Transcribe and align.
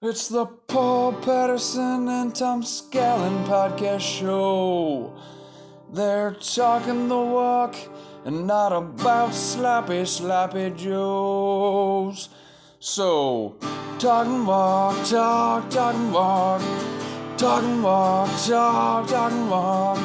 It's 0.00 0.28
the 0.28 0.46
Paul 0.46 1.12
Patterson 1.12 2.06
and 2.06 2.32
Tom 2.32 2.62
Scallon 2.62 3.44
podcast 3.46 3.98
show. 3.98 5.12
They're 5.92 6.34
talking 6.34 7.08
the 7.08 7.18
walk 7.18 7.74
and 8.24 8.46
not 8.46 8.72
about 8.72 9.34
sloppy, 9.34 10.04
sloppy 10.04 10.70
joes. 10.70 12.28
So, 12.78 13.56
talking 13.98 14.46
walk, 14.46 15.04
talk, 15.04 15.68
talking 15.68 16.12
walk, 16.12 16.62
talking 17.36 17.82
walk, 17.82 18.30
talk, 18.46 19.08
talking 19.08 19.50
walk, 19.50 19.98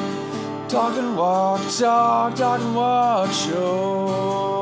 talking 0.68 1.14
walk, 1.14 1.60
talk, 1.78 2.34
talking 2.34 2.74
walk 2.74 3.30
show. 3.30 4.53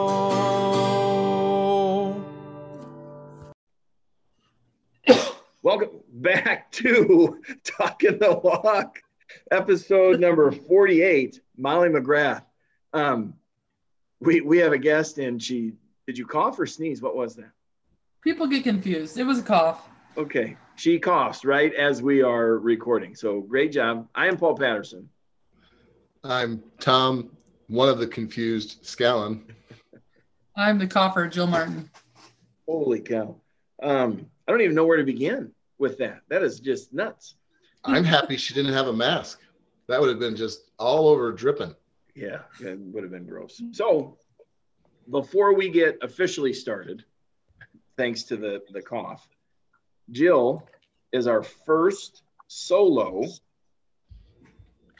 Welcome 5.64 6.00
back 6.12 6.72
to 6.72 7.40
Talking 7.62 8.18
the 8.18 8.36
Walk, 8.42 8.98
episode 9.52 10.18
number 10.18 10.50
48. 10.50 11.40
Molly 11.56 11.88
McGrath. 11.88 12.42
Um, 12.92 13.34
we 14.20 14.40
we 14.40 14.58
have 14.58 14.72
a 14.72 14.78
guest, 14.78 15.18
and 15.18 15.40
she 15.40 15.74
did 16.08 16.18
you 16.18 16.26
cough 16.26 16.58
or 16.58 16.66
sneeze? 16.66 17.00
What 17.00 17.14
was 17.14 17.36
that? 17.36 17.52
People 18.22 18.48
get 18.48 18.64
confused. 18.64 19.16
It 19.16 19.22
was 19.22 19.38
a 19.38 19.42
cough. 19.44 19.88
Okay, 20.16 20.56
she 20.74 20.98
coughs 20.98 21.44
right 21.44 21.72
as 21.74 22.02
we 22.02 22.22
are 22.22 22.58
recording. 22.58 23.14
So 23.14 23.40
great 23.42 23.70
job. 23.70 24.08
I 24.16 24.26
am 24.26 24.36
Paul 24.36 24.56
Patterson. 24.56 25.08
I'm 26.24 26.60
Tom, 26.80 27.30
one 27.68 27.88
of 27.88 28.00
the 28.00 28.08
confused 28.08 28.82
Scallon. 28.82 29.42
I'm 30.56 30.78
the 30.78 30.88
cougher, 30.88 31.28
Jill 31.28 31.46
Martin. 31.46 31.88
Holy 32.66 32.98
cow! 32.98 33.36
Um, 33.80 34.26
I 34.46 34.52
don't 34.52 34.60
even 34.60 34.74
know 34.74 34.86
where 34.86 34.96
to 34.96 35.04
begin 35.04 35.52
with 35.78 35.98
that. 35.98 36.20
That 36.28 36.42
is 36.42 36.60
just 36.60 36.92
nuts. 36.92 37.36
I'm 37.84 38.04
happy 38.04 38.36
she 38.36 38.54
didn't 38.54 38.72
have 38.72 38.86
a 38.86 38.92
mask. 38.92 39.40
That 39.88 40.00
would 40.00 40.08
have 40.08 40.18
been 40.18 40.36
just 40.36 40.70
all 40.78 41.08
over 41.08 41.32
dripping. 41.32 41.74
Yeah, 42.14 42.40
it 42.60 42.78
would 42.78 43.02
have 43.02 43.12
been 43.12 43.26
gross. 43.26 43.60
So, 43.72 44.18
before 45.10 45.54
we 45.54 45.68
get 45.70 45.98
officially 46.02 46.52
started, 46.52 47.04
thanks 47.96 48.24
to 48.24 48.36
the 48.36 48.62
the 48.72 48.82
cough, 48.82 49.26
Jill 50.10 50.68
is 51.12 51.26
our 51.26 51.42
first 51.42 52.22
solo 52.48 53.24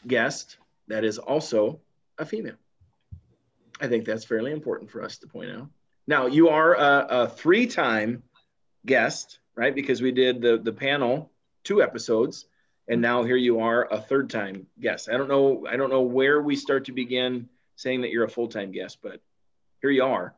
guest 0.06 0.58
that 0.88 1.04
is 1.04 1.18
also 1.18 1.80
a 2.18 2.26
female. 2.26 2.56
I 3.80 3.88
think 3.88 4.04
that's 4.04 4.24
fairly 4.24 4.52
important 4.52 4.90
for 4.90 5.02
us 5.02 5.18
to 5.18 5.26
point 5.26 5.50
out. 5.50 5.68
Now, 6.06 6.26
you 6.26 6.48
are 6.48 6.74
a, 6.74 7.06
a 7.08 7.28
three-time 7.28 8.22
guest, 8.86 9.38
right? 9.54 9.74
Because 9.74 10.02
we 10.02 10.12
did 10.12 10.40
the 10.40 10.58
the 10.58 10.72
panel 10.72 11.30
two 11.64 11.82
episodes, 11.82 12.46
and 12.88 13.00
now 13.00 13.22
here 13.22 13.36
you 13.36 13.60
are 13.60 13.92
a 13.92 14.00
third 14.00 14.30
time 14.30 14.66
guest. 14.80 15.08
I 15.08 15.16
don't 15.16 15.28
know 15.28 15.66
I 15.68 15.76
don't 15.76 15.90
know 15.90 16.02
where 16.02 16.42
we 16.42 16.56
start 16.56 16.86
to 16.86 16.92
begin 16.92 17.48
saying 17.76 18.02
that 18.02 18.10
you're 18.10 18.24
a 18.24 18.30
full 18.30 18.48
time 18.48 18.72
guest, 18.72 18.98
but 19.02 19.20
here 19.80 19.90
you 19.90 20.04
are. 20.04 20.34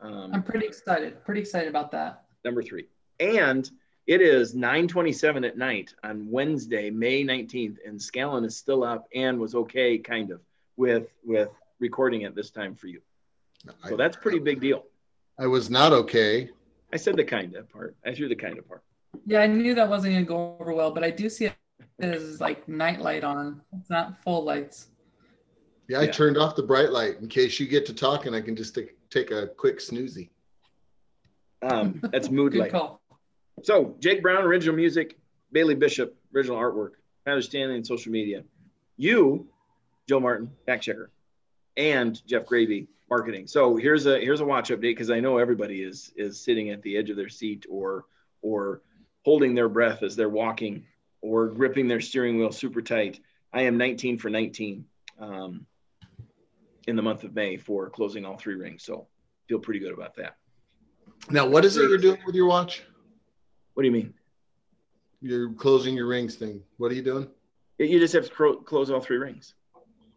Um, 0.00 0.30
I'm 0.32 0.42
pretty 0.42 0.66
excited. 0.66 1.24
Pretty 1.24 1.40
excited 1.40 1.68
about 1.68 1.92
that. 1.92 2.24
Number 2.44 2.62
three, 2.62 2.86
and 3.20 3.70
it 4.06 4.20
is 4.20 4.54
9:27 4.54 5.46
at 5.46 5.56
night 5.56 5.94
on 6.02 6.28
Wednesday, 6.28 6.90
May 6.90 7.24
19th, 7.24 7.78
and 7.86 7.98
Scallon 8.00 8.44
is 8.44 8.56
still 8.56 8.82
up 8.82 9.06
and 9.14 9.38
was 9.38 9.54
okay, 9.54 9.98
kind 9.98 10.32
of, 10.32 10.40
with 10.76 11.08
with 11.24 11.50
recording 11.78 12.22
it 12.22 12.34
this 12.34 12.50
time 12.50 12.74
for 12.74 12.88
you. 12.88 13.00
So 13.88 13.96
that's 13.96 14.16
pretty 14.16 14.40
big 14.40 14.60
deal. 14.60 14.84
I 15.38 15.46
was 15.46 15.70
not 15.70 15.92
okay 15.92 16.50
I 16.92 16.96
said 16.96 17.16
the 17.16 17.24
kind 17.24 17.54
of 17.56 17.70
part. 17.70 17.96
I 18.04 18.14
threw 18.14 18.28
the 18.28 18.36
kind 18.36 18.58
of 18.58 18.68
part. 18.68 18.82
Yeah, 19.26 19.40
I 19.40 19.46
knew 19.46 19.74
that 19.74 19.88
wasn't 19.88 20.14
gonna 20.14 20.24
go 20.24 20.56
over 20.60 20.72
well, 20.72 20.90
but 20.90 21.04
I 21.04 21.10
do 21.10 21.28
see 21.28 21.46
it 21.46 21.54
as 22.00 22.40
like 22.40 22.68
night 22.68 23.00
light 23.00 23.24
on. 23.24 23.60
It's 23.78 23.90
not 23.90 24.22
full 24.22 24.44
lights. 24.44 24.88
Yeah, 25.88 26.00
I 26.00 26.04
yeah. 26.04 26.12
turned 26.12 26.38
off 26.38 26.56
the 26.56 26.62
bright 26.62 26.90
light 26.90 27.18
in 27.20 27.28
case 27.28 27.58
you 27.58 27.66
get 27.66 27.86
to 27.86 27.94
talking. 27.94 28.34
I 28.34 28.40
can 28.40 28.56
just 28.56 28.74
take, 28.74 28.96
take 29.10 29.30
a 29.30 29.48
quick 29.48 29.78
snoozy. 29.78 30.30
Um, 31.62 32.00
that's 32.12 32.30
mood 32.30 32.54
light. 32.54 32.72
Call. 32.72 33.00
So 33.62 33.96
Jake 34.00 34.22
Brown, 34.22 34.44
original 34.44 34.74
music. 34.74 35.18
Bailey 35.52 35.74
Bishop, 35.74 36.16
original 36.34 36.56
artwork. 36.56 36.92
Tyler 37.26 37.42
Stanley 37.42 37.76
and 37.76 37.86
social 37.86 38.10
media. 38.10 38.42
You, 38.96 39.46
Joe 40.08 40.18
Martin, 40.18 40.50
fact 40.66 40.82
checker, 40.82 41.10
and 41.76 42.20
Jeff 42.26 42.46
Gravy, 42.46 42.88
marketing. 43.12 43.46
So 43.46 43.76
here's 43.76 44.06
a 44.06 44.18
here's 44.18 44.40
a 44.40 44.44
watch 44.44 44.70
update 44.70 44.92
because 44.96 45.10
I 45.10 45.20
know 45.20 45.36
everybody 45.36 45.82
is 45.82 46.12
is 46.16 46.40
sitting 46.40 46.70
at 46.70 46.80
the 46.80 46.96
edge 46.96 47.10
of 47.10 47.16
their 47.16 47.28
seat 47.28 47.66
or 47.68 48.06
or 48.40 48.80
holding 49.22 49.54
their 49.54 49.68
breath 49.68 50.02
as 50.02 50.16
they're 50.16 50.30
walking 50.30 50.86
or 51.20 51.48
gripping 51.48 51.88
their 51.88 52.00
steering 52.00 52.38
wheel 52.38 52.52
super 52.52 52.80
tight. 52.80 53.20
I 53.52 53.62
am 53.62 53.76
19 53.76 54.16
for 54.18 54.30
19 54.30 54.86
um, 55.20 55.66
in 56.88 56.96
the 56.96 57.02
month 57.02 57.22
of 57.22 57.34
May 57.34 57.58
for 57.58 57.90
closing 57.90 58.24
all 58.24 58.38
three 58.38 58.54
rings. 58.54 58.82
So 58.82 59.06
feel 59.46 59.58
pretty 59.58 59.80
good 59.80 59.92
about 59.92 60.14
that. 60.16 60.36
Now, 61.30 61.46
what 61.46 61.66
is 61.66 61.76
it 61.76 61.90
you're 61.90 61.98
doing 61.98 62.18
with 62.24 62.34
your 62.34 62.46
watch? 62.46 62.82
What 63.74 63.82
do 63.82 63.88
you 63.88 63.92
mean? 63.92 64.14
You're 65.20 65.52
closing 65.52 65.94
your 65.94 66.06
rings 66.06 66.36
thing. 66.36 66.62
What 66.78 66.90
are 66.90 66.94
you 66.94 67.02
doing? 67.02 67.28
You 67.78 67.98
just 67.98 68.14
have 68.14 68.26
to 68.26 68.62
close 68.64 68.90
all 68.90 69.00
three 69.00 69.18
rings 69.18 69.54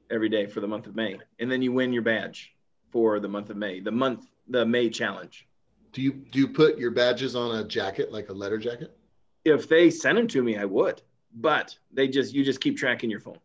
every 0.09 0.29
day 0.29 0.45
for 0.45 0.61
the 0.61 0.67
month 0.67 0.87
of 0.87 0.95
May, 0.95 1.17
and 1.39 1.51
then 1.51 1.61
you 1.61 1.73
win 1.73 1.91
your 1.91 2.01
badge 2.01 2.54
for 2.95 3.19
the 3.19 3.27
month 3.27 3.49
of 3.49 3.57
May, 3.57 3.81
the 3.81 3.91
month, 3.91 4.25
the 4.47 4.65
May 4.65 4.89
challenge. 4.89 5.45
Do 5.91 6.01
you 6.01 6.13
do 6.13 6.39
you 6.39 6.47
put 6.47 6.77
your 6.77 6.91
badges 6.91 7.35
on 7.35 7.57
a 7.57 7.63
jacket, 7.65 8.09
like 8.09 8.29
a 8.29 8.33
letter 8.33 8.57
jacket? 8.57 8.97
If 9.43 9.67
they 9.67 9.89
send 9.89 10.17
them 10.17 10.29
to 10.29 10.41
me, 10.41 10.57
I 10.57 10.63
would, 10.63 11.01
but 11.33 11.77
they 11.91 12.07
just 12.07 12.33
you 12.33 12.45
just 12.45 12.61
keep 12.61 12.77
tracking 12.77 13.09
your 13.09 13.19
phone. 13.19 13.39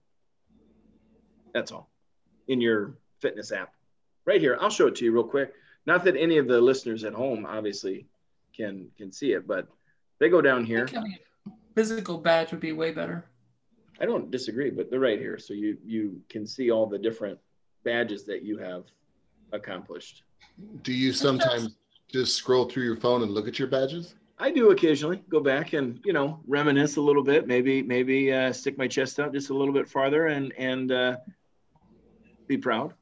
That's 1.52 1.72
all, 1.72 1.90
in 2.46 2.60
your 2.60 2.94
fitness 3.18 3.50
app, 3.50 3.74
right 4.24 4.40
here. 4.40 4.56
I'll 4.60 4.70
show 4.70 4.86
it 4.86 4.94
to 4.96 5.04
you 5.04 5.10
real 5.10 5.24
quick. 5.24 5.52
Not 5.84 6.04
that 6.04 6.14
any 6.16 6.38
of 6.38 6.46
the 6.46 6.60
listeners 6.60 7.02
at 7.02 7.12
home 7.12 7.44
obviously 7.44 8.06
can 8.56 8.86
can 8.96 9.10
see 9.10 9.32
it, 9.32 9.48
but 9.48 9.66
they 10.20 10.28
go 10.28 10.40
down 10.40 10.64
here. 10.64 10.88
Physical 11.74 12.18
badge 12.18 12.52
would 12.52 12.60
be 12.60 12.70
way 12.70 12.92
better. 12.92 13.24
I 14.00 14.06
don't 14.06 14.30
disagree, 14.30 14.70
but 14.70 14.92
they're 14.92 15.00
right 15.00 15.18
here, 15.18 15.40
so 15.40 15.54
you 15.54 15.76
you 15.84 16.20
can 16.28 16.46
see 16.46 16.70
all 16.70 16.86
the 16.86 16.98
different 17.00 17.40
badges 17.82 18.22
that 18.26 18.44
you 18.44 18.56
have 18.58 18.84
accomplished. 19.52 20.22
Do 20.82 20.92
you 20.92 21.12
sometimes 21.12 21.76
just 22.08 22.36
scroll 22.36 22.66
through 22.66 22.84
your 22.84 22.96
phone 22.96 23.22
and 23.22 23.32
look 23.32 23.48
at 23.48 23.58
your 23.58 23.68
badges? 23.68 24.14
I 24.38 24.50
do 24.50 24.70
occasionally 24.70 25.22
go 25.28 25.40
back 25.40 25.74
and 25.74 26.00
you 26.04 26.14
know 26.14 26.40
reminisce 26.46 26.96
a 26.96 27.00
little 27.00 27.22
bit. 27.22 27.46
Maybe 27.46 27.82
maybe 27.82 28.32
uh, 28.32 28.52
stick 28.52 28.78
my 28.78 28.88
chest 28.88 29.20
out 29.20 29.32
just 29.32 29.50
a 29.50 29.54
little 29.54 29.74
bit 29.74 29.88
farther 29.88 30.28
and 30.28 30.52
and 30.56 30.90
uh, 30.90 31.16
be 32.46 32.56
proud. 32.56 32.94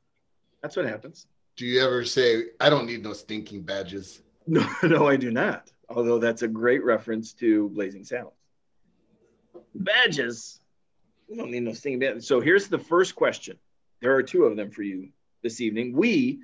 That's 0.63 0.77
what 0.77 0.87
happens. 0.87 1.29
Do 1.57 1.65
you 1.65 1.81
ever 1.83 2.05
say, 2.05 2.47
"I 2.61 2.69
don't 2.69 2.87
need 2.87 3.05
no 3.05 3.13
stinking 3.13 3.63
badges"? 3.63 4.23
No, 4.51 4.67
no, 4.83 5.07
I 5.07 5.17
do 5.17 5.31
not. 5.31 5.71
Although 5.91 6.19
that's 6.19 6.41
a 6.41 6.49
great 6.49 6.83
reference 6.83 7.35
to 7.35 7.69
Blazing 7.69 8.03
Saddles. 8.03 8.33
Badges. 9.75 10.61
We 11.29 11.37
don't 11.37 11.51
need 11.51 11.65
no 11.65 11.75
stinking 11.75 11.99
badges. 11.99 12.27
So 12.27 12.41
here's 12.41 12.67
the 12.67 12.79
first 12.79 13.15
question. 13.15 13.59
There 14.01 14.15
are 14.17 14.23
two 14.23 14.45
of 14.45 14.57
them 14.57 14.71
for 14.71 14.81
you 14.81 15.11
this 15.43 15.60
evening. 15.60 15.94
We 15.94 16.41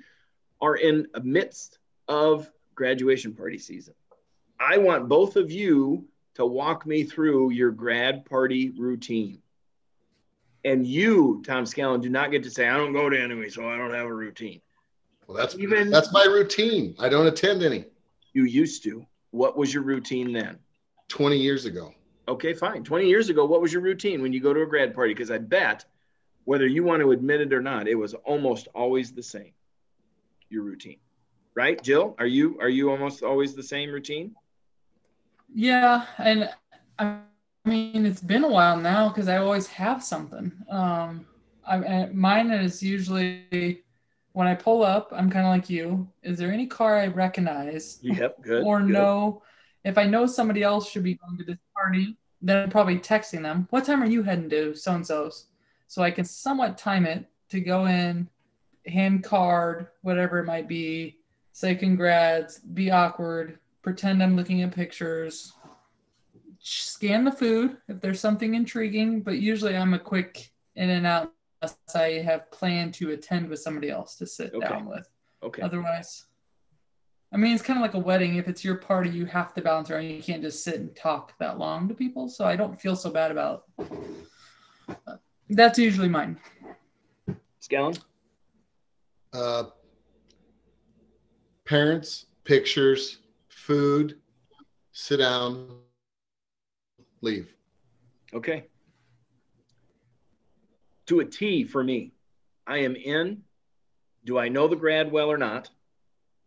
are 0.61 0.75
in 0.75 1.07
the 1.13 1.21
midst 1.21 1.79
of 2.07 2.49
graduation 2.73 3.33
party 3.33 3.57
season. 3.57 3.93
I 4.59 4.77
want 4.77 5.09
both 5.09 5.35
of 5.35 5.51
you 5.51 6.05
to 6.35 6.45
walk 6.45 6.85
me 6.85 7.03
through 7.03 7.51
your 7.51 7.71
grad 7.71 8.25
party 8.25 8.71
routine. 8.77 9.41
And 10.63 10.85
you, 10.85 11.43
Tom 11.45 11.65
Scallon, 11.65 12.01
do 12.01 12.09
not 12.09 12.31
get 12.31 12.43
to 12.43 12.49
say, 12.49 12.67
I 12.67 12.77
don't 12.77 12.93
go 12.93 13.09
to 13.09 13.21
any, 13.21 13.49
so 13.49 13.69
I 13.69 13.77
don't 13.77 13.93
have 13.93 14.07
a 14.07 14.13
routine. 14.13 14.61
Well, 15.27 15.37
that's 15.37 15.55
even 15.55 15.89
that's 15.89 16.11
my 16.11 16.25
routine. 16.25 16.95
I 16.99 17.09
don't 17.09 17.27
attend 17.27 17.63
any. 17.63 17.85
You 18.33 18.43
used 18.43 18.83
to. 18.83 19.05
What 19.31 19.57
was 19.57 19.73
your 19.73 19.83
routine 19.83 20.31
then? 20.31 20.59
20 21.07 21.37
years 21.37 21.65
ago. 21.65 21.93
Okay, 22.27 22.53
fine. 22.53 22.83
20 22.83 23.07
years 23.07 23.29
ago, 23.29 23.45
what 23.45 23.61
was 23.61 23.71
your 23.71 23.81
routine 23.81 24.21
when 24.21 24.33
you 24.33 24.39
go 24.39 24.53
to 24.53 24.61
a 24.61 24.65
grad 24.65 24.95
party? 24.95 25.13
Because 25.13 25.31
I 25.31 25.37
bet 25.37 25.85
whether 26.45 26.65
you 26.65 26.83
want 26.83 27.01
to 27.01 27.11
admit 27.11 27.41
it 27.41 27.53
or 27.53 27.61
not, 27.61 27.87
it 27.87 27.95
was 27.95 28.13
almost 28.13 28.67
always 28.73 29.11
the 29.11 29.23
same. 29.23 29.51
Your 30.49 30.63
routine, 30.63 30.99
right, 31.55 31.81
Jill? 31.81 32.15
Are 32.19 32.27
you 32.27 32.57
are 32.61 32.69
you 32.69 32.91
almost 32.91 33.23
always 33.23 33.55
the 33.55 33.63
same 33.63 33.91
routine? 33.91 34.35
Yeah, 35.53 36.05
and 36.17 36.49
I 36.99 37.17
mean 37.65 38.05
it's 38.05 38.21
been 38.21 38.43
a 38.43 38.49
while 38.49 38.77
now 38.77 39.09
because 39.09 39.27
I 39.27 39.37
always 39.37 39.67
have 39.67 40.03
something. 40.03 40.51
Um, 40.69 41.25
I, 41.67 42.09
mine 42.13 42.51
is 42.51 42.83
usually 42.83 43.83
when 44.33 44.47
I 44.47 44.53
pull 44.53 44.83
up, 44.83 45.09
I'm 45.11 45.31
kind 45.31 45.47
of 45.47 45.51
like 45.51 45.69
you. 45.69 46.07
Is 46.21 46.37
there 46.37 46.51
any 46.51 46.67
car 46.67 46.99
I 46.99 47.07
recognize? 47.07 47.99
Yep, 48.01 48.43
good. 48.43 48.63
or 48.63 48.81
good. 48.81 48.89
no, 48.89 49.41
if 49.83 49.97
I 49.97 50.05
know 50.05 50.27
somebody 50.27 50.61
else 50.61 50.89
should 50.89 51.03
be 51.03 51.15
going 51.15 51.37
to 51.37 51.43
this 51.43 51.57
party, 51.73 52.17
then 52.41 52.63
I'm 52.63 52.69
probably 52.69 52.99
texting 52.99 53.41
them. 53.41 53.67
What 53.71 53.85
time 53.85 54.03
are 54.03 54.07
you 54.07 54.23
heading 54.23 54.49
to 54.49 54.75
so 54.75 54.93
and 54.93 55.07
so's? 55.07 55.47
So 55.87 56.01
I 56.01 56.11
can 56.11 56.25
somewhat 56.25 56.77
time 56.77 57.05
it 57.05 57.25
to 57.49 57.59
go 57.59 57.85
in, 57.85 58.29
hand 58.87 59.23
card, 59.23 59.87
whatever 60.01 60.39
it 60.39 60.45
might 60.45 60.67
be, 60.67 61.17
say 61.51 61.75
congrats, 61.75 62.59
be 62.59 62.91
awkward, 62.91 63.59
pretend 63.81 64.21
I'm 64.21 64.35
looking 64.35 64.61
at 64.61 64.73
pictures, 64.73 65.53
scan 66.59 67.23
the 67.23 67.31
food 67.31 67.77
if 67.87 68.01
there's 68.01 68.19
something 68.19 68.55
intriguing, 68.55 69.21
but 69.21 69.37
usually 69.37 69.77
I'm 69.77 69.93
a 69.93 69.99
quick 69.99 70.51
in 70.75 70.89
and 70.89 71.05
out 71.05 71.31
unless 71.61 71.77
I 71.95 72.21
have 72.23 72.51
planned 72.51 72.93
to 72.95 73.11
attend 73.11 73.49
with 73.49 73.59
somebody 73.59 73.89
else 73.89 74.15
to 74.17 74.25
sit 74.25 74.53
okay. 74.53 74.67
down 74.67 74.85
with. 74.85 75.07
Okay. 75.43 75.61
Otherwise, 75.61 76.25
I 77.31 77.37
mean, 77.37 77.53
it's 77.53 77.63
kind 77.63 77.77
of 77.77 77.81
like 77.81 77.93
a 77.93 77.99
wedding. 77.99 78.35
If 78.35 78.47
it's 78.47 78.63
your 78.63 78.75
party, 78.75 79.09
you 79.09 79.25
have 79.25 79.53
to 79.53 79.61
balance 79.61 79.89
around. 79.89 80.05
You 80.05 80.21
can't 80.21 80.41
just 80.41 80.63
sit 80.63 80.75
and 80.75 80.95
talk 80.95 81.37
that 81.39 81.59
long 81.59 81.87
to 81.87 81.93
people. 81.93 82.29
So 82.29 82.45
I 82.45 82.55
don't 82.55 82.79
feel 82.79 82.95
so 82.95 83.09
bad 83.09 83.31
about. 83.31 83.63
That's 85.49 85.77
usually 85.77 86.09
mine. 86.09 86.39
Scallon? 87.61 87.99
Uh, 89.33 89.65
parents, 91.65 92.25
pictures, 92.43 93.19
food, 93.49 94.17
sit 94.91 95.17
down, 95.17 95.67
leave. 97.21 97.53
Okay. 98.33 98.65
To 101.07 101.19
a 101.19 101.25
T 101.25 101.63
for 101.63 101.83
me. 101.83 102.11
I 102.67 102.79
am 102.79 102.95
in. 102.95 103.43
Do 104.25 104.39
I 104.39 104.49
know 104.49 104.67
the 104.67 104.75
grad 104.75 105.11
well 105.11 105.31
or 105.31 105.37
not? 105.37 105.69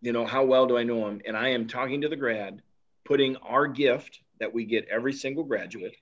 You 0.01 0.13
know, 0.13 0.27
how 0.27 0.45
well 0.45 0.67
do 0.67 0.77
I 0.77 0.83
know 0.83 1.07
him? 1.07 1.21
And 1.25 1.37
I 1.37 1.49
am 1.49 1.69
talking 1.69 2.01
to 2.01 2.09
the 2.09 2.17
grad, 2.17 2.63
putting 3.05 3.37
our 3.37 3.69
gift 3.69 4.21
that 4.41 4.53
we 4.53 4.65
get 4.65 4.89
every 4.89 5.13
single 5.13 5.45
graduate 5.45 5.95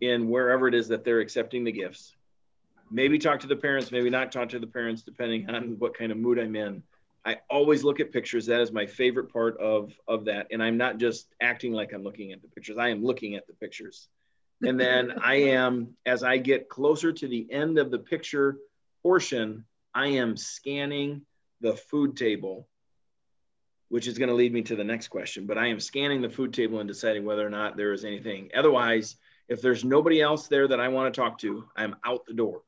in 0.00 0.28
wherever 0.28 0.68
it 0.68 0.74
is 0.74 0.88
that 0.88 1.04
they're 1.04 1.20
accepting 1.20 1.64
the 1.64 1.72
gifts. 1.72 2.14
Maybe 2.90 3.18
talk 3.18 3.40
to 3.40 3.46
the 3.46 3.56
parents, 3.56 3.90
maybe 3.90 4.10
not 4.10 4.30
talk 4.30 4.50
to 4.50 4.58
the 4.58 4.66
parents, 4.66 5.02
depending 5.02 5.50
on 5.50 5.76
what 5.78 5.96
kind 5.96 6.12
of 6.12 6.18
mood 6.18 6.38
I'm 6.38 6.54
in. 6.54 6.82
I 7.24 7.38
always 7.50 7.82
look 7.82 7.98
at 7.98 8.12
pictures. 8.12 8.46
That 8.46 8.60
is 8.60 8.70
my 8.70 8.86
favorite 8.86 9.32
part 9.32 9.58
of 9.58 9.92
of 10.06 10.26
that. 10.26 10.46
And 10.52 10.62
I'm 10.62 10.76
not 10.76 10.98
just 10.98 11.26
acting 11.42 11.72
like 11.72 11.92
I'm 11.92 12.04
looking 12.04 12.30
at 12.32 12.40
the 12.40 12.48
pictures. 12.48 12.78
I 12.78 12.90
am 12.90 13.04
looking 13.04 13.34
at 13.34 13.48
the 13.48 13.54
pictures. 13.54 14.08
And 14.62 14.78
then 14.78 15.12
I 15.24 15.34
am, 15.34 15.96
as 16.06 16.22
I 16.22 16.36
get 16.38 16.68
closer 16.68 17.12
to 17.12 17.26
the 17.26 17.46
end 17.50 17.78
of 17.78 17.90
the 17.90 17.98
picture 17.98 18.58
portion, 19.02 19.64
I 19.92 20.08
am 20.08 20.36
scanning 20.36 21.22
the 21.60 21.74
food 21.74 22.16
table, 22.16 22.68
which 23.88 24.06
is 24.06 24.18
going 24.18 24.28
to 24.28 24.34
lead 24.34 24.52
me 24.52 24.62
to 24.62 24.76
the 24.76 24.84
next 24.84 25.08
question. 25.08 25.46
But 25.46 25.58
I 25.58 25.66
am 25.66 25.80
scanning 25.80 26.22
the 26.22 26.30
food 26.30 26.52
table 26.52 26.78
and 26.78 26.88
deciding 26.88 27.24
whether 27.24 27.44
or 27.44 27.50
not 27.50 27.76
there 27.76 27.92
is 27.92 28.04
anything. 28.04 28.50
Otherwise, 28.54 29.16
if 29.48 29.62
there's 29.62 29.84
nobody 29.84 30.20
else 30.20 30.48
there 30.48 30.68
that 30.68 30.80
I 30.80 30.88
want 30.88 31.12
to 31.12 31.20
talk 31.20 31.38
to, 31.38 31.68
I'm 31.76 31.96
out 32.04 32.26
the 32.26 32.34
door, 32.34 32.62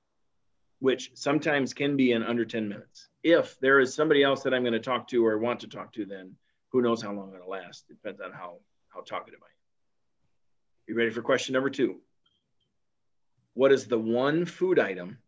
which 0.79 1.11
sometimes 1.15 1.75
can 1.75 1.97
be 1.97 2.13
in 2.13 2.23
under 2.23 2.45
10 2.45 2.69
minutes 2.69 3.09
if 3.23 3.59
there 3.61 3.81
is 3.81 3.95
somebody 3.95 4.23
else 4.23 4.43
that 4.43 4.55
I'm 4.55 4.63
going 4.63 4.73
to 4.73 4.81
talk 4.81 5.09
to 5.09 5.27
or 5.27 5.39
want 5.39 5.61
to 5.61 5.69
talk 5.69 5.93
to, 5.95 6.05
then 6.05 6.35
who 6.71 6.83
knows 6.83 7.03
how 7.03 7.13
long 7.13 7.35
it'll 7.35 7.51
last. 7.51 7.85
It 7.91 7.95
depends 7.95 8.21
on 8.21 8.33
how 8.33 8.59
how 8.89 9.01
talkative 9.01 9.41
I 9.43 9.47
am. 9.47 10.87
You 10.87 10.95
ready 10.95 11.11
for 11.11 11.23
question 11.23 11.53
number 11.53 11.71
two? 11.71 12.01
What 13.55 13.73
is 13.73 13.87
the 13.87 13.99
one 13.99 14.45
food 14.45 14.79
item 14.79 15.19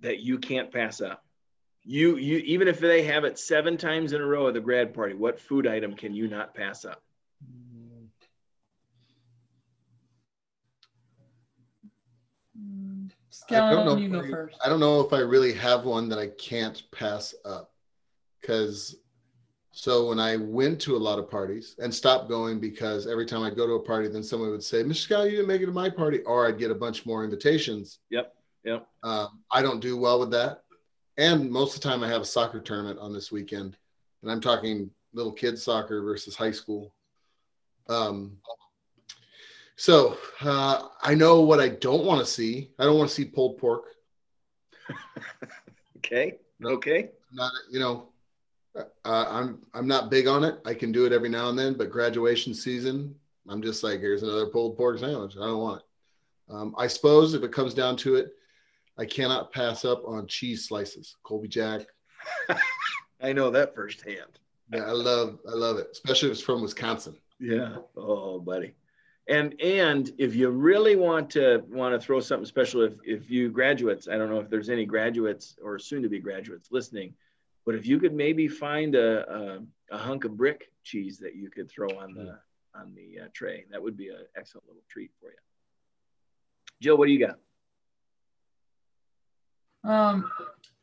that 0.00 0.20
you 0.20 0.38
can't 0.38 0.72
pass 0.72 1.00
up? 1.00 1.24
You 1.82 2.16
you 2.16 2.38
even 2.38 2.68
if 2.68 2.78
they 2.78 3.02
have 3.04 3.24
it 3.24 3.38
seven 3.38 3.76
times 3.76 4.12
in 4.12 4.20
a 4.20 4.26
row 4.26 4.48
at 4.48 4.54
the 4.54 4.60
grad 4.60 4.94
party, 4.94 5.14
what 5.14 5.40
food 5.40 5.66
item 5.66 5.94
can 5.94 6.14
you 6.14 6.28
not 6.28 6.54
pass 6.54 6.84
up? 6.84 7.02
I 13.50 13.70
don't 13.70 13.86
know 13.86 13.96
you 13.96 14.08
go 14.08 14.20
I, 14.20 14.30
first. 14.30 14.56
I 14.64 14.68
don't 14.68 14.80
know 14.80 15.00
if 15.00 15.12
I 15.12 15.18
really 15.18 15.52
have 15.54 15.84
one 15.84 16.08
that 16.08 16.18
I 16.18 16.28
can't 16.28 16.82
pass 16.90 17.34
up. 17.44 17.70
Because 18.40 18.96
so 19.72 20.08
when 20.08 20.18
I 20.18 20.36
went 20.36 20.80
to 20.82 20.96
a 20.96 20.98
lot 20.98 21.18
of 21.18 21.30
parties 21.30 21.76
and 21.78 21.94
stopped 21.94 22.28
going 22.28 22.58
because 22.60 23.06
every 23.06 23.26
time 23.26 23.42
I 23.42 23.50
go 23.50 23.66
to 23.66 23.74
a 23.74 23.82
party, 23.82 24.08
then 24.08 24.22
someone 24.22 24.50
would 24.50 24.64
say, 24.64 24.82
Mr. 24.82 24.96
Scott, 24.96 25.24
you 25.26 25.32
didn't 25.32 25.48
make 25.48 25.60
it 25.60 25.66
to 25.66 25.72
my 25.72 25.90
party, 25.90 26.20
or 26.20 26.46
I'd 26.46 26.58
get 26.58 26.70
a 26.70 26.74
bunch 26.74 27.04
more 27.04 27.24
invitations. 27.24 27.98
Yep. 28.10 28.34
Yep. 28.64 28.86
Um, 29.02 29.40
I 29.50 29.62
don't 29.62 29.80
do 29.80 29.96
well 29.96 30.18
with 30.18 30.30
that. 30.30 30.62
And 31.18 31.50
most 31.50 31.76
of 31.76 31.82
the 31.82 31.88
time 31.88 32.02
I 32.02 32.08
have 32.08 32.22
a 32.22 32.26
soccer 32.26 32.60
tournament 32.60 32.98
on 32.98 33.12
this 33.12 33.30
weekend. 33.30 33.76
And 34.22 34.30
I'm 34.30 34.40
talking 34.40 34.90
little 35.12 35.32
kids 35.32 35.62
soccer 35.62 36.02
versus 36.02 36.34
high 36.34 36.50
school. 36.50 36.92
Um, 37.88 38.38
so 39.76 40.16
uh, 40.40 40.88
I 41.02 41.14
know 41.14 41.42
what 41.42 41.60
I 41.60 41.68
don't 41.68 42.04
want 42.04 42.20
to 42.20 42.26
see. 42.26 42.70
I 42.78 42.84
don't 42.84 42.96
want 42.96 43.10
to 43.10 43.14
see 43.14 43.26
pulled 43.26 43.58
pork. 43.58 43.84
okay. 45.98 46.36
Okay. 46.64 47.10
Not 47.32 47.52
you 47.70 47.78
know, 47.78 48.08
uh, 48.74 48.84
I'm 49.04 49.60
I'm 49.74 49.86
not 49.86 50.10
big 50.10 50.26
on 50.26 50.44
it. 50.44 50.58
I 50.64 50.72
can 50.72 50.92
do 50.92 51.04
it 51.04 51.12
every 51.12 51.28
now 51.28 51.50
and 51.50 51.58
then, 51.58 51.74
but 51.74 51.90
graduation 51.90 52.54
season, 52.54 53.14
I'm 53.48 53.60
just 53.60 53.84
like, 53.84 54.00
here's 54.00 54.22
another 54.22 54.46
pulled 54.46 54.78
pork 54.78 54.98
sandwich. 54.98 55.36
I 55.36 55.46
don't 55.46 55.60
want 55.60 55.82
it. 55.82 56.54
Um, 56.54 56.74
I 56.78 56.86
suppose 56.86 57.34
if 57.34 57.42
it 57.42 57.52
comes 57.52 57.74
down 57.74 57.96
to 57.98 58.14
it, 58.14 58.30
I 58.98 59.04
cannot 59.04 59.52
pass 59.52 59.84
up 59.84 60.02
on 60.06 60.26
cheese 60.26 60.66
slices, 60.66 61.16
Colby 61.22 61.48
Jack. 61.48 61.82
I 63.20 63.34
know 63.34 63.50
that 63.50 63.74
firsthand. 63.74 64.38
Yeah, 64.72 64.84
I 64.84 64.92
love 64.92 65.38
I 65.46 65.54
love 65.54 65.76
it, 65.76 65.88
especially 65.92 66.30
if 66.30 66.34
it's 66.34 66.42
from 66.42 66.62
Wisconsin. 66.62 67.16
Yeah. 67.38 67.76
Oh, 67.94 68.40
buddy 68.40 68.74
and 69.28 69.60
and 69.60 70.12
if 70.18 70.36
you 70.36 70.50
really 70.50 70.94
want 70.96 71.30
to 71.30 71.64
want 71.68 71.92
to 71.94 72.04
throw 72.04 72.20
something 72.20 72.46
special 72.46 72.82
if 72.82 72.94
if 73.04 73.30
you 73.30 73.50
graduates 73.50 74.08
i 74.08 74.16
don't 74.16 74.30
know 74.30 74.38
if 74.38 74.48
there's 74.48 74.70
any 74.70 74.84
graduates 74.84 75.56
or 75.62 75.78
soon 75.78 76.02
to 76.02 76.08
be 76.08 76.20
graduates 76.20 76.70
listening 76.70 77.12
but 77.64 77.74
if 77.74 77.84
you 77.86 77.98
could 77.98 78.14
maybe 78.14 78.46
find 78.46 78.94
a, 78.94 79.28
a, 79.28 79.60
a 79.90 79.98
hunk 79.98 80.24
of 80.24 80.36
brick 80.36 80.70
cheese 80.84 81.18
that 81.18 81.34
you 81.34 81.50
could 81.50 81.68
throw 81.68 81.88
on 81.88 82.14
the 82.14 82.38
on 82.74 82.94
the 82.94 83.24
uh, 83.24 83.28
tray 83.32 83.64
that 83.70 83.82
would 83.82 83.96
be 83.96 84.08
an 84.08 84.18
excellent 84.36 84.66
little 84.68 84.82
treat 84.88 85.10
for 85.20 85.30
you. 85.30 85.38
Jill 86.80 86.96
what 86.96 87.06
do 87.06 87.12
you 87.12 87.26
got? 87.26 87.38
Um 89.84 90.30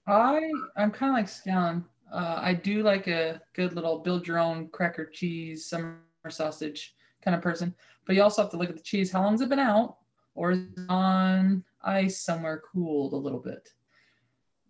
i 0.06 0.52
i'm 0.76 0.92
kind 0.92 1.12
of 1.12 1.16
like 1.16 1.28
Scallon. 1.28 1.86
Uh, 2.12 2.40
i 2.42 2.54
do 2.54 2.84
like 2.84 3.08
a 3.08 3.42
good 3.54 3.74
little 3.74 4.00
build 4.00 4.28
your 4.28 4.38
own 4.38 4.68
cracker 4.68 5.06
cheese 5.06 5.66
summer 5.66 6.02
sausage 6.30 6.94
kind 7.24 7.36
of 7.36 7.42
person. 7.42 7.74
But 8.06 8.16
you 8.16 8.24
also 8.24 8.42
have 8.42 8.52
to 8.52 8.58
look 8.58 8.70
at 8.70 8.76
the 8.76 8.84
cheese. 8.84 9.12
How 9.12 9.24
long's 9.24 9.42
it 9.42 9.50
been 9.50 9.60
out? 9.60 9.98
Or 10.36 10.52
is 10.52 10.60
it 10.60 10.86
on 10.90 11.64
ice 11.82 12.20
somewhere 12.20 12.62
cooled 12.72 13.14
a 13.14 13.18
little 13.18 13.40
bit? 13.40 13.70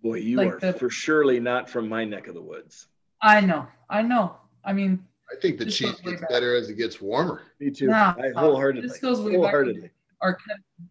Boy, 0.02 0.16
you 0.16 0.38
like 0.38 0.54
are 0.54 0.60
the, 0.60 0.74
for 0.74 0.90
surely 0.90 1.40
not 1.40 1.70
from 1.70 1.88
my 1.88 2.04
neck 2.04 2.28
of 2.28 2.34
the 2.34 2.42
woods. 2.42 2.88
I 3.22 3.40
know. 3.40 3.68
I 3.90 4.02
know. 4.02 4.38
I 4.66 4.74
mean, 4.74 5.06
I 5.32 5.40
think 5.40 5.58
the 5.58 5.66
cheese 5.66 6.00
gets 6.02 6.22
back. 6.22 6.30
better 6.30 6.56
as 6.56 6.70
it 6.70 6.76
gets 6.76 7.00
warmer. 7.00 7.44
Me 7.60 7.72
too. 7.72 7.88
Nah, 7.88 8.14
I 8.22 8.32
wholeheartedly. 8.38 8.88
This 8.88 9.00
goes 9.00 9.22
way 9.22 9.36
wholeheartedly. 9.36 9.82
back 9.82 9.92
our 10.24 10.38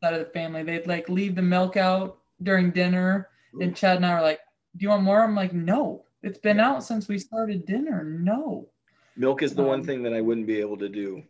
side 0.02 0.14
of 0.14 0.20
the 0.20 0.32
family. 0.32 0.62
They'd 0.62 0.86
like 0.86 1.08
leave 1.08 1.34
the 1.34 1.42
milk 1.42 1.76
out 1.76 2.18
during 2.42 2.70
dinner, 2.70 3.28
Ooh. 3.54 3.62
and 3.62 3.74
Chad 3.74 3.96
and 3.96 4.06
I 4.06 4.14
were 4.14 4.20
like, 4.20 4.40
"Do 4.76 4.84
you 4.84 4.90
want 4.90 5.02
more?" 5.02 5.22
I'm 5.22 5.34
like, 5.34 5.52
"No, 5.52 6.04
it's 6.22 6.38
been 6.38 6.60
out 6.60 6.84
since 6.84 7.08
we 7.08 7.18
started 7.18 7.66
dinner. 7.66 8.04
No." 8.04 8.68
Milk 9.16 9.42
is 9.42 9.54
the 9.54 9.62
um, 9.62 9.68
one 9.68 9.84
thing 9.84 10.02
that 10.04 10.14
I 10.14 10.20
wouldn't 10.20 10.46
be 10.46 10.60
able 10.60 10.76
to 10.78 10.88
do 10.88 11.22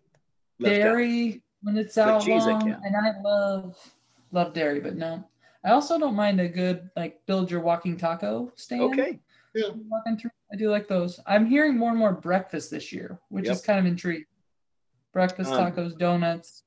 dairy 0.61 1.35
out. 1.35 1.40
when 1.62 1.76
it's 1.76 1.99
out 1.99 2.23
cheese, 2.23 2.47
long, 2.47 2.73
I 2.73 2.76
and 2.85 2.97
I 2.97 3.21
love 3.23 3.76
love 4.30 4.52
dairy, 4.52 4.80
but 4.80 4.97
no. 4.97 5.25
I 5.64 5.71
also 5.71 5.99
don't 5.99 6.16
mind 6.16 6.40
a 6.40 6.49
good 6.49 6.90
like 6.97 7.25
build 7.26 7.50
your 7.50 7.61
walking 7.61 7.97
taco 7.97 8.52
stand. 8.56 8.82
Okay. 8.82 9.21
Yeah. 9.54 9.68
Walking 9.88 10.16
through, 10.16 10.30
I 10.52 10.56
do 10.56 10.71
like 10.71 10.88
those. 10.88 11.21
I'm 11.26 11.47
hearing 11.47 11.76
more 11.76 11.90
and 11.90 11.99
more 11.99 12.12
breakfast 12.12 12.71
this 12.71 12.92
year, 12.92 13.21
which 13.28 13.44
yep. 13.44 13.54
is 13.54 13.61
kind 13.61 13.78
of 13.78 13.87
intriguing. 13.87 14.25
Breakfast 15.12 15.52
um, 15.52 15.73
tacos, 15.73 15.97
donuts. 15.97 16.62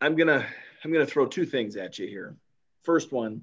I'm 0.00 0.16
gonna 0.16 0.46
I'm 0.84 0.92
gonna 0.92 1.06
throw 1.06 1.26
two 1.26 1.46
things 1.46 1.76
at 1.76 1.98
you 1.98 2.06
here. 2.06 2.36
First 2.82 3.10
one, 3.10 3.42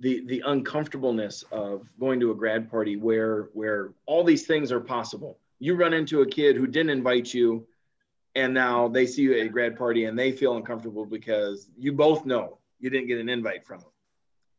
the 0.00 0.26
the 0.26 0.42
uncomfortableness 0.44 1.44
of 1.50 1.88
going 1.98 2.20
to 2.20 2.32
a 2.32 2.34
grad 2.34 2.70
party 2.70 2.96
where 2.96 3.48
where 3.54 3.92
all 4.06 4.24
these 4.24 4.46
things 4.46 4.72
are 4.72 4.80
possible 4.80 5.38
you 5.58 5.74
run 5.74 5.94
into 5.94 6.20
a 6.20 6.26
kid 6.26 6.56
who 6.56 6.66
didn't 6.66 6.90
invite 6.90 7.32
you 7.32 7.66
and 8.34 8.52
now 8.52 8.88
they 8.88 9.06
see 9.06 9.22
you 9.22 9.32
at 9.32 9.46
a 9.46 9.48
grad 9.48 9.76
party 9.76 10.04
and 10.04 10.18
they 10.18 10.30
feel 10.30 10.56
uncomfortable 10.56 11.06
because 11.06 11.68
you 11.76 11.92
both 11.92 12.26
know 12.26 12.58
you 12.78 12.90
didn't 12.90 13.08
get 13.08 13.18
an 13.18 13.30
invite 13.30 13.64
from 13.64 13.80
them. 13.80 13.90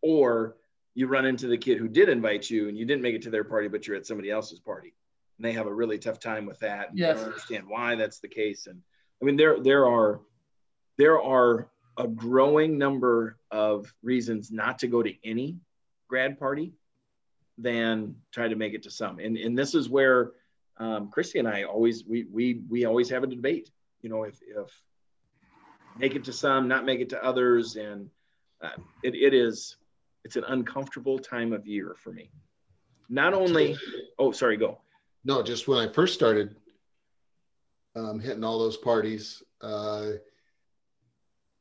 Or 0.01 0.55
you 0.95 1.05
run 1.05 1.25
into 1.25 1.47
the 1.47 1.57
kid 1.57 1.77
who 1.77 1.87
did 1.87 2.09
invite 2.09 2.49
you 2.49 2.69
and 2.69 2.77
you 2.77 2.85
didn't 2.85 3.03
make 3.03 3.13
it 3.13 3.21
to 3.23 3.29
their 3.29 3.43
party 3.43 3.67
but 3.67 3.85
you're 3.85 3.95
at 3.95 4.07
somebody 4.07 4.31
else's 4.31 4.59
party. 4.59 4.95
And 5.37 5.45
they 5.45 5.53
have 5.53 5.67
a 5.67 5.73
really 5.73 5.99
tough 5.99 6.19
time 6.19 6.47
with 6.47 6.59
that 6.59 6.89
and 6.89 6.97
yes. 6.97 7.17
don't 7.17 7.25
understand 7.25 7.65
why 7.67 7.95
that's 7.95 8.19
the 8.19 8.27
case. 8.27 8.65
And 8.65 8.81
i 9.21 9.25
mean 9.25 9.37
there 9.37 9.61
there 9.61 9.87
are 9.87 10.21
there 10.97 11.21
are 11.21 11.69
a 11.97 12.07
growing 12.07 12.79
number 12.79 13.37
of 13.51 13.93
reasons 14.01 14.51
not 14.51 14.79
to 14.79 14.87
go 14.87 15.03
to 15.03 15.13
any 15.23 15.57
grad 16.07 16.39
party 16.39 16.73
than 17.59 18.15
try 18.31 18.47
to 18.47 18.55
make 18.55 18.73
it 18.73 18.83
to 18.83 18.91
some. 18.91 19.19
And 19.19 19.37
and 19.37 19.55
this 19.55 19.75
is 19.75 19.87
where 19.87 20.31
um, 20.79 21.09
Christy 21.09 21.39
and 21.39 21.47
I 21.47 21.63
always 21.63 22.03
we 22.05 22.25
we 22.31 22.61
we 22.69 22.85
always 22.85 23.09
have 23.09 23.23
a 23.23 23.27
debate. 23.27 23.69
You 24.01 24.09
know, 24.09 24.23
if 24.23 24.39
if 24.41 24.69
make 25.97 26.15
it 26.15 26.23
to 26.25 26.33
some, 26.33 26.67
not 26.67 26.85
make 26.85 26.99
it 26.99 27.09
to 27.09 27.23
others, 27.23 27.75
and 27.75 28.09
uh, 28.61 28.69
it, 29.03 29.15
it 29.15 29.33
is 29.33 29.77
it's 30.23 30.35
an 30.35 30.43
uncomfortable 30.47 31.19
time 31.19 31.53
of 31.53 31.65
year 31.65 31.95
for 31.97 32.11
me. 32.11 32.29
Not 33.09 33.33
only, 33.33 33.77
oh, 34.19 34.31
sorry, 34.31 34.57
go. 34.57 34.79
No, 35.23 35.41
just 35.41 35.67
when 35.67 35.79
I 35.79 35.91
first 35.91 36.13
started, 36.13 36.57
um, 37.95 38.19
hitting 38.19 38.43
all 38.43 38.59
those 38.59 38.77
parties. 38.77 39.41
Uh, 39.61 40.11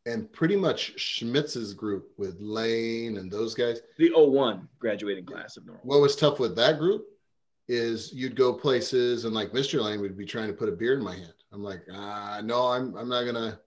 and 0.06 0.32
pretty 0.32 0.56
much 0.56 0.94
Schmitz's 0.96 1.74
group 1.74 2.12
with 2.16 2.36
Lane 2.40 3.18
and 3.18 3.30
those 3.30 3.54
guys. 3.54 3.80
The 3.98 4.12
01 4.14 4.68
graduating 4.78 5.26
class 5.26 5.56
of 5.56 5.66
Norwalk. 5.66 5.84
What 5.84 6.00
was 6.00 6.14
tough 6.14 6.38
with 6.38 6.54
that 6.56 6.78
group 6.78 7.06
is 7.68 8.12
you'd 8.12 8.36
go 8.36 8.52
places 8.52 9.24
and 9.24 9.34
like 9.34 9.50
Mr. 9.50 9.82
Lane 9.82 10.00
would 10.00 10.16
be 10.16 10.24
trying 10.24 10.48
to 10.48 10.54
put 10.54 10.68
a 10.68 10.72
beer 10.72 10.94
in 10.94 11.02
my 11.02 11.14
hand. 11.14 11.32
I'm 11.52 11.62
like, 11.62 11.82
ah, 11.92 12.40
no, 12.44 12.68
I'm 12.68 12.94
I'm 12.96 13.08
not 13.08 13.24
gonna 13.24 13.58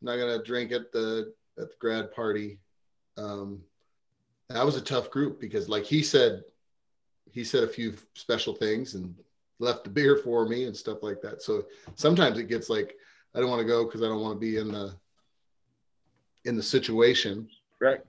I'm 0.00 0.06
not 0.06 0.16
gonna 0.16 0.42
drink 0.42 0.72
at 0.72 0.92
the 0.92 1.32
at 1.58 1.68
the 1.68 1.76
grad 1.78 2.12
party. 2.12 2.58
Um, 3.16 3.60
that 4.48 4.64
was 4.64 4.76
a 4.76 4.80
tough 4.80 5.10
group 5.10 5.40
because 5.40 5.68
like 5.68 5.84
he 5.84 6.02
said, 6.02 6.44
he 7.30 7.44
said 7.44 7.64
a 7.64 7.68
few 7.68 7.94
special 8.14 8.54
things 8.54 8.94
and 8.94 9.14
left 9.58 9.84
the 9.84 9.90
beer 9.90 10.16
for 10.16 10.48
me 10.48 10.64
and 10.64 10.76
stuff 10.76 11.02
like 11.02 11.20
that. 11.22 11.42
So 11.42 11.66
sometimes 11.96 12.38
it 12.38 12.48
gets 12.48 12.70
like 12.70 12.96
I 13.34 13.40
don't 13.40 13.50
want 13.50 13.60
to 13.60 13.66
go 13.66 13.84
because 13.84 14.02
I 14.02 14.06
don't 14.06 14.20
want 14.20 14.36
to 14.36 14.40
be 14.40 14.56
in 14.56 14.72
the 14.72 14.94
in 16.44 16.56
the 16.56 16.62
situation. 16.62 17.48
Right. 17.80 18.00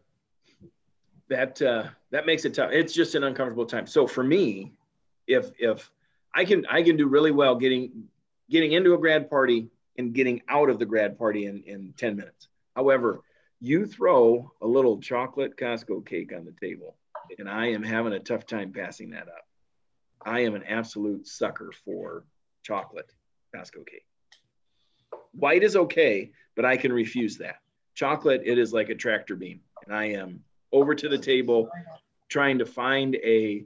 That 1.29 1.61
uh, 1.61 1.89
that 2.11 2.25
makes 2.25 2.45
it 2.45 2.53
tough. 2.53 2.71
It's 2.71 2.93
just 2.93 3.15
an 3.15 3.23
uncomfortable 3.23 3.65
time. 3.65 3.85
So 3.85 4.07
for 4.07 4.23
me, 4.23 4.73
if 5.29 5.51
if 5.59 5.89
I 6.33 6.43
can 6.43 6.65
I 6.69 6.83
can 6.83 6.97
do 6.97 7.07
really 7.07 7.31
well 7.31 7.55
getting 7.55 8.09
getting 8.49 8.73
into 8.73 8.93
a 8.95 8.97
grad 8.97 9.29
party 9.29 9.69
and 9.97 10.13
getting 10.13 10.41
out 10.49 10.69
of 10.69 10.79
the 10.79 10.85
grad 10.85 11.17
party 11.17 11.45
in, 11.45 11.61
in 11.63 11.93
10 11.97 12.15
minutes. 12.15 12.47
However, 12.75 13.21
you 13.61 13.85
throw 13.85 14.51
a 14.61 14.67
little 14.67 14.99
chocolate 14.99 15.57
Costco 15.57 16.05
cake 16.05 16.31
on 16.35 16.45
the 16.45 16.55
table, 16.59 16.95
and 17.37 17.49
I 17.49 17.67
am 17.67 17.83
having 17.83 18.13
a 18.13 18.19
tough 18.19 18.45
time 18.45 18.71
passing 18.71 19.09
that 19.11 19.27
up. 19.27 19.45
I 20.25 20.39
am 20.41 20.55
an 20.55 20.63
absolute 20.63 21.27
sucker 21.27 21.71
for 21.85 22.23
chocolate 22.63 23.11
Costco 23.53 23.85
cake. 23.85 24.05
White 25.33 25.63
is 25.63 25.75
okay, 25.75 26.31
but 26.55 26.65
I 26.65 26.77
can 26.77 26.93
refuse 26.93 27.37
that. 27.37 27.57
Chocolate, 27.93 28.41
it 28.45 28.57
is 28.57 28.73
like 28.73 28.89
a 28.89 28.95
tractor 28.95 29.35
beam. 29.35 29.59
And 29.85 29.93
I 29.93 30.05
am 30.05 30.43
over 30.71 30.95
to 30.95 31.09
the 31.09 31.17
table 31.17 31.69
trying 32.29 32.59
to 32.59 32.65
find 32.65 33.15
a 33.15 33.65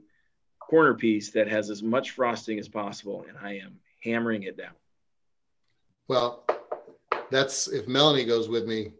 corner 0.68 0.94
piece 0.94 1.30
that 1.30 1.48
has 1.48 1.70
as 1.70 1.82
much 1.82 2.10
frosting 2.10 2.58
as 2.58 2.68
possible, 2.68 3.24
and 3.28 3.36
I 3.38 3.58
am 3.58 3.78
hammering 4.02 4.44
it 4.44 4.56
down. 4.56 4.72
Well, 6.08 6.44
that's 7.30 7.68
if 7.68 7.86
Melanie 7.88 8.24
goes 8.24 8.48
with 8.48 8.66
me, 8.66 8.92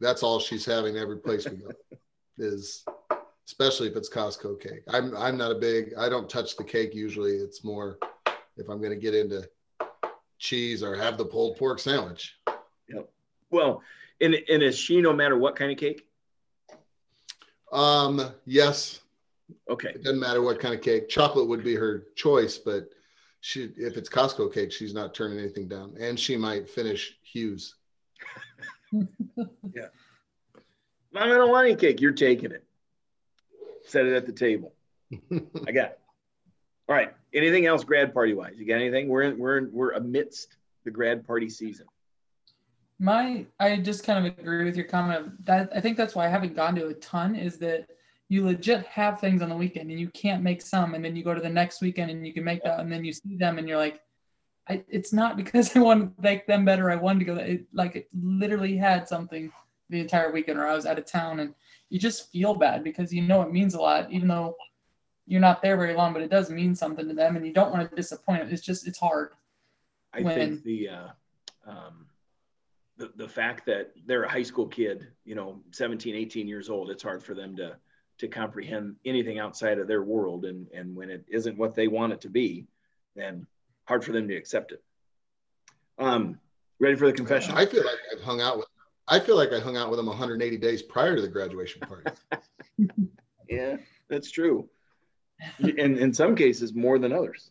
that's 0.00 0.22
all 0.22 0.38
she's 0.38 0.64
having 0.64 0.96
every 0.96 1.18
place 1.18 1.48
we 1.48 1.56
go 1.56 1.70
is 2.38 2.84
especially 3.46 3.88
if 3.88 3.96
it's 3.96 4.10
Costco 4.10 4.60
cake. 4.60 4.82
I'm 4.88 5.16
I'm 5.16 5.36
not 5.36 5.52
a 5.52 5.54
big 5.54 5.94
I 5.98 6.08
don't 6.08 6.28
touch 6.28 6.56
the 6.56 6.64
cake 6.64 6.94
usually. 6.94 7.32
It's 7.32 7.64
more 7.64 7.98
if 8.56 8.68
I'm 8.68 8.82
gonna 8.82 8.96
get 8.96 9.14
into 9.14 9.48
cheese 10.38 10.82
or 10.82 10.96
have 10.96 11.16
the 11.16 11.24
pulled 11.24 11.56
pork 11.56 11.78
sandwich. 11.78 12.36
Yep. 12.88 13.08
Well, 13.50 13.82
and 14.20 14.34
and 14.34 14.62
is 14.62 14.78
she 14.78 15.00
no 15.00 15.12
matter 15.12 15.36
what 15.38 15.56
kind 15.56 15.70
of 15.72 15.78
cake? 15.78 16.06
Um, 17.72 18.32
yes. 18.44 19.00
Okay. 19.70 19.90
It 19.90 20.02
doesn't 20.02 20.20
matter 20.20 20.42
what 20.42 20.60
kind 20.60 20.74
of 20.74 20.80
cake. 20.80 21.08
Chocolate 21.08 21.48
would 21.48 21.64
be 21.64 21.74
her 21.74 22.06
choice, 22.16 22.58
but 22.58 22.88
she 23.40 23.70
if 23.76 23.96
it's 23.96 24.08
Costco 24.08 24.52
cake, 24.52 24.72
she's 24.72 24.94
not 24.94 25.14
turning 25.14 25.38
anything 25.38 25.68
down. 25.68 25.94
And 26.00 26.18
she 26.18 26.36
might 26.36 26.68
finish 26.68 27.16
Hughes. 27.22 27.74
yeah. 28.92 29.88
Mom, 31.12 31.30
I 31.30 31.34
don't 31.34 31.50
want 31.50 31.66
any 31.66 31.76
cake. 31.76 32.00
You're 32.00 32.12
taking 32.12 32.52
it. 32.52 32.64
Set 33.86 34.06
it 34.06 34.14
at 34.14 34.26
the 34.26 34.32
table. 34.32 34.74
I 35.12 35.72
got 35.72 35.90
it. 35.90 36.00
All 36.88 36.96
right. 36.96 37.12
Anything 37.32 37.66
else 37.66 37.84
grad 37.84 38.12
party 38.12 38.34
wise? 38.34 38.54
You 38.56 38.66
got 38.66 38.76
anything? 38.76 39.08
We're 39.08 39.22
in, 39.22 39.38
we're 39.38 39.58
in, 39.58 39.70
we're 39.72 39.92
amidst 39.92 40.56
the 40.84 40.90
grad 40.90 41.26
party 41.26 41.48
season. 41.48 41.86
My 42.98 43.44
I 43.60 43.76
just 43.76 44.04
kind 44.04 44.26
of 44.26 44.38
agree 44.38 44.64
with 44.64 44.76
your 44.76 44.86
comment 44.86 45.44
that 45.44 45.70
I 45.74 45.80
think 45.80 45.96
that's 45.96 46.14
why 46.14 46.26
I 46.26 46.28
haven't 46.28 46.56
gone 46.56 46.74
to 46.76 46.86
a 46.86 46.94
ton 46.94 47.36
is 47.36 47.58
that 47.58 47.88
you 48.28 48.44
legit 48.44 48.84
have 48.86 49.20
things 49.20 49.40
on 49.42 49.48
the 49.48 49.56
weekend 49.56 49.90
and 49.90 50.00
you 50.00 50.08
can't 50.08 50.42
make 50.42 50.60
some 50.60 50.94
and 50.94 51.04
then 51.04 51.14
you 51.14 51.22
go 51.22 51.34
to 51.34 51.40
the 51.40 51.48
next 51.48 51.80
weekend 51.80 52.10
and 52.10 52.26
you 52.26 52.32
can 52.32 52.44
make 52.44 52.62
that 52.64 52.80
and 52.80 52.90
then 52.90 53.04
you 53.04 53.12
see 53.12 53.36
them 53.36 53.58
and 53.58 53.68
you're 53.68 53.78
like 53.78 54.00
I, 54.68 54.84
it's 54.88 55.12
not 55.12 55.36
because 55.36 55.74
I 55.76 55.80
want 55.80 56.16
to 56.16 56.22
make 56.22 56.46
them 56.46 56.64
better. 56.64 56.90
I 56.90 56.96
wanted 56.96 57.20
to 57.20 57.24
go. 57.24 57.34
It, 57.36 57.66
like 57.72 57.96
it 57.96 58.08
literally 58.20 58.76
had 58.76 59.08
something 59.08 59.52
the 59.90 60.00
entire 60.00 60.32
weekend, 60.32 60.58
or 60.58 60.66
I 60.66 60.74
was 60.74 60.86
out 60.86 60.98
of 60.98 61.06
town, 61.06 61.40
and 61.40 61.54
you 61.88 61.98
just 61.98 62.30
feel 62.32 62.54
bad 62.54 62.82
because 62.82 63.12
you 63.12 63.22
know 63.22 63.42
it 63.42 63.52
means 63.52 63.74
a 63.74 63.80
lot, 63.80 64.10
even 64.10 64.28
though 64.28 64.56
you're 65.26 65.40
not 65.40 65.62
there 65.62 65.76
very 65.76 65.94
long, 65.94 66.12
but 66.12 66.22
it 66.22 66.30
does 66.30 66.50
mean 66.50 66.74
something 66.74 67.06
to 67.08 67.14
them, 67.14 67.36
and 67.36 67.46
you 67.46 67.52
don't 67.52 67.72
want 67.72 67.88
to 67.88 67.96
disappoint. 67.96 68.40
them. 68.40 68.52
It's 68.52 68.64
just 68.64 68.86
it's 68.86 68.98
hard. 68.98 69.30
I 70.12 70.22
when, 70.22 70.34
think 70.34 70.64
the 70.64 70.88
uh, 70.88 71.08
um, 71.66 72.06
the 72.96 73.12
the 73.16 73.28
fact 73.28 73.66
that 73.66 73.92
they're 74.06 74.24
a 74.24 74.30
high 74.30 74.42
school 74.42 74.66
kid, 74.66 75.06
you 75.24 75.34
know, 75.34 75.60
17, 75.70 76.14
18 76.14 76.48
years 76.48 76.68
old, 76.68 76.90
it's 76.90 77.02
hard 77.02 77.22
for 77.22 77.34
them 77.34 77.54
to 77.56 77.76
to 78.18 78.28
comprehend 78.28 78.96
anything 79.04 79.38
outside 79.38 79.78
of 79.78 79.86
their 79.88 80.02
world 80.02 80.44
and 80.44 80.68
and 80.72 80.94
when 80.96 81.10
it 81.10 81.24
isn't 81.28 81.58
what 81.58 81.74
they 81.74 81.88
want 81.88 82.12
it 82.12 82.20
to 82.22 82.28
be 82.30 82.66
then 83.14 83.46
hard 83.86 84.04
for 84.04 84.12
them 84.12 84.28
to 84.28 84.34
accept 84.36 84.72
it. 84.72 84.82
Um 85.98 86.38
ready 86.80 86.96
for 86.96 87.06
the 87.06 87.12
confession? 87.12 87.54
I 87.56 87.66
feel 87.66 87.84
like 87.84 87.98
i've 88.12 88.22
hung 88.22 88.40
out 88.40 88.58
with 88.58 88.66
i 89.08 89.18
feel 89.20 89.36
like 89.36 89.52
i 89.52 89.58
hung 89.60 89.76
out 89.76 89.90
with 89.90 89.98
them 89.98 90.06
180 90.06 90.56
days 90.58 90.82
prior 90.82 91.14
to 91.16 91.22
the 91.22 91.28
graduation 91.28 91.80
party. 91.80 92.10
Yeah 93.48 93.76
that's 94.08 94.30
true. 94.30 94.68
And 95.60 95.96
in 95.98 96.12
some 96.12 96.34
cases 96.34 96.74
more 96.74 96.98
than 96.98 97.12
others. 97.12 97.50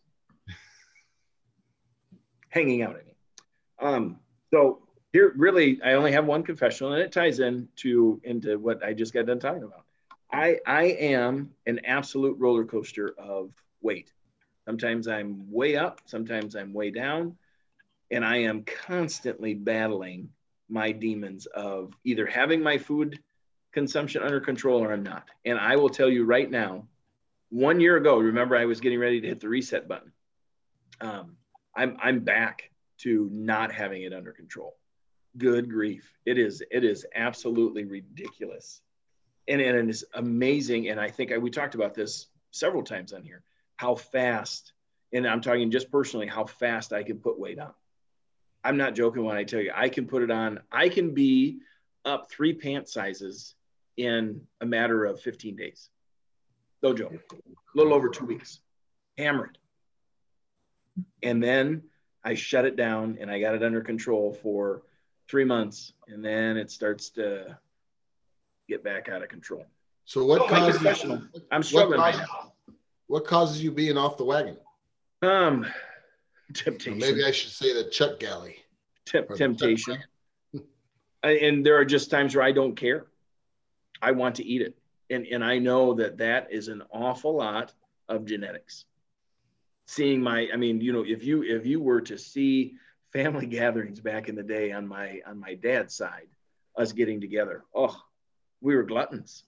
Hanging 2.49 2.81
out 2.81 2.97
I 2.97 3.03
mean. 3.05 3.15
um 3.93 4.19
so 4.51 4.87
here 5.13 5.33
really 5.37 5.79
i 5.83 5.93
only 5.93 6.11
have 6.11 6.25
one 6.25 6.43
confessional 6.43 6.93
and 6.93 7.01
it 7.01 7.11
ties 7.11 7.39
in 7.39 7.67
to 7.77 8.19
into 8.23 8.57
what 8.57 8.83
i 8.83 8.93
just 8.93 9.13
got 9.13 9.25
done 9.25 9.39
talking 9.39 9.63
about 9.63 9.84
I 10.35 10.59
I 10.67 10.83
am 10.83 11.51
an 11.65 11.79
absolute 11.85 12.37
roller 12.37 12.65
coaster 12.65 13.15
of 13.17 13.51
weight. 13.81 14.11
Sometimes 14.65 15.07
I'm 15.07 15.49
way 15.49 15.77
up, 15.77 16.01
sometimes 16.07 16.57
I'm 16.57 16.73
way 16.73 16.91
down, 16.91 17.37
and 18.11 18.25
I 18.25 18.37
am 18.37 18.63
constantly 18.63 19.53
battling 19.53 20.29
my 20.67 20.91
demons 20.91 21.45
of 21.45 21.93
either 22.03 22.25
having 22.25 22.61
my 22.61 22.77
food 22.77 23.19
consumption 23.71 24.23
under 24.23 24.41
control 24.41 24.83
or 24.83 24.91
I'm 24.91 25.03
not. 25.03 25.29
And 25.45 25.57
I 25.57 25.77
will 25.77 25.89
tell 25.89 26.09
you 26.09 26.25
right 26.25 26.49
now, 26.51 26.85
one 27.49 27.79
year 27.79 27.95
ago, 27.95 28.17
remember 28.17 28.57
I 28.57 28.65
was 28.65 28.81
getting 28.81 28.99
ready 28.99 29.21
to 29.21 29.27
hit 29.27 29.39
the 29.39 29.47
reset 29.47 29.87
button. 29.87 30.11
Um, 30.99 31.37
I'm 31.73 31.95
I'm 32.01 32.19
back 32.19 32.71
to 32.99 33.29
not 33.31 33.71
having 33.71 34.03
it 34.03 34.11
under 34.11 34.33
control. 34.33 34.75
Good 35.37 35.69
grief, 35.69 36.13
it 36.25 36.37
is 36.37 36.61
it 36.71 36.83
is 36.83 37.05
absolutely 37.15 37.85
ridiculous 37.85 38.81
and, 39.47 39.61
and 39.61 39.77
it 39.77 39.89
is 39.89 40.05
amazing. 40.13 40.89
And 40.89 40.99
I 40.99 41.09
think 41.09 41.31
I, 41.31 41.37
we 41.37 41.49
talked 41.49 41.75
about 41.75 41.93
this 41.93 42.27
several 42.51 42.83
times 42.83 43.13
on 43.13 43.23
here, 43.23 43.43
how 43.77 43.95
fast, 43.95 44.73
and 45.13 45.27
I'm 45.27 45.41
talking 45.41 45.71
just 45.71 45.91
personally, 45.91 46.27
how 46.27 46.45
fast 46.45 46.93
I 46.93 47.03
can 47.03 47.19
put 47.19 47.39
weight 47.39 47.59
on. 47.59 47.73
I'm 48.63 48.77
not 48.77 48.95
joking 48.95 49.23
when 49.23 49.37
I 49.37 49.43
tell 49.43 49.61
you 49.61 49.71
I 49.75 49.89
can 49.89 50.07
put 50.07 50.23
it 50.23 50.31
on. 50.31 50.59
I 50.71 50.89
can 50.89 51.13
be 51.13 51.59
up 52.03 52.31
three 52.31 52.53
pant 52.53 52.89
sizes 52.89 53.53
in 53.97 54.41
a 54.61 54.65
matter 54.65 55.05
of 55.05 55.21
15 55.21 55.55
days. 55.55 55.89
No 56.81 56.93
joke. 56.93 57.13
A 57.33 57.77
little 57.77 57.93
over 57.93 58.09
two 58.09 58.25
weeks. 58.25 58.59
Hammer 59.17 59.45
it. 59.45 59.57
And 61.23 61.43
then 61.43 61.83
I 62.23 62.33
shut 62.33 62.65
it 62.65 62.75
down 62.75 63.17
and 63.19 63.29
I 63.29 63.39
got 63.39 63.55
it 63.55 63.63
under 63.63 63.81
control 63.81 64.33
for 64.33 64.83
three 65.27 65.45
months. 65.45 65.93
And 66.07 66.23
then 66.23 66.57
it 66.57 66.71
starts 66.71 67.09
to 67.11 67.57
get 68.67 68.83
back 68.83 69.09
out 69.09 69.23
of 69.23 69.29
control. 69.29 69.65
So 70.05 70.25
what 70.25 70.47
causes? 70.47 70.85
I'm 71.51 71.63
struggling. 71.63 71.99
What 71.99 72.13
causes, 72.13 72.29
what 73.07 73.25
causes 73.25 73.63
you 73.63 73.71
being 73.71 73.97
off 73.97 74.17
the 74.17 74.25
wagon? 74.25 74.57
Um, 75.21 75.65
temptation. 76.53 76.99
maybe 76.99 77.23
I 77.23 77.31
should 77.31 77.51
say 77.51 77.73
the 77.73 77.89
Chuck 77.89 78.19
Galley. 78.19 78.57
temptation. 79.05 79.97
and 81.23 81.65
there 81.65 81.77
are 81.77 81.85
just 81.85 82.11
times 82.11 82.35
where 82.35 82.43
I 82.43 82.51
don't 82.51 82.75
care. 82.75 83.07
I 84.01 84.11
want 84.11 84.35
to 84.35 84.45
eat 84.45 84.61
it, 84.61 84.77
and 85.09 85.25
and 85.25 85.43
I 85.43 85.57
know 85.57 85.95
that 85.95 86.17
that 86.17 86.51
is 86.51 86.67
an 86.67 86.83
awful 86.91 87.35
lot 87.35 87.73
of 88.07 88.25
genetics. 88.25 88.85
Seeing 89.87 90.21
my, 90.21 90.47
I 90.51 90.57
mean, 90.57 90.81
you 90.81 90.91
know, 90.91 91.03
if 91.05 91.23
you 91.23 91.43
if 91.43 91.65
you 91.65 91.79
were 91.79 92.01
to 92.01 92.17
see 92.17 92.75
family 93.13 93.45
gatherings 93.47 93.99
back 93.99 94.29
in 94.29 94.35
the 94.35 94.43
day 94.43 94.71
on 94.71 94.87
my 94.87 95.21
on 95.25 95.39
my 95.39 95.55
dad's 95.55 95.95
side, 95.95 96.27
us 96.77 96.91
getting 96.91 97.21
together, 97.21 97.63
oh, 97.73 97.95
we 98.61 98.75
were 98.75 98.83
gluttons. 98.83 99.43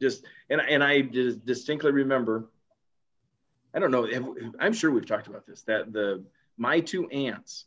Just 0.00 0.24
and 0.50 0.60
and 0.60 0.82
I 0.82 1.02
just 1.02 1.44
distinctly 1.44 1.92
remember. 1.92 2.48
I 3.74 3.78
don't 3.80 3.90
know. 3.90 4.34
I'm 4.60 4.72
sure 4.72 4.90
we've 4.90 5.06
talked 5.06 5.26
about 5.26 5.46
this. 5.46 5.62
That 5.62 5.92
the 5.92 6.24
my 6.56 6.80
two 6.80 7.08
aunts 7.08 7.66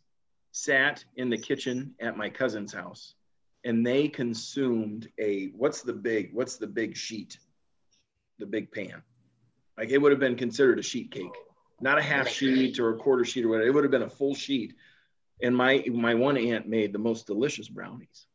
sat 0.52 1.04
in 1.16 1.30
the 1.30 1.38
kitchen 1.38 1.94
at 2.00 2.18
my 2.18 2.30
cousin's 2.30 2.74
house, 2.74 3.16
and 3.64 3.86
they 3.86 4.08
consumed 4.08 5.10
a 5.20 5.48
what's 5.48 5.82
the 5.82 5.94
big 5.94 6.34
what's 6.34 6.58
the 6.58 6.68
big 6.68 6.96
sheet, 6.96 7.38
the 8.40 8.46
big 8.46 8.72
pan. 8.72 9.02
Like 9.78 9.90
it 9.90 9.98
would 9.98 10.12
have 10.12 10.20
been 10.20 10.36
considered 10.36 10.80
a 10.80 10.84
sheet 10.84 11.12
cake, 11.12 11.36
not 11.82 11.98
a 11.98 12.02
half 12.02 12.28
sheet 12.28 12.80
or 12.80 12.94
a 12.94 12.98
quarter 12.98 13.26
sheet 13.26 13.46
or 13.46 13.50
whatever. 13.50 13.68
It 13.68 13.74
would 13.74 13.84
have 13.84 13.92
been 13.92 14.02
a 14.04 14.10
full 14.10 14.36
sheet 14.36 14.76
and 15.42 15.56
my 15.56 15.84
my 15.92 16.16
one 16.16 16.38
aunt 16.38 16.68
made 16.68 16.94
the 16.94 17.00
most 17.00 17.28
delicious 17.28 17.68
brownies 17.68 18.26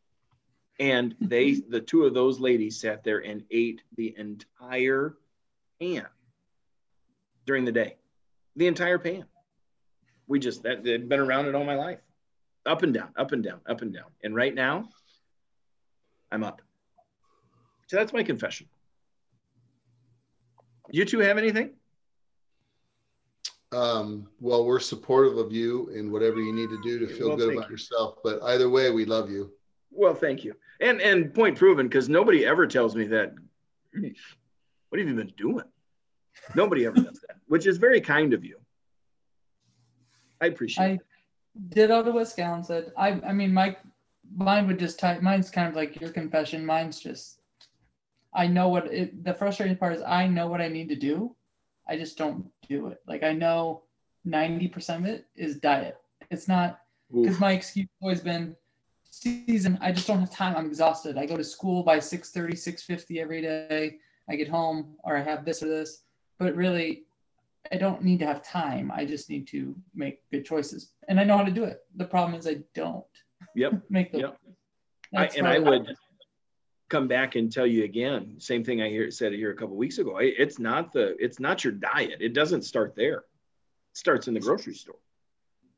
and 0.82 1.14
they 1.20 1.54
the 1.68 1.80
two 1.80 2.04
of 2.04 2.12
those 2.12 2.40
ladies 2.40 2.80
sat 2.80 3.04
there 3.04 3.20
and 3.20 3.44
ate 3.52 3.82
the 3.96 4.12
entire 4.18 5.16
pan 5.80 6.06
during 7.46 7.64
the 7.64 7.70
day. 7.70 7.96
The 8.56 8.66
entire 8.66 8.98
pan. 8.98 9.24
We 10.26 10.40
just 10.40 10.64
that 10.64 10.84
had 10.84 11.08
been 11.08 11.20
around 11.20 11.46
it 11.46 11.54
all 11.54 11.62
my 11.62 11.76
life. 11.76 12.00
Up 12.66 12.82
and 12.82 12.92
down 12.92 13.10
up 13.16 13.30
and 13.30 13.44
down 13.44 13.60
up 13.64 13.80
and 13.82 13.94
down. 13.94 14.06
And 14.24 14.34
right 14.34 14.52
now 14.52 14.88
i'm 16.32 16.42
up. 16.42 16.62
So 17.86 17.96
that's 17.96 18.12
my 18.12 18.24
confession. 18.24 18.66
You 20.90 21.04
two 21.04 21.20
have 21.20 21.38
anything? 21.38 21.70
Um, 23.70 24.28
well, 24.40 24.64
we're 24.66 24.80
supportive 24.80 25.38
of 25.38 25.52
you 25.52 25.88
in 25.90 26.10
whatever 26.10 26.40
you 26.40 26.52
need 26.52 26.70
to 26.70 26.80
do 26.82 26.98
to 26.98 27.06
feel 27.06 27.28
well, 27.28 27.36
good 27.36 27.54
about 27.54 27.68
you. 27.68 27.74
yourself. 27.74 28.16
But 28.24 28.42
either 28.42 28.68
way, 28.68 28.90
we 28.90 29.04
love 29.04 29.30
you. 29.30 29.52
Well, 29.92 30.14
thank 30.14 30.44
you. 30.44 30.54
And 30.80 31.00
and 31.00 31.32
point 31.32 31.56
proven 31.56 31.86
because 31.86 32.08
nobody 32.08 32.44
ever 32.44 32.66
tells 32.66 32.96
me 32.96 33.06
that. 33.08 33.34
What 34.88 34.98
have 34.98 35.08
you 35.08 35.14
been 35.14 35.32
doing? 35.36 35.64
Nobody 36.54 36.86
ever 36.86 36.96
does 36.96 37.20
that, 37.26 37.36
which 37.46 37.66
is 37.66 37.78
very 37.78 38.00
kind 38.00 38.32
of 38.32 38.44
you. 38.44 38.58
I 40.40 40.46
appreciate. 40.46 40.84
I 40.84 40.88
it. 40.90 41.00
did 41.70 41.90
all 41.90 42.02
the 42.02 42.12
West 42.12 42.36
Gallen 42.36 42.64
said. 42.64 42.92
I 42.96 43.20
I 43.26 43.32
mean, 43.32 43.54
my 43.54 43.76
mine 44.34 44.66
would 44.66 44.78
just 44.78 44.98
type. 44.98 45.22
Mine's 45.22 45.50
kind 45.50 45.68
of 45.68 45.74
like 45.74 46.00
your 46.00 46.10
confession. 46.10 46.66
Mine's 46.66 47.00
just. 47.00 47.40
I 48.34 48.46
know 48.46 48.68
what 48.68 48.92
it. 48.92 49.24
The 49.24 49.34
frustrating 49.34 49.76
part 49.76 49.94
is 49.94 50.02
I 50.02 50.26
know 50.26 50.46
what 50.46 50.60
I 50.60 50.68
need 50.68 50.88
to 50.88 50.96
do. 50.96 51.36
I 51.88 51.96
just 51.96 52.16
don't 52.16 52.50
do 52.68 52.88
it. 52.88 52.98
Like 53.06 53.22
I 53.22 53.32
know 53.32 53.82
90% 54.26 54.96
of 54.98 55.04
it 55.04 55.26
is 55.36 55.56
diet. 55.56 55.96
It's 56.30 56.48
not 56.48 56.80
because 57.12 57.38
my 57.40 57.52
excuse 57.52 57.88
always 58.00 58.20
been 58.20 58.56
season. 59.12 59.78
I 59.80 59.92
just 59.92 60.06
don't 60.06 60.20
have 60.20 60.30
time. 60.30 60.56
I'm 60.56 60.66
exhausted. 60.66 61.18
I 61.18 61.26
go 61.26 61.36
to 61.36 61.44
school 61.44 61.82
by 61.82 61.98
6:30, 61.98 62.56
6:50 62.56 63.20
every 63.20 63.42
day. 63.42 63.98
I 64.28 64.36
get 64.36 64.48
home 64.48 64.96
or 65.04 65.16
I 65.16 65.22
have 65.22 65.44
this 65.44 65.62
or 65.62 65.68
this. 65.68 66.04
But 66.38 66.56
really, 66.56 67.04
I 67.70 67.76
don't 67.76 68.02
need 68.02 68.18
to 68.20 68.26
have 68.26 68.42
time. 68.42 68.90
I 68.90 69.04
just 69.04 69.28
need 69.28 69.46
to 69.48 69.76
make 69.94 70.28
good 70.30 70.44
choices, 70.44 70.92
and 71.08 71.20
I 71.20 71.24
know 71.24 71.36
how 71.36 71.44
to 71.44 71.52
do 71.52 71.64
it. 71.64 71.84
The 71.96 72.06
problem 72.06 72.38
is 72.38 72.48
I 72.48 72.58
don't. 72.74 73.04
Yep. 73.54 73.82
make 73.90 74.12
them. 74.12 74.22
Yep. 74.22 74.38
I, 75.14 75.26
and 75.36 75.46
I 75.46 75.58
would 75.58 75.94
come 76.88 77.06
back 77.06 77.36
and 77.36 77.50
tell 77.50 77.66
you 77.66 77.84
again 77.84 78.34
same 78.38 78.62
thing 78.62 78.82
i 78.82 78.88
hear 78.90 79.10
said 79.10 79.32
here 79.32 79.50
a 79.50 79.54
couple 79.54 79.74
weeks 79.76 79.96
ago 79.96 80.18
it's 80.20 80.58
not 80.58 80.92
the 80.92 81.16
it's 81.18 81.40
not 81.40 81.64
your 81.64 81.72
diet 81.72 82.18
it 82.20 82.34
doesn't 82.34 82.60
start 82.60 82.94
there 82.94 83.16
it 83.16 83.24
starts 83.94 84.28
in 84.28 84.34
the 84.34 84.40
grocery 84.40 84.74
store 84.74 84.98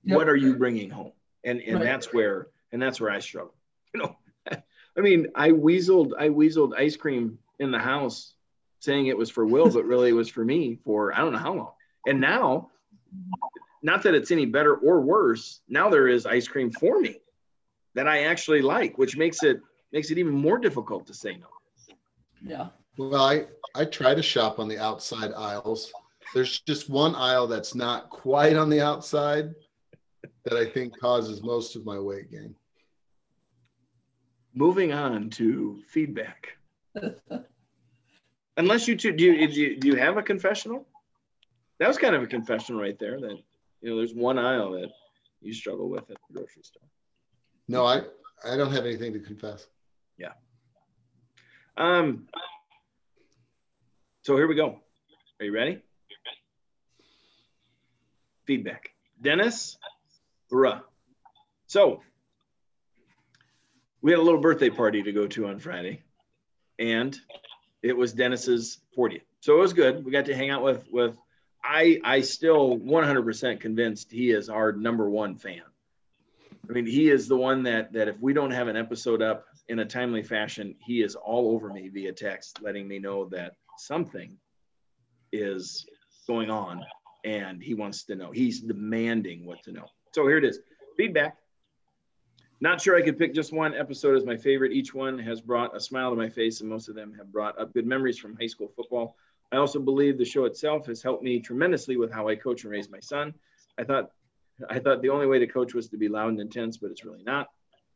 yep. 0.03 0.17
what 0.17 0.29
are 0.29 0.35
you 0.35 0.57
bringing 0.57 0.91
home 0.91 1.13
and 1.45 1.61
and 1.61 1.77
right. 1.77 1.85
that's 1.85 2.13
where 2.13 2.49
and 2.75 2.83
that's 2.83 3.01
where 3.01 3.11
i 3.11 3.19
struggle 3.19 3.55
you 3.95 4.01
know 4.01 4.17
i 4.51 5.01
mean 5.01 5.29
i 5.35 5.51
weaseled 5.51 6.13
i 6.19 6.29
weaseled 6.29 6.77
ice 6.77 6.97
cream 6.97 7.39
in 7.59 7.71
the 7.71 7.79
house 7.79 8.35
saying 8.81 9.07
it 9.07 9.17
was 9.17 9.31
for 9.31 9.47
will 9.47 9.71
but 9.71 9.87
really 9.87 10.11
it 10.11 10.13
was 10.13 10.29
for 10.29 10.45
me 10.45 10.79
for 10.85 11.15
i 11.15 11.19
don't 11.19 11.33
know 11.33 11.39
how 11.39 11.55
long 11.55 11.73
and 12.07 12.21
now 12.21 12.69
not 13.83 14.03
that 14.03 14.15
it's 14.15 14.31
any 14.31 14.45
better 14.45 14.75
or 14.75 15.01
worse 15.01 15.61
now 15.69 15.89
there 15.89 16.09
is 16.09 16.27
ice 16.27 16.47
cream 16.47 16.71
for 16.71 17.01
me 17.01 17.17
that 17.95 18.07
i 18.07 18.25
actually 18.25 18.61
like 18.61 18.99
which 18.99 19.17
makes 19.17 19.43
it 19.43 19.63
makes 19.95 20.11
it 20.11 20.19
even 20.19 20.35
more 20.35 20.59
difficult 20.59 21.07
to 21.07 21.15
say 21.15 21.37
no. 21.37 21.47
Yeah. 22.45 22.67
Well, 22.99 23.23
I, 23.23 23.47
I 23.77 23.85
try 23.85 24.15
to 24.15 24.23
shop 24.23 24.59
on 24.59 24.69
the 24.69 24.79
outside 24.79 25.33
aisles. 25.33 25.93
There's 26.35 26.61
just 26.61 26.91
one 26.91 27.15
aisle 27.15 27.47
that's 27.47 27.77
not 27.77 28.11
quite 28.11 28.57
on 28.57 28.69
the 28.69 28.81
outside 28.81 29.55
that 30.45 30.55
I 30.55 30.67
think 30.67 30.99
causes 30.99 31.43
most 31.43 31.77
of 31.77 31.87
my 31.87 31.99
weight 31.99 32.31
gain. 32.31 32.57
Moving 34.55 34.93
on 34.93 35.31
to 35.31 35.83
feedback. 35.89 36.57
Unless 38.57 38.87
you 38.87 38.97
two 38.97 39.13
do 39.13 39.25
you, 39.25 39.49
do 39.49 39.61
you 39.61 39.81
do 39.81 39.89
you 39.89 39.97
have 39.97 40.17
a 40.17 40.23
confessional? 40.23 40.87
That 41.81 41.89
was 41.89 41.99
kind 41.99 42.15
of 42.15 42.23
a 42.23 42.27
confessional 42.27 42.81
right 42.81 42.97
there. 42.99 43.21
That 43.21 43.37
you 43.81 43.91
know, 43.91 43.97
there's 43.97 44.15
one 44.15 44.39
aisle 44.39 44.73
that 44.73 44.91
you 45.41 45.53
struggle 45.53 45.89
with 45.89 46.09
at 46.11 46.17
the 46.29 46.35
grocery 46.35 46.63
store. 46.63 46.83
No, 47.67 47.85
I 47.85 48.03
I 48.45 48.57
don't 48.57 48.71
have 48.71 48.87
anything 48.87 49.13
to 49.15 49.19
confess. 49.19 49.67
Yeah. 50.19 50.33
Um, 51.77 52.29
so 54.23 54.37
here 54.37 54.47
we 54.47 54.55
go. 54.55 54.79
Are 55.41 55.45
you 55.45 55.53
ready? 55.53 55.83
Feedback. 58.47 58.91
Dennis, 59.21 59.77
bruh. 60.53 60.81
So 61.67 62.03
we 64.05 64.11
had 64.11 64.21
a 64.21 64.23
little 64.23 64.39
birthday 64.39 64.69
party 64.69 65.03
to 65.03 65.13
go 65.13 65.27
to 65.27 65.47
on 65.47 65.59
Friday, 65.59 66.03
and 66.79 67.19
it 67.83 67.97
was 67.97 68.13
Dennis's 68.13 68.79
40th. 68.97 69.23
So 69.41 69.57
it 69.57 69.61
was 69.61 69.73
good. 69.73 70.05
We 70.05 70.13
got 70.13 70.27
to 70.27 70.37
hang 70.37 70.51
out 70.51 70.63
with 70.63 70.85
with 70.93 71.17
I 71.65 72.01
I 72.05 72.21
still 72.21 72.79
100% 72.79 73.61
convinced 73.61 74.13
he 74.13 74.31
is 74.31 74.51
our 74.51 74.73
number 74.73 75.09
one 75.09 75.37
fan. 75.37 75.63
I 76.69 76.73
mean, 76.75 76.85
he 76.85 77.09
is 77.09 77.29
the 77.29 77.37
one 77.39 77.63
that 77.63 77.95
that 77.95 78.09
if 78.09 78.21
we 78.21 78.35
don't 78.35 78.51
have 78.51 78.69
an 78.69 78.77
episode 78.77 79.23
up 79.23 79.47
in 79.69 79.79
a 79.79 79.87
timely 79.87 80.23
fashion, 80.23 80.75
he 80.81 81.03
is 81.03 81.15
all 81.15 81.53
over 81.53 81.73
me 81.73 81.89
via 81.89 82.13
text, 82.13 82.61
letting 82.61 82.87
me 82.87 82.99
know 82.99 83.25
that 83.31 83.55
something 83.79 84.37
is 85.33 85.87
going 86.27 86.51
on 86.51 86.85
and 87.25 87.63
he 87.63 87.73
wants 87.73 88.05
to 88.05 88.17
know. 88.17 88.33
He's 88.33 88.61
demanding 88.61 89.47
what 89.47 89.63
to 89.63 89.73
know. 89.73 89.87
So 90.13 90.27
here 90.27 90.37
it 90.37 90.45
is 90.45 90.61
feedback. 90.99 91.39
Not 92.65 92.81
sure 92.81 92.97
I 92.97 93.03
could 93.03 93.19
pick 93.19 93.35
just 93.35 93.53
one 93.53 93.75
episode 93.75 94.17
as 94.17 94.25
my 94.25 94.39
favorite. 94.39 94.73
Each 94.73 94.95
one 94.95 95.19
has 95.19 95.43
brought 95.43 95.77
a 95.77 95.81
smile 95.81 96.09
to 96.09 96.17
my 96.17 96.31
face, 96.31 96.63
and 96.63 96.71
most 96.71 96.89
of 96.89 96.95
them 96.95 97.13
have 97.13 97.31
brought 97.31 97.61
up 97.61 97.75
good 97.75 97.87
memories 97.87 98.17
from 98.17 98.39
high 98.41 98.47
school 98.47 98.73
football. 98.75 99.17
I 99.53 99.57
also 99.57 99.79
believe 99.79 100.17
the 100.17 100.25
show 100.25 100.47
itself 100.47 100.87
has 100.87 101.03
helped 101.03 101.23
me 101.23 101.41
tremendously 101.41 101.99
with 101.99 102.11
how 102.11 102.27
I 102.27 102.37
coach 102.37 102.65
and 102.65 102.73
raise 102.73 102.89
my 102.89 103.01
son. 103.01 103.35
I 103.77 103.85
thought 103.85 104.13
I 104.71 104.79
thought 104.79 105.03
the 105.03 105.11
only 105.11 105.27
way 105.27 105.39
to 105.41 105.47
coach 105.47 105.75
was 105.75 105.91
to 105.91 105.99
be 105.99 106.09
loud 106.09 106.31
and 106.31 106.41
intense, 106.41 106.79
but 106.79 106.91
it's 106.91 107.05
really 107.05 107.23
not. 107.23 107.49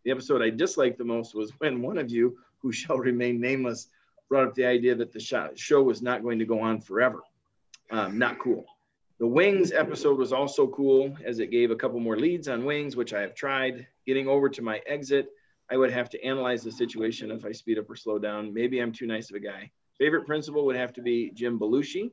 The 0.04 0.10
episode 0.10 0.42
I 0.42 0.50
disliked 0.50 0.98
the 0.98 1.04
most 1.04 1.34
was 1.34 1.50
when 1.60 1.80
one 1.80 1.96
of 1.96 2.10
you, 2.10 2.36
who 2.58 2.70
shall 2.80 2.98
remain 2.98 3.40
nameless, 3.40 3.88
brought 4.28 4.48
up 4.48 4.54
the 4.54 4.66
idea 4.66 4.94
that 4.96 5.14
the 5.14 5.52
show 5.56 5.82
was 5.82 6.02
not 6.02 6.22
going 6.22 6.40
to 6.40 6.44
go 6.44 6.60
on 6.60 6.82
forever. 6.82 7.22
Um, 7.90 8.18
not 8.18 8.38
cool. 8.38 8.66
The 9.18 9.26
Wings 9.26 9.72
episode 9.72 10.18
was 10.18 10.34
also 10.34 10.66
cool 10.66 11.16
as 11.24 11.38
it 11.38 11.50
gave 11.50 11.70
a 11.70 11.76
couple 11.76 12.00
more 12.00 12.18
leads 12.18 12.48
on 12.48 12.66
Wings, 12.66 12.96
which 12.96 13.14
I 13.14 13.22
have 13.22 13.34
tried. 13.34 13.86
Getting 14.08 14.26
over 14.26 14.48
to 14.48 14.62
my 14.62 14.80
exit, 14.86 15.28
I 15.70 15.76
would 15.76 15.90
have 15.90 16.08
to 16.08 16.24
analyze 16.24 16.62
the 16.62 16.72
situation 16.72 17.30
if 17.30 17.44
I 17.44 17.52
speed 17.52 17.78
up 17.78 17.90
or 17.90 17.94
slow 17.94 18.18
down. 18.18 18.54
Maybe 18.54 18.80
I'm 18.80 18.90
too 18.90 19.06
nice 19.06 19.28
of 19.28 19.36
a 19.36 19.38
guy. 19.38 19.70
Favorite 19.98 20.24
principal 20.24 20.64
would 20.64 20.76
have 20.76 20.94
to 20.94 21.02
be 21.02 21.30
Jim 21.34 21.58
Belushi. 21.58 22.10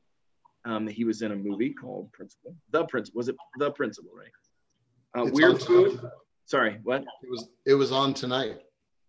Um, 0.65 0.87
he 0.89 1.05
was 1.05 1.21
in 1.21 1.31
a 1.31 1.35
movie 1.37 1.69
called 1.69 2.11
Principal. 2.11 2.53
The 2.71 2.83
Principal. 2.83 3.17
Was 3.17 3.29
it 3.29 3.37
The 3.59 3.71
Principal, 3.71 4.11
right? 4.13 4.27
Uh, 5.17 5.31
weird 5.31 5.61
food. 5.61 6.01
Sorry, 6.43 6.81
what? 6.83 7.05
It 7.23 7.29
was 7.29 7.47
it 7.65 7.75
was 7.75 7.93
on 7.93 8.13
tonight. 8.13 8.63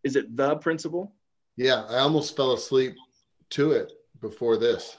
Is 0.05 0.15
it 0.15 0.37
the 0.37 0.55
principal? 0.55 1.13
Yeah, 1.57 1.87
I 1.89 1.99
almost 1.99 2.37
fell 2.37 2.53
asleep 2.53 2.95
to 3.51 3.73
it 3.73 3.93
before 4.21 4.57
this. 4.57 4.97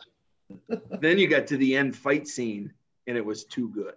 then 1.00 1.18
you 1.18 1.30
got 1.30 1.48
to 1.48 1.58
the 1.58 1.78
end 1.78 1.96
fight 1.96 2.28
scene 2.28 2.74
and 3.08 3.16
it 3.16 3.26
was 3.26 3.46
too 3.46 3.70
good. 3.70 3.94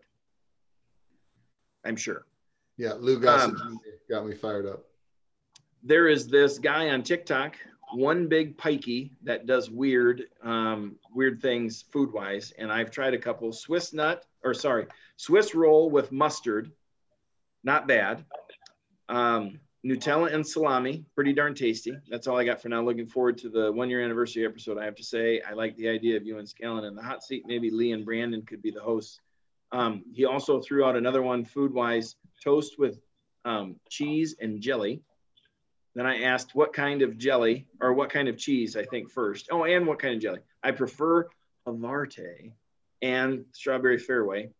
I'm 1.84 1.96
sure. 1.96 2.24
Yeah, 2.80 2.94
Lou 2.98 3.20
Gossett 3.20 3.60
um, 3.60 3.78
got 4.08 4.26
me 4.26 4.34
fired 4.34 4.66
up. 4.66 4.86
There 5.82 6.08
is 6.08 6.28
this 6.28 6.58
guy 6.58 6.88
on 6.88 7.02
TikTok, 7.02 7.56
one 7.92 8.26
big 8.26 8.56
pikey 8.56 9.10
that 9.22 9.44
does 9.44 9.68
weird, 9.68 10.22
um, 10.42 10.96
weird 11.14 11.42
things 11.42 11.84
food 11.92 12.10
wise, 12.10 12.54
and 12.58 12.72
I've 12.72 12.90
tried 12.90 13.12
a 13.12 13.18
couple. 13.18 13.52
Swiss 13.52 13.92
nut, 13.92 14.24
or 14.42 14.54
sorry, 14.54 14.86
Swiss 15.18 15.54
roll 15.54 15.90
with 15.90 16.10
mustard 16.10 16.72
not 17.62 17.86
bad. 17.86 18.24
Um, 19.10 19.60
Nutella 19.84 20.32
and 20.32 20.46
salami, 20.46 21.04
pretty 21.14 21.34
darn 21.34 21.54
tasty. 21.54 21.94
That's 22.08 22.28
all 22.28 22.38
I 22.38 22.44
got 22.44 22.62
for 22.62 22.70
now. 22.70 22.80
Looking 22.80 23.06
forward 23.06 23.36
to 23.38 23.50
the 23.50 23.70
one 23.70 23.90
year 23.90 24.02
anniversary 24.02 24.46
episode. 24.46 24.78
I 24.78 24.86
have 24.86 24.94
to 24.94 25.04
say, 25.04 25.42
I 25.46 25.52
like 25.52 25.76
the 25.76 25.90
idea 25.90 26.16
of 26.16 26.24
you 26.24 26.38
and 26.38 26.48
Scallon 26.48 26.88
in 26.88 26.94
the 26.94 27.02
hot 27.02 27.22
seat. 27.22 27.44
Maybe 27.46 27.70
Lee 27.70 27.92
and 27.92 28.06
Brandon 28.06 28.40
could 28.40 28.62
be 28.62 28.70
the 28.70 28.80
hosts. 28.80 29.20
Um, 29.70 30.02
he 30.12 30.24
also 30.24 30.60
threw 30.60 30.84
out 30.84 30.96
another 30.96 31.20
one, 31.22 31.44
food 31.44 31.74
wise, 31.74 32.16
toast 32.42 32.78
with 32.78 33.00
um, 33.44 33.76
cheese 33.88 34.36
and 34.40 34.60
jelly. 34.60 35.02
Then 35.94 36.06
I 36.06 36.22
asked 36.22 36.54
what 36.54 36.72
kind 36.72 37.02
of 37.02 37.18
jelly 37.18 37.66
or 37.80 37.92
what 37.92 38.10
kind 38.10 38.28
of 38.28 38.36
cheese, 38.36 38.76
I 38.76 38.84
think 38.84 39.10
first. 39.10 39.48
Oh, 39.50 39.64
and 39.64 39.86
what 39.86 39.98
kind 39.98 40.14
of 40.14 40.20
jelly? 40.20 40.40
I 40.62 40.70
prefer 40.70 41.28
Havarti 41.66 42.52
and 43.02 43.44
strawberry 43.52 43.98
Fareway 43.98 44.50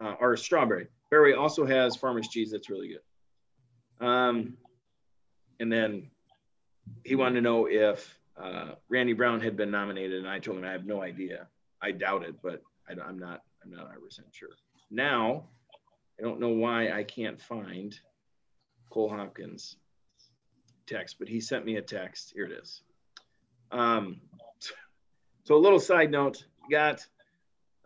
uh, 0.00 0.14
or 0.20 0.36
strawberry. 0.36 0.86
Fareway 1.12 1.36
also 1.36 1.64
has 1.66 1.96
farmer's 1.96 2.28
cheese 2.28 2.50
that's 2.50 2.70
really 2.70 2.88
good. 2.88 4.06
Um, 4.06 4.56
and 5.58 5.72
then 5.72 6.10
he 7.04 7.14
wanted 7.14 7.36
to 7.36 7.40
know 7.40 7.66
if 7.66 8.18
uh, 8.40 8.72
Randy 8.88 9.14
Brown 9.14 9.40
had 9.40 9.56
been 9.56 9.70
nominated, 9.70 10.18
and 10.18 10.28
I 10.28 10.38
told 10.38 10.58
him 10.58 10.64
I 10.64 10.72
have 10.72 10.86
no 10.86 11.02
idea. 11.02 11.48
I 11.82 11.90
doubt 11.90 12.24
it, 12.24 12.36
but 12.42 12.62
I, 12.88 12.92
am 12.92 13.18
not. 13.18 13.42
I'm 13.64 13.70
not 13.70 13.84
100 13.84 14.00
percent 14.00 14.28
sure. 14.32 14.50
Now, 14.90 15.44
I 16.18 16.22
don't 16.22 16.40
know 16.40 16.50
why 16.50 16.90
I 16.90 17.04
can't 17.04 17.40
find 17.40 17.98
Cole 18.90 19.10
Hopkins 19.10 19.76
text, 20.86 21.16
but 21.18 21.28
he 21.28 21.40
sent 21.40 21.64
me 21.64 21.76
a 21.76 21.82
text. 21.82 22.32
Here 22.34 22.44
it 22.44 22.52
is. 22.52 22.82
Um, 23.70 24.20
so 25.44 25.54
a 25.54 25.58
little 25.58 25.80
side 25.80 26.10
note, 26.10 26.44
got 26.70 27.06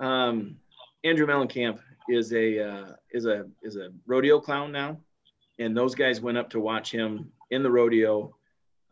um, 0.01 0.57
Andrew 1.05 1.27
Mellencamp 1.27 1.79
is 2.09 2.33
a 2.33 2.59
uh, 2.61 2.87
is 3.11 3.27
a 3.27 3.47
is 3.63 3.77
a 3.77 3.91
rodeo 4.07 4.41
clown 4.41 4.73
now, 4.73 4.99
and 5.59 5.77
those 5.77 5.95
guys 5.95 6.21
went 6.21 6.39
up 6.39 6.51
to 6.51 6.61
watch 6.61 6.91
him 6.91 7.33
in 7.51 7.63
the 7.63 7.71
rodeo 7.71 8.35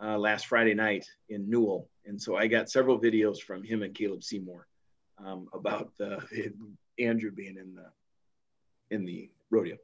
uh, 0.03 0.19
last 0.19 0.47
Friday 0.47 0.75
night 0.75 1.07
in 1.29 1.49
Newell, 1.49 1.89
and 2.05 2.21
so 2.21 2.37
I 2.37 2.47
got 2.47 2.71
several 2.71 3.01
videos 3.01 3.39
from 3.39 3.63
him 3.63 3.83
and 3.83 3.95
Caleb 3.95 4.23
Seymour 4.23 4.67
um, 5.25 5.49
about 5.53 5.93
the 5.99 6.21
Andrew 6.99 7.31
being 7.31 7.57
in 7.57 7.75
the 7.75 7.87
in 8.91 9.05
the 9.05 9.31
rodeo. 9.51 9.77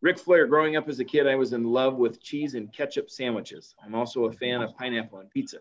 Ric 0.00 0.18
Flair, 0.18 0.46
growing 0.46 0.76
up 0.76 0.88
as 0.88 1.00
a 1.00 1.04
kid, 1.04 1.26
I 1.26 1.34
was 1.34 1.52
in 1.52 1.64
love 1.64 1.96
with 1.96 2.22
cheese 2.22 2.54
and 2.54 2.72
ketchup 2.72 3.10
sandwiches. 3.10 3.74
I'm 3.82 3.94
also 3.94 4.26
a 4.26 4.32
fan 4.32 4.60
of 4.60 4.76
pineapple 4.76 5.18
on 5.18 5.28
pizza. 5.28 5.58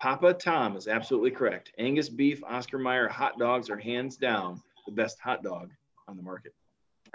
Papa 0.00 0.34
Tom 0.34 0.76
is 0.76 0.88
absolutely 0.88 1.30
correct. 1.30 1.72
Angus 1.78 2.08
beef, 2.08 2.42
Oscar 2.44 2.78
Mayer 2.78 3.08
hot 3.08 3.38
dogs 3.38 3.70
are 3.70 3.78
hands 3.78 4.16
down 4.16 4.60
the 4.86 4.92
best 4.92 5.20
hot 5.20 5.42
dog 5.42 5.70
on 6.08 6.16
the 6.16 6.22
market. 6.22 6.52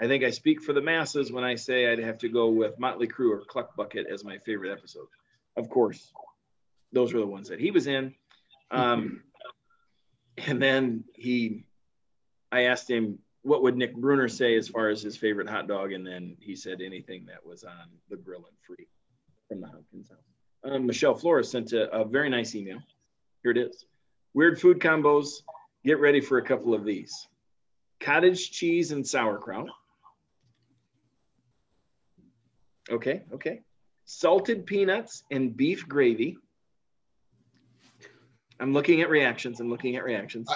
I 0.00 0.06
think 0.06 0.24
I 0.24 0.30
speak 0.30 0.62
for 0.62 0.72
the 0.72 0.80
masses 0.80 1.30
when 1.30 1.44
I 1.44 1.56
say 1.56 1.92
I'd 1.92 1.98
have 1.98 2.18
to 2.18 2.28
go 2.28 2.48
with 2.48 2.78
Motley 2.78 3.06
Crue 3.06 3.32
or 3.32 3.44
Cluck 3.44 3.76
Bucket 3.76 4.06
as 4.10 4.24
my 4.24 4.38
favorite 4.38 4.72
episode. 4.72 5.08
Of 5.56 5.68
course, 5.68 6.10
those 6.90 7.12
were 7.12 7.20
the 7.20 7.26
ones 7.26 7.48
that 7.50 7.60
he 7.60 7.70
was 7.70 7.86
in. 7.86 8.14
Um, 8.70 9.24
and 10.38 10.60
then 10.60 11.04
he, 11.14 11.66
I 12.50 12.62
asked 12.62 12.88
him, 12.88 13.18
what 13.42 13.62
would 13.62 13.76
Nick 13.76 13.96
Bruner 13.96 14.28
say 14.28 14.56
as 14.56 14.68
far 14.68 14.88
as 14.88 15.02
his 15.02 15.16
favorite 15.16 15.48
hot 15.48 15.66
dog? 15.66 15.92
And 15.92 16.06
then 16.06 16.36
he 16.40 16.54
said 16.54 16.80
anything 16.80 17.24
that 17.26 17.44
was 17.44 17.64
on 17.64 17.88
the 18.08 18.16
grill 18.16 18.44
and 18.46 18.56
free 18.66 18.86
from 19.48 19.60
the 19.60 19.66
Hopkins 19.66 20.10
house. 20.10 20.18
Um, 20.62 20.86
Michelle 20.86 21.14
Flores 21.14 21.50
sent 21.50 21.72
a, 21.72 21.90
a 21.90 22.04
very 22.04 22.28
nice 22.28 22.54
email. 22.54 22.78
Here 23.42 23.52
it 23.52 23.58
is. 23.58 23.86
Weird 24.34 24.60
food 24.60 24.78
combos. 24.78 25.42
Get 25.84 25.98
ready 25.98 26.20
for 26.20 26.38
a 26.38 26.42
couple 26.42 26.74
of 26.74 26.84
these 26.84 27.28
cottage 28.00 28.50
cheese 28.50 28.92
and 28.92 29.06
sauerkraut. 29.06 29.68
Okay, 32.90 33.22
okay. 33.32 33.60
Salted 34.04 34.66
peanuts 34.66 35.22
and 35.30 35.56
beef 35.56 35.86
gravy. 35.88 36.36
I'm 38.58 38.72
looking 38.72 39.00
at 39.00 39.08
reactions. 39.08 39.60
I'm 39.60 39.70
looking 39.70 39.96
at 39.96 40.04
reactions. 40.04 40.48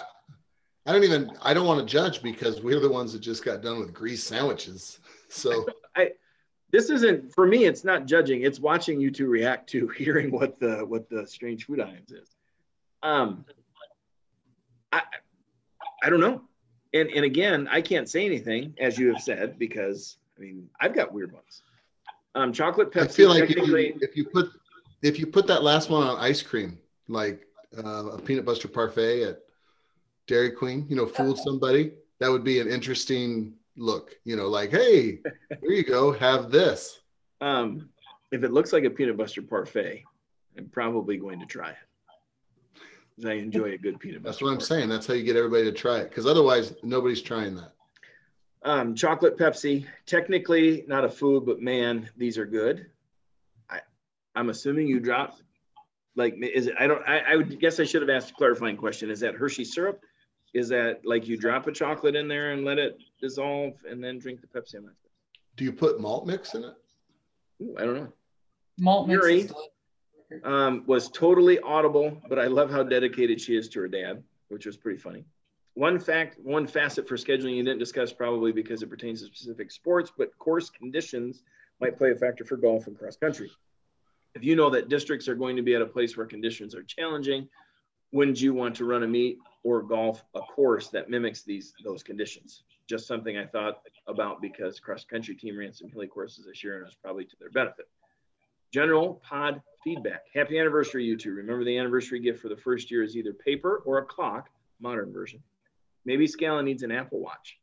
I, 0.86 0.92
don't 0.92 1.04
even 1.04 1.32
I 1.42 1.54
don't 1.54 1.66
want 1.66 1.80
to 1.80 1.86
judge 1.86 2.22
because 2.22 2.60
we're 2.60 2.80
the 2.80 2.90
ones 2.90 3.12
that 3.12 3.20
just 3.20 3.44
got 3.44 3.62
done 3.62 3.78
with 3.78 3.92
grease 3.92 4.22
sandwiches. 4.22 4.98
So 5.28 5.66
I 5.96 6.12
this 6.70 6.90
isn't 6.90 7.32
for 7.32 7.46
me, 7.46 7.64
it's 7.64 7.84
not 7.84 8.06
judging, 8.06 8.42
it's 8.42 8.58
watching 8.58 9.00
you 9.00 9.10
two 9.10 9.28
react 9.28 9.68
to 9.70 9.88
hearing 9.98 10.30
what 10.30 10.58
the 10.60 10.84
what 10.84 11.08
the 11.08 11.26
strange 11.26 11.66
food 11.66 11.80
items 11.80 12.10
is. 12.10 12.28
Um 13.02 13.44
I 14.92 15.02
I 16.02 16.10
don't 16.10 16.20
know. 16.20 16.42
And 16.92 17.10
and 17.10 17.24
again, 17.24 17.68
I 17.70 17.80
can't 17.80 18.08
say 18.08 18.26
anything, 18.26 18.74
as 18.78 18.98
you 18.98 19.12
have 19.12 19.22
said, 19.22 19.58
because 19.58 20.18
I 20.36 20.40
mean 20.40 20.68
I've 20.80 20.94
got 20.94 21.12
weird 21.12 21.32
ones. 21.32 21.62
Um 22.34 22.52
chocolate 22.52 22.92
Pepsi. 22.92 23.04
I 23.04 23.08
feel 23.08 23.28
like 23.30 23.50
if 23.50 23.56
you, 23.56 23.98
if 24.00 24.16
you 24.16 24.24
put 24.26 24.50
if 25.02 25.18
you 25.18 25.26
put 25.26 25.46
that 25.46 25.62
last 25.62 25.90
one 25.90 26.06
on 26.06 26.18
ice 26.18 26.42
cream, 26.42 26.78
like 27.08 27.46
uh, 27.76 28.06
a 28.06 28.18
peanut 28.20 28.44
butter 28.44 28.68
parfait 28.68 29.22
at 29.22 29.43
Dairy 30.26 30.50
Queen, 30.50 30.86
you 30.88 30.96
know, 30.96 31.06
fooled 31.06 31.38
somebody, 31.44 31.92
that 32.20 32.30
would 32.30 32.44
be 32.44 32.60
an 32.60 32.68
interesting 32.68 33.54
look. 33.76 34.16
You 34.24 34.36
know, 34.36 34.48
like, 34.48 34.70
hey, 34.70 35.20
here 35.60 35.70
you 35.70 35.84
go, 35.84 36.12
have 36.12 36.50
this. 36.50 37.00
Um, 37.40 37.88
if 38.32 38.42
it 38.42 38.52
looks 38.52 38.72
like 38.72 38.84
a 38.84 38.90
peanut 38.90 39.16
butter 39.16 39.42
parfait, 39.42 40.04
I'm 40.56 40.68
probably 40.68 41.16
going 41.16 41.40
to 41.40 41.46
try 41.46 41.70
it. 41.70 43.26
I 43.26 43.34
enjoy 43.34 43.72
a 43.72 43.78
good 43.78 44.00
peanut 44.00 44.22
butter. 44.22 44.32
That's 44.32 44.42
what 44.42 44.52
I'm 44.52 44.60
saying. 44.60 44.88
That's 44.88 45.06
how 45.06 45.14
you 45.14 45.22
get 45.22 45.36
everybody 45.36 45.64
to 45.64 45.72
try 45.72 45.98
it, 45.98 46.08
because 46.08 46.26
otherwise 46.26 46.74
nobody's 46.82 47.22
trying 47.22 47.54
that. 47.56 47.72
Um, 48.64 48.94
chocolate 48.94 49.36
Pepsi, 49.36 49.86
technically 50.06 50.84
not 50.88 51.04
a 51.04 51.08
food, 51.08 51.44
but 51.44 51.60
man, 51.60 52.08
these 52.16 52.38
are 52.38 52.46
good. 52.46 52.86
I, 53.68 53.80
I'm 54.34 54.48
assuming 54.48 54.86
you 54.86 55.00
dropped 55.00 55.42
like 56.16 56.36
is 56.40 56.68
it? 56.68 56.74
I 56.78 56.86
don't. 56.86 57.02
I, 57.06 57.18
I 57.20 57.36
would 57.36 57.58
guess 57.60 57.80
I 57.80 57.84
should 57.84 58.02
have 58.02 58.10
asked 58.10 58.30
a 58.30 58.34
clarifying 58.34 58.76
question. 58.76 59.10
Is 59.10 59.20
that 59.20 59.34
Hershey 59.34 59.64
syrup? 59.64 60.00
Is 60.54 60.68
that 60.68 61.04
like 61.04 61.26
you 61.26 61.36
drop 61.36 61.66
a 61.66 61.72
chocolate 61.72 62.14
in 62.14 62.28
there 62.28 62.52
and 62.52 62.64
let 62.64 62.78
it 62.78 62.96
dissolve 63.20 63.74
and 63.88 64.02
then 64.02 64.18
drink 64.20 64.40
the 64.40 64.46
Pepsi 64.46 64.76
on 64.76 64.88
Do 65.56 65.64
you 65.64 65.72
put 65.72 66.00
malt 66.00 66.26
mix 66.26 66.54
in 66.54 66.64
it? 66.64 66.74
Ooh, 67.60 67.76
I 67.76 67.82
don't 67.82 67.96
know. 67.96 68.12
Malt 68.78 69.08
mix 69.08 69.52
um, 70.44 70.84
was 70.86 71.08
totally 71.08 71.58
audible, 71.60 72.20
but 72.28 72.38
I 72.38 72.46
love 72.46 72.70
how 72.70 72.82
dedicated 72.84 73.40
she 73.40 73.56
is 73.56 73.68
to 73.70 73.80
her 73.80 73.88
dad, 73.88 74.22
which 74.48 74.64
was 74.66 74.76
pretty 74.76 74.98
funny. 74.98 75.24
One 75.74 75.98
fact, 75.98 76.38
one 76.40 76.68
facet 76.68 77.08
for 77.08 77.16
scheduling 77.16 77.56
you 77.56 77.64
didn't 77.64 77.80
discuss 77.80 78.12
probably 78.12 78.52
because 78.52 78.82
it 78.82 78.88
pertains 78.88 79.20
to 79.20 79.26
specific 79.26 79.72
sports, 79.72 80.12
but 80.16 80.36
course 80.38 80.70
conditions 80.70 81.42
might 81.80 81.98
play 81.98 82.12
a 82.12 82.14
factor 82.14 82.44
for 82.44 82.56
golf 82.56 82.86
and 82.86 82.96
cross 82.96 83.16
country. 83.16 83.50
If 84.36 84.44
you 84.44 84.54
know 84.54 84.70
that 84.70 84.88
districts 84.88 85.28
are 85.28 85.34
going 85.34 85.56
to 85.56 85.62
be 85.62 85.74
at 85.74 85.82
a 85.82 85.86
place 85.86 86.16
where 86.16 86.26
conditions 86.26 86.76
are 86.76 86.84
challenging, 86.84 87.48
wouldn't 88.12 88.40
you 88.40 88.54
want 88.54 88.76
to 88.76 88.84
run 88.84 89.02
a 89.02 89.08
meet 89.08 89.38
or 89.64 89.82
golf 89.82 90.24
a 90.34 90.40
course 90.40 90.88
that 90.88 91.10
mimics 91.10 91.42
these 91.42 91.74
those 91.82 92.02
conditions? 92.02 92.62
Just 92.86 93.06
something 93.06 93.36
I 93.36 93.46
thought 93.46 93.82
about 94.06 94.40
because 94.40 94.78
cross 94.78 95.04
country 95.04 95.34
team 95.34 95.58
ran 95.58 95.72
some 95.72 95.88
hilly 95.88 96.06
courses 96.06 96.44
this 96.46 96.62
year 96.62 96.74
and 96.74 96.82
it 96.82 96.86
was 96.86 96.94
probably 96.94 97.24
to 97.24 97.36
their 97.40 97.50
benefit. 97.50 97.88
General 98.72 99.22
pod 99.28 99.62
feedback. 99.82 100.22
Happy 100.34 100.58
anniversary, 100.58 101.04
you 101.04 101.16
two. 101.16 101.32
Remember 101.32 101.64
the 101.64 101.78
anniversary 101.78 102.20
gift 102.20 102.40
for 102.40 102.48
the 102.48 102.56
first 102.56 102.90
year 102.90 103.02
is 103.02 103.16
either 103.16 103.32
paper 103.32 103.82
or 103.84 103.98
a 103.98 104.04
clock, 104.04 104.50
modern 104.80 105.12
version. 105.12 105.42
Maybe 106.04 106.26
Scallon 106.26 106.64
needs 106.64 106.82
an 106.82 106.92
Apple 106.92 107.20
Watch. 107.20 107.58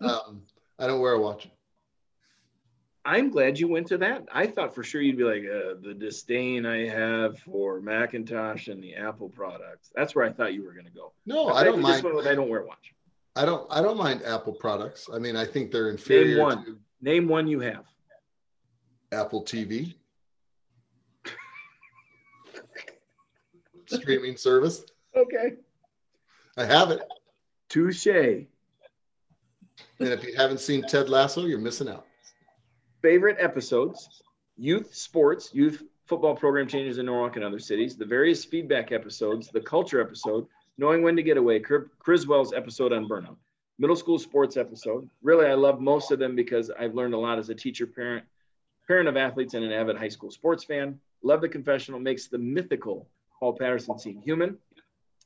um, 0.00 0.42
I 0.78 0.86
don't 0.86 1.00
wear 1.00 1.14
a 1.14 1.20
watch. 1.20 1.48
I'm 3.06 3.30
glad 3.30 3.58
you 3.58 3.68
went 3.68 3.86
to 3.88 3.98
that. 3.98 4.26
I 4.32 4.46
thought 4.46 4.74
for 4.74 4.82
sure 4.82 5.02
you'd 5.02 5.18
be 5.18 5.24
like 5.24 5.42
uh, 5.42 5.74
the 5.82 5.92
disdain 5.92 6.64
I 6.64 6.86
have 6.88 7.38
for 7.38 7.80
Macintosh 7.80 8.68
and 8.68 8.82
the 8.82 8.94
Apple 8.94 9.28
products. 9.28 9.90
That's 9.94 10.14
where 10.14 10.24
I 10.24 10.32
thought 10.32 10.54
you 10.54 10.64
were 10.64 10.72
going 10.72 10.86
to 10.86 10.90
go. 10.90 11.12
No, 11.26 11.48
I, 11.48 11.60
I 11.60 11.64
don't 11.64 11.82
mind. 11.82 12.04
I 12.26 12.34
don't 12.34 12.48
wear 12.48 12.60
a 12.60 12.66
watch. 12.66 12.94
I 13.36 13.44
don't. 13.44 13.66
I 13.70 13.82
don't 13.82 13.98
mind 13.98 14.22
Apple 14.24 14.54
products. 14.54 15.10
I 15.12 15.18
mean, 15.18 15.36
I 15.36 15.44
think 15.44 15.70
they're 15.70 15.90
inferior. 15.90 16.36
Name 16.36 16.42
one. 16.42 16.64
To 16.64 16.78
Name 17.02 17.28
one 17.28 17.46
you 17.46 17.60
have. 17.60 17.84
Apple 19.12 19.42
TV. 19.42 19.94
Streaming 23.86 24.38
service. 24.38 24.84
Okay. 25.14 25.54
I 26.56 26.64
have 26.64 26.90
it. 26.90 27.02
Touche. 27.68 28.06
And 28.06 28.48
if 29.98 30.24
you 30.24 30.34
haven't 30.34 30.60
seen 30.60 30.82
Ted 30.82 31.10
Lasso, 31.10 31.44
you're 31.44 31.58
missing 31.58 31.88
out 31.88 32.06
favorite 33.04 33.36
episodes, 33.38 34.22
youth 34.56 34.94
sports, 34.94 35.50
youth 35.52 35.82
football 36.06 36.34
program 36.34 36.66
changes 36.66 36.96
in 36.96 37.04
Norwalk 37.04 37.36
and 37.36 37.44
other 37.44 37.58
cities, 37.58 37.98
the 37.98 38.04
various 38.06 38.46
feedback 38.46 38.92
episodes, 38.92 39.50
the 39.52 39.60
culture 39.60 40.00
episode, 40.00 40.46
knowing 40.78 41.02
when 41.02 41.14
to 41.14 41.22
get 41.22 41.36
away, 41.36 41.60
Criswell's 41.60 42.54
episode 42.54 42.94
on 42.94 43.06
burnout, 43.06 43.36
middle 43.78 43.94
school 43.94 44.18
sports 44.18 44.56
episode. 44.56 45.06
Really, 45.22 45.44
I 45.44 45.52
love 45.52 45.82
most 45.82 46.12
of 46.12 46.18
them 46.18 46.34
because 46.34 46.70
I've 46.70 46.94
learned 46.94 47.12
a 47.12 47.18
lot 47.18 47.38
as 47.38 47.50
a 47.50 47.54
teacher, 47.54 47.86
parent, 47.86 48.24
parent 48.86 49.06
of 49.06 49.18
athletes, 49.18 49.52
and 49.52 49.66
an 49.66 49.72
avid 49.72 49.98
high 49.98 50.08
school 50.08 50.30
sports 50.30 50.64
fan. 50.64 50.98
Love 51.22 51.42
the 51.42 51.48
confessional, 51.50 52.00
makes 52.00 52.28
the 52.28 52.38
mythical 52.38 53.06
Paul 53.38 53.52
Patterson 53.52 53.98
seem 53.98 54.18
human. 54.22 54.56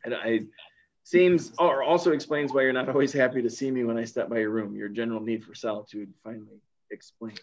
And 0.04 0.16
I 0.16 0.40
seems 1.04 1.52
or 1.60 1.84
also 1.84 2.10
explains 2.10 2.52
why 2.52 2.62
you're 2.62 2.72
not 2.72 2.88
always 2.88 3.12
happy 3.12 3.40
to 3.42 3.50
see 3.50 3.70
me 3.70 3.84
when 3.84 3.96
I 3.96 4.02
step 4.02 4.28
by 4.28 4.38
your 4.38 4.50
room. 4.50 4.74
Your 4.74 4.88
general 4.88 5.20
need 5.20 5.44
for 5.44 5.54
solitude 5.54 6.12
finally 6.24 6.60
explained. 6.90 7.40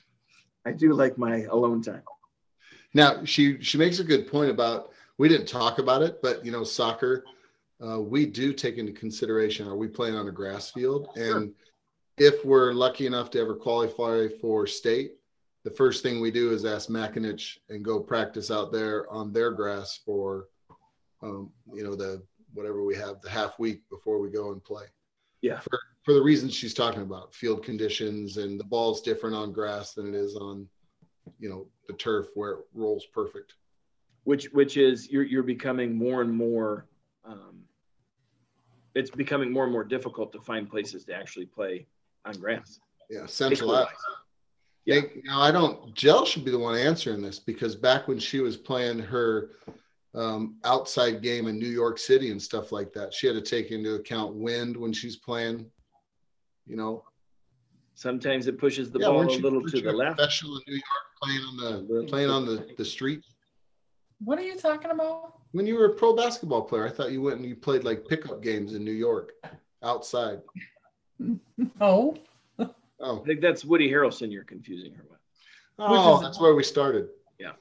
I 0.66 0.72
do 0.72 0.94
like 0.94 1.18
my 1.18 1.44
alone 1.44 1.82
time. 1.82 2.04
Now 2.94 3.24
she 3.26 3.62
she 3.62 3.78
makes 3.78 4.00
a 4.00 4.04
good 4.04 4.28
point 4.28 4.50
about 4.50 4.92
we 5.18 5.30
didn't 5.30 5.48
talk 5.48 5.80
about 5.80 6.02
it, 6.02 6.22
but 6.22 6.46
you 6.46 6.52
know 6.52 6.64
soccer, 6.64 7.24
uh, 7.86 8.02
we 8.02 8.26
do 8.26 8.54
take 8.54 8.78
into 8.78 8.92
consideration 8.92 9.68
are 9.68 9.76
we 9.76 9.88
playing 9.88 10.16
on 10.16 10.28
a 10.28 10.32
grass 10.32 10.72
field, 10.72 11.10
and 11.16 11.54
sure. 12.18 12.28
if 12.34 12.46
we're 12.46 12.74
lucky 12.74 13.06
enough 13.06 13.30
to 13.32 13.40
ever 13.40 13.56
qualify 13.56 14.28
for 14.42 14.66
state, 14.66 15.16
the 15.64 15.72
first 15.72 16.04
thing 16.04 16.22
we 16.22 16.32
do 16.32 16.52
is 16.52 16.66
ask 16.66 16.90
Makinich 16.90 17.58
and 17.70 17.84
go 17.84 18.00
practice 18.00 18.50
out 18.50 18.72
there 18.72 19.12
on 19.12 19.34
their 19.34 19.52
grass 19.52 20.00
for, 20.06 20.48
um, 21.22 21.52
you 21.74 21.84
know 21.84 21.96
the 21.96 22.22
whatever 22.54 22.84
we 22.84 22.96
have 22.96 23.22
the 23.22 23.30
half 23.30 23.60
week 23.60 23.82
before 23.90 24.20
we 24.20 24.30
go 24.30 24.52
and 24.52 24.64
play. 24.64 24.86
Yeah. 25.42 25.60
For 25.60 25.80
for 26.06 26.14
the 26.14 26.22
reasons 26.22 26.54
she's 26.54 26.74
talking 26.74 27.02
about 27.02 27.34
field 27.34 27.64
conditions 27.64 28.38
and 28.38 28.60
the 28.60 28.64
ball's 28.64 29.02
different 29.02 29.36
on 29.36 29.52
grass 29.52 29.94
than 29.94 30.08
it 30.08 30.16
is 30.16 30.36
on 30.36 30.68
you 31.40 31.50
know 31.50 31.68
the 31.88 31.94
turf 31.94 32.28
where 32.36 32.52
it 32.52 32.60
rolls 32.74 33.06
perfect 33.14 33.56
which 34.24 34.46
which 34.54 34.78
is 34.78 35.10
you're, 35.12 35.24
you're 35.24 35.44
becoming 35.44 35.96
more 35.96 36.22
and 36.22 36.32
more 36.32 36.86
um, 37.26 37.66
it's 38.96 39.12
becoming 39.12 39.52
more 39.52 39.64
and 39.64 39.74
more 39.74 39.84
difficult 39.84 40.32
to 40.32 40.40
find 40.40 40.70
places 40.70 41.04
to 41.06 41.14
actually 41.14 41.46
play 41.46 41.86
on 42.24 42.34
grass. 42.40 42.80
Yeah, 43.10 43.26
central. 43.28 43.88
Yeah. 44.86 45.02
now 45.26 45.42
I 45.42 45.52
don't. 45.52 45.94
Jill 45.94 46.26
should 46.26 46.46
be 46.46 46.52
the 46.52 46.60
one 46.60 46.78
answering 46.78 47.22
this 47.22 47.40
because 47.40 47.76
back 47.76 48.08
when 48.08 48.18
she 48.18 48.40
was 48.40 48.56
playing 48.56 49.00
her 49.00 49.52
um, 50.16 50.58
outside 50.64 51.22
game 51.22 51.48
in 51.48 51.60
New 51.60 51.68
York 51.68 51.98
City 51.98 52.32
and 52.32 52.42
stuff 52.42 52.72
like 52.72 52.94
that, 52.94 53.14
she 53.14 53.28
had 53.28 53.36
to 53.36 53.42
take 53.42 53.72
into 53.72 53.96
account 53.96 54.34
wind 54.34 54.78
when 54.78 54.94
she's 54.94 55.18
playing. 55.18 55.70
You 56.68 56.76
know, 56.76 57.04
sometimes 57.94 58.48
it 58.48 58.58
pushes 58.58 58.92
the 58.92 59.00
yeah, 59.00 59.08
ball 59.08 59.24
a 59.24 59.30
little 59.38 59.64
to 59.64 59.82
the 59.82 59.92
left. 59.92 60.20
Special 60.20 60.56
in 60.58 60.62
New 60.68 60.74
York, 60.74 60.84
playing 61.22 61.42
on 61.42 61.58
the 61.58 62.04
playing 62.08 62.30
on 62.30 62.46
the 62.46 62.68
the 62.78 62.86
street. 62.86 63.24
What 64.24 64.40
are 64.40 64.44
you 64.44 64.56
talking 64.56 64.92
about? 64.92 65.40
When 65.52 65.68
you 65.68 65.76
were 65.76 65.86
a 65.86 65.94
pro 65.94 66.16
basketball 66.16 66.64
player, 66.64 66.88
I 66.88 66.92
thought 66.92 67.12
you 67.12 67.22
went 67.22 67.38
and 67.38 67.46
you 67.46 67.56
played 67.56 67.84
like 67.84 68.08
pickup 68.08 68.42
games 68.42 68.74
in 68.74 68.84
New 68.84 68.92
York, 68.92 69.34
outside. 69.84 70.42
Oh. 71.80 72.18
Oh. 73.00 73.22
I 73.22 73.26
think 73.26 73.42
that's 73.42 73.64
Woody 73.64 73.90
Harrelson 73.90 74.32
you're 74.32 74.44
confusing 74.44 74.94
her 74.94 75.06
with. 75.10 75.20
Oh, 75.80 76.22
that's 76.22 76.40
where 76.40 76.56
we 76.56 76.64
started. 76.64 77.08
Yeah. 77.40 77.52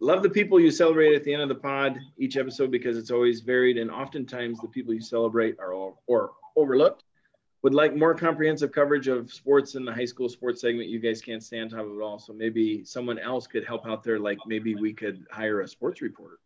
Love 0.00 0.22
the 0.22 0.30
people 0.30 0.60
you 0.60 0.70
celebrate 0.70 1.14
at 1.14 1.24
the 1.24 1.32
end 1.32 1.42
of 1.42 1.48
the 1.48 1.54
pod 1.54 1.98
each 2.16 2.36
episode 2.36 2.70
because 2.70 2.96
it's 2.96 3.10
always 3.10 3.40
varied 3.40 3.78
and 3.78 3.90
oftentimes 3.90 4.60
the 4.60 4.68
people 4.68 4.94
you 4.94 5.00
celebrate 5.00 5.56
are 5.58 5.74
all, 5.74 6.02
or 6.06 6.32
overlooked. 6.56 7.04
Would 7.62 7.74
like 7.74 7.96
more 7.96 8.14
comprehensive 8.14 8.70
coverage 8.70 9.08
of 9.08 9.32
sports 9.32 9.74
in 9.74 9.84
the 9.84 9.92
high 9.92 10.04
school 10.04 10.28
sports 10.28 10.60
segment. 10.60 10.88
You 10.88 11.00
guys 11.00 11.20
can't 11.20 11.42
stay 11.42 11.60
on 11.60 11.68
top 11.68 11.80
of 11.80 11.98
it 11.98 12.00
all. 12.00 12.18
So 12.18 12.32
maybe 12.32 12.84
someone 12.84 13.18
else 13.18 13.48
could 13.48 13.64
help 13.64 13.84
out 13.84 14.04
there. 14.04 14.18
Like 14.18 14.38
maybe 14.46 14.76
we 14.76 14.92
could 14.92 15.26
hire 15.30 15.62
a 15.62 15.68
sports 15.68 16.00
reporter. 16.00 16.38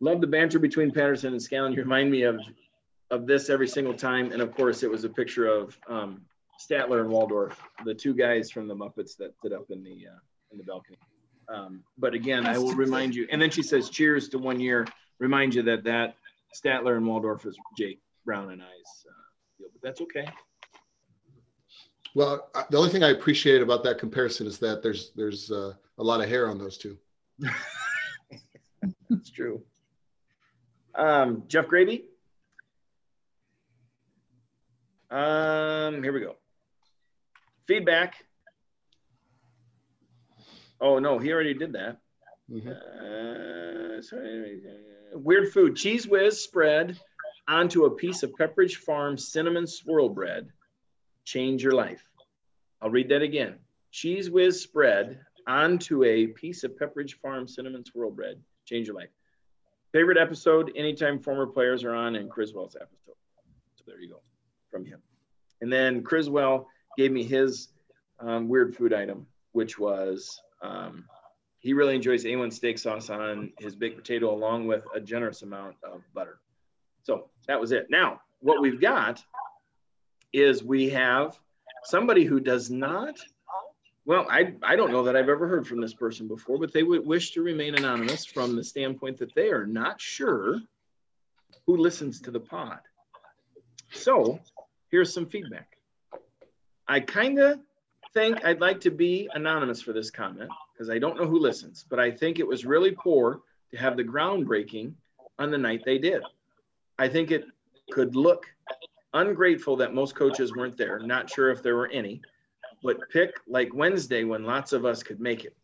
Love 0.00 0.20
the 0.20 0.26
banter 0.26 0.58
between 0.58 0.90
Patterson 0.90 1.32
and 1.32 1.40
Scallon. 1.40 1.74
You 1.74 1.82
remind 1.82 2.10
me 2.10 2.22
of 2.22 2.40
of 3.10 3.26
this 3.26 3.50
every 3.50 3.68
single 3.68 3.94
time. 3.94 4.32
And 4.32 4.42
of 4.42 4.54
course, 4.54 4.82
it 4.82 4.90
was 4.90 5.04
a 5.04 5.08
picture 5.08 5.46
of 5.46 5.78
um, 5.88 6.22
Statler 6.60 7.00
and 7.00 7.10
Waldorf, 7.10 7.60
the 7.84 7.94
two 7.94 8.14
guys 8.14 8.50
from 8.50 8.68
the 8.68 8.74
Muppets 8.74 9.16
that 9.16 9.34
sit 9.42 9.52
up 9.52 9.70
in 9.70 9.82
the 9.82 10.06
uh, 10.08 10.18
in 10.50 10.58
the 10.58 10.64
balcony. 10.64 10.98
Um, 11.48 11.82
but 11.96 12.14
again, 12.14 12.46
I 12.46 12.58
will 12.58 12.74
remind 12.74 13.14
you. 13.14 13.26
And 13.30 13.40
then 13.40 13.50
she 13.50 13.62
says, 13.62 13.90
"Cheers 13.90 14.28
to 14.30 14.38
one 14.38 14.60
year." 14.60 14.86
Remind 15.20 15.54
you 15.54 15.62
that 15.62 15.82
that 15.84 16.14
Statler 16.54 16.96
and 16.96 17.06
Waldorf 17.06 17.44
is 17.44 17.56
Jake 17.76 18.00
Brown 18.24 18.50
and 18.50 18.62
I's 18.62 19.06
that's 19.82 20.00
okay. 20.00 20.26
Well, 22.14 22.50
the 22.70 22.78
only 22.78 22.90
thing 22.90 23.04
I 23.04 23.10
appreciate 23.10 23.62
about 23.62 23.84
that 23.84 23.98
comparison 23.98 24.46
is 24.46 24.58
that 24.58 24.82
there's 24.82 25.12
there's 25.14 25.50
uh, 25.50 25.74
a 25.98 26.02
lot 26.02 26.20
of 26.20 26.28
hair 26.28 26.48
on 26.48 26.58
those 26.58 26.78
two. 26.78 26.96
That's 29.10 29.30
true. 29.30 29.62
Um, 30.94 31.44
Jeff 31.46 31.68
Gravy, 31.68 32.06
um, 35.10 36.02
here 36.02 36.12
we 36.12 36.20
go. 36.20 36.36
Feedback. 37.66 38.14
Oh 40.80 40.98
no, 40.98 41.18
he 41.18 41.32
already 41.32 41.54
did 41.54 41.72
that. 41.72 41.98
Mm-hmm. 42.50 42.68
Uh, 42.68 44.02
sorry. 44.02 44.60
Weird 45.12 45.52
food. 45.52 45.74
Cheez 45.74 46.08
Whiz 46.08 46.42
spread 46.42 46.98
onto 47.48 47.86
a 47.86 47.90
piece 47.90 48.22
of 48.22 48.32
Pepperidge 48.36 48.76
Farm 48.76 49.16
cinnamon 49.16 49.66
swirl 49.66 50.08
bread. 50.08 50.48
Change 51.24 51.62
your 51.62 51.72
life. 51.72 52.04
I'll 52.80 52.90
read 52.90 53.08
that 53.08 53.22
again. 53.22 53.54
Cheez 53.92 54.30
Whiz 54.30 54.60
spread 54.60 55.20
onto 55.46 56.04
a 56.04 56.26
piece 56.28 56.62
of 56.62 56.78
Pepperidge 56.78 57.14
Farm 57.14 57.48
cinnamon 57.48 57.84
swirl 57.84 58.10
bread. 58.10 58.40
Change 58.66 58.86
your 58.86 58.96
life. 58.96 59.08
Favorite 59.92 60.18
episode 60.18 60.70
anytime 60.76 61.18
former 61.18 61.46
players 61.46 61.82
are 61.82 61.94
on 61.94 62.16
and 62.16 62.30
Criswell's 62.30 62.76
episode. 62.76 63.16
So 63.76 63.84
there 63.86 63.98
you 63.98 64.10
go 64.10 64.20
from 64.70 64.84
him. 64.84 65.00
And 65.62 65.72
then 65.72 66.02
Criswell 66.02 66.68
gave 66.98 67.10
me 67.10 67.24
his 67.24 67.68
um, 68.20 68.48
weird 68.48 68.76
food 68.76 68.92
item, 68.92 69.26
which 69.52 69.78
was 69.78 70.40
um, 70.60 71.04
he 71.60 71.72
really 71.72 71.94
enjoys 71.94 72.24
A1 72.24 72.52
steak 72.52 72.78
sauce 72.78 73.08
on 73.08 73.52
his 73.58 73.74
baked 73.74 73.96
potato 73.96 74.32
along 74.32 74.66
with 74.66 74.84
a 74.94 75.00
generous 75.00 75.42
amount 75.42 75.76
of 75.82 76.02
butter. 76.14 76.38
So 77.02 77.30
that 77.46 77.60
was 77.60 77.72
it. 77.72 77.86
Now, 77.90 78.20
what 78.40 78.60
we've 78.60 78.80
got 78.80 79.22
is 80.32 80.62
we 80.62 80.90
have 80.90 81.38
somebody 81.84 82.24
who 82.24 82.40
does 82.40 82.70
not, 82.70 83.18
well, 84.04 84.26
I, 84.30 84.54
I 84.62 84.76
don't 84.76 84.92
know 84.92 85.04
that 85.04 85.16
I've 85.16 85.28
ever 85.28 85.48
heard 85.48 85.66
from 85.66 85.80
this 85.80 85.94
person 85.94 86.28
before, 86.28 86.58
but 86.58 86.72
they 86.72 86.82
would 86.82 87.06
wish 87.06 87.32
to 87.32 87.42
remain 87.42 87.74
anonymous 87.74 88.24
from 88.24 88.56
the 88.56 88.64
standpoint 88.64 89.18
that 89.18 89.34
they 89.34 89.50
are 89.50 89.66
not 89.66 90.00
sure 90.00 90.60
who 91.66 91.76
listens 91.76 92.20
to 92.22 92.30
the 92.30 92.40
pod. 92.40 92.80
So 93.90 94.40
here's 94.90 95.12
some 95.12 95.26
feedback. 95.26 95.68
I 96.86 97.00
kind 97.00 97.38
of 97.38 97.60
think 98.14 98.44
I'd 98.44 98.60
like 98.60 98.80
to 98.80 98.90
be 98.90 99.28
anonymous 99.34 99.82
for 99.82 99.92
this 99.92 100.10
comment 100.10 100.50
because 100.72 100.90
I 100.90 100.98
don't 100.98 101.18
know 101.18 101.26
who 101.26 101.38
listens, 101.38 101.84
but 101.88 101.98
I 101.98 102.10
think 102.10 102.38
it 102.38 102.46
was 102.46 102.64
really 102.64 102.92
poor 102.92 103.40
to 103.70 103.76
have 103.76 103.96
the 103.96 104.04
groundbreaking 104.04 104.94
on 105.38 105.50
the 105.50 105.58
night 105.58 105.82
they 105.84 105.98
did. 105.98 106.22
I 106.98 107.08
think 107.08 107.30
it 107.30 107.44
could 107.90 108.16
look 108.16 108.46
ungrateful 109.14 109.76
that 109.76 109.94
most 109.94 110.14
coaches 110.14 110.54
weren't 110.54 110.76
there. 110.76 110.98
Not 111.00 111.30
sure 111.30 111.50
if 111.50 111.62
there 111.62 111.76
were 111.76 111.88
any, 111.88 112.20
but 112.82 112.98
pick 113.10 113.30
like 113.46 113.72
Wednesday 113.74 114.24
when 114.24 114.44
lots 114.44 114.72
of 114.72 114.84
us 114.84 115.02
could 115.02 115.20
make 115.20 115.44
it. 115.44 115.56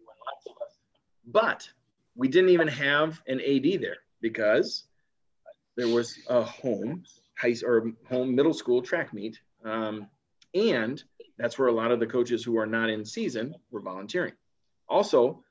But 1.26 1.68
we 2.16 2.28
didn't 2.28 2.50
even 2.50 2.68
have 2.68 3.20
an 3.26 3.40
AD 3.40 3.80
there 3.80 3.98
because 4.20 4.84
there 5.76 5.88
was 5.88 6.18
a 6.28 6.42
home 6.42 7.02
high 7.36 7.54
or 7.66 7.92
home 8.08 8.34
middle 8.34 8.54
school 8.54 8.80
track 8.80 9.12
meet. 9.12 9.40
Um, 9.64 10.08
and 10.54 11.02
that's 11.36 11.58
where 11.58 11.68
a 11.68 11.72
lot 11.72 11.90
of 11.90 11.98
the 11.98 12.06
coaches 12.06 12.44
who 12.44 12.56
are 12.58 12.66
not 12.66 12.90
in 12.90 13.04
season 13.04 13.54
were 13.70 13.80
volunteering. 13.80 14.34
Also, 14.88 15.42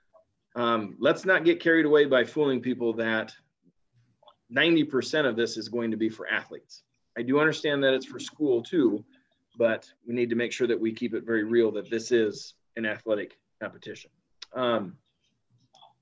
um, 0.55 0.95
let's 0.99 1.25
not 1.25 1.43
get 1.43 1.59
carried 1.59 1.85
away 1.85 2.05
by 2.05 2.23
fooling 2.23 2.61
people 2.61 2.93
that 2.93 3.33
90% 4.53 5.25
of 5.25 5.35
this 5.35 5.57
is 5.57 5.69
going 5.69 5.91
to 5.91 5.97
be 5.97 6.09
for 6.09 6.27
athletes. 6.27 6.83
I 7.17 7.21
do 7.21 7.39
understand 7.39 7.83
that 7.83 7.93
it's 7.93 8.05
for 8.05 8.19
school 8.19 8.61
too, 8.61 9.03
but 9.57 9.91
we 10.07 10.13
need 10.13 10.29
to 10.29 10.35
make 10.35 10.51
sure 10.51 10.67
that 10.67 10.79
we 10.79 10.93
keep 10.93 11.13
it 11.13 11.25
very 11.25 11.43
real 11.43 11.71
that 11.71 11.89
this 11.89 12.11
is 12.11 12.55
an 12.75 12.85
athletic 12.85 13.37
competition. 13.61 14.09
Um, 14.53 14.97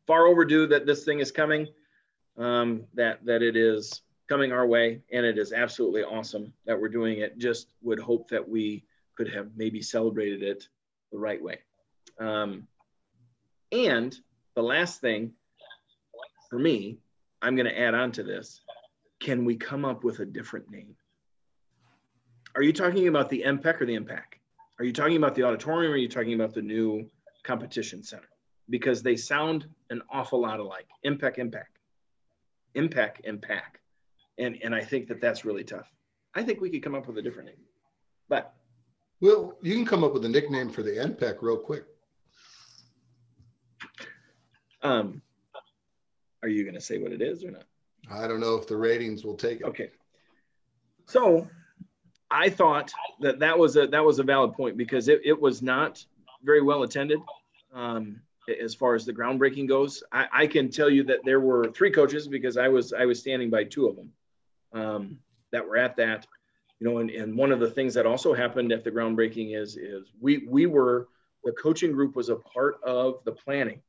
far 0.07 0.25
overdue 0.27 0.67
that 0.67 0.85
this 0.85 1.03
thing 1.03 1.19
is 1.19 1.31
coming, 1.31 1.67
um, 2.37 2.85
that, 2.93 3.25
that 3.25 3.41
it 3.41 3.55
is 3.55 4.01
coming 4.27 4.51
our 4.51 4.65
way, 4.65 5.01
and 5.11 5.25
it 5.25 5.37
is 5.37 5.51
absolutely 5.51 6.03
awesome 6.03 6.53
that 6.65 6.79
we're 6.79 6.89
doing 6.89 7.19
it. 7.19 7.37
Just 7.37 7.73
would 7.81 7.99
hope 7.99 8.29
that 8.29 8.47
we 8.47 8.85
could 9.15 9.33
have 9.33 9.49
maybe 9.55 9.81
celebrated 9.81 10.41
it 10.41 10.67
the 11.11 11.19
right 11.19 11.41
way. 11.41 11.59
Um, 12.19 12.67
and 13.71 14.15
the 14.55 14.63
last 14.63 15.01
thing 15.01 15.33
for 16.49 16.57
me, 16.59 16.99
I'm 17.41 17.55
going 17.55 17.65
to 17.65 17.79
add 17.79 17.93
on 17.93 18.11
to 18.13 18.23
this. 18.23 18.61
Can 19.19 19.45
we 19.45 19.55
come 19.55 19.85
up 19.85 20.03
with 20.03 20.19
a 20.19 20.25
different 20.25 20.69
name? 20.69 20.95
Are 22.55 22.63
you 22.63 22.73
talking 22.73 23.07
about 23.07 23.29
the 23.29 23.43
MPEC 23.45 23.81
or 23.81 23.85
the 23.85 23.97
MPAC? 23.97 24.23
Are 24.79 24.85
you 24.85 24.93
talking 24.93 25.17
about 25.17 25.35
the 25.35 25.43
auditorium 25.43 25.91
or 25.91 25.95
are 25.95 25.97
you 25.97 26.09
talking 26.09 26.33
about 26.33 26.53
the 26.53 26.61
new 26.61 27.09
competition 27.43 28.03
center? 28.03 28.29
Because 28.69 29.01
they 29.01 29.15
sound 29.15 29.67
an 29.89 30.01
awful 30.11 30.41
lot 30.41 30.59
alike. 30.59 30.87
MPEC, 31.05 31.37
MPAC. 31.37 31.65
MPEC, 32.75 33.25
MPAC 33.27 33.61
and 34.41 34.57
and 34.63 34.75
I 34.75 34.83
think 34.83 35.07
that 35.07 35.21
that's 35.21 35.45
really 35.45 35.63
tough. 35.63 35.89
I 36.35 36.43
think 36.43 36.59
we 36.59 36.69
could 36.69 36.83
come 36.83 36.95
up 36.95 37.07
with 37.07 37.17
a 37.17 37.21
different 37.21 37.49
name, 37.49 37.63
but 38.27 38.53
well, 39.21 39.57
you 39.61 39.75
can 39.75 39.85
come 39.85 40.03
up 40.03 40.13
with 40.13 40.25
a 40.25 40.29
nickname 40.29 40.69
for 40.69 40.81
the 40.81 40.91
MPEC 40.91 41.37
real 41.41 41.57
quick. 41.57 41.85
Um, 44.81 45.21
are 46.43 46.49
you 46.49 46.63
going 46.63 46.75
to 46.75 46.81
say 46.81 46.97
what 46.97 47.11
it 47.11 47.21
is 47.21 47.43
or 47.43 47.51
not? 47.51 47.65
I 48.09 48.27
don't 48.27 48.39
know 48.39 48.55
if 48.55 48.67
the 48.67 48.77
ratings 48.77 49.23
will 49.23 49.35
take 49.35 49.61
it. 49.61 49.65
Okay. 49.65 49.89
So, 51.05 51.47
I 52.31 52.49
thought 52.49 52.91
that 53.19 53.39
that 53.39 53.59
was 53.59 53.75
a 53.75 53.87
that 53.87 54.03
was 54.03 54.19
a 54.19 54.23
valid 54.23 54.53
point 54.53 54.77
because 54.77 55.09
it, 55.09 55.21
it 55.25 55.39
was 55.39 55.61
not 55.61 56.03
very 56.43 56.61
well 56.61 56.83
attended. 56.83 57.19
Um, 57.73 58.21
as 58.61 58.73
far 58.73 58.95
as 58.95 59.05
the 59.05 59.13
groundbreaking 59.13 59.67
goes, 59.67 60.03
I, 60.11 60.27
I 60.31 60.47
can 60.47 60.69
tell 60.69 60.89
you 60.89 61.03
that 61.03 61.19
there 61.23 61.39
were 61.39 61.71
three 61.71 61.91
coaches 61.91 62.27
because 62.27 62.57
I 62.57 62.69
was 62.69 62.93
I 62.93 63.05
was 63.05 63.19
standing 63.19 63.49
by 63.49 63.65
two 63.65 63.87
of 63.87 63.95
them 63.97 64.11
um, 64.73 65.17
that 65.51 65.67
were 65.67 65.77
at 65.77 65.97
that. 65.97 66.25
You 66.79 66.89
know, 66.89 66.97
and, 66.97 67.11
and 67.11 67.37
one 67.37 67.51
of 67.51 67.59
the 67.59 67.69
things 67.69 67.93
that 67.93 68.07
also 68.07 68.33
happened 68.33 68.71
at 68.71 68.83
the 68.83 68.91
groundbreaking 68.91 69.55
is 69.55 69.77
is 69.77 70.11
we 70.19 70.45
we 70.47 70.65
were 70.65 71.09
the 71.43 71.51
coaching 71.51 71.91
group 71.91 72.15
was 72.15 72.29
a 72.29 72.35
part 72.35 72.81
of 72.83 73.23
the 73.25 73.31
planning. 73.31 73.81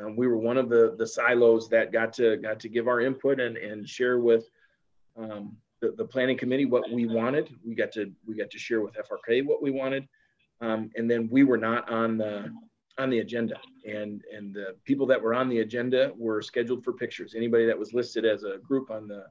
Um, 0.00 0.16
we 0.16 0.26
were 0.26 0.36
one 0.36 0.56
of 0.56 0.68
the 0.68 0.94
the 0.98 1.06
silos 1.06 1.68
that 1.70 1.92
got 1.92 2.12
to 2.14 2.36
got 2.36 2.60
to 2.60 2.68
give 2.68 2.88
our 2.88 3.00
input 3.00 3.40
and 3.40 3.56
and 3.56 3.88
share 3.88 4.18
with 4.18 4.48
um, 5.16 5.56
the, 5.80 5.92
the 5.92 6.04
planning 6.04 6.36
committee 6.36 6.64
what 6.64 6.90
we 6.90 7.06
wanted. 7.06 7.54
We 7.64 7.74
got 7.74 7.92
to 7.92 8.12
we 8.26 8.34
got 8.34 8.50
to 8.50 8.58
share 8.58 8.80
with 8.80 8.94
FRK 8.94 9.44
what 9.44 9.62
we 9.62 9.70
wanted, 9.70 10.08
um, 10.60 10.90
and 10.96 11.10
then 11.10 11.28
we 11.30 11.44
were 11.44 11.58
not 11.58 11.90
on 11.90 12.18
the 12.18 12.52
on 12.96 13.10
the 13.10 13.18
agenda 13.18 13.56
and 13.84 14.22
and 14.32 14.54
the 14.54 14.76
people 14.84 15.06
that 15.06 15.20
were 15.20 15.34
on 15.34 15.48
the 15.48 15.60
agenda 15.60 16.12
were 16.16 16.40
scheduled 16.40 16.84
for 16.84 16.92
pictures 16.92 17.34
anybody 17.36 17.66
that 17.66 17.76
was 17.76 17.92
listed 17.92 18.24
as 18.24 18.44
a 18.44 18.58
group 18.58 18.88
on 18.88 19.08
the 19.08 19.24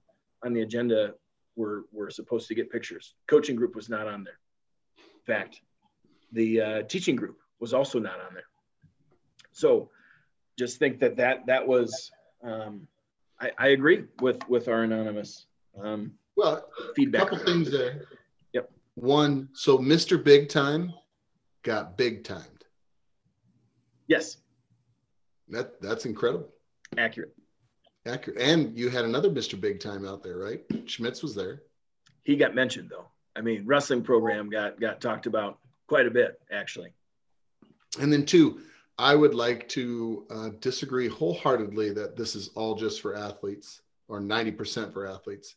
on 0.43 0.51
the 0.51 0.61
agenda 0.61 1.13
were 1.55 1.85
were 1.91 2.09
supposed 2.09 2.47
to 2.47 2.55
get 2.55 2.71
pictures. 2.71 3.15
Coaching 3.27 3.55
group 3.55 3.75
was 3.75 3.89
not 3.89 4.07
on 4.07 4.23
there. 4.23 4.39
In 4.97 5.25
fact, 5.25 5.61
the 6.31 6.61
uh, 6.61 6.81
teaching 6.83 7.15
group 7.15 7.37
was 7.59 7.73
also 7.73 7.99
not 7.99 8.19
on 8.19 8.33
there. 8.33 8.47
So, 9.51 9.89
just 10.57 10.79
think 10.79 10.99
that 10.99 11.17
that 11.17 11.45
that 11.47 11.67
was. 11.67 12.11
Um, 12.43 12.87
I, 13.39 13.51
I 13.57 13.67
agree 13.69 14.05
with 14.21 14.47
with 14.47 14.67
our 14.67 14.83
anonymous. 14.83 15.45
Um, 15.81 16.13
well, 16.35 16.65
feedback. 16.95 17.23
A 17.23 17.25
couple 17.25 17.45
things 17.45 17.71
there. 17.71 18.05
Yep. 18.53 18.71
One, 18.95 19.49
so 19.53 19.77
Mr. 19.77 20.23
Big 20.23 20.49
Time 20.49 20.93
got 21.63 21.97
big 21.97 22.23
timed. 22.23 22.65
Yes. 24.07 24.37
That 25.49 25.81
that's 25.81 26.05
incredible. 26.05 26.49
Accurate. 26.97 27.35
Accurate. 28.05 28.39
And 28.39 28.77
you 28.77 28.89
had 28.89 29.05
another 29.05 29.29
Mr. 29.29 29.59
Big 29.59 29.79
Time 29.79 30.05
out 30.05 30.23
there, 30.23 30.37
right? 30.37 30.61
Schmitz 30.85 31.23
was 31.23 31.35
there. 31.35 31.63
He 32.23 32.35
got 32.35 32.55
mentioned 32.55 32.89
though. 32.89 33.07
I 33.35 33.41
mean, 33.41 33.65
wrestling 33.65 34.03
program 34.03 34.49
got 34.49 34.79
got 34.79 35.01
talked 35.01 35.25
about 35.25 35.59
quite 35.87 36.05
a 36.05 36.11
bit 36.11 36.39
actually. 36.51 36.93
And 37.99 38.11
then 38.11 38.25
two, 38.25 38.61
I 38.97 39.15
would 39.15 39.33
like 39.33 39.67
to 39.69 40.25
uh, 40.29 40.49
disagree 40.59 41.07
wholeheartedly 41.07 41.93
that 41.93 42.15
this 42.15 42.35
is 42.35 42.49
all 42.55 42.75
just 42.75 43.01
for 43.01 43.15
athletes 43.15 43.81
or 44.07 44.21
90% 44.21 44.93
for 44.93 45.07
athletes. 45.07 45.55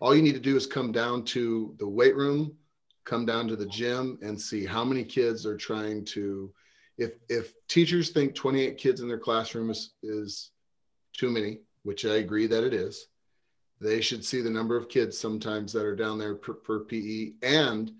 All 0.00 0.14
you 0.14 0.22
need 0.22 0.34
to 0.34 0.40
do 0.40 0.56
is 0.56 0.66
come 0.66 0.92
down 0.92 1.24
to 1.26 1.74
the 1.78 1.88
weight 1.88 2.16
room, 2.16 2.56
come 3.04 3.26
down 3.26 3.48
to 3.48 3.56
the 3.56 3.66
gym 3.66 4.18
and 4.22 4.40
see 4.40 4.64
how 4.64 4.84
many 4.84 5.04
kids 5.04 5.44
are 5.44 5.56
trying 5.56 6.04
to 6.06 6.52
if 6.96 7.14
if 7.28 7.54
teachers 7.66 8.10
think 8.10 8.34
28 8.34 8.76
kids 8.76 9.00
in 9.00 9.08
their 9.08 9.18
classroom 9.18 9.70
is, 9.70 9.94
is 10.02 10.50
too 11.12 11.30
many 11.30 11.60
which 11.82 12.04
I 12.04 12.16
agree 12.16 12.46
that 12.46 12.64
it 12.64 12.74
is. 12.74 13.06
They 13.80 14.02
should 14.02 14.24
see 14.24 14.42
the 14.42 14.50
number 14.50 14.76
of 14.76 14.88
kids 14.90 15.16
sometimes 15.16 15.72
that 15.72 15.84
are 15.84 15.96
down 15.96 16.18
there 16.18 16.34
per, 16.34 16.52
per 16.52 16.80
PE, 16.80 17.32
and 17.42 17.90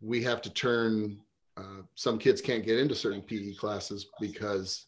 we 0.00 0.22
have 0.22 0.40
to 0.42 0.50
turn. 0.50 1.20
Uh, 1.56 1.82
some 1.94 2.18
kids 2.18 2.40
can't 2.40 2.64
get 2.64 2.78
into 2.78 2.94
certain 2.94 3.22
PE 3.22 3.54
classes 3.54 4.06
because 4.20 4.86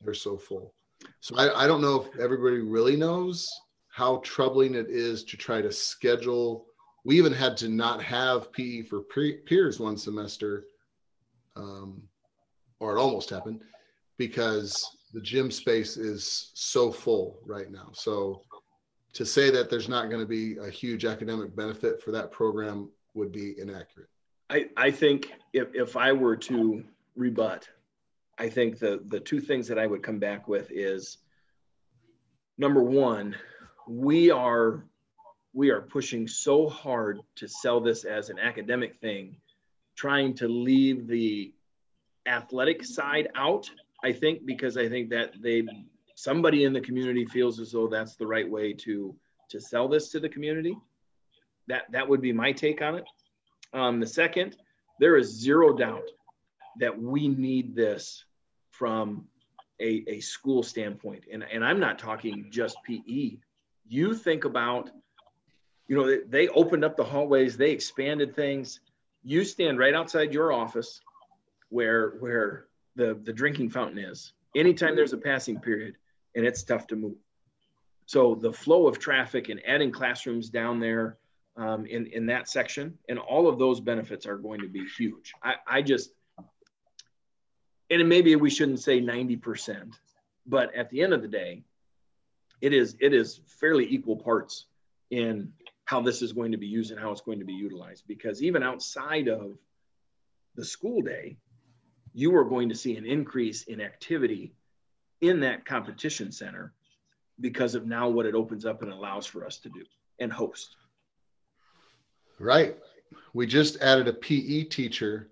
they're 0.00 0.14
so 0.14 0.36
full. 0.36 0.72
So 1.20 1.36
I, 1.36 1.64
I 1.64 1.66
don't 1.66 1.82
know 1.82 2.02
if 2.02 2.18
everybody 2.18 2.58
really 2.58 2.96
knows 2.96 3.48
how 3.88 4.18
troubling 4.24 4.74
it 4.74 4.88
is 4.88 5.24
to 5.24 5.36
try 5.36 5.60
to 5.60 5.72
schedule. 5.72 6.66
We 7.04 7.18
even 7.18 7.32
had 7.32 7.56
to 7.58 7.68
not 7.68 8.02
have 8.02 8.52
PE 8.52 8.82
for 8.82 9.02
peers 9.02 9.78
one 9.78 9.96
semester, 9.96 10.64
um, 11.54 12.02
or 12.80 12.96
it 12.96 13.00
almost 13.00 13.30
happened 13.30 13.62
because 14.18 14.96
the 15.12 15.20
gym 15.20 15.50
space 15.50 15.96
is 15.96 16.50
so 16.54 16.90
full 16.90 17.38
right 17.46 17.70
now. 17.70 17.90
So 17.92 18.42
to 19.14 19.24
say 19.24 19.50
that 19.50 19.70
there's 19.70 19.88
not 19.88 20.10
going 20.10 20.20
to 20.20 20.26
be 20.26 20.58
a 20.58 20.68
huge 20.68 21.04
academic 21.04 21.56
benefit 21.56 22.02
for 22.02 22.10
that 22.10 22.30
program 22.30 22.90
would 23.14 23.32
be 23.32 23.58
inaccurate. 23.58 24.10
I, 24.48 24.66
I 24.76 24.90
think 24.90 25.32
if, 25.52 25.74
if 25.74 25.96
I 25.96 26.12
were 26.12 26.36
to 26.36 26.84
rebut, 27.16 27.68
I 28.38 28.48
think 28.48 28.78
the, 28.78 29.00
the 29.06 29.20
two 29.20 29.40
things 29.40 29.68
that 29.68 29.78
I 29.78 29.86
would 29.86 30.02
come 30.02 30.18
back 30.18 30.46
with 30.46 30.70
is 30.70 31.18
number 32.58 32.82
one, 32.82 33.36
we 33.88 34.30
are 34.30 34.84
we 35.52 35.70
are 35.70 35.80
pushing 35.80 36.28
so 36.28 36.68
hard 36.68 37.18
to 37.36 37.48
sell 37.48 37.80
this 37.80 38.04
as 38.04 38.28
an 38.28 38.38
academic 38.38 38.96
thing, 38.96 39.36
trying 39.96 40.34
to 40.34 40.48
leave 40.48 41.06
the 41.06 41.54
athletic 42.26 42.84
side 42.84 43.28
out 43.34 43.70
I 44.02 44.12
think 44.12 44.46
because 44.46 44.76
I 44.76 44.88
think 44.88 45.10
that 45.10 45.34
they 45.40 45.64
somebody 46.14 46.64
in 46.64 46.72
the 46.72 46.80
community 46.80 47.24
feels 47.24 47.60
as 47.60 47.72
though 47.72 47.88
that's 47.88 48.16
the 48.16 48.26
right 48.26 48.48
way 48.48 48.72
to 48.72 49.14
to 49.50 49.60
sell 49.60 49.88
this 49.88 50.10
to 50.10 50.20
the 50.20 50.28
community. 50.28 50.76
That 51.68 51.90
that 51.92 52.08
would 52.08 52.20
be 52.20 52.32
my 52.32 52.52
take 52.52 52.82
on 52.82 52.96
it. 52.96 53.04
Um, 53.76 54.00
the 54.00 54.06
second, 54.06 54.56
there 54.98 55.16
is 55.16 55.28
zero 55.28 55.76
doubt 55.76 56.08
that 56.78 56.98
we 56.98 57.28
need 57.28 57.76
this 57.76 58.24
from 58.70 59.26
a, 59.80 60.02
a 60.08 60.20
school 60.20 60.62
standpoint. 60.62 61.24
And, 61.30 61.44
and 61.52 61.62
I'm 61.62 61.78
not 61.78 61.98
talking 61.98 62.46
just 62.50 62.78
PE. 62.86 63.36
You 63.86 64.14
think 64.14 64.46
about, 64.46 64.90
you 65.88 65.96
know, 65.96 66.20
they, 66.26 66.48
opened 66.48 66.86
up 66.86 66.96
the 66.96 67.04
hallways, 67.04 67.58
they 67.58 67.70
expanded 67.70 68.34
things. 68.34 68.80
You 69.22 69.44
stand 69.44 69.78
right 69.78 69.94
outside 69.94 70.32
your 70.32 70.52
office 70.52 71.02
where 71.68 72.12
where 72.20 72.68
the, 72.94 73.20
the 73.24 73.32
drinking 73.32 73.70
fountain 73.70 73.98
is. 73.98 74.32
Anytime 74.54 74.96
there's 74.96 75.12
a 75.12 75.18
passing 75.18 75.60
period 75.60 75.96
and 76.34 76.46
it's 76.46 76.62
tough 76.62 76.86
to 76.86 76.96
move. 76.96 77.16
So 78.06 78.36
the 78.36 78.52
flow 78.52 78.86
of 78.86 78.98
traffic 78.98 79.50
and 79.50 79.60
adding 79.66 79.92
classrooms 79.92 80.48
down 80.48 80.80
there 80.80 81.18
um, 81.56 81.86
in, 81.86 82.06
in 82.06 82.26
that 82.26 82.48
section 82.48 82.98
and 83.08 83.18
all 83.18 83.48
of 83.48 83.58
those 83.58 83.80
benefits 83.80 84.26
are 84.26 84.36
going 84.36 84.60
to 84.60 84.68
be 84.68 84.84
huge. 84.96 85.32
I, 85.42 85.54
I 85.66 85.82
just, 85.82 86.10
and 87.90 88.08
maybe 88.08 88.34
we 88.36 88.50
shouldn't 88.50 88.80
say 88.80 89.00
90%, 89.00 89.92
but 90.46 90.74
at 90.74 90.90
the 90.90 91.02
end 91.02 91.12
of 91.12 91.22
the 91.22 91.28
day, 91.28 91.62
it 92.60 92.72
is, 92.72 92.96
it 93.00 93.12
is 93.14 93.40
fairly 93.46 93.86
equal 93.88 94.16
parts 94.16 94.66
in 95.10 95.52
how 95.84 96.00
this 96.00 96.20
is 96.20 96.32
going 96.32 96.52
to 96.52 96.58
be 96.58 96.66
used 96.66 96.90
and 96.90 97.00
how 97.00 97.12
it's 97.12 97.20
going 97.20 97.38
to 97.38 97.44
be 97.44 97.52
utilized 97.52 98.04
because 98.08 98.42
even 98.42 98.62
outside 98.62 99.28
of 99.28 99.56
the 100.56 100.64
school 100.64 101.00
day, 101.00 101.36
you 102.12 102.34
are 102.34 102.44
going 102.44 102.68
to 102.68 102.74
see 102.74 102.96
an 102.96 103.06
increase 103.06 103.64
in 103.64 103.80
activity 103.80 104.54
in 105.20 105.40
that 105.40 105.64
competition 105.64 106.32
center 106.32 106.72
because 107.40 107.74
of 107.74 107.86
now 107.86 108.08
what 108.08 108.26
it 108.26 108.34
opens 108.34 108.64
up 108.64 108.82
and 108.82 108.90
allows 108.90 109.26
for 109.26 109.46
us 109.46 109.58
to 109.58 109.68
do 109.68 109.84
and 110.18 110.32
host. 110.32 110.74
Right. 112.38 112.76
We 113.32 113.46
just 113.46 113.80
added 113.80 114.08
a 114.08 114.12
PE 114.12 114.64
teacher 114.64 115.30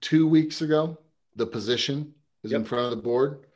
two 0.00 0.26
weeks 0.28 0.62
ago. 0.62 0.98
The 1.36 1.46
position 1.46 2.14
is 2.44 2.52
yep. 2.52 2.60
in 2.60 2.64
front 2.64 2.84
of 2.84 2.90
the 2.90 3.02
board. 3.02 3.46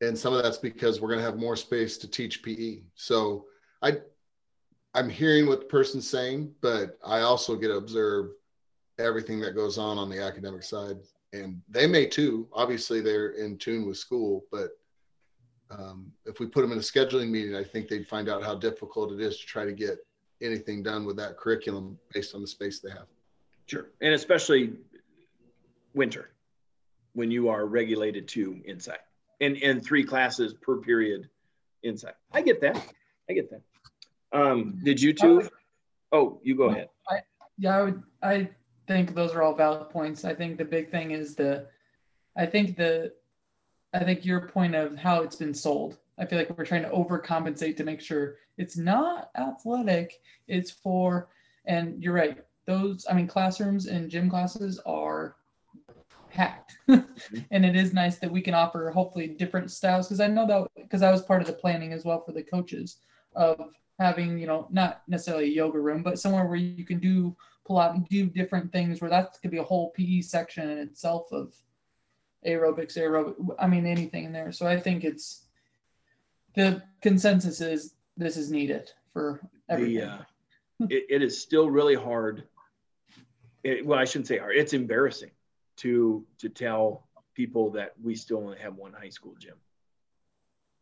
And 0.00 0.18
some 0.18 0.34
of 0.34 0.42
that's 0.42 0.58
because 0.58 1.00
we're 1.00 1.08
going 1.08 1.20
to 1.20 1.24
have 1.24 1.36
more 1.36 1.56
space 1.56 1.96
to 1.98 2.08
teach 2.08 2.42
PE. 2.42 2.80
So 2.94 3.46
I, 3.82 3.98
I'm 4.94 5.08
hearing 5.08 5.46
what 5.46 5.60
the 5.60 5.66
person's 5.66 6.08
saying, 6.08 6.52
but 6.60 6.98
I 7.04 7.20
also 7.20 7.56
get 7.56 7.68
to 7.68 7.76
observe 7.76 8.30
everything 8.98 9.40
that 9.40 9.54
goes 9.54 9.78
on 9.78 9.98
on 9.98 10.10
the 10.10 10.22
academic 10.22 10.62
side 10.62 10.96
and 11.34 11.60
they 11.68 11.86
may 11.86 12.06
too. 12.06 12.48
Obviously, 12.52 13.00
they're 13.00 13.30
in 13.30 13.58
tune 13.58 13.86
with 13.86 13.98
school, 13.98 14.44
but 14.50 14.70
um, 15.70 16.12
if 16.24 16.38
we 16.38 16.46
put 16.46 16.62
them 16.62 16.72
in 16.72 16.78
a 16.78 16.80
scheduling 16.80 17.28
meeting, 17.28 17.56
I 17.56 17.64
think 17.64 17.88
they'd 17.88 18.06
find 18.06 18.28
out 18.28 18.42
how 18.42 18.54
difficult 18.54 19.12
it 19.12 19.20
is 19.20 19.38
to 19.38 19.46
try 19.46 19.64
to 19.64 19.72
get 19.72 19.98
anything 20.44 20.82
done 20.82 21.04
with 21.04 21.16
that 21.16 21.36
curriculum 21.36 21.98
based 22.12 22.34
on 22.34 22.40
the 22.40 22.46
space 22.46 22.80
they 22.80 22.90
have. 22.90 23.06
Sure, 23.66 23.88
and 24.00 24.12
especially 24.14 24.74
winter 25.94 26.30
when 27.14 27.30
you 27.30 27.48
are 27.48 27.66
regulated 27.66 28.28
to 28.28 28.60
inside 28.64 28.98
and 29.40 29.56
and 29.62 29.84
three 29.84 30.04
classes 30.04 30.54
per 30.54 30.76
period 30.76 31.28
inside. 31.82 32.14
I 32.32 32.42
get 32.42 32.60
that. 32.60 32.76
I 33.28 33.32
get 33.32 33.50
that. 33.50 33.62
Um, 34.32 34.80
did 34.82 35.00
you 35.00 35.12
two? 35.12 35.48
Oh, 36.12 36.40
you 36.42 36.56
go 36.56 36.64
ahead. 36.64 36.88
I, 37.08 37.20
yeah, 37.58 37.76
I 37.76 37.82
would. 37.82 38.02
I 38.22 38.48
think 38.86 39.14
those 39.14 39.32
are 39.32 39.42
all 39.42 39.54
valid 39.54 39.90
points. 39.90 40.24
I 40.24 40.34
think 40.34 40.58
the 40.58 40.64
big 40.64 40.90
thing 40.90 41.12
is 41.12 41.34
the, 41.34 41.66
I 42.36 42.46
think 42.46 42.76
the, 42.76 43.12
I 43.92 44.04
think 44.04 44.24
your 44.24 44.48
point 44.48 44.74
of 44.74 44.96
how 44.96 45.22
it's 45.22 45.36
been 45.36 45.54
sold. 45.54 45.98
I 46.18 46.26
feel 46.26 46.38
like 46.38 46.56
we're 46.56 46.64
trying 46.64 46.82
to 46.82 46.90
overcompensate 46.90 47.76
to 47.76 47.84
make 47.84 48.00
sure 48.00 48.36
it's 48.56 48.76
not 48.76 49.30
athletic. 49.36 50.20
It's 50.46 50.70
for, 50.70 51.28
and 51.66 52.02
you're 52.02 52.14
right. 52.14 52.38
Those, 52.66 53.06
I 53.10 53.14
mean, 53.14 53.26
classrooms 53.26 53.86
and 53.86 54.10
gym 54.10 54.30
classes 54.30 54.80
are 54.86 55.36
packed, 56.30 56.76
and 56.88 57.64
it 57.64 57.76
is 57.76 57.92
nice 57.92 58.18
that 58.18 58.30
we 58.30 58.40
can 58.40 58.54
offer 58.54 58.90
hopefully 58.90 59.28
different 59.28 59.70
styles. 59.70 60.06
Because 60.06 60.20
I 60.20 60.28
know 60.28 60.46
that 60.46 60.68
because 60.82 61.02
I 61.02 61.10
was 61.10 61.22
part 61.22 61.42
of 61.42 61.46
the 61.46 61.52
planning 61.52 61.92
as 61.92 62.04
well 62.04 62.22
for 62.24 62.32
the 62.32 62.42
coaches 62.42 62.98
of 63.34 63.60
having, 63.98 64.38
you 64.38 64.46
know, 64.46 64.66
not 64.70 65.02
necessarily 65.08 65.44
a 65.44 65.54
yoga 65.54 65.78
room, 65.78 66.02
but 66.02 66.18
somewhere 66.18 66.46
where 66.46 66.56
you 66.56 66.84
can 66.84 66.98
do 66.98 67.36
pull 67.66 67.78
out 67.78 67.94
and 67.94 68.06
do 68.08 68.26
different 68.26 68.72
things 68.72 69.00
where 69.00 69.10
that 69.10 69.36
could 69.40 69.50
be 69.50 69.58
a 69.58 69.62
whole 69.62 69.90
PE 69.90 70.20
section 70.20 70.68
in 70.68 70.78
itself 70.78 71.32
of 71.32 71.54
aerobics, 72.46 72.98
aerobic, 72.98 73.34
I 73.58 73.66
mean, 73.66 73.86
anything 73.86 74.24
in 74.24 74.32
there. 74.32 74.52
So 74.52 74.66
I 74.66 74.78
think 74.78 75.04
it's 75.04 75.43
the 76.54 76.82
consensus 77.02 77.60
is 77.60 77.94
this 78.16 78.36
is 78.36 78.50
needed 78.50 78.90
for 79.12 79.40
everything. 79.68 79.96
The, 79.96 80.12
uh, 80.12 80.18
it, 80.88 81.06
it 81.10 81.22
is 81.22 81.40
still 81.40 81.68
really 81.70 81.94
hard. 81.94 82.44
It, 83.62 83.84
well, 83.84 83.98
I 83.98 84.04
shouldn't 84.04 84.28
say 84.28 84.38
hard. 84.38 84.56
It's 84.56 84.72
embarrassing 84.72 85.30
to 85.78 86.24
to 86.38 86.48
tell 86.48 87.08
people 87.34 87.70
that 87.70 87.92
we 88.02 88.14
still 88.14 88.38
only 88.38 88.58
have 88.58 88.76
one 88.76 88.92
high 88.92 89.08
school 89.08 89.34
gym. 89.38 89.56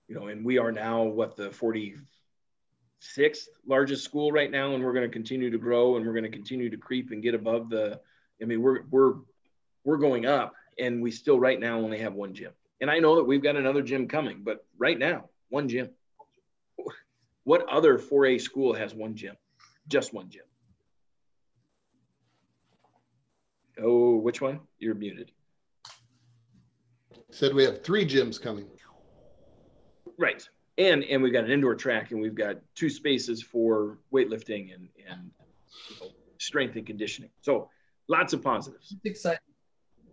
You 0.08 0.16
know, 0.16 0.26
and 0.26 0.44
we 0.44 0.58
are 0.58 0.72
now 0.72 1.04
what 1.04 1.36
the 1.36 1.48
46th 1.48 3.46
largest 3.66 4.04
school 4.04 4.30
right 4.30 4.50
now, 4.50 4.74
and 4.74 4.84
we're 4.84 4.92
going 4.92 5.08
to 5.08 5.12
continue 5.12 5.50
to 5.50 5.58
grow 5.58 5.96
and 5.96 6.04
we're 6.04 6.12
going 6.12 6.24
to 6.24 6.30
continue 6.30 6.68
to 6.68 6.76
creep 6.76 7.10
and 7.10 7.22
get 7.22 7.34
above 7.34 7.70
the. 7.70 8.00
I 8.40 8.44
mean, 8.44 8.60
we're 8.60 8.82
we're 8.90 9.14
we're 9.84 9.98
going 9.98 10.26
up, 10.26 10.54
and 10.78 11.02
we 11.02 11.10
still 11.10 11.38
right 11.38 11.58
now 11.58 11.78
only 11.78 11.98
have 11.98 12.14
one 12.14 12.34
gym. 12.34 12.52
And 12.80 12.90
I 12.90 12.98
know 12.98 13.16
that 13.16 13.24
we've 13.24 13.42
got 13.42 13.56
another 13.56 13.82
gym 13.82 14.08
coming, 14.08 14.42
but 14.42 14.66
right 14.76 14.98
now, 14.98 15.28
one 15.52 15.68
gym. 15.68 15.90
What 17.44 17.68
other 17.68 17.98
4A 17.98 18.40
school 18.40 18.72
has 18.74 18.94
one 18.94 19.14
gym? 19.14 19.36
just 19.88 20.14
one 20.14 20.30
gym. 20.30 20.44
Oh, 23.82 24.16
which 24.16 24.40
one? 24.40 24.60
You're 24.78 24.94
muted. 24.94 25.32
Said 27.30 27.52
we 27.52 27.64
have 27.64 27.82
three 27.82 28.06
gyms 28.06 28.40
coming. 28.40 28.66
Right. 30.18 30.48
And 30.78 31.02
and 31.04 31.20
we've 31.22 31.32
got 31.32 31.44
an 31.44 31.50
indoor 31.50 31.74
track 31.74 32.12
and 32.12 32.20
we've 32.22 32.34
got 32.34 32.58
two 32.76 32.88
spaces 32.88 33.42
for 33.42 33.98
weightlifting 34.14 34.72
and 34.72 34.88
and 35.10 35.30
you 35.90 35.96
know, 36.00 36.12
strength 36.38 36.76
and 36.76 36.86
conditioning. 36.86 37.30
So 37.40 37.68
lots 38.08 38.32
of 38.32 38.40
positives. 38.42 38.94
It's 39.04 39.04
exciting. 39.04 39.40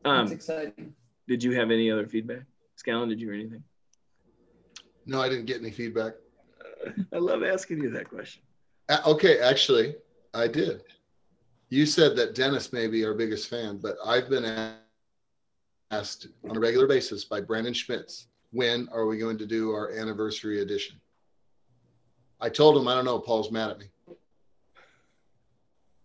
Um, 0.05 0.23
It's 0.23 0.31
exciting. 0.31 0.95
did 1.27 1.43
you 1.43 1.51
have 1.51 1.69
any 1.69 1.91
other 1.91 2.07
feedback? 2.07 2.43
Scallon, 2.83 3.07
did 3.07 3.21
you 3.21 3.27
hear 3.27 3.39
anything? 3.39 3.63
No, 5.09 5.19
I 5.19 5.27
didn't 5.27 5.45
get 5.45 5.59
any 5.59 5.71
feedback. 5.71 6.13
I 7.11 7.17
love 7.17 7.43
asking 7.43 7.81
you 7.81 7.89
that 7.89 8.07
question. 8.07 8.43
Uh, 8.89 8.99
okay, 9.07 9.39
actually, 9.39 9.95
I 10.35 10.47
did. 10.47 10.83
You 11.69 11.87
said 11.87 12.15
that 12.17 12.35
Dennis 12.35 12.71
may 12.71 12.85
be 12.85 13.03
our 13.03 13.15
biggest 13.15 13.49
fan, 13.49 13.79
but 13.81 13.97
I've 14.05 14.29
been 14.29 14.75
asked 15.89 16.27
on 16.47 16.55
a 16.55 16.59
regular 16.59 16.85
basis 16.85 17.25
by 17.25 17.41
Brandon 17.41 17.73
Schmitz, 17.73 18.27
when 18.51 18.87
are 18.91 19.07
we 19.07 19.17
going 19.17 19.39
to 19.39 19.47
do 19.47 19.71
our 19.71 19.91
anniversary 19.91 20.61
edition? 20.61 21.01
I 22.39 22.49
told 22.49 22.77
him, 22.77 22.87
I 22.87 22.93
don't 22.93 23.05
know, 23.05 23.17
Paul's 23.17 23.51
mad 23.51 23.71
at 23.71 23.79
me. 23.79 23.85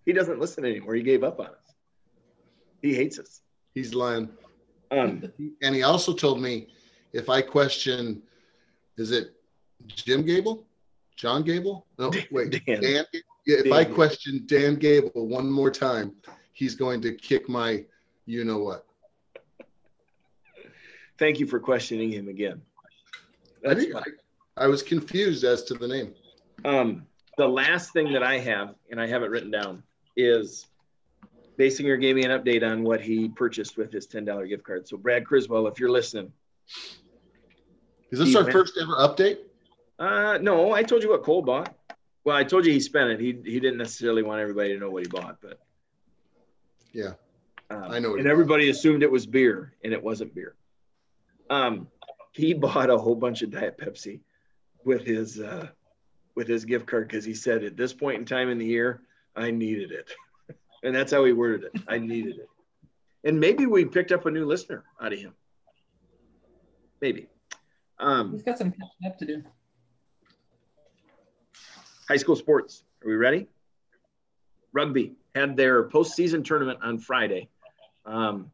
He 0.06 0.14
doesn't 0.14 0.40
listen 0.40 0.64
anymore. 0.64 0.94
He 0.94 1.02
gave 1.02 1.22
up 1.22 1.40
on 1.40 1.46
us. 1.46 1.74
He 2.80 2.94
hates 2.94 3.18
us. 3.18 3.42
He's 3.74 3.94
lying. 3.94 4.30
Um, 4.90 5.30
And 5.60 5.74
he 5.74 5.82
also 5.82 6.14
told 6.14 6.40
me 6.40 6.68
if 7.12 7.28
I 7.28 7.42
question, 7.42 8.22
is 8.96 9.10
it 9.10 9.34
Jim 9.86 10.24
Gable? 10.24 10.66
John 11.16 11.42
Gable? 11.42 11.86
No, 11.98 12.10
wait, 12.30 12.64
Dan. 12.66 12.80
Dan. 12.80 13.04
Yeah, 13.46 13.58
if 13.58 13.64
Dan 13.64 13.72
I 13.72 13.84
question 13.84 14.42
Dan 14.46 14.76
Gable 14.76 15.26
one 15.28 15.50
more 15.50 15.70
time, 15.70 16.12
he's 16.52 16.74
going 16.74 17.00
to 17.02 17.14
kick 17.14 17.48
my 17.48 17.84
you 18.26 18.44
know 18.44 18.58
what. 18.58 18.86
thank 21.18 21.38
you 21.38 21.46
for 21.46 21.60
questioning 21.60 22.10
him 22.10 22.28
again. 22.28 22.60
I, 23.66 23.72
I, 23.72 24.64
I 24.64 24.66
was 24.66 24.82
confused 24.82 25.44
as 25.44 25.62
to 25.64 25.74
the 25.74 25.86
name. 25.86 26.14
Um, 26.64 27.06
the 27.36 27.46
last 27.46 27.92
thing 27.92 28.12
that 28.12 28.22
I 28.22 28.38
have, 28.38 28.74
and 28.90 29.00
I 29.00 29.06
have 29.06 29.22
it 29.22 29.30
written 29.30 29.50
down, 29.50 29.82
is 30.16 30.66
Basinger 31.58 32.00
gave 32.00 32.16
me 32.16 32.24
an 32.24 32.30
update 32.30 32.68
on 32.68 32.82
what 32.82 33.00
he 33.00 33.28
purchased 33.28 33.76
with 33.76 33.92
his 33.92 34.06
$10 34.06 34.48
gift 34.48 34.64
card. 34.64 34.88
So, 34.88 34.96
Brad 34.96 35.24
Criswell, 35.24 35.66
if 35.66 35.78
you're 35.78 35.90
listening, 35.90 36.32
Is 38.14 38.20
this 38.20 38.28
He 38.28 38.36
our 38.36 38.42
went- 38.44 38.52
first 38.52 38.78
ever 38.80 38.92
update? 38.92 39.38
uh, 39.98 40.38
no, 40.40 40.70
I 40.72 40.84
told 40.84 41.02
you 41.02 41.08
what 41.10 41.24
Cole 41.24 41.42
bought. 41.42 41.74
Well, 42.22 42.36
I 42.36 42.44
told 42.44 42.64
you 42.64 42.72
he 42.72 42.78
spent 42.78 43.10
it. 43.10 43.18
He, 43.18 43.32
he 43.44 43.58
didn't 43.58 43.76
necessarily 43.78 44.22
want 44.22 44.40
everybody 44.40 44.72
to 44.72 44.78
know 44.78 44.88
what 44.88 45.02
he 45.02 45.08
bought, 45.08 45.38
but 45.42 45.58
Yeah. 46.92 47.14
um, 47.70 47.82
I 47.90 47.98
know 47.98 48.14
And 48.14 48.28
everybody 48.28 48.68
assumed 48.70 49.02
it 49.02 49.10
was 49.10 49.26
beer, 49.26 49.72
and 49.82 49.92
it 49.92 50.00
wasn't 50.00 50.32
beer. 50.32 50.54
Um, 51.50 51.88
he 52.30 52.54
bought 52.64 52.88
a 52.88 52.96
whole 52.96 53.16
bunch 53.16 53.42
of 53.42 53.50
Diet 53.50 53.78
Pepsi 53.78 54.20
with 54.84 55.04
his 55.04 55.40
uh, 55.40 55.66
with 56.36 56.46
his 56.46 56.64
gift 56.64 56.86
card 56.86 57.08
because 57.08 57.24
he 57.24 57.34
said 57.34 57.64
at 57.64 57.76
this 57.76 57.92
point 57.92 58.18
in 58.20 58.24
time 58.24 58.48
in 58.48 58.58
the 58.58 58.64
year, 58.66 59.02
I 59.34 59.50
needed 59.50 59.90
it, 59.90 60.08
and 60.84 60.94
that's 60.94 61.10
how 61.10 61.24
he 61.24 61.32
worded 61.32 61.64
it. 61.74 61.82
I 61.88 61.98
needed 61.98 62.36
it, 62.38 62.48
and 63.24 63.40
maybe 63.40 63.66
we 63.66 63.84
picked 63.84 64.12
up 64.12 64.24
a 64.26 64.30
new 64.30 64.46
listener 64.46 64.84
out 65.00 65.12
of 65.12 65.18
him. 65.18 65.34
Maybe. 67.00 67.26
Um, 67.98 68.32
He's 68.32 68.42
got 68.42 68.58
some 68.58 68.70
catching 68.70 69.06
up 69.06 69.18
to 69.18 69.26
do. 69.26 69.42
high 72.08 72.16
school 72.16 72.36
sports. 72.36 72.84
Are 73.04 73.08
we 73.08 73.14
ready? 73.16 73.48
Rugby 74.72 75.14
had 75.34 75.56
their 75.56 75.88
postseason 75.88 76.44
tournament 76.44 76.80
on 76.82 76.98
Friday. 76.98 77.48
Um, 78.04 78.50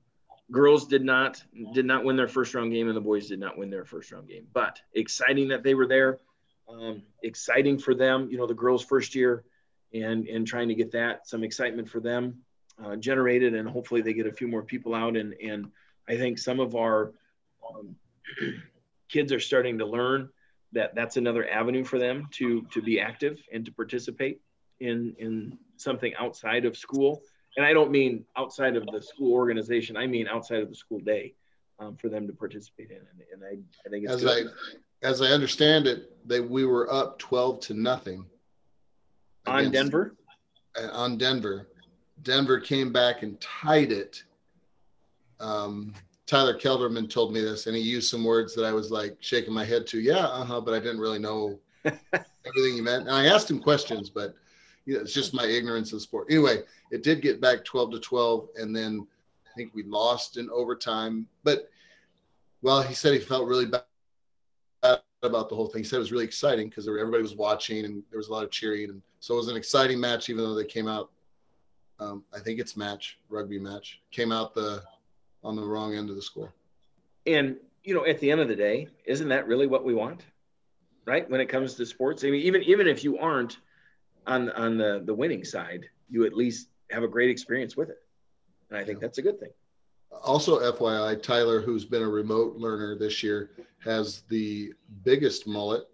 girls 0.51 0.87
did 0.87 1.03
not 1.03 1.43
did 1.73 1.87
not 1.87 2.05
win 2.05 2.17
their 2.17 2.29
first 2.29 2.55
round 2.55 2.73
game, 2.73 2.89
and 2.89 2.97
the 2.97 3.01
boys 3.01 3.29
did 3.29 3.41
not 3.41 3.57
win 3.57 3.71
their 3.71 3.85
first 3.85 4.13
round 4.13 4.29
game. 4.29 4.47
But 4.53 4.81
exciting 4.95 5.49
that 5.49 5.63
they 5.63 5.75
were 5.75 5.87
there. 5.87 6.19
Um, 6.69 7.03
exciting 7.23 7.79
for 7.79 7.95
them. 7.95 8.29
You 8.31 8.39
know, 8.39 8.47
the 8.47 8.55
girls' 8.55 8.85
first 8.85 9.15
year, 9.15 9.45
and 9.95 10.27
and 10.29 10.47
trying 10.47 10.69
to 10.69 10.75
get 10.75 10.93
that 10.93 11.27
some 11.27 11.43
excitement 11.43 11.89
for 11.89 12.01
them 12.01 12.43
uh, 12.85 12.97
generated, 12.97 13.55
and 13.55 13.69
hopefully 13.69 14.03
they 14.03 14.13
get 14.13 14.27
a 14.27 14.33
few 14.33 14.47
more 14.47 14.63
people 14.63 14.95
out. 14.95 15.17
And 15.17 15.35
and 15.43 15.71
I 16.09 16.17
think 16.17 16.39
some 16.39 16.61
of 16.61 16.77
our 16.77 17.13
um, 17.69 17.97
kids 19.11 19.33
are 19.33 19.41
starting 19.41 19.79
to 19.79 19.87
learn 19.87 20.29
that 20.73 20.95
that's 20.95 21.17
another 21.17 21.49
avenue 21.49 21.85
for 21.85 21.99
them 21.99 22.29
to 22.33 22.63
to 22.73 22.81
be 22.81 23.01
active 23.01 23.41
and 23.53 23.65
to 23.65 23.73
participate 23.73 24.41
in 24.81 25.15
in 25.19 25.59
something 25.77 26.13
outside 26.19 26.65
of 26.65 26.77
school 26.77 27.21
and 27.57 27.67
i 27.67 27.73
don't 27.73 27.91
mean 27.91 28.25
outside 28.37 28.77
of 28.77 28.87
the 28.87 29.03
school 29.03 29.33
organization 29.33 29.97
i 29.97 30.07
mean 30.07 30.29
outside 30.29 30.61
of 30.63 30.69
the 30.69 30.75
school 30.75 31.01
day 31.01 31.35
um, 31.79 31.97
for 31.97 32.09
them 32.09 32.27
to 32.27 32.33
participate 32.33 32.91
in 32.91 32.97
and, 32.99 33.23
and 33.33 33.43
I, 33.45 33.59
I 33.87 33.91
think 33.91 34.05
it's 34.05 34.13
As 34.15 34.23
good. 34.23 34.47
I 34.47 34.51
as 35.03 35.23
I 35.23 35.29
understand 35.29 35.87
it, 35.87 36.13
that 36.29 36.47
we 36.47 36.67
were 36.67 36.93
up 36.93 37.19
twelve 37.19 37.61
to 37.61 37.75
nothing 37.75 38.27
on 39.47 39.61
against- 39.61 39.73
denver 39.73 40.15
uh, 40.79 40.89
on 40.93 41.19
Denver. 41.19 41.69
Denver 42.23 42.61
came 42.61 42.93
back 42.93 43.23
and 43.23 43.41
tied 43.41 43.93
it. 43.93 44.23
Um, 45.41 45.95
Tyler 46.31 46.55
Kelderman 46.55 47.11
told 47.11 47.33
me 47.33 47.41
this, 47.41 47.67
and 47.67 47.75
he 47.77 47.83
used 47.83 48.09
some 48.09 48.23
words 48.23 48.55
that 48.55 48.65
I 48.65 48.73
was 48.73 48.93
like 48.93 49.17
shaking 49.19 49.53
my 49.53 49.65
head 49.65 49.85
to. 49.89 49.99
Yeah, 49.99 50.27
uh 50.27 50.45
huh, 50.45 50.61
but 50.61 50.75
I 50.75 50.79
didn't 50.79 51.01
really 51.01 51.19
know 51.19 51.59
everything 51.85 52.75
he 52.75 52.81
meant. 52.81 53.09
And 53.09 53.11
I 53.11 53.27
asked 53.27 53.51
him 53.51 53.59
questions, 53.59 54.11
but 54.11 54.37
you 54.87 54.95
know, 54.95 55.01
it's 55.01 55.13
just 55.13 55.35
my 55.35 55.45
ignorance 55.45 55.93
of 55.93 56.03
sport. 56.03 56.29
Anyway, 56.31 56.63
it 56.93 57.03
did 57.03 57.21
get 57.21 57.41
back 57.41 57.65
12 57.65 57.91
to 57.91 57.99
12, 57.99 58.49
and 58.55 58.77
then 58.77 59.09
I 59.45 59.51
think 59.57 59.75
we 59.75 59.83
lost 59.83 60.37
in 60.37 60.49
overtime. 60.51 61.27
But 61.43 61.69
well, 62.63 62.81
he 62.81 62.95
said 62.95 63.13
he 63.13 63.19
felt 63.19 63.49
really 63.49 63.67
bad 63.67 63.83
about 65.25 65.49
the 65.49 65.57
whole 65.57 65.67
thing. 65.67 65.83
He 65.83 65.89
said 65.89 65.97
it 65.97 65.99
was 65.99 66.13
really 66.13 66.27
exciting 66.27 66.69
because 66.69 66.87
everybody 66.87 67.25
was 67.25 67.35
watching 67.35 67.85
and 67.85 68.05
there 68.09 68.19
was 68.19 68.29
a 68.29 68.33
lot 68.33 68.45
of 68.45 68.53
cheering, 68.53 68.91
and 68.91 69.03
so 69.19 69.35
it 69.35 69.39
was 69.39 69.49
an 69.49 69.57
exciting 69.57 69.99
match, 69.99 70.29
even 70.29 70.45
though 70.45 70.55
they 70.55 70.65
came 70.65 70.87
out. 70.87 71.11
Um, 71.99 72.23
I 72.33 72.39
think 72.39 72.61
it's 72.61 72.77
match 72.77 73.19
rugby 73.29 73.59
match 73.59 74.01
came 74.13 74.31
out 74.31 74.55
the 74.55 74.85
on 75.43 75.57
the 75.57 75.63
wrong 75.63 75.95
end 75.95 76.11
of 76.11 76.17
the 76.17 76.23
score. 76.23 76.53
and 77.27 77.57
you 77.85 77.95
know 77.95 78.05
at 78.07 78.19
the 78.21 78.31
end 78.31 78.41
of 78.41 78.49
the 78.49 78.57
day 78.57 78.89
isn't 79.07 79.29
that 79.29 79.47
really 79.47 79.67
what 79.67 79.85
we 79.85 79.95
want 79.95 80.25
right 81.07 81.29
when 81.31 81.41
it 81.41 81.47
comes 81.47 81.75
to 81.75 81.87
sports 81.87 82.25
i 82.25 82.31
mean 82.31 82.43
even 82.43 82.63
even 82.63 82.87
if 82.87 83.03
you 83.05 83.19
aren't 83.19 83.59
on 84.27 84.51
on 84.51 84.77
the 84.77 85.03
the 85.07 85.15
winning 85.15 85.45
side 85.45 85.87
you 86.11 86.25
at 86.27 86.35
least 86.35 86.69
have 86.91 87.03
a 87.03 87.09
great 87.09 87.31
experience 87.31 87.77
with 87.77 87.89
it 87.89 87.99
and 88.69 88.79
i 88.79 88.85
think 88.85 88.99
Yeah. 88.99 89.07
that's 89.07 89.19
a 89.19 89.23
good 89.23 89.39
thing 89.41 89.51
Also, 90.25 90.59
FYI, 90.73 91.23
Tyler, 91.23 91.61
who's 91.63 91.85
been 91.85 92.03
a 92.03 92.09
remote 92.09 92.57
learner 92.57 92.99
this 92.99 93.23
year, 93.23 93.51
has 93.79 94.23
the 94.29 94.73
biggest 95.05 95.47
mullet 95.47 95.85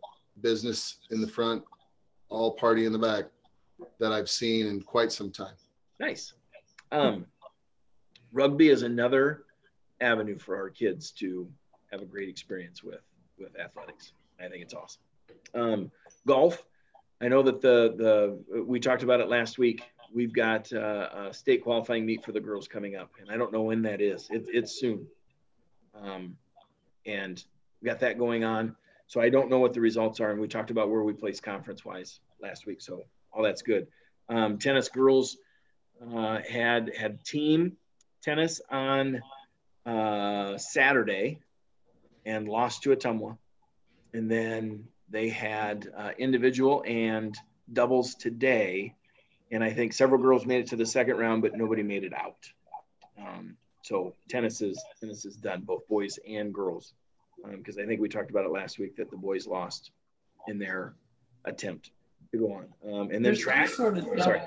business 0.41 0.99
in 1.11 1.21
the 1.21 1.29
front, 1.29 1.63
all 2.31 2.51
party 2.55 2.87
in 2.87 2.93
the 2.93 2.99
back 2.99 3.27
that 4.01 4.13
I've 4.13 4.31
seen 4.31 4.67
in 4.67 4.81
quite 4.81 5.13
some 5.13 5.31
time. 5.31 5.55
Nice. 6.01 6.33
Um, 6.93 7.27
rugby 8.33 8.69
is 8.69 8.83
another 8.83 9.45
avenue 10.01 10.39
for 10.39 10.57
our 10.57 10.69
kids 10.69 11.11
to 11.11 11.49
have 11.91 12.03
a 12.03 12.05
great 12.05 12.29
experience 12.29 12.83
with 12.83 13.01
with 13.39 13.59
athletics. 13.59 14.13
I 14.41 14.49
think 14.49 14.63
it's 14.63 14.75
awesome. 14.75 15.03
Um, 15.55 15.91
golf. 16.27 16.65
I 17.21 17.29
know 17.29 17.43
that 17.43 17.61
the 17.61 17.95
the 17.97 18.63
we 18.63 18.81
talked 18.81 19.03
about 19.03 19.21
it 19.21 19.29
last 19.29 19.59
week. 19.59 19.83
We've 20.15 20.33
got 20.33 20.73
uh, 20.73 21.29
a 21.29 21.35
state 21.35 21.63
qualifying 21.63 22.07
meet 22.07 22.25
for 22.25 22.33
the 22.33 22.41
girls 22.41 22.69
coming 22.69 22.97
up, 22.97 23.11
and 23.21 23.31
I 23.31 23.37
don't 23.37 23.53
know 23.53 23.63
when 23.63 23.83
that 23.83 24.01
is. 24.01 24.29
It, 24.31 24.47
it's 24.49 24.79
soon. 24.79 25.07
Um, 25.95 26.37
and 27.07 27.43
we 27.81 27.87
got 27.87 28.01
that 28.01 28.19
going 28.19 28.45
on. 28.45 28.77
So 29.07 29.21
I 29.21 29.29
don't 29.31 29.49
know 29.49 29.59
what 29.59 29.73
the 29.73 29.81
results 29.81 30.21
are, 30.21 30.31
and 30.31 30.41
we 30.41 30.49
talked 30.49 30.71
about 30.71 30.91
where 30.91 31.03
we 31.03 31.13
place 31.13 31.41
conference 31.41 31.85
wise 31.85 32.21
last 32.41 32.67
week. 32.67 32.81
So 32.81 33.05
all 33.33 33.43
that's 33.43 33.63
good. 33.63 33.87
Um, 34.29 34.59
tennis 34.59 34.89
girls 34.89 35.37
uh, 36.13 36.41
had 36.49 36.93
had 36.97 37.25
team 37.25 37.77
tennis 38.27 38.61
on 38.71 39.23
uh, 39.87 40.59
Saturday 40.59 41.39
and 42.27 42.49
lost 42.49 42.83
to 42.83 42.91
Ottumwa, 42.91 43.39
and 44.13 44.29
then 44.29 44.85
they 45.09 45.29
had 45.29 45.89
uh, 45.97 46.11
individual 46.19 46.83
and 46.87 47.39
doubles 47.73 48.17
today, 48.17 48.95
and 49.53 49.63
I 49.63 49.73
think 49.73 49.93
several 49.93 50.21
girls 50.21 50.45
made 50.45 50.59
it 50.59 50.67
to 50.69 50.77
the 50.77 50.85
second 50.85 51.19
round, 51.19 51.41
but 51.41 51.57
nobody 51.57 51.85
made 51.85 52.03
it 52.03 52.13
out. 52.13 52.51
Um, 53.17 53.57
so 53.83 54.13
tennis 54.29 54.61
is 54.61 54.83
tennis 55.01 55.25
is 55.25 55.37
done, 55.37 55.61
both 55.61 55.87
boys 55.87 56.19
and 56.29 56.53
girls, 56.53 56.95
because 57.53 57.79
I 57.79 57.87
think 57.87 58.01
we 58.01 58.09
talked 58.09 58.31
about 58.31 58.45
it 58.45 58.51
last 58.51 58.81
week 58.81 58.97
that 58.97 59.09
the 59.09 59.17
boys 59.17 59.47
lost 59.47 59.93
in 60.49 60.59
their 60.59 60.95
attempt 61.45 61.93
to 62.33 62.39
go 62.39 62.53
on, 62.55 62.67
um, 62.93 63.03
and 63.03 63.13
then 63.13 63.23
There's 63.23 63.39
track. 63.39 63.69
sort 63.69 63.99
of 63.99 64.05
Sorry. 64.21 64.43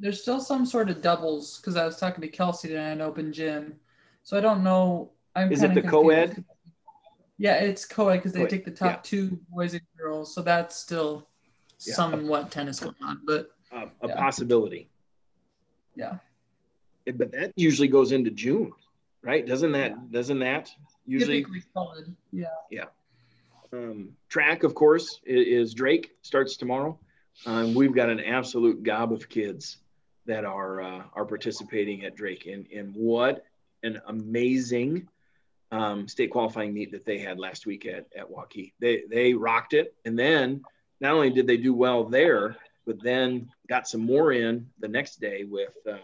There's 0.00 0.22
still 0.22 0.40
some 0.40 0.64
sort 0.64 0.90
of 0.90 1.02
doubles 1.02 1.58
because 1.58 1.76
I 1.76 1.84
was 1.84 1.96
talking 1.96 2.22
to 2.22 2.28
Kelsey 2.28 2.68
today 2.68 2.92
in 2.92 3.00
open 3.00 3.32
gym, 3.32 3.74
so 4.22 4.36
I 4.36 4.40
don't 4.40 4.62
know. 4.62 5.10
I'm 5.34 5.50
Is 5.52 5.62
it 5.62 5.74
the 5.74 5.82
confused. 5.82 5.90
co-ed? 5.90 6.44
Yeah, 7.36 7.54
it's 7.54 7.84
co-ed 7.84 8.16
because 8.16 8.32
they 8.32 8.40
Co-ed, 8.40 8.50
take 8.50 8.64
the 8.64 8.70
top 8.70 8.90
yeah. 8.90 9.00
two 9.02 9.38
boys 9.50 9.72
and 9.72 9.82
girls, 9.96 10.34
so 10.34 10.42
that's 10.42 10.76
still 10.76 11.26
yeah. 11.80 11.94
somewhat 11.94 12.50
tennis 12.50 12.80
going 12.80 12.94
on, 13.02 13.20
but 13.24 13.50
uh, 13.72 13.86
a 14.02 14.08
yeah. 14.08 14.16
possibility. 14.16 14.88
Yeah. 15.94 16.18
But 17.06 17.32
that 17.32 17.52
usually 17.56 17.88
goes 17.88 18.12
into 18.12 18.30
June, 18.30 18.72
right? 19.22 19.46
Doesn't 19.46 19.72
that? 19.72 20.12
Doesn't 20.12 20.38
that 20.40 20.70
usually? 21.06 21.44
solid. 21.74 22.14
Yeah. 22.32 22.46
Yeah. 22.70 22.84
Um, 23.72 24.10
track, 24.28 24.62
of 24.62 24.74
course, 24.74 25.20
is, 25.24 25.68
is 25.68 25.74
Drake. 25.74 26.12
Starts 26.22 26.56
tomorrow. 26.56 26.98
Um, 27.46 27.74
we've 27.74 27.94
got 27.94 28.08
an 28.08 28.20
absolute 28.20 28.82
gob 28.82 29.12
of 29.12 29.28
kids 29.28 29.78
that 30.28 30.44
are 30.44 30.80
uh, 30.80 31.02
are 31.14 31.24
participating 31.24 32.04
at 32.04 32.14
Drake, 32.14 32.46
and 32.46 32.66
and 32.72 32.94
what 32.94 33.44
an 33.82 34.00
amazing 34.06 35.08
um, 35.72 36.06
state 36.06 36.30
qualifying 36.30 36.72
meet 36.72 36.92
that 36.92 37.04
they 37.04 37.18
had 37.18 37.38
last 37.38 37.66
week 37.66 37.86
at 37.86 38.06
at 38.16 38.30
Waukee. 38.30 38.72
They 38.78 39.02
they 39.10 39.34
rocked 39.34 39.72
it, 39.72 39.94
and 40.04 40.16
then 40.16 40.62
not 41.00 41.14
only 41.14 41.30
did 41.30 41.46
they 41.46 41.56
do 41.56 41.74
well 41.74 42.04
there, 42.04 42.56
but 42.86 43.02
then 43.02 43.50
got 43.68 43.88
some 43.88 44.02
more 44.02 44.32
in 44.32 44.68
the 44.78 44.88
next 44.88 45.20
day 45.20 45.44
with 45.44 45.74
uh, 45.86 45.96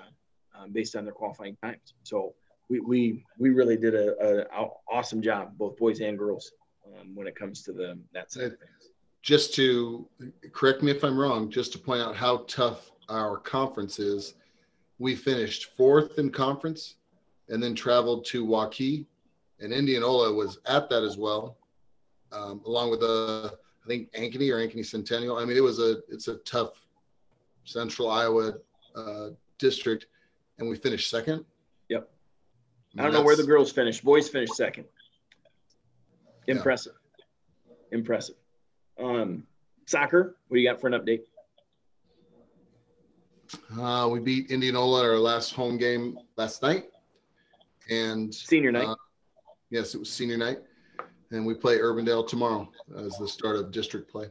uh, 0.58 0.66
based 0.72 0.96
on 0.96 1.04
their 1.04 1.14
qualifying 1.14 1.56
times. 1.62 1.94
So 2.02 2.34
we 2.70 2.80
we 2.80 3.24
we 3.38 3.50
really 3.50 3.76
did 3.76 3.94
a, 3.94 4.46
a 4.50 4.68
awesome 4.90 5.20
job, 5.20 5.56
both 5.58 5.76
boys 5.76 6.00
and 6.00 6.18
girls, 6.18 6.52
um, 6.86 7.14
when 7.14 7.26
it 7.26 7.36
comes 7.36 7.62
to 7.64 7.72
the 7.72 7.98
that 8.14 8.32
side 8.32 8.44
of 8.44 8.58
things. 8.58 8.90
Just 9.20 9.54
to 9.54 10.06
correct 10.52 10.82
me 10.82 10.90
if 10.90 11.02
I'm 11.04 11.18
wrong, 11.18 11.50
just 11.50 11.72
to 11.72 11.78
point 11.78 12.00
out 12.02 12.14
how 12.14 12.44
tough 12.46 12.90
our 13.08 13.36
conferences, 13.36 14.34
we 14.98 15.14
finished 15.14 15.76
fourth 15.76 16.18
in 16.18 16.30
conference, 16.30 16.96
and 17.48 17.62
then 17.62 17.74
traveled 17.74 18.24
to 18.26 18.44
Waukee, 18.44 19.06
and 19.60 19.72
Indianola 19.72 20.32
was 20.32 20.58
at 20.66 20.88
that 20.90 21.02
as 21.02 21.16
well, 21.16 21.56
um, 22.32 22.60
along 22.66 22.90
with 22.90 23.00
the 23.00 23.50
uh, 23.52 23.56
I 23.84 23.86
think 23.86 24.12
Ankeny 24.12 24.50
or 24.50 24.56
Ankeny 24.56 24.84
Centennial. 24.84 25.36
I 25.36 25.44
mean, 25.44 25.56
it 25.56 25.62
was 25.62 25.78
a 25.78 25.98
it's 26.08 26.28
a 26.28 26.36
tough 26.36 26.70
Central 27.64 28.10
Iowa 28.10 28.54
uh, 28.96 29.28
district, 29.58 30.06
and 30.58 30.68
we 30.68 30.76
finished 30.76 31.10
second. 31.10 31.44
Yep. 31.88 32.08
I 32.98 33.02
don't 33.02 33.12
know 33.12 33.22
where 33.22 33.36
the 33.36 33.42
girls 33.42 33.72
finished. 33.72 34.04
Boys 34.04 34.28
finished 34.28 34.54
second. 34.54 34.86
Impressive. 36.46 36.94
Yeah. 37.66 37.98
Impressive. 37.98 38.36
Um, 38.98 39.44
soccer. 39.86 40.36
What 40.48 40.56
do 40.56 40.60
you 40.60 40.68
got 40.68 40.80
for 40.80 40.86
an 40.86 40.94
update? 40.94 41.20
Uh, 43.78 44.08
we 44.10 44.20
beat 44.20 44.50
Indianola 44.50 45.00
at 45.00 45.10
our 45.10 45.18
last 45.18 45.54
home 45.54 45.76
game 45.76 46.18
last 46.36 46.62
night, 46.62 46.84
and 47.90 48.34
senior 48.34 48.72
night. 48.72 48.86
Uh, 48.86 48.96
yes, 49.70 49.94
it 49.94 49.98
was 49.98 50.10
senior 50.10 50.36
night 50.36 50.58
and 51.34 51.44
we 51.44 51.54
play 51.54 51.78
Urbandale 51.78 52.26
tomorrow 52.26 52.70
as 52.96 53.16
the 53.18 53.28
start 53.28 53.56
of 53.56 53.70
district 53.70 54.10
play. 54.10 54.28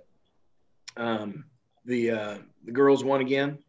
Um, 0.97 1.45
the 1.86 2.11
uh, 2.11 2.38
the 2.64 2.72
girls 2.72 3.03
won 3.03 3.22
again, 3.22 3.59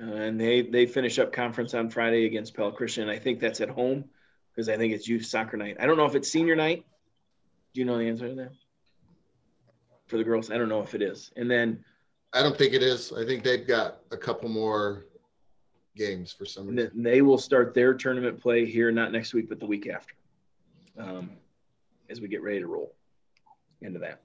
uh, 0.00 0.12
and 0.12 0.40
they 0.40 0.62
they 0.62 0.86
finish 0.86 1.18
up 1.18 1.32
conference 1.32 1.74
on 1.74 1.90
Friday 1.90 2.26
against 2.26 2.54
Pella 2.54 2.72
Christian. 2.72 3.08
I 3.08 3.18
think 3.18 3.38
that's 3.40 3.60
at 3.60 3.68
home 3.68 4.04
because 4.50 4.68
I 4.68 4.76
think 4.76 4.94
it's 4.94 5.06
youth 5.06 5.26
soccer 5.26 5.56
night. 5.56 5.76
I 5.78 5.86
don't 5.86 5.96
know 5.96 6.06
if 6.06 6.14
it's 6.14 6.30
senior 6.30 6.56
night. 6.56 6.84
Do 7.74 7.80
you 7.80 7.86
know 7.86 7.98
the 7.98 8.08
answer 8.08 8.28
to 8.28 8.34
that 8.36 8.52
for 10.06 10.16
the 10.16 10.24
girls? 10.24 10.50
I 10.50 10.56
don't 10.56 10.68
know 10.68 10.82
if 10.82 10.94
it 10.94 11.02
is. 11.02 11.30
And 11.36 11.50
then 11.50 11.84
I 12.32 12.42
don't 12.42 12.56
think 12.56 12.74
it 12.74 12.82
is. 12.82 13.12
I 13.12 13.24
think 13.24 13.42
they've 13.42 13.66
got 13.66 14.00
a 14.10 14.16
couple 14.16 14.48
more 14.48 15.06
games 15.96 16.32
for 16.32 16.44
some 16.44 16.68
reason. 16.68 17.02
They 17.02 17.22
will 17.22 17.38
start 17.38 17.74
their 17.74 17.94
tournament 17.94 18.40
play 18.40 18.64
here, 18.64 18.92
not 18.92 19.12
next 19.12 19.34
week, 19.34 19.48
but 19.48 19.58
the 19.58 19.66
week 19.66 19.88
after. 19.88 20.14
Um, 20.98 21.30
as 22.08 22.20
we 22.20 22.28
get 22.28 22.42
ready 22.42 22.60
to 22.60 22.66
roll 22.66 22.94
into 23.80 23.98
that. 24.00 24.20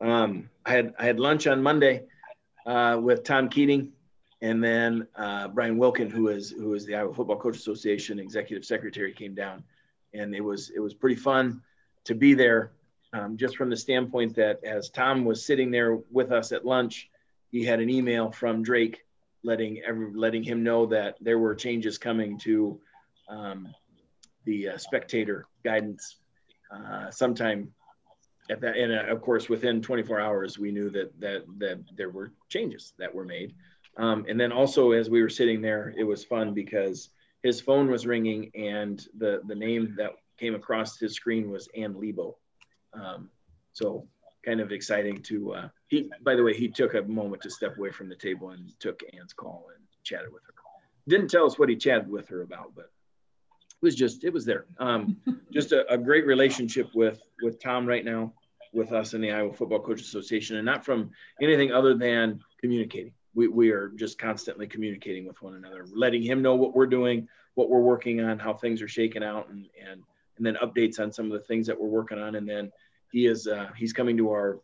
Um, 0.00 0.50
I 0.66 0.72
had 0.72 0.94
I 0.98 1.04
had 1.04 1.20
lunch 1.20 1.46
on 1.46 1.62
Monday 1.62 2.04
uh, 2.66 2.98
with 3.00 3.22
Tom 3.22 3.48
Keating, 3.48 3.92
and 4.42 4.62
then 4.62 5.06
uh, 5.16 5.48
Brian 5.48 5.78
Wilkin, 5.78 6.10
who 6.10 6.28
is 6.28 6.50
who 6.50 6.74
is 6.74 6.84
the 6.86 6.96
Iowa 6.96 7.14
Football 7.14 7.36
Coach 7.36 7.56
Association 7.56 8.18
executive 8.18 8.64
secretary, 8.64 9.12
came 9.12 9.34
down, 9.34 9.62
and 10.14 10.34
it 10.34 10.40
was 10.40 10.70
it 10.70 10.80
was 10.80 10.94
pretty 10.94 11.16
fun 11.16 11.62
to 12.04 12.14
be 12.14 12.34
there, 12.34 12.72
um, 13.12 13.36
just 13.36 13.56
from 13.56 13.70
the 13.70 13.76
standpoint 13.76 14.34
that 14.36 14.62
as 14.64 14.90
Tom 14.90 15.24
was 15.24 15.44
sitting 15.44 15.70
there 15.70 15.98
with 16.10 16.32
us 16.32 16.52
at 16.52 16.64
lunch, 16.64 17.10
he 17.50 17.64
had 17.64 17.80
an 17.80 17.90
email 17.90 18.30
from 18.30 18.62
Drake 18.62 19.00
letting 19.42 19.80
every 19.86 20.12
letting 20.14 20.42
him 20.42 20.62
know 20.62 20.86
that 20.86 21.16
there 21.20 21.38
were 21.38 21.54
changes 21.54 21.98
coming 21.98 22.38
to 22.38 22.80
um, 23.28 23.68
the 24.44 24.70
uh, 24.70 24.78
spectator 24.78 25.46
guidance 25.64 26.16
uh, 26.74 27.10
sometime 27.10 27.72
at 28.50 28.60
that, 28.60 28.76
and 28.76 28.92
uh, 28.92 29.12
of 29.12 29.22
course, 29.22 29.48
within 29.48 29.80
24 29.80 30.20
hours, 30.20 30.58
we 30.58 30.72
knew 30.72 30.90
that 30.90 31.18
that 31.20 31.44
that 31.58 31.78
there 31.96 32.10
were 32.10 32.32
changes 32.48 32.92
that 32.98 33.14
were 33.14 33.24
made. 33.24 33.54
Um, 33.96 34.24
and 34.28 34.38
then 34.38 34.52
also, 34.52 34.92
as 34.92 35.10
we 35.10 35.22
were 35.22 35.28
sitting 35.28 35.60
there, 35.60 35.94
it 35.96 36.04
was 36.04 36.24
fun 36.24 36.54
because 36.54 37.10
his 37.42 37.60
phone 37.60 37.90
was 37.90 38.06
ringing, 38.06 38.50
and 38.54 39.04
the 39.18 39.40
the 39.46 39.54
name 39.54 39.94
that 39.96 40.12
came 40.38 40.54
across 40.54 40.98
his 40.98 41.14
screen 41.14 41.50
was 41.50 41.68
Ann 41.76 42.00
Lebo. 42.00 42.36
Um, 42.92 43.30
so 43.72 44.06
kind 44.44 44.60
of 44.60 44.72
exciting 44.72 45.22
to 45.22 45.54
uh, 45.54 45.68
he. 45.90 46.10
By 46.22 46.34
the 46.34 46.42
way, 46.42 46.54
he 46.54 46.68
took 46.68 46.94
a 46.94 47.02
moment 47.02 47.42
to 47.42 47.50
step 47.50 47.76
away 47.76 47.90
from 47.90 48.08
the 48.08 48.16
table 48.16 48.50
and 48.50 48.72
took 48.80 49.02
Ann's 49.12 49.32
call 49.32 49.66
and 49.74 49.84
chatted 50.02 50.32
with 50.32 50.42
her. 50.44 50.54
Didn't 51.08 51.28
tell 51.28 51.44
us 51.44 51.58
what 51.58 51.68
he 51.68 51.76
chatted 51.76 52.08
with 52.08 52.28
her 52.28 52.42
about, 52.42 52.72
but 52.74 52.84
it 52.84 53.82
was 53.82 53.94
just 53.94 54.24
it 54.24 54.32
was 54.32 54.44
there. 54.44 54.66
Um, 54.78 55.16
just 55.52 55.72
a, 55.72 55.90
a, 55.92 55.98
great 55.98 56.26
relationship 56.26 56.88
with 56.94 57.20
with 57.42 57.62
Tom 57.62 57.84
right 57.84 58.04
now, 58.04 58.32
with 58.72 58.92
us 58.92 59.14
in 59.14 59.20
the 59.20 59.32
Iowa 59.32 59.52
Football 59.52 59.80
Coach 59.80 60.00
Association, 60.00 60.56
and 60.56 60.64
not 60.64 60.84
from 60.84 61.10
anything 61.42 61.72
other 61.72 61.94
than 61.94 62.40
communicating. 62.60 63.12
We 63.34 63.48
we 63.48 63.70
are 63.70 63.88
just 63.96 64.18
constantly 64.18 64.66
communicating 64.66 65.26
with 65.26 65.40
one 65.42 65.54
another, 65.54 65.86
letting 65.92 66.22
him 66.22 66.42
know 66.42 66.54
what 66.54 66.74
we're 66.74 66.86
doing, 66.86 67.28
what 67.54 67.70
we're 67.70 67.80
working 67.80 68.20
on, 68.20 68.38
how 68.38 68.54
things 68.54 68.82
are 68.82 68.88
shaking 68.88 69.24
out, 69.24 69.48
and 69.48 69.66
and 69.80 70.02
and 70.36 70.46
then 70.46 70.56
updates 70.62 71.00
on 71.00 71.12
some 71.12 71.26
of 71.26 71.32
the 71.32 71.46
things 71.46 71.66
that 71.66 71.78
we're 71.78 71.88
working 71.88 72.18
on. 72.18 72.34
And 72.36 72.48
then 72.48 72.72
he 73.12 73.26
is 73.26 73.46
uh, 73.46 73.68
he's 73.76 73.92
coming 73.92 74.16
to 74.16 74.30
our 74.30 74.58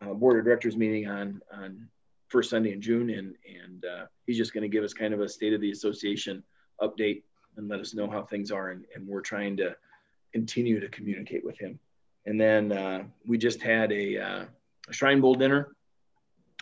uh, 0.00 0.14
board 0.14 0.38
of 0.38 0.44
directors 0.44 0.76
meeting 0.76 1.08
on 1.08 1.40
on 1.52 1.88
first 2.28 2.50
Sunday 2.50 2.72
in 2.72 2.80
June, 2.80 3.10
and 3.10 3.34
and 3.64 3.84
uh, 3.84 4.06
he's 4.26 4.36
just 4.36 4.52
going 4.52 4.62
to 4.62 4.68
give 4.68 4.84
us 4.84 4.92
kind 4.92 5.14
of 5.14 5.20
a 5.20 5.28
state 5.28 5.52
of 5.52 5.60
the 5.60 5.70
association 5.70 6.42
update 6.80 7.22
and 7.56 7.68
let 7.68 7.80
us 7.80 7.94
know 7.94 8.08
how 8.08 8.22
things 8.22 8.50
are. 8.50 8.70
And, 8.70 8.84
and 8.94 9.06
we're 9.06 9.22
trying 9.22 9.56
to 9.58 9.74
continue 10.32 10.80
to 10.80 10.88
communicate 10.88 11.44
with 11.44 11.58
him. 11.58 11.78
And 12.26 12.40
then 12.40 12.72
uh, 12.72 13.04
we 13.26 13.38
just 13.38 13.62
had 13.62 13.92
a, 13.92 14.18
uh, 14.18 14.44
a, 14.88 14.92
Shrine 14.92 15.20
Bowl 15.20 15.34
dinner 15.34 15.74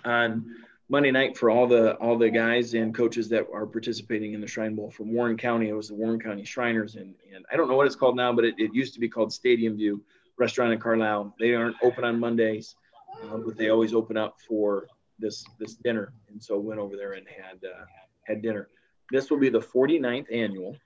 on 0.05 0.45
Monday 0.89 1.11
night 1.11 1.37
for 1.37 1.49
all 1.51 1.67
the 1.67 1.95
all 1.95 2.19
the 2.19 2.29
guys 2.29 2.75
and 2.75 2.95
coaches 2.95 3.29
that 3.31 3.47
are 3.53 3.67
participating 3.67 4.35
in 4.35 4.41
the 4.41 4.47
Shrine 4.47 4.75
Bowl 4.75 4.91
from 4.91 5.13
Warren 5.13 5.39
County. 5.39 5.71
It 5.71 5.73
was 5.73 5.89
the 5.89 5.95
Warren 5.95 6.21
County 6.21 6.45
Shriners, 6.45 6.97
and, 6.97 7.15
and 7.35 7.47
I 7.51 7.57
don't 7.57 7.69
know 7.69 7.77
what 7.77 7.87
it's 7.87 7.97
called 7.97 8.17
now, 8.17 8.33
but 8.33 8.45
it, 8.45 8.55
it 8.59 8.75
used 8.75 8.93
to 8.95 9.01
be 9.01 9.09
called 9.09 9.33
Stadium 9.33 9.77
View 9.77 10.05
Restaurant 10.37 10.75
in 10.75 10.79
Carlisle. 10.79 11.35
They 11.41 11.55
aren't 11.55 11.77
open 11.83 12.05
on 12.05 12.21
Mondays, 12.21 12.77
uh, 13.23 13.37
but 13.39 13.57
they 13.57 13.71
always 13.71 13.95
open 13.95 14.17
up 14.17 14.37
for 14.47 14.87
this 15.19 15.45
this 15.59 15.75
dinner. 15.75 16.13
And 16.29 16.43
so 16.43 16.59
went 16.59 16.81
over 16.81 16.97
there 16.97 17.13
and 17.13 17.27
had 17.29 17.59
uh, 17.65 17.85
had 18.25 18.43
dinner. 18.43 18.69
This 19.11 19.31
will 19.31 19.39
be 19.39 19.51
the 19.51 19.61
49th 19.61 20.33
annual 20.33 20.77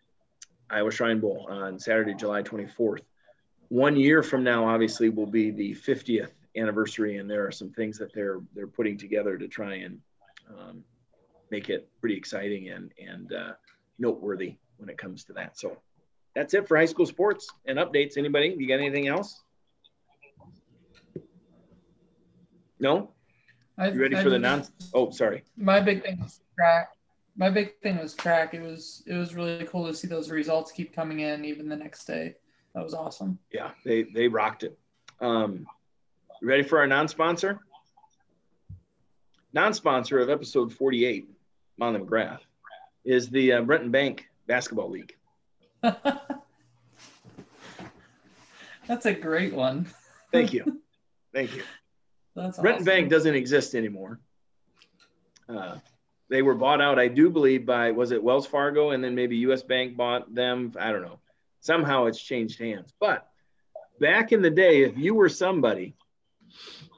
Iowa 0.70 0.90
Shrine 0.90 1.20
Bowl 1.20 1.46
on 1.48 1.78
Saturday, 1.78 2.14
July 2.14 2.42
24th. 2.42 3.00
One 3.68 3.96
year 3.96 4.22
from 4.22 4.42
now, 4.42 4.66
obviously, 4.66 5.08
will 5.08 5.26
be 5.26 5.50
the 5.50 5.74
50th 5.74 6.32
anniversary, 6.56 7.18
and 7.18 7.30
there 7.30 7.46
are 7.46 7.52
some 7.52 7.70
things 7.70 7.98
that 7.98 8.12
they're 8.14 8.40
they're 8.54 8.66
putting 8.66 8.96
together 8.96 9.36
to 9.38 9.48
try 9.48 9.74
and 9.76 9.98
um, 10.50 10.82
make 11.50 11.70
it 11.70 11.88
pretty 12.00 12.16
exciting 12.16 12.70
and 12.70 12.92
and 12.98 13.32
uh, 13.32 13.52
noteworthy 13.98 14.56
when 14.78 14.88
it 14.88 14.98
comes 14.98 15.24
to 15.24 15.32
that. 15.34 15.58
So 15.58 15.76
that's 16.34 16.54
it 16.54 16.66
for 16.66 16.76
high 16.76 16.86
school 16.86 17.06
sports 17.06 17.48
and 17.66 17.78
updates. 17.78 18.16
Anybody? 18.16 18.54
You 18.58 18.68
got 18.68 18.80
anything 18.80 19.08
else? 19.08 19.42
No. 22.80 23.10
You 23.78 24.00
ready 24.00 24.16
I, 24.16 24.22
for 24.22 24.30
the 24.30 24.38
non? 24.38 24.64
Oh, 24.92 25.10
sorry. 25.10 25.44
My 25.56 25.80
big 25.80 26.02
thing 26.02 26.20
is 26.24 26.40
track 26.56 26.90
my 27.38 27.48
big 27.48 27.78
thing 27.80 27.96
was 27.98 28.14
track. 28.14 28.52
It 28.52 28.60
was 28.60 29.02
it 29.06 29.14
was 29.14 29.34
really 29.34 29.64
cool 29.64 29.86
to 29.86 29.94
see 29.94 30.08
those 30.08 30.28
results 30.28 30.72
keep 30.72 30.94
coming 30.94 31.20
in 31.20 31.44
even 31.44 31.68
the 31.68 31.76
next 31.76 32.04
day. 32.04 32.34
That 32.74 32.82
was 32.82 32.94
awesome. 32.94 33.38
Yeah, 33.52 33.70
they 33.84 34.02
they 34.02 34.26
rocked 34.28 34.64
it. 34.64 34.76
Um, 35.20 35.66
ready 36.42 36.64
for 36.64 36.80
our 36.80 36.86
non-sponsor? 36.86 37.60
Non-sponsor 39.52 40.18
of 40.18 40.28
episode 40.28 40.70
48, 40.72 41.28
Molly 41.78 42.00
McGrath, 42.00 42.40
is 43.04 43.30
the 43.30 43.54
uh, 43.54 43.62
Brenton 43.62 43.90
Bank 43.90 44.28
Basketball 44.46 44.90
League. 44.90 45.16
That's 45.82 46.04
a 49.06 49.14
great 49.14 49.54
one. 49.54 49.86
Thank 50.32 50.52
you. 50.52 50.82
Thank 51.34 51.56
you. 51.56 51.62
That's 52.38 52.58
Brenton 52.58 52.82
awesome. 52.82 52.84
Bank 52.84 53.10
doesn't 53.10 53.34
exist 53.34 53.74
anymore. 53.74 54.20
Uh, 55.48 55.78
they 56.30 56.42
were 56.42 56.54
bought 56.54 56.80
out, 56.80 56.98
I 56.98 57.08
do 57.08 57.30
believe, 57.30 57.66
by 57.66 57.90
was 57.90 58.12
it 58.12 58.22
Wells 58.22 58.46
Fargo 58.46 58.90
and 58.90 59.02
then 59.02 59.14
maybe 59.14 59.36
US 59.38 59.62
Bank 59.62 59.96
bought 59.96 60.34
them. 60.34 60.72
I 60.78 60.92
don't 60.92 61.02
know. 61.02 61.18
Somehow 61.60 62.06
it's 62.06 62.20
changed 62.20 62.58
hands. 62.60 62.92
But 63.00 63.26
back 63.98 64.32
in 64.32 64.42
the 64.42 64.50
day, 64.50 64.82
if 64.82 64.96
you 64.96 65.14
were 65.14 65.28
somebody, 65.28 65.96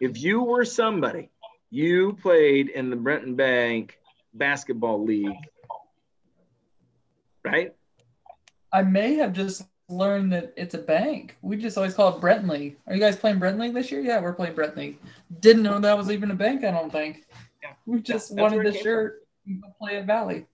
if 0.01 0.19
you 0.21 0.43
were 0.43 0.65
somebody 0.65 1.31
You 1.71 2.15
played 2.15 2.69
in 2.69 2.91
the 2.91 2.97
Brenton 2.97 3.37
Bank 3.37 3.97
basketball 4.35 5.05
league, 5.05 5.39
right? 7.45 7.75
I 8.73 8.83
may 8.83 9.15
have 9.17 9.33
just 9.33 9.63
learned 9.91 10.33
that 10.33 10.53
it's 10.57 10.75
a 10.75 10.79
bank. 10.79 11.37
We 11.43 11.57
just 11.57 11.77
always 11.77 11.95
call 11.95 12.15
it 12.15 12.21
Brenton 12.21 12.49
League. 12.49 12.77
Are 12.87 12.95
you 12.95 13.01
guys 13.01 13.17
playing 13.17 13.39
Brenton 13.39 13.61
League 13.61 13.75
this 13.75 13.91
year? 13.91 14.01
Yeah, 14.01 14.21
we're 14.21 14.33
playing 14.33 14.55
Brenton 14.55 14.79
League. 14.79 14.99
Didn't 15.41 15.63
know 15.63 15.79
that 15.79 15.97
was 15.97 16.11
even 16.11 16.31
a 16.31 16.35
bank. 16.35 16.65
I 16.65 16.71
don't 16.71 16.91
think. 16.91 17.27
Yeah. 17.63 17.71
We 17.87 18.01
just 18.01 18.35
wanted 18.35 18.65
the 18.67 18.77
shirt. 18.77 19.27
Play 19.79 19.97
at 19.97 20.07
Valley. 20.07 20.47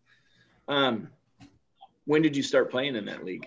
Um, 0.69 1.09
when 2.07 2.23
did 2.23 2.37
you 2.37 2.43
start 2.43 2.71
playing 2.71 2.97
in 2.97 3.05
that 3.07 3.25
league? 3.25 3.47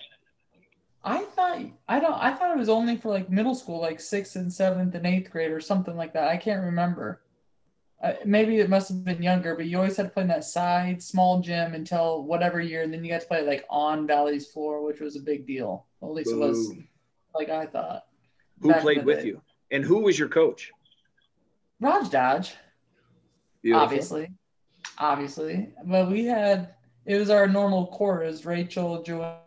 I 1.04 1.24
thought 1.24 1.62
I 1.88 2.00
don't 2.00 2.14
I 2.14 2.34
thought 2.34 2.52
it 2.52 2.58
was 2.60 2.70
only 2.70 2.98
for 2.98 3.10
like 3.10 3.30
middle 3.30 3.56
school, 3.56 3.80
like 3.80 4.00
sixth 4.00 4.36
and 4.36 4.52
seventh 4.52 4.96
and 4.96 5.06
eighth 5.06 5.32
grade 5.32 5.52
or 5.52 5.62
something 5.62 5.96
like 5.96 6.14
that. 6.14 6.28
I 6.28 6.38
can't 6.38 6.64
remember. 6.64 7.22
Uh, 8.02 8.14
maybe 8.24 8.60
it 8.60 8.70
must 8.70 8.88
have 8.88 9.04
been 9.04 9.22
younger, 9.22 9.56
but 9.56 9.66
you 9.66 9.78
always 9.78 9.98
had 9.98 10.04
to 10.04 10.10
play 10.10 10.22
in 10.22 10.30
that 10.30 10.46
side 10.46 11.04
small 11.04 11.42
gym 11.42 11.74
until 11.74 12.24
whatever 12.24 12.62
year, 12.62 12.82
and 12.82 12.94
then 12.94 13.04
you 13.04 13.12
got 13.12 13.22
to 13.22 13.28
play 13.28 13.46
like 13.46 13.66
on 13.70 14.08
Valley's 14.08 14.48
floor, 14.48 14.86
which 14.86 15.02
was 15.02 15.18
a 15.18 15.22
big 15.22 15.46
deal. 15.46 15.86
At 16.02 16.12
least 16.12 16.32
Ooh. 16.32 16.44
it 16.44 16.48
was, 16.48 16.74
like 17.36 17.50
I 17.50 17.66
thought. 17.66 18.04
Who 18.62 18.74
played 18.76 19.06
with 19.06 19.22
day. 19.22 19.28
you, 19.28 19.42
and 19.72 19.84
who 19.84 20.00
was 20.00 20.18
your 20.18 20.30
coach? 20.30 20.72
Raj 21.82 22.10
Dodge. 22.10 22.56
Beautiful. 23.62 23.84
Obviously, 23.84 24.32
obviously, 24.98 25.70
but 25.86 26.10
we 26.10 26.24
had 26.24 26.76
it 27.06 27.18
was 27.18 27.30
our 27.30 27.48
normal 27.48 27.88
core. 27.88 28.24
It 28.24 28.28
was 28.28 28.46
Rachel, 28.46 29.04
Joanne, 29.04 29.38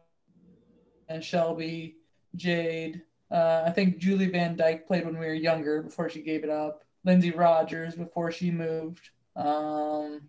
and 1.08 1.24
Shelby, 1.24 1.96
Jade. 2.36 3.02
Uh, 3.30 3.62
I 3.66 3.70
think 3.70 3.98
Julie 3.98 4.30
Van 4.30 4.56
Dyke 4.56 4.86
played 4.86 5.06
when 5.06 5.18
we 5.18 5.24
were 5.24 5.32
younger 5.32 5.82
before 5.82 6.10
she 6.10 6.20
gave 6.20 6.44
it 6.44 6.50
up. 6.50 6.84
Lindsay 7.04 7.30
Rogers 7.30 7.94
before 7.94 8.30
she 8.30 8.50
moved. 8.50 9.10
Um, 9.36 10.22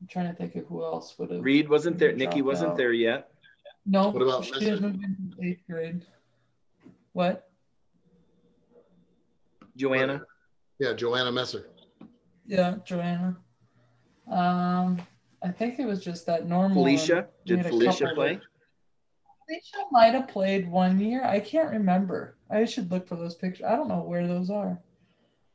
I'm 0.00 0.06
trying 0.08 0.28
to 0.28 0.34
think 0.34 0.54
of 0.56 0.66
who 0.66 0.84
else 0.84 1.18
would 1.18 1.30
have. 1.30 1.42
Reed 1.42 1.68
wasn't 1.68 1.98
there. 1.98 2.12
Nikki 2.12 2.42
wasn't 2.42 2.72
out. 2.72 2.76
there 2.76 2.92
yet. 2.92 3.30
No. 3.86 4.08
What 4.10 4.22
about 4.22 4.44
she 4.44 4.52
didn't 4.60 4.82
move 4.82 4.94
in 4.94 5.34
eighth 5.42 5.62
grade. 5.68 6.04
What? 7.12 7.50
Joanna. 9.76 10.22
Yeah, 10.78 10.92
Joanna 10.92 11.32
Messer. 11.32 11.68
Yeah, 12.46 12.76
Joanna. 12.84 13.36
Um, 14.30 15.00
I 15.42 15.50
think 15.50 15.78
it 15.78 15.86
was 15.86 16.04
just 16.04 16.26
that 16.26 16.48
normal. 16.48 16.84
Felicia. 16.84 17.28
Did 17.46 17.64
Felicia 17.66 18.12
play? 18.14 18.40
Felicia 19.46 19.86
might 19.90 20.14
have 20.14 20.28
played 20.28 20.70
one 20.70 21.00
year. 21.00 21.24
I 21.24 21.40
can't 21.40 21.70
remember. 21.70 22.37
I 22.50 22.64
should 22.64 22.90
look 22.90 23.06
for 23.06 23.16
those 23.16 23.34
pictures. 23.34 23.66
I 23.66 23.76
don't 23.76 23.88
know 23.88 24.00
where 24.00 24.26
those 24.26 24.50
are, 24.50 24.78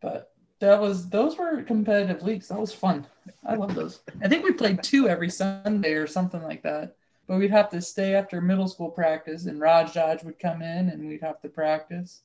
but 0.01 0.33
that 0.59 0.79
was 0.79 1.09
those 1.09 1.37
were 1.37 1.63
competitive 1.63 2.23
leagues. 2.23 2.47
That 2.47 2.59
was 2.59 2.73
fun. 2.73 3.05
I 3.45 3.55
love 3.55 3.75
those. 3.75 4.01
I 4.23 4.27
think 4.27 4.43
we 4.45 4.53
played 4.53 4.83
two 4.83 5.09
every 5.09 5.29
Sunday 5.29 5.93
or 5.93 6.07
something 6.07 6.41
like 6.43 6.63
that. 6.63 6.95
But 7.27 7.37
we'd 7.37 7.51
have 7.51 7.69
to 7.71 7.81
stay 7.81 8.15
after 8.15 8.41
middle 8.41 8.67
school 8.67 8.89
practice, 8.89 9.45
and 9.45 9.59
Raj 9.59 9.93
Dodge 9.93 10.23
would 10.23 10.39
come 10.39 10.61
in, 10.61 10.89
and 10.89 11.07
we'd 11.07 11.21
have 11.21 11.41
to 11.41 11.49
practice. 11.49 12.21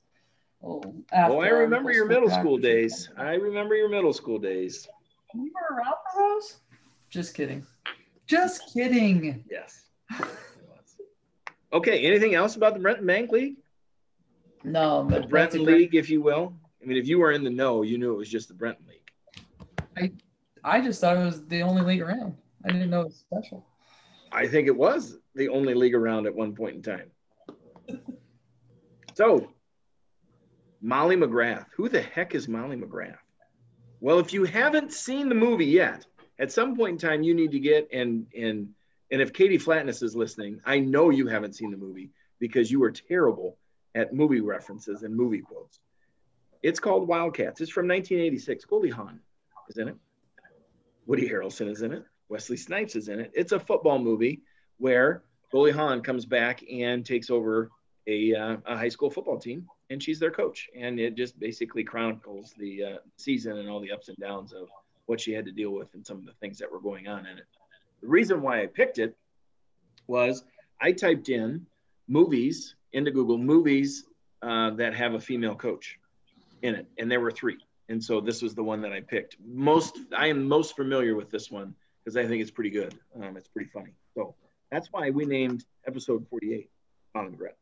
Oh, 0.63 0.83
oh 1.13 1.41
I 1.41 1.49
remember 1.49 1.93
your 1.93 2.07
middle 2.07 2.31
school 2.31 2.59
days. 2.59 3.09
I 3.17 3.35
remember 3.35 3.77
your 3.77 3.89
middle 3.89 4.13
school 4.13 4.39
days. 4.39 4.89
You 5.35 5.53
were 5.55 5.77
around 5.77 5.95
for 6.13 6.19
those? 6.19 6.57
Just 7.11 7.35
kidding. 7.35 7.65
Just 8.27 8.73
kidding. 8.73 9.45
Yes. 9.51 9.85
Okay. 11.71 12.07
Anything 12.07 12.35
else 12.35 12.57
about 12.57 12.73
the 12.73 12.81
Brenton 12.81 13.05
Bank 13.05 13.31
League? 13.31 13.57
No, 14.65 15.07
the 15.09 15.21
Brenton 15.21 15.65
League, 15.65 15.95
if 15.95 16.11
you 16.11 16.21
will. 16.21 16.55
I 16.83 16.87
mean, 16.87 16.99
if 16.99 17.07
you 17.07 17.19
were 17.19 17.33
in 17.33 17.45
the 17.45 17.51
know, 17.51 17.83
you 17.83 17.99
knew 17.99 18.13
it 18.13 18.17
was 18.17 18.29
just 18.29 18.49
the 18.49 18.55
Brenton 18.55 18.87
League. 18.87 20.13
I, 20.65 20.79
I 20.79 20.81
just 20.81 21.01
thought 21.01 21.17
it 21.17 21.25
was 21.25 21.45
the 21.47 21.63
only 21.63 21.83
league 21.83 22.03
around. 22.03 22.35
I 22.65 22.73
didn't 22.73 22.91
know 22.91 23.03
it 23.03 23.07
was 23.07 23.17
special. 23.17 23.65
I 24.31 24.47
think 24.47 24.67
it 24.69 24.77
was 24.77 25.17
the 25.35 25.49
only 25.49 25.75
league 25.75 25.95
around 25.95 26.27
at 26.27 26.35
one 26.35 26.55
point 26.55 26.77
in 26.77 26.83
time. 26.83 27.11
so, 29.15 29.49
Molly 30.81 31.17
McGrath. 31.17 31.67
Who 31.77 31.89
the 31.89 32.03
heck 32.03 32.35
is 32.35 32.49
Molly 32.49 32.77
McGrath? 32.77 33.17
Well, 34.01 34.19
if 34.19 34.33
you 34.33 34.45
haven't 34.45 34.93
seen 34.93 35.29
the 35.29 35.35
movie 35.35 35.67
yet, 35.67 36.07
at 36.39 36.53
some 36.53 36.77
point 36.77 37.03
in 37.03 37.09
time, 37.09 37.23
you 37.23 37.35
need 37.35 37.53
to 37.53 37.59
get 37.59 37.89
and 37.93 38.27
and 38.37 38.69
and 39.11 39.23
if 39.23 39.33
Katie 39.33 39.59
Flatness 39.59 40.03
is 40.03 40.15
listening, 40.15 40.61
I 40.65 40.79
know 40.79 41.11
you 41.11 41.27
haven't 41.27 41.55
seen 41.57 41.71
the 41.71 41.77
movie 41.77 42.11
because 42.39 42.71
you 42.71 42.79
were 42.81 42.91
terrible 42.91 43.57
at 43.95 44.13
movie 44.13 44.41
references 44.41 45.03
and 45.03 45.15
movie 45.15 45.41
quotes. 45.41 45.81
It's 46.63 46.81
called 46.81 47.07
Wildcats. 47.09 47.61
It's 47.61 47.71
from 47.71 47.87
1986. 47.87 48.65
Goldie 48.65 48.91
Hawn 48.91 49.21
is 49.69 49.79
in 49.79 49.89
it. 49.89 49.97
Woody 51.07 51.29
Harrelson 51.29 51.71
is 51.71 51.83
in 51.83 51.93
it. 51.93 52.05
Wesley 52.29 52.57
Snipes 52.57 52.97
is 52.97 53.09
in 53.09 53.21
it. 53.21 53.31
It's 53.35 53.53
a 53.53 53.61
football 53.61 53.99
movie 53.99 54.43
where 54.79 55.23
Goldie 55.51 55.73
Hawn 55.73 56.03
comes 56.03 56.27
back 56.27 56.63
and 56.71 57.05
takes 57.05 57.31
over 57.31 57.71
a, 58.07 58.35
uh, 58.35 58.57
a 58.67 58.77
high 58.77 58.89
school 58.89 59.11
football 59.11 59.39
team, 59.39 59.67
and 59.91 60.03
she's 60.03 60.19
their 60.19 60.31
coach. 60.31 60.69
And 60.77 60.99
it 60.99 61.15
just 61.15 61.39
basically 61.39 61.85
chronicles 61.85 62.55
the 62.59 62.85
uh, 62.85 62.97
season 63.17 63.59
and 63.59 63.69
all 63.69 63.81
the 63.81 63.93
ups 63.93 64.09
and 64.09 64.17
downs 64.19 64.53
of 64.53 64.69
what 65.07 65.21
she 65.21 65.33
had 65.33 65.47
to 65.47 65.53
deal 65.53 65.71
with 65.71 65.95
and 65.95 66.07
some 66.07 66.19
of 66.19 66.27
the 66.27 66.35
things 66.41 66.59
that 66.59 66.71
were 66.71 66.81
going 66.81 67.09
on 67.09 67.21
in 67.21 67.39
it. 67.39 67.47
The 68.03 68.09
reason 68.09 68.43
why 68.43 68.63
I 68.63 68.67
picked 68.67 68.99
it 68.99 69.17
was 70.07 70.45
I 70.81 70.93
typed 70.93 71.29
in 71.29 71.67
movies 72.07 72.75
into 72.93 73.11
Google, 73.11 73.39
movies 73.39 74.05
uh, 74.43 74.71
that 74.71 74.95
have 74.95 75.15
a 75.15 75.21
female 75.21 75.55
coach 75.55 75.99
in 76.63 76.75
it, 76.75 76.87
and 76.99 77.11
there 77.11 77.21
were 77.21 77.31
three. 77.31 77.59
And 77.89 78.03
so 78.03 78.21
this 78.21 78.43
was 78.43 78.55
the 78.55 78.63
one 78.63 78.83
that 78.83 78.93
I 78.93 79.01
picked. 79.01 79.37
Most 79.45 79.99
I 80.17 80.27
am 80.27 80.47
most 80.47 80.77
familiar 80.77 81.15
with 81.15 81.31
this 81.31 81.51
one 81.51 81.75
because 82.05 82.17
I 82.17 82.27
think 82.27 82.43
it's 82.43 82.51
pretty 82.51 82.71
good. 82.71 82.95
Um, 83.17 83.37
it's 83.37 83.49
pretty 83.49 83.71
funny. 83.71 83.93
So 84.15 84.35
that's 84.71 84.89
why 84.93 85.11
we 85.11 85.25
named 85.25 85.65
episode 85.87 86.27
48 86.29 86.71
on 87.15 87.31
the 87.31 87.37
bread. 87.37 87.55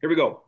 Here 0.00 0.10
we 0.10 0.16
go. 0.16 0.42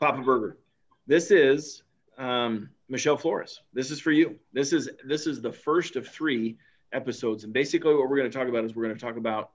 Papa 0.00 0.22
Burger. 0.22 0.58
This 1.06 1.30
is 1.30 1.82
um, 2.18 2.70
Michelle 2.88 3.16
Flores. 3.16 3.62
This 3.72 3.90
is 3.90 4.00
for 4.00 4.12
you. 4.12 4.36
This 4.52 4.72
is 4.72 4.90
this 5.04 5.26
is 5.26 5.40
the 5.40 5.52
first 5.52 5.96
of 5.96 6.06
three 6.06 6.58
episodes, 6.92 7.44
and 7.44 7.52
basically 7.52 7.94
what 7.94 8.08
we're 8.08 8.16
going 8.16 8.30
to 8.30 8.36
talk 8.36 8.48
about 8.48 8.64
is 8.64 8.74
we're 8.74 8.84
going 8.84 8.96
to 8.96 9.04
talk 9.04 9.16
about 9.16 9.50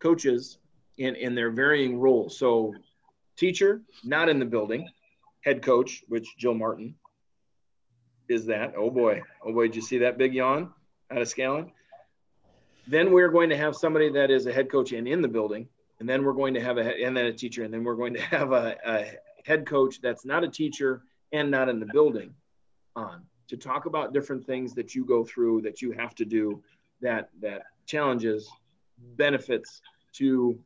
coaches 0.00 0.58
in 0.98 1.14
in 1.14 1.34
their 1.34 1.50
varying 1.50 1.98
roles. 1.98 2.38
So, 2.38 2.74
teacher 3.36 3.82
not 4.04 4.28
in 4.28 4.38
the 4.38 4.44
building, 4.44 4.88
head 5.42 5.62
coach, 5.62 6.02
which 6.08 6.36
Jill 6.36 6.54
Martin 6.54 6.94
is 8.28 8.46
that. 8.46 8.74
Oh 8.76 8.90
boy, 8.90 9.22
oh 9.44 9.52
boy, 9.52 9.66
did 9.66 9.76
you 9.76 9.82
see 9.82 9.98
that 9.98 10.18
big 10.18 10.34
yawn 10.34 10.72
out 11.10 11.22
of 11.22 11.28
Scallon? 11.28 11.70
Then 12.88 13.12
we're 13.12 13.28
going 13.28 13.50
to 13.50 13.56
have 13.56 13.76
somebody 13.76 14.10
that 14.12 14.30
is 14.30 14.46
a 14.46 14.52
head 14.52 14.70
coach 14.70 14.92
and 14.92 15.08
in 15.08 15.22
the 15.22 15.28
building, 15.28 15.68
and 16.00 16.08
then 16.08 16.24
we're 16.24 16.32
going 16.32 16.54
to 16.54 16.60
have 16.60 16.78
a 16.78 17.04
and 17.04 17.16
then 17.16 17.26
a 17.26 17.32
teacher, 17.32 17.64
and 17.64 17.72
then 17.72 17.84
we're 17.84 17.96
going 17.96 18.14
to 18.14 18.20
have 18.20 18.52
a, 18.52 18.76
a 18.86 19.12
head 19.44 19.66
coach 19.66 20.00
that's 20.00 20.24
not 20.24 20.44
a 20.44 20.48
teacher 20.48 21.02
and 21.32 21.50
not 21.50 21.68
in 21.68 21.78
the 21.78 21.86
building 21.86 22.34
on 22.94 23.22
to 23.48 23.56
talk 23.56 23.86
about 23.86 24.12
different 24.12 24.44
things 24.44 24.74
that 24.74 24.94
you 24.94 25.04
go 25.04 25.24
through 25.24 25.62
that 25.62 25.80
you 25.80 25.92
have 25.92 26.14
to 26.14 26.24
do 26.24 26.62
that 27.00 27.28
that 27.40 27.62
challenges 27.86 28.50
benefits 29.16 29.82
to 30.12 30.58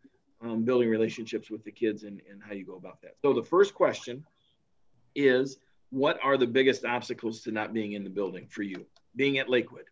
um, 0.43 0.65
building 0.65 0.89
relationships 0.89 1.51
with 1.51 1.65
the 1.65 1.71
kids 1.71 2.05
and, 2.05 2.21
and 2.31 2.43
how 2.43 2.53
you 2.53 2.65
go 2.65 2.77
about 2.77 3.01
that. 3.03 3.17
So 3.23 3.33
the 3.33 3.43
first 3.43 3.75
question 3.75 4.25
is 5.15 5.59
what 5.91 6.19
are 6.23 6.37
the 6.37 6.47
biggest 6.47 6.85
obstacles 6.85 7.41
to 7.43 7.51
not 7.51 7.73
being 7.73 7.93
in 7.93 8.05
the 8.05 8.11
building 8.11 8.47
for 8.49 8.63
you 8.63 8.87
being 9.17 9.39
at 9.39 9.49
lakewood? 9.49 9.85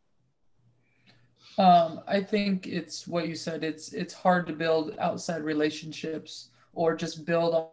Um, 1.59 2.01
i 2.07 2.21
think 2.21 2.67
it's 2.67 3.09
what 3.09 3.27
you 3.27 3.35
said. 3.35 3.65
It's 3.65 3.93
it's 3.93 4.15
hard 4.15 4.47
to 4.47 4.53
build 4.53 4.97
outside 5.01 5.43
relationships 5.43 6.51
or 6.73 6.95
just 6.95 7.27
build 7.27 7.71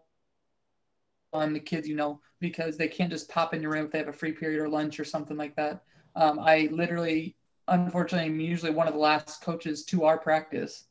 on 1.34 1.54
the 1.54 1.60
kids 1.60 1.88
you 1.88 1.96
know 1.96 2.20
because 2.40 2.78
they 2.78 2.88
can't 2.88 3.12
just 3.12 3.30
pop 3.30 3.54
in 3.54 3.62
your 3.62 3.72
room 3.72 3.86
if 3.86 3.92
they 3.92 3.98
have 4.00 4.08
a 4.08 4.14
free 4.14 4.32
period 4.32 4.60
or 4.60 4.70
lunch 4.70 5.00
or 5.00 5.04
something 5.04 5.38
like 5.38 5.56
that. 5.56 5.84
Um, 6.16 6.40
I 6.40 6.70
literally, 6.72 7.36
unfortunately, 7.68 8.30
am 8.30 8.40
usually 8.40 8.72
one 8.72 8.88
of 8.88 8.94
the 8.94 9.00
last 9.00 9.42
coaches 9.42 9.86
to 9.86 10.06
our 10.06 10.18
practice 10.18 10.86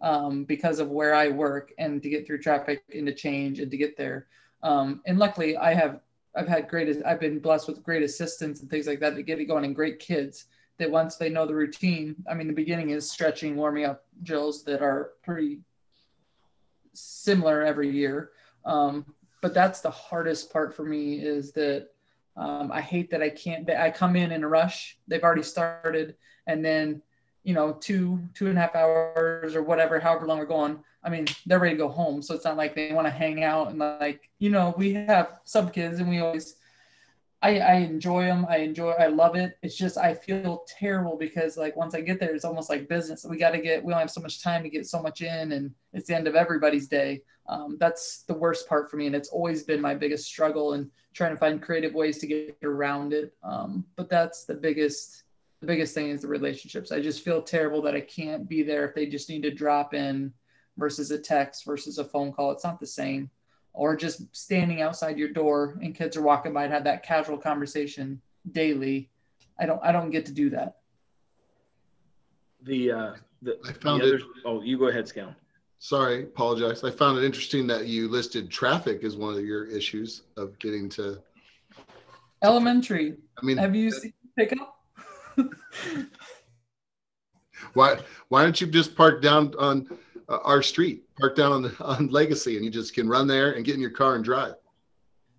um, 0.00 0.44
because 0.44 0.78
of 0.78 0.90
where 0.90 1.14
I 1.14 1.28
work 1.28 1.72
and 1.78 2.02
to 2.02 2.08
get 2.08 2.26
through 2.26 2.38
traffic 2.38 2.82
and 2.94 3.06
to 3.06 3.14
change 3.14 3.60
and 3.60 3.70
to 3.70 3.76
get 3.76 3.96
there. 3.96 4.26
Um, 4.62 5.02
and 5.06 5.18
luckily, 5.18 5.56
I 5.56 5.74
have 5.74 6.00
I've 6.36 6.48
had 6.48 6.68
great 6.68 7.02
I've 7.04 7.20
been 7.20 7.38
blessed 7.38 7.68
with 7.68 7.82
great 7.82 8.02
assistants 8.02 8.60
and 8.60 8.70
things 8.70 8.86
like 8.86 9.00
that 9.00 9.14
to 9.14 9.22
get 9.22 9.38
it 9.38 9.44
going 9.44 9.64
and 9.64 9.74
great 9.74 9.98
kids 9.98 10.46
that 10.78 10.90
once 10.90 11.16
they 11.16 11.28
know 11.28 11.46
the 11.46 11.54
routine. 11.54 12.16
I 12.28 12.34
mean, 12.34 12.48
the 12.48 12.52
beginning 12.52 12.90
is 12.90 13.10
stretching, 13.10 13.56
warming 13.56 13.84
up 13.84 14.04
drills 14.22 14.64
that 14.64 14.82
are 14.82 15.12
pretty 15.22 15.60
similar 16.92 17.62
every 17.62 17.90
year. 17.90 18.30
Um, 18.64 19.14
but 19.40 19.54
that's 19.54 19.80
the 19.80 19.90
hardest 19.90 20.52
part 20.52 20.74
for 20.74 20.84
me 20.84 21.20
is 21.20 21.52
that 21.52 21.88
um, 22.36 22.72
I 22.72 22.80
hate 22.80 23.10
that 23.10 23.22
I 23.22 23.30
can't. 23.30 23.68
I 23.70 23.90
come 23.90 24.16
in 24.16 24.32
in 24.32 24.42
a 24.42 24.48
rush. 24.48 24.98
They've 25.06 25.22
already 25.22 25.42
started, 25.42 26.16
and 26.46 26.64
then 26.64 27.02
you 27.44 27.54
know 27.54 27.74
two 27.80 28.18
two 28.34 28.48
and 28.48 28.58
a 28.58 28.60
half 28.60 28.74
hours 28.74 29.54
or 29.54 29.62
whatever, 29.62 30.00
however 30.00 30.26
long 30.26 30.38
we're 30.38 30.46
going. 30.46 30.82
I 31.02 31.10
mean, 31.10 31.26
they're 31.46 31.60
ready 31.60 31.74
to 31.74 31.78
go 31.78 31.88
home, 31.88 32.22
so 32.22 32.34
it's 32.34 32.44
not 32.44 32.56
like 32.56 32.74
they 32.74 32.92
want 32.92 33.06
to 33.06 33.10
hang 33.10 33.44
out 33.44 33.68
and 33.68 33.78
like 33.78 34.28
you 34.38 34.50
know 34.50 34.74
we 34.76 34.94
have 34.94 35.38
some 35.44 35.70
kids 35.70 36.00
and 36.00 36.08
we 36.08 36.20
always. 36.20 36.56
I, 37.42 37.58
I 37.58 37.74
enjoy 37.74 38.24
them. 38.24 38.46
I 38.48 38.58
enjoy, 38.58 38.92
I 38.92 39.08
love 39.08 39.36
it. 39.36 39.58
It's 39.62 39.76
just, 39.76 39.98
I 39.98 40.14
feel 40.14 40.64
terrible 40.66 41.18
because 41.18 41.58
like 41.58 41.76
once 41.76 41.94
I 41.94 42.00
get 42.00 42.18
there, 42.18 42.34
it's 42.34 42.46
almost 42.46 42.70
like 42.70 42.88
business. 42.88 43.26
We 43.28 43.36
got 43.36 43.50
to 43.50 43.58
get, 43.58 43.84
we 43.84 43.90
don't 43.90 44.00
have 44.00 44.10
so 44.10 44.22
much 44.22 44.42
time 44.42 44.62
to 44.62 44.70
get 44.70 44.86
so 44.86 45.02
much 45.02 45.20
in 45.20 45.52
and 45.52 45.70
it's 45.92 46.06
the 46.06 46.16
end 46.16 46.26
of 46.26 46.36
everybody's 46.36 46.88
day. 46.88 47.20
Um, 47.46 47.76
that's 47.78 48.22
the 48.22 48.32
worst 48.32 48.66
part 48.66 48.90
for 48.90 48.96
me. 48.96 49.08
And 49.08 49.14
it's 49.14 49.28
always 49.28 49.62
been 49.62 49.82
my 49.82 49.94
biggest 49.94 50.24
struggle 50.24 50.72
and 50.72 50.90
trying 51.12 51.32
to 51.32 51.36
find 51.36 51.60
creative 51.60 51.92
ways 51.92 52.16
to 52.20 52.26
get 52.26 52.56
around 52.62 53.12
it. 53.12 53.34
Um, 53.42 53.84
but 53.96 54.08
that's 54.08 54.44
the 54.46 54.54
biggest, 54.54 55.23
the 55.64 55.72
biggest 55.72 55.94
thing 55.94 56.10
is 56.10 56.20
the 56.20 56.28
relationships. 56.28 56.92
I 56.92 57.00
just 57.00 57.24
feel 57.24 57.40
terrible 57.40 57.80
that 57.82 57.94
I 57.94 58.00
can't 58.02 58.46
be 58.46 58.62
there 58.62 58.84
if 58.86 58.94
they 58.94 59.06
just 59.06 59.30
need 59.30 59.42
to 59.44 59.50
drop 59.50 59.94
in 59.94 60.30
versus 60.76 61.10
a 61.10 61.18
text 61.18 61.64
versus 61.64 61.98
a 61.98 62.04
phone 62.04 62.32
call. 62.32 62.50
It's 62.50 62.64
not 62.64 62.78
the 62.78 62.86
same 62.86 63.30
or 63.72 63.96
just 63.96 64.22
standing 64.36 64.82
outside 64.82 65.18
your 65.18 65.30
door 65.30 65.78
and 65.82 65.94
kids 65.94 66.18
are 66.18 66.22
walking 66.22 66.52
by 66.52 66.64
and 66.64 66.72
have 66.72 66.84
that 66.84 67.02
casual 67.02 67.38
conversation 67.38 68.20
daily. 68.52 69.08
I 69.58 69.64
don't 69.64 69.82
I 69.82 69.90
don't 69.90 70.10
get 70.10 70.26
to 70.26 70.32
do 70.32 70.50
that. 70.50 70.76
The 72.62 72.92
uh 72.92 73.14
the, 73.40 73.58
I 73.66 73.72
found 73.72 74.02
the 74.02 74.16
it, 74.16 74.22
oh 74.44 74.60
you 74.60 74.78
go 74.78 74.88
ahead, 74.88 75.06
Scal. 75.06 75.34
Sorry, 75.78 76.24
apologize. 76.24 76.84
I 76.84 76.90
found 76.90 77.18
it 77.18 77.24
interesting 77.24 77.66
that 77.68 77.86
you 77.86 78.08
listed 78.08 78.50
traffic 78.50 79.02
as 79.02 79.16
one 79.16 79.34
of 79.34 79.44
your 79.44 79.64
issues 79.64 80.22
of 80.36 80.58
getting 80.58 80.90
to 80.90 81.22
elementary. 82.42 83.16
I 83.40 83.46
mean 83.46 83.56
have 83.56 83.74
you 83.74 83.90
seen 83.90 84.12
pickup? 84.36 84.73
why 87.74 87.98
why 88.28 88.42
don't 88.42 88.60
you 88.60 88.66
just 88.66 88.96
park 88.96 89.22
down 89.22 89.54
on 89.58 89.86
uh, 90.28 90.38
our 90.44 90.62
street, 90.62 91.04
park 91.18 91.36
down 91.36 91.52
on 91.52 91.62
the, 91.62 91.74
on 91.80 92.08
Legacy, 92.08 92.56
and 92.56 92.64
you 92.64 92.70
just 92.70 92.94
can 92.94 93.08
run 93.08 93.26
there 93.26 93.52
and 93.52 93.64
get 93.64 93.74
in 93.74 93.80
your 93.80 93.90
car 93.90 94.14
and 94.14 94.24
drive. 94.24 94.54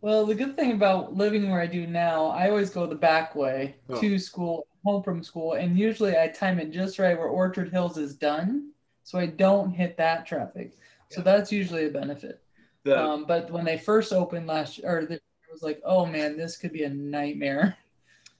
Well, 0.01 0.25
the 0.25 0.35
good 0.35 0.55
thing 0.55 0.73
about 0.73 1.15
living 1.15 1.49
where 1.49 1.61
I 1.61 1.65
do 1.65 1.87
now, 1.87 2.27
I 2.27 2.49
always 2.49 2.69
go 2.69 2.85
the 2.85 2.95
back 2.95 3.35
way 3.35 3.75
oh. 3.89 3.99
to 3.99 4.19
school, 4.19 4.67
home 4.83 5.01
from 5.01 5.23
school, 5.23 5.53
and 5.53 5.77
usually 5.77 6.17
I 6.17 6.27
time 6.27 6.59
it 6.59 6.71
just 6.71 6.99
right 6.99 7.17
where 7.17 7.27
Orchard 7.27 7.71
Hills 7.71 7.97
is 7.97 8.15
done, 8.15 8.71
so 9.03 9.17
I 9.17 9.25
don't 9.25 9.71
hit 9.71 9.97
that 9.97 10.25
traffic. 10.27 10.77
So 11.09 11.21
that's 11.21 11.51
usually 11.51 11.85
a 11.85 11.89
benefit. 11.89 12.41
The, 12.83 13.01
um, 13.01 13.25
but 13.25 13.49
when 13.49 13.65
they 13.65 13.77
first 13.77 14.13
opened 14.13 14.47
last 14.47 14.77
year, 14.77 14.99
or 14.99 15.05
the, 15.05 15.15
it 15.15 15.21
was 15.51 15.63
like, 15.63 15.81
oh 15.83 16.05
man, 16.05 16.37
this 16.37 16.57
could 16.57 16.71
be 16.71 16.83
a 16.83 16.89
nightmare. 16.89 17.77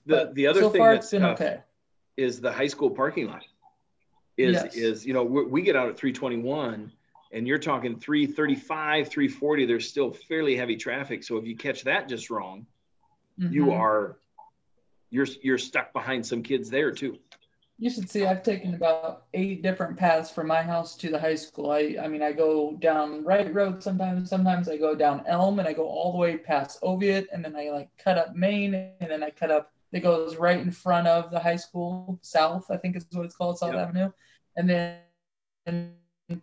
The 0.06 0.32
the 0.34 0.48
other 0.48 0.62
so 0.62 0.70
thing 0.70 0.84
that's 0.84 1.14
okay. 1.14 1.60
is 2.18 2.40
the 2.40 2.52
high 2.52 2.68
school 2.68 2.90
parking 2.90 3.28
lot 3.28 3.44
is 4.38 4.54
yes. 4.54 4.76
is 4.76 5.06
you 5.06 5.14
know 5.14 5.24
we 5.24 5.62
get 5.62 5.76
out 5.76 5.90
at 5.90 5.98
321 5.98 6.92
and 7.32 7.48
you're 7.48 7.58
talking 7.58 7.98
335 8.00 9.08
340 9.08 9.66
there's 9.66 9.88
still 9.88 10.12
fairly 10.12 10.56
heavy 10.56 10.76
traffic 10.76 11.24
so 11.24 11.38
if 11.38 11.46
you 11.46 11.56
catch 11.56 11.84
that 11.84 12.10
just 12.10 12.30
wrong 12.30 12.66
mm-hmm. 13.40 13.54
you 13.54 13.72
are 13.72 14.18
you're 15.10 15.28
you're 15.42 15.58
stuck 15.58 15.94
behind 15.94 16.26
some 16.26 16.44
kids 16.44 16.70
there 16.70 16.92
too 16.92 17.18
you 17.78 17.90
should 17.90 18.10
see 18.10 18.26
i've 18.26 18.44
taken 18.44 18.74
about 18.74 19.26
eight 19.34 19.62
different 19.62 19.98
paths 19.98 20.30
from 20.30 20.48
my 20.48 20.62
house 20.62 20.96
to 20.96 21.10
the 21.10 21.20
high 21.20 21.36
school 21.36 21.72
i 21.72 21.96
i 22.02 22.08
mean 22.08 22.22
i 22.22 22.32
go 22.32 22.74
down 22.80 23.24
Wright 23.24 23.54
road 23.54 23.82
sometimes 23.82 24.30
sometimes 24.30 24.68
i 24.68 24.76
go 24.76 24.96
down 24.96 25.24
elm 25.28 25.60
and 25.60 25.68
i 25.68 25.74
go 25.74 25.88
all 25.88 26.12
the 26.12 26.18
way 26.18 26.38
past 26.38 26.82
oviatt 26.82 27.28
and 27.32 27.44
then 27.44 27.56
i 27.56 27.70
like 27.70 27.90
cut 27.98 28.18
up 28.18 28.36
main 28.36 28.74
and 28.74 29.10
then 29.12 29.24
i 29.24 29.30
cut 29.30 29.52
up 29.52 29.72
it 29.96 30.04
goes 30.04 30.36
right 30.36 30.60
in 30.60 30.72
front 30.72 31.08
of 31.08 31.32
the 31.32 31.40
high 31.40 31.56
school 31.56 32.20
south 32.22 32.70
i 32.70 32.76
think 32.76 32.98
is 32.98 33.06
what 33.14 33.26
it's 33.26 33.36
called 33.36 33.58
south 33.58 33.74
yep. 33.74 33.88
avenue. 33.88 34.12
And 34.58 34.70
then 34.70 35.00
a 36.30 36.38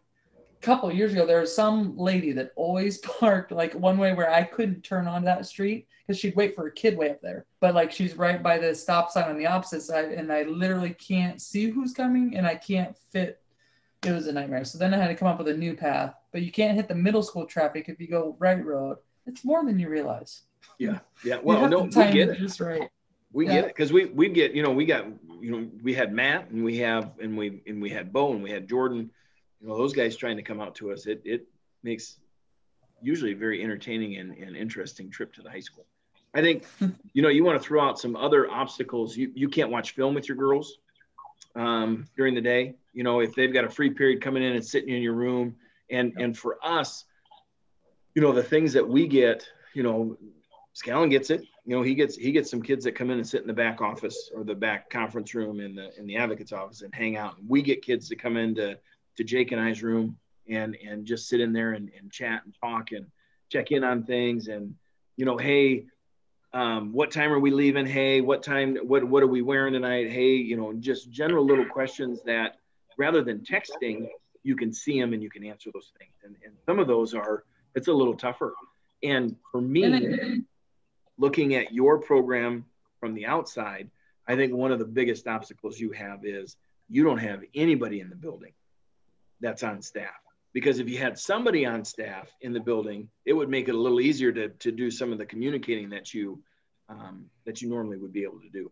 couple 0.62 0.90
years 0.90 1.12
ago 1.12 1.26
there 1.26 1.40
was 1.40 1.54
some 1.54 1.96
lady 1.96 2.32
that 2.32 2.52
always 2.56 2.98
parked 3.20 3.52
like 3.52 3.74
one 3.74 3.98
way 3.98 4.14
where 4.14 4.32
i 4.32 4.42
couldn't 4.42 4.82
turn 4.82 5.06
on 5.06 5.22
that 5.24 5.46
street 5.46 5.86
because 6.06 6.18
she'd 6.18 6.34
wait 6.34 6.56
for 6.56 6.66
a 6.66 6.72
kid 6.72 6.96
way 6.96 7.10
up 7.10 7.20
there. 7.20 7.46
But 7.60 7.74
like 7.74 7.92
she's 7.92 8.16
right 8.16 8.42
by 8.42 8.58
the 8.58 8.74
stop 8.74 9.10
sign 9.10 9.30
on 9.30 9.38
the 9.38 9.46
opposite 9.46 9.82
side 9.82 10.12
and 10.12 10.32
i 10.32 10.42
literally 10.44 10.94
can't 10.94 11.40
see 11.40 11.68
who's 11.68 11.92
coming 11.92 12.36
and 12.36 12.46
i 12.46 12.54
can't 12.54 12.96
fit. 13.12 13.40
It 14.06 14.12
was 14.12 14.26
a 14.28 14.32
nightmare. 14.32 14.64
So 14.64 14.78
then 14.78 14.94
i 14.94 14.96
had 14.96 15.08
to 15.08 15.14
come 15.14 15.28
up 15.28 15.38
with 15.38 15.48
a 15.48 15.56
new 15.56 15.76
path. 15.76 16.14
But 16.32 16.42
you 16.42 16.50
can't 16.50 16.74
hit 16.74 16.88
the 16.88 16.94
middle 16.94 17.22
school 17.22 17.44
traffic 17.44 17.90
if 17.90 18.00
you 18.00 18.08
go 18.08 18.34
Wright 18.38 18.64
road. 18.64 18.96
It's 19.26 19.44
more 19.44 19.62
than 19.64 19.78
you 19.78 19.90
realize. 19.90 20.42
Yeah. 20.78 21.00
Yeah. 21.24 21.38
Well 21.42 21.68
no 21.68 21.82
we 21.82 21.90
get 21.90 22.30
it. 22.30 22.38
just 22.38 22.58
right 22.58 22.88
we 23.32 23.46
yeah. 23.46 23.52
get 23.52 23.64
it 23.64 23.68
because 23.68 23.92
we 23.92 24.06
we 24.06 24.28
get 24.28 24.54
you 24.54 24.62
know 24.62 24.70
we 24.70 24.84
got 24.84 25.06
you 25.40 25.50
know 25.50 25.68
we 25.82 25.94
had 25.94 26.12
Matt 26.12 26.50
and 26.50 26.64
we 26.64 26.78
have 26.78 27.12
and 27.20 27.36
we 27.36 27.62
and 27.66 27.80
we 27.80 27.90
had 27.90 28.12
Bo 28.12 28.32
and 28.32 28.42
we 28.42 28.50
had 28.50 28.68
Jordan, 28.68 29.10
you 29.60 29.68
know 29.68 29.76
those 29.76 29.92
guys 29.92 30.16
trying 30.16 30.36
to 30.36 30.42
come 30.42 30.60
out 30.60 30.74
to 30.76 30.92
us. 30.92 31.06
It 31.06 31.22
it 31.24 31.46
makes 31.82 32.18
usually 33.00 33.32
a 33.32 33.36
very 33.36 33.62
entertaining 33.62 34.16
and, 34.16 34.36
and 34.36 34.56
interesting 34.56 35.10
trip 35.10 35.32
to 35.34 35.42
the 35.42 35.50
high 35.50 35.60
school. 35.60 35.86
I 36.34 36.40
think 36.40 36.64
you 37.12 37.22
know 37.22 37.28
you 37.28 37.44
want 37.44 37.60
to 37.60 37.66
throw 37.66 37.82
out 37.82 37.98
some 37.98 38.16
other 38.16 38.50
obstacles. 38.50 39.16
You 39.16 39.32
you 39.34 39.48
can't 39.48 39.70
watch 39.70 39.92
film 39.92 40.14
with 40.14 40.28
your 40.28 40.36
girls 40.36 40.78
um, 41.56 42.06
during 42.16 42.34
the 42.34 42.40
day. 42.40 42.74
You 42.92 43.02
know 43.02 43.20
if 43.20 43.34
they've 43.34 43.52
got 43.52 43.64
a 43.64 43.70
free 43.70 43.90
period 43.90 44.20
coming 44.20 44.42
in 44.42 44.52
and 44.52 44.64
sitting 44.64 44.94
in 44.94 45.02
your 45.02 45.14
room, 45.14 45.56
and 45.90 46.12
and 46.18 46.36
for 46.36 46.58
us, 46.62 47.04
you 48.14 48.20
know 48.20 48.32
the 48.32 48.42
things 48.42 48.74
that 48.74 48.86
we 48.86 49.06
get, 49.06 49.48
you 49.74 49.82
know, 49.82 50.18
Scallon 50.74 51.10
gets 51.10 51.30
it 51.30 51.44
you 51.64 51.76
know 51.76 51.82
he 51.82 51.94
gets 51.94 52.16
he 52.16 52.32
gets 52.32 52.50
some 52.50 52.62
kids 52.62 52.84
that 52.84 52.92
come 52.92 53.10
in 53.10 53.18
and 53.18 53.26
sit 53.26 53.40
in 53.40 53.46
the 53.46 53.52
back 53.52 53.80
office 53.80 54.30
or 54.34 54.42
the 54.42 54.54
back 54.54 54.90
conference 54.90 55.34
room 55.34 55.60
in 55.60 55.74
the 55.74 55.96
in 55.98 56.06
the 56.06 56.16
advocate's 56.16 56.52
office 56.52 56.82
and 56.82 56.94
hang 56.94 57.16
out. 57.16 57.36
We 57.46 57.62
get 57.62 57.82
kids 57.82 58.08
to 58.08 58.16
come 58.16 58.36
into 58.36 58.78
to 59.16 59.24
jake 59.24 59.52
and 59.52 59.60
i's 59.60 59.82
room 59.82 60.16
and 60.48 60.76
and 60.86 61.04
just 61.06 61.28
sit 61.28 61.40
in 61.40 61.52
there 61.52 61.72
and, 61.72 61.90
and 61.98 62.10
chat 62.10 62.42
and 62.44 62.54
talk 62.60 62.92
and 62.92 63.06
check 63.48 63.70
in 63.70 63.84
on 63.84 64.04
things 64.04 64.48
and 64.48 64.74
you 65.16 65.24
know 65.24 65.36
hey 65.36 65.86
um, 66.54 66.92
what 66.92 67.10
time 67.10 67.32
are 67.32 67.38
we 67.38 67.50
leaving? 67.50 67.86
Hey 67.86 68.20
what 68.20 68.42
time 68.42 68.76
what 68.76 69.04
what 69.04 69.22
are 69.22 69.28
we 69.28 69.40
wearing 69.40 69.72
tonight? 69.72 70.10
Hey 70.10 70.34
you 70.34 70.56
know 70.56 70.72
just 70.72 71.10
general 71.10 71.46
little 71.46 71.64
questions 71.64 72.22
that 72.24 72.56
rather 72.98 73.22
than 73.22 73.38
texting 73.40 74.08
you 74.42 74.56
can 74.56 74.72
see 74.72 75.00
them 75.00 75.12
and 75.12 75.22
you 75.22 75.30
can 75.30 75.44
answer 75.44 75.70
those 75.72 75.92
things. 75.96 76.12
And, 76.24 76.34
and 76.44 76.54
some 76.66 76.80
of 76.80 76.88
those 76.88 77.14
are 77.14 77.44
it's 77.74 77.88
a 77.88 77.92
little 77.92 78.14
tougher. 78.14 78.52
And 79.02 79.36
for 79.50 79.60
me 79.60 80.42
looking 81.18 81.54
at 81.54 81.72
your 81.72 81.98
program 81.98 82.64
from 83.00 83.14
the 83.14 83.26
outside, 83.26 83.90
I 84.26 84.36
think 84.36 84.54
one 84.54 84.72
of 84.72 84.78
the 84.78 84.84
biggest 84.84 85.26
obstacles 85.26 85.78
you 85.78 85.92
have 85.92 86.24
is 86.24 86.56
you 86.88 87.04
don't 87.04 87.18
have 87.18 87.42
anybody 87.54 88.00
in 88.00 88.08
the 88.08 88.16
building 88.16 88.52
that's 89.40 89.62
on 89.62 89.82
staff. 89.82 90.14
Because 90.52 90.78
if 90.78 90.88
you 90.88 90.98
had 90.98 91.18
somebody 91.18 91.64
on 91.64 91.84
staff 91.84 92.30
in 92.42 92.52
the 92.52 92.60
building, 92.60 93.08
it 93.24 93.32
would 93.32 93.48
make 93.48 93.68
it 93.68 93.74
a 93.74 93.78
little 93.78 94.00
easier 94.00 94.30
to, 94.32 94.50
to 94.50 94.70
do 94.70 94.90
some 94.90 95.10
of 95.10 95.18
the 95.18 95.24
communicating 95.24 95.90
that 95.90 96.12
you 96.12 96.42
um, 96.88 97.24
that 97.46 97.62
you 97.62 97.70
normally 97.70 97.96
would 97.96 98.12
be 98.12 98.22
able 98.22 98.40
to 98.40 98.50
do. 98.50 98.70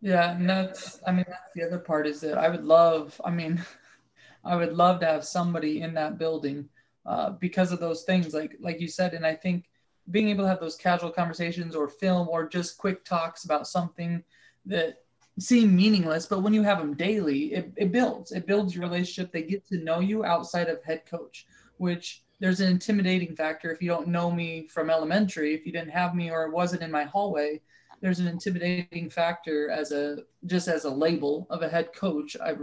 Yeah, 0.00 0.34
and 0.34 0.48
that's 0.48 1.00
I 1.06 1.12
mean 1.12 1.26
that's 1.28 1.52
the 1.54 1.64
other 1.64 1.78
part 1.78 2.06
is 2.06 2.20
that 2.22 2.38
I 2.38 2.48
would 2.48 2.64
love 2.64 3.20
I 3.22 3.30
mean 3.30 3.62
I 4.44 4.56
would 4.56 4.72
love 4.72 5.00
to 5.00 5.06
have 5.06 5.24
somebody 5.24 5.82
in 5.82 5.92
that 5.94 6.16
building 6.16 6.68
uh, 7.04 7.30
because 7.30 7.72
of 7.72 7.80
those 7.80 8.04
things 8.04 8.32
like 8.32 8.56
like 8.60 8.80
you 8.80 8.88
said, 8.88 9.12
and 9.12 9.26
I 9.26 9.34
think 9.34 9.68
being 10.10 10.28
able 10.28 10.44
to 10.44 10.48
have 10.48 10.60
those 10.60 10.76
casual 10.76 11.10
conversations 11.10 11.74
or 11.74 11.88
film 11.88 12.28
or 12.28 12.48
just 12.48 12.78
quick 12.78 13.04
talks 13.04 13.44
about 13.44 13.66
something 13.66 14.22
that 14.66 14.98
seem 15.38 15.74
meaningless, 15.74 16.26
but 16.26 16.42
when 16.42 16.52
you 16.52 16.62
have 16.62 16.78
them 16.78 16.94
daily, 16.94 17.52
it, 17.54 17.72
it 17.76 17.92
builds. 17.92 18.32
It 18.32 18.46
builds 18.46 18.74
your 18.74 18.82
relationship. 18.82 19.32
They 19.32 19.42
get 19.42 19.66
to 19.68 19.78
know 19.78 20.00
you 20.00 20.24
outside 20.24 20.68
of 20.68 20.82
head 20.82 21.06
coach, 21.06 21.46
which 21.78 22.22
there's 22.40 22.60
an 22.60 22.70
intimidating 22.70 23.36
factor 23.36 23.70
if 23.70 23.82
you 23.82 23.88
don't 23.88 24.08
know 24.08 24.30
me 24.30 24.66
from 24.68 24.90
elementary, 24.90 25.54
if 25.54 25.66
you 25.66 25.72
didn't 25.72 25.90
have 25.90 26.14
me 26.14 26.30
or 26.30 26.50
wasn't 26.50 26.82
in 26.82 26.90
my 26.90 27.04
hallway, 27.04 27.60
there's 28.00 28.18
an 28.18 28.26
intimidating 28.26 29.10
factor 29.10 29.70
as 29.70 29.92
a 29.92 30.18
just 30.46 30.68
as 30.68 30.84
a 30.84 30.90
label 30.90 31.46
of 31.50 31.62
a 31.62 31.68
head 31.68 31.92
coach. 31.94 32.36
I 32.42 32.54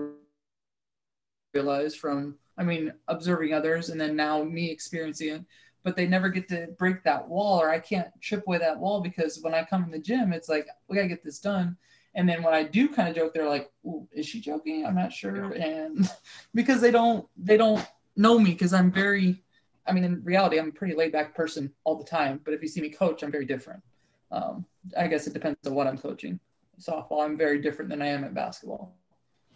realized 1.54 2.00
from 2.00 2.36
I 2.58 2.64
mean 2.64 2.92
observing 3.08 3.54
others 3.54 3.90
and 3.90 4.02
then 4.02 4.16
now 4.16 4.44
me 4.44 4.72
experiencing 4.72 5.30
it 5.30 5.46
but 5.88 5.96
they 5.96 6.06
never 6.06 6.28
get 6.28 6.50
to 6.50 6.68
break 6.78 7.02
that 7.02 7.26
wall 7.30 7.62
or 7.62 7.70
I 7.70 7.80
can't 7.80 8.10
chip 8.20 8.44
away 8.46 8.58
that 8.58 8.78
wall 8.78 9.00
because 9.00 9.40
when 9.42 9.54
I 9.54 9.64
come 9.64 9.86
in 9.86 9.90
the 9.90 9.98
gym, 9.98 10.34
it's 10.34 10.50
like, 10.50 10.68
we 10.90 10.98
gotta 10.98 11.08
get 11.08 11.24
this 11.24 11.40
done. 11.40 11.78
And 12.14 12.28
then 12.28 12.44
when 12.44 12.54
I 12.54 12.64
do 12.64 12.90
kind 12.90 13.08
of 13.08 13.16
joke, 13.16 13.34
they're 13.34 13.48
like, 13.48 13.72
is 14.12 14.26
she 14.26 14.42
joking? 14.42 14.86
I'm 14.86 14.96
not 14.96 15.14
sure. 15.14 15.54
And 15.54 16.12
because 16.54 16.82
they 16.82 16.92
don't, 16.92 17.26
they 17.38 17.56
don't 17.56 17.88
know 18.18 18.38
me 18.38 18.52
because 18.52 18.74
I'm 18.74 18.92
very, 18.92 19.42
I 19.86 19.94
mean, 19.94 20.04
in 20.04 20.22
reality, 20.26 20.60
I'm 20.60 20.68
a 20.68 20.72
pretty 20.74 20.94
laid 20.94 21.14
back 21.14 21.34
person 21.34 21.72
all 21.86 21.96
the 21.96 22.04
time. 22.04 22.42
But 22.44 22.54
if 22.54 22.62
you 22.62 22.68
see 22.68 22.82
me 22.82 22.90
coach, 22.90 23.24
I'm 23.24 23.32
very 23.32 23.46
different. 23.46 23.82
Um, 24.30 24.66
I 24.98 25.08
guess 25.08 25.26
it 25.26 25.32
depends 25.32 25.66
on 25.66 25.74
what 25.74 25.88
I'm 25.88 25.98
coaching. 25.98 26.38
Softball, 26.82 27.24
I'm 27.24 27.38
very 27.38 27.62
different 27.62 27.90
than 27.90 28.02
I 28.02 28.08
am 28.08 28.26
at 28.26 28.34
basketball. 28.34 28.94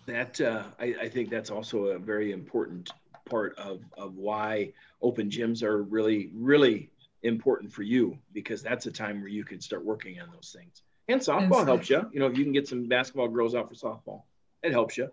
That 0.06 0.40
uh, 0.40 0.64
I, 0.80 0.96
I 1.02 1.10
think 1.10 1.30
that's 1.30 1.52
also 1.52 1.88
a 1.88 2.00
very 2.00 2.32
important 2.32 2.94
part 3.26 3.58
of 3.58 3.82
of 3.98 4.16
why 4.16 4.72
open 5.02 5.30
gyms 5.30 5.64
are 5.64 5.84
really 5.84 6.32
really 6.34 6.92
important 7.24 7.72
for 7.72 7.84
you 7.84 8.18
because 8.34 8.62
that's 8.62 8.86
a 8.86 8.92
time 8.92 9.20
where 9.22 9.30
you 9.30 9.44
can 9.44 9.62
start 9.62 9.86
working 9.86 10.20
on 10.20 10.30
those 10.34 10.56
things. 10.58 10.82
And 11.08 11.22
softball 11.22 11.66
helps 11.66 11.90
you. 11.90 12.10
You 12.12 12.20
know, 12.20 12.26
if 12.26 12.38
you 12.38 12.44
can 12.44 12.54
get 12.54 12.68
some 12.68 12.88
basketball 12.88 13.28
girls 13.28 13.54
out 13.54 13.70
for 13.70 13.76
softball, 13.76 14.24
it 14.64 14.72
helps 14.72 14.98
you. 14.98 15.10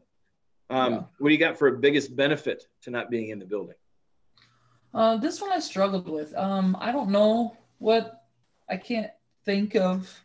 Um, 0.70 0.92
yeah. 0.92 1.02
What 1.18 1.28
do 1.28 1.34
you 1.34 1.38
got 1.38 1.58
for 1.58 1.68
a 1.68 1.78
biggest 1.78 2.16
benefit 2.16 2.66
to 2.82 2.90
not 2.90 3.10
being 3.10 3.30
in 3.30 3.38
the 3.38 3.44
building? 3.44 3.74
Uh, 4.94 5.16
this 5.16 5.40
one 5.40 5.52
I 5.52 5.58
struggled 5.58 6.08
with. 6.08 6.34
Um, 6.34 6.76
I 6.80 6.92
don't 6.92 7.10
know 7.10 7.56
what 7.78 8.24
I 8.68 8.76
can't. 8.76 9.10
think 9.44 9.76
of 9.76 10.24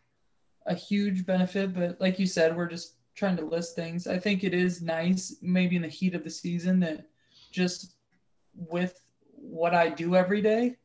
a 0.65 0.75
huge 0.75 1.25
benefit, 1.25 1.73
but 1.73 1.95
like 2.01 2.19
you 2.19 2.27
said, 2.27 2.57
we're 2.57 2.67
just 2.67 2.95
trying 3.15 3.38
to 3.38 3.45
list 3.45 3.73
things. 3.73 4.05
I 4.05 4.19
think 4.19 4.43
it 4.43 4.53
is 4.53 4.81
nice, 4.81 5.38
maybe 5.41 5.77
in 5.77 5.81
the 5.81 5.88
heat 5.88 6.13
of 6.13 6.25
the 6.25 6.29
season, 6.29 6.81
that 6.81 7.05
just 7.54 7.95
with 8.56 8.99
what 9.32 9.74
I 9.74 9.88
do 9.88 10.16
every 10.16 10.41
day, 10.41 10.76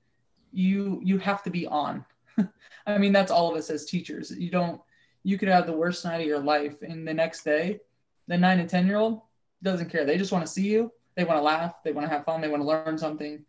you 0.53 1.01
you 1.03 1.19
have 1.19 1.43
to 1.43 1.51
be 1.51 1.67
on. 1.67 2.05
I 2.87 2.99
mean, 2.99 3.13
that's 3.13 3.33
all 3.33 3.51
of 3.51 3.57
us 3.57 3.71
as 3.71 3.85
teachers. 3.85 4.31
You 4.31 4.51
don't 4.51 4.81
you 5.25 5.37
could 5.37 5.49
have 5.49 5.67
the 5.67 5.73
worst 5.73 6.05
night 6.05 6.21
of 6.21 6.27
your 6.27 6.39
life, 6.39 6.77
and 6.83 7.07
the 7.07 7.15
next 7.15 7.43
day, 7.43 7.81
the 8.29 8.39
nine 8.39 8.61
and 8.61 8.69
ten 8.69 8.87
year 8.87 8.97
old 8.97 9.23
doesn't 9.63 9.91
care. 9.91 10.05
They 10.05 10.19
just 10.19 10.31
want 10.31 10.47
to 10.47 10.53
see 10.53 10.69
you. 10.69 10.93
They 11.17 11.25
want 11.25 11.39
to 11.39 11.43
laugh. 11.43 11.83
They 11.83 11.93
want 11.93 12.07
to 12.07 12.15
have 12.15 12.25
fun. 12.25 12.41
They 12.41 12.49
want 12.49 12.63
to 12.63 12.69
learn 12.69 12.97
something. 12.97 13.45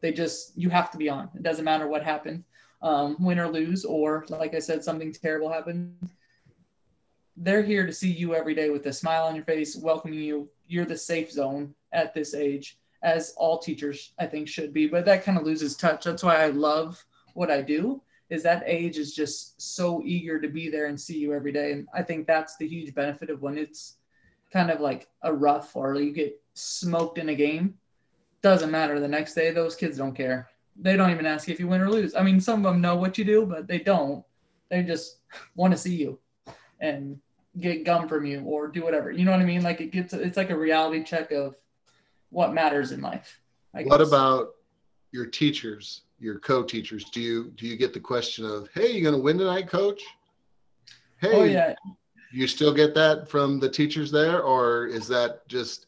They 0.00 0.12
just 0.12 0.52
you 0.56 0.68
have 0.70 0.90
to 0.90 0.98
be 0.98 1.08
on. 1.08 1.30
It 1.34 1.42
doesn't 1.42 1.64
matter 1.64 1.88
what 1.88 2.02
happened, 2.02 2.44
um, 2.82 3.16
win 3.18 3.38
or 3.38 3.48
lose, 3.48 3.84
or 3.84 4.26
like 4.28 4.54
I 4.54 4.58
said, 4.58 4.84
something 4.84 5.12
terrible 5.12 5.50
happened. 5.50 6.10
They're 7.36 7.62
here 7.62 7.86
to 7.86 7.92
see 7.92 8.10
you 8.10 8.34
every 8.34 8.54
day 8.54 8.70
with 8.70 8.86
a 8.86 8.92
smile 8.92 9.26
on 9.26 9.34
your 9.34 9.44
face, 9.44 9.76
welcoming 9.76 10.20
you. 10.20 10.48
You're 10.68 10.84
the 10.84 10.96
safe 10.96 11.30
zone 11.30 11.74
at 11.92 12.14
this 12.14 12.34
age, 12.34 12.78
as 13.02 13.34
all 13.36 13.58
teachers 13.58 14.12
I 14.18 14.26
think 14.26 14.48
should 14.48 14.72
be. 14.72 14.86
But 14.86 15.04
that 15.04 15.24
kind 15.24 15.38
of 15.38 15.44
loses 15.44 15.76
touch. 15.76 16.04
That's 16.04 16.22
why 16.22 16.42
I 16.42 16.48
love 16.48 17.04
what 17.34 17.50
I 17.50 17.62
do. 17.62 18.02
Is 18.28 18.42
that 18.42 18.64
age 18.66 18.98
is 18.98 19.14
just 19.14 19.60
so 19.60 20.02
eager 20.04 20.40
to 20.40 20.48
be 20.48 20.68
there 20.68 20.86
and 20.86 21.00
see 21.00 21.18
you 21.18 21.32
every 21.32 21.52
day, 21.52 21.72
and 21.72 21.86
I 21.94 22.02
think 22.02 22.26
that's 22.26 22.56
the 22.56 22.66
huge 22.66 22.94
benefit 22.94 23.30
of 23.30 23.42
when 23.42 23.56
it's 23.56 23.98
kind 24.52 24.70
of 24.70 24.80
like 24.80 25.08
a 25.22 25.32
rough 25.32 25.76
or 25.76 25.94
you 25.96 26.12
get 26.12 26.40
smoked 26.54 27.18
in 27.18 27.28
a 27.28 27.34
game. 27.34 27.74
Doesn't 28.42 28.70
matter. 28.70 28.98
The 28.98 29.08
next 29.08 29.34
day, 29.34 29.50
those 29.52 29.76
kids 29.76 29.98
don't 29.98 30.14
care. 30.14 30.48
They 30.78 30.96
don't 30.96 31.10
even 31.10 31.26
ask 31.26 31.48
if 31.48 31.60
you 31.60 31.68
win 31.68 31.80
or 31.80 31.90
lose. 31.90 32.14
I 32.14 32.22
mean, 32.22 32.40
some 32.40 32.64
of 32.64 32.72
them 32.72 32.80
know 32.80 32.96
what 32.96 33.16
you 33.16 33.24
do, 33.24 33.46
but 33.46 33.66
they 33.66 33.78
don't. 33.78 34.24
They 34.68 34.82
just 34.82 35.18
want 35.54 35.72
to 35.72 35.78
see 35.78 35.94
you 35.94 36.18
and 36.80 37.18
get 37.60 37.84
gum 37.84 38.08
from 38.08 38.26
you 38.26 38.40
or 38.42 38.68
do 38.68 38.82
whatever. 38.82 39.10
You 39.10 39.24
know 39.24 39.30
what 39.30 39.40
I 39.40 39.44
mean? 39.44 39.62
Like 39.62 39.80
it 39.80 39.90
gets, 39.90 40.12
it's 40.12 40.36
like 40.36 40.50
a 40.50 40.56
reality 40.56 41.02
check 41.02 41.32
of 41.32 41.56
what 42.30 42.52
matters 42.52 42.92
in 42.92 43.00
life. 43.00 43.40
I 43.74 43.82
what 43.84 44.00
about 44.00 44.54
your 45.12 45.26
teachers, 45.26 46.02
your 46.18 46.38
co-teachers? 46.38 47.04
Do 47.04 47.20
you 47.20 47.52
do 47.56 47.66
you 47.66 47.76
get 47.76 47.92
the 47.92 48.00
question 48.00 48.44
of, 48.44 48.68
"Hey, 48.74 48.92
you 48.92 49.02
going 49.02 49.14
to 49.14 49.20
win 49.20 49.38
tonight, 49.38 49.68
coach?" 49.68 50.02
Hey, 51.18 51.32
oh 51.32 51.44
yeah. 51.44 51.74
You 52.32 52.46
still 52.46 52.74
get 52.74 52.94
that 52.94 53.28
from 53.28 53.60
the 53.60 53.68
teachers 53.68 54.10
there, 54.10 54.42
or 54.42 54.86
is 54.86 55.08
that 55.08 55.46
just? 55.48 55.86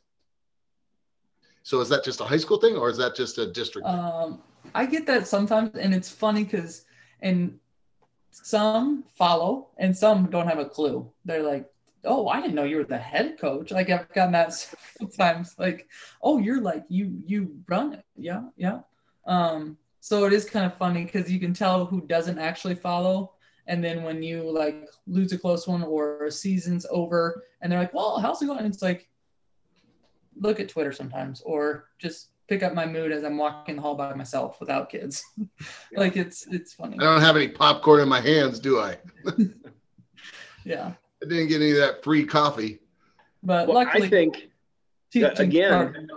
So 1.62 1.80
is 1.80 1.88
that 1.90 2.04
just 2.04 2.20
a 2.20 2.24
high 2.24 2.38
school 2.38 2.58
thing, 2.58 2.76
or 2.76 2.88
is 2.88 2.96
that 2.98 3.14
just 3.14 3.38
a 3.38 3.46
district? 3.46 3.86
Um, 3.86 4.40
I 4.74 4.86
get 4.86 5.06
that 5.06 5.26
sometimes, 5.26 5.74
and 5.76 5.94
it's 5.94 6.10
funny 6.10 6.44
because 6.44 6.84
and 7.20 7.58
some 8.30 9.04
follow 9.16 9.68
and 9.78 9.96
some 9.96 10.30
don't 10.30 10.46
have 10.46 10.58
a 10.58 10.64
clue. 10.64 11.10
They're 11.24 11.42
like, 11.42 11.66
oh, 12.04 12.28
I 12.28 12.40
didn't 12.40 12.54
know 12.54 12.64
you 12.64 12.76
were 12.76 12.84
the 12.84 12.98
head 12.98 13.38
coach. 13.38 13.70
Like 13.70 13.90
I've 13.90 14.12
gotten 14.12 14.32
that 14.32 14.52
several 14.54 15.10
times. 15.10 15.54
Like, 15.58 15.88
oh, 16.22 16.38
you're 16.38 16.60
like 16.60 16.84
you 16.88 17.20
you 17.26 17.56
run 17.68 17.94
it. 17.94 18.04
Yeah, 18.16 18.44
yeah. 18.56 18.80
Um, 19.26 19.76
so 20.00 20.24
it 20.24 20.32
is 20.32 20.48
kind 20.48 20.64
of 20.64 20.78
funny 20.78 21.04
because 21.04 21.30
you 21.30 21.40
can 21.40 21.52
tell 21.52 21.84
who 21.84 22.00
doesn't 22.06 22.38
actually 22.38 22.74
follow. 22.74 23.34
And 23.66 23.84
then 23.84 24.02
when 24.02 24.22
you 24.22 24.50
like 24.50 24.88
lose 25.06 25.32
a 25.32 25.38
close 25.38 25.66
one 25.66 25.82
or 25.82 26.24
a 26.24 26.32
season's 26.32 26.86
over 26.90 27.44
and 27.60 27.70
they're 27.70 27.78
like, 27.80 27.92
well, 27.92 28.18
how's 28.18 28.40
it 28.40 28.46
going? 28.46 28.60
And 28.60 28.72
it's 28.72 28.82
like, 28.82 29.08
look 30.40 30.60
at 30.60 30.68
Twitter 30.68 30.92
sometimes 30.92 31.42
or 31.42 31.88
just 31.98 32.30
pick 32.48 32.62
up 32.62 32.74
my 32.74 32.86
mood 32.86 33.12
as 33.12 33.22
I'm 33.22 33.36
walking 33.36 33.76
the 33.76 33.82
hall 33.82 33.94
by 33.94 34.14
myself 34.14 34.58
without 34.58 34.88
kids. 34.88 35.22
like 35.96 36.16
it's 36.16 36.46
it's 36.48 36.72
funny. 36.72 36.96
I 36.98 37.04
don't 37.04 37.20
have 37.20 37.36
any 37.36 37.48
popcorn 37.48 38.00
in 38.00 38.08
my 38.08 38.20
hands, 38.20 38.58
do 38.58 38.80
I? 38.80 38.96
yeah. 40.64 40.92
I 41.22 41.28
didn't 41.28 41.48
get 41.48 41.60
any 41.60 41.72
of 41.72 41.78
that 41.78 42.02
free 42.02 42.24
coffee. 42.24 42.78
But 43.42 43.68
well, 43.68 43.76
luckily, 43.76 44.06
I 44.06 44.10
think 44.10 44.50
uh, 45.16 45.30
again, 45.36 46.08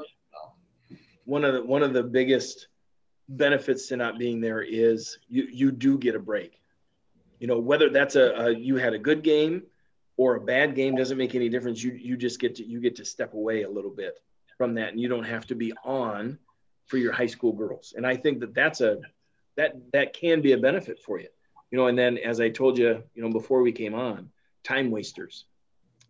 one 1.25 1.43
of 1.43 1.53
the 1.53 1.63
one 1.63 1.83
of 1.83 1.93
the 1.93 2.03
biggest 2.03 2.67
benefits 3.29 3.87
to 3.87 3.97
not 3.97 4.17
being 4.17 4.41
there 4.41 4.61
is 4.61 5.17
you 5.27 5.47
you 5.51 5.71
do 5.71 5.97
get 5.97 6.15
a 6.15 6.19
break. 6.19 6.59
You 7.39 7.47
know, 7.47 7.59
whether 7.59 7.89
that's 7.89 8.15
a, 8.15 8.33
a 8.33 8.51
you 8.51 8.77
had 8.77 8.93
a 8.93 8.99
good 8.99 9.23
game 9.23 9.63
or 10.17 10.35
a 10.35 10.41
bad 10.41 10.75
game 10.75 10.95
doesn't 10.95 11.17
make 11.17 11.35
any 11.35 11.49
difference. 11.49 11.83
You 11.83 11.91
you 11.93 12.15
just 12.15 12.39
get 12.39 12.55
to 12.55 12.65
you 12.65 12.79
get 12.79 12.95
to 12.97 13.05
step 13.05 13.33
away 13.33 13.63
a 13.63 13.69
little 13.69 13.91
bit 13.91 14.19
from 14.57 14.75
that, 14.75 14.89
and 14.89 14.99
you 14.99 15.07
don't 15.07 15.23
have 15.23 15.47
to 15.47 15.55
be 15.55 15.73
on 15.83 16.37
for 16.87 16.97
your 16.97 17.11
high 17.11 17.27
school 17.27 17.53
girls. 17.53 17.93
And 17.95 18.05
I 18.05 18.15
think 18.15 18.39
that 18.41 18.53
that's 18.53 18.81
a 18.81 18.99
that 19.57 19.75
that 19.93 20.13
can 20.13 20.41
be 20.41 20.53
a 20.53 20.57
benefit 20.57 20.99
for 20.99 21.19
you. 21.19 21.27
You 21.71 21.77
know, 21.77 21.87
and 21.87 21.97
then 21.97 22.17
as 22.17 22.41
I 22.41 22.49
told 22.49 22.77
you, 22.77 23.03
you 23.15 23.21
know, 23.21 23.29
before 23.29 23.61
we 23.61 23.71
came 23.71 23.93
on, 23.93 24.29
time 24.63 24.91
wasters. 24.91 25.45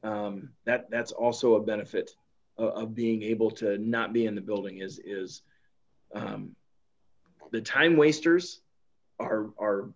Um, 0.04 0.50
that 0.66 0.90
that's 0.90 1.12
also 1.12 1.56
a 1.56 1.62
benefit 1.62 2.12
of, 2.58 2.70
of, 2.70 2.96
being 2.96 3.22
able 3.22 3.52
to 3.52 3.78
not 3.78 4.14
be 4.14 4.26
in 4.26 4.34
the 4.34 4.42
building 4.42 4.80
is 4.80 5.00
is 5.06 5.44
um, 6.16 6.56
the 7.52 7.62
time 7.62 7.98
wasters 7.98 8.62
are 9.20 9.52
are 9.60 9.90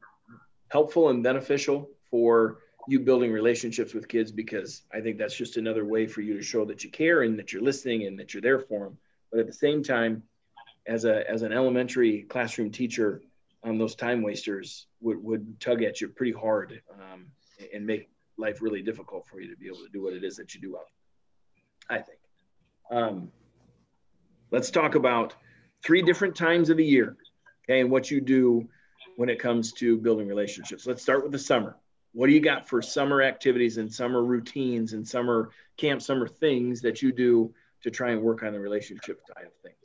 helpful 0.70 1.10
and 1.10 1.24
beneficial 1.24 1.89
for 2.12 2.60
you 2.88 2.99
building 2.99 3.31
relationships 3.31 3.93
with 3.93 4.07
kids 4.07 4.31
because 4.31 4.83
I 4.93 5.01
think 5.01 5.17
that's 5.17 5.36
just 5.36 5.57
another 5.57 5.86
way 5.86 6.07
for 6.07 6.21
you 6.21 6.36
to 6.36 6.43
show 6.43 6.65
that 6.65 6.83
you 6.83 6.91
care 6.91 7.23
and 7.23 7.38
that 7.39 7.51
you're 7.51 7.61
listening 7.61 8.05
and 8.05 8.17
that 8.19 8.33
you're 8.33 8.41
there 8.41 8.59
for 8.59 8.86
them. 8.86 8.97
But 9.31 9.39
at 9.39 9.47
the 9.47 9.53
same 9.53 9.83
time, 9.83 10.23
as 10.88 11.05
a 11.05 11.29
as 11.29 11.41
an 11.41 11.51
elementary 11.51 12.23
classroom 12.23 12.69
teacher, 12.69 13.21
um, 13.63 13.77
those 13.77 13.95
time 13.95 14.21
wasters 14.21 14.88
would, 15.01 15.23
would 15.23 15.59
tug 15.59 15.81
at 15.81 15.99
you 15.99 16.09
pretty 16.09 16.31
hard 16.31 16.81
um, 16.93 17.25
and 17.73 17.86
make 17.86 18.09
life 18.38 18.61
really 18.61 18.81
difficult 18.81 19.25
for 19.27 19.39
you 19.39 19.49
to 19.49 19.57
be 19.57 19.67
able 19.67 19.77
to 19.77 19.89
do 19.91 20.03
what 20.03 20.13
it 20.13 20.23
is 20.23 20.36
that 20.36 20.53
you 20.53 20.61
do 20.61 20.73
well. 20.73 20.88
I 21.89 21.97
think. 21.99 22.19
Um, 22.91 23.31
let's 24.51 24.69
talk 24.69 24.95
about 24.95 25.33
three 25.83 26.01
different 26.01 26.36
times 26.36 26.69
of 26.69 26.77
the 26.77 26.86
year, 26.86 27.17
okay, 27.63 27.81
and 27.81 27.89
what 27.89 28.11
you 28.11 28.21
do 28.21 28.67
when 29.17 29.29
it 29.29 29.39
comes 29.39 29.71
to 29.73 29.97
building 29.97 30.27
relationships. 30.27 30.86
Let's 30.86 31.01
start 31.01 31.23
with 31.23 31.31
the 31.31 31.39
summer. 31.39 31.75
What 32.16 32.28
do 32.28 32.34
you 32.34 32.39
got 32.39 32.66
for 32.66 32.82
summer 32.82 33.22
activities 33.22 33.78
and 33.78 33.93
summer 33.93 34.24
routines 34.24 34.93
and 34.93 35.05
summer 35.05 35.49
camp, 35.76 36.01
summer 36.01 36.30
things 36.30 36.80
that 36.80 37.01
you 37.01 37.11
do 37.11 37.53
to 37.84 37.91
try 37.91 38.11
and 38.11 38.22
work 38.22 38.41
on 38.41 38.53
the 38.53 38.59
relationship 38.59 39.20
side 39.28 39.47
of 39.47 39.51
things? 39.61 39.76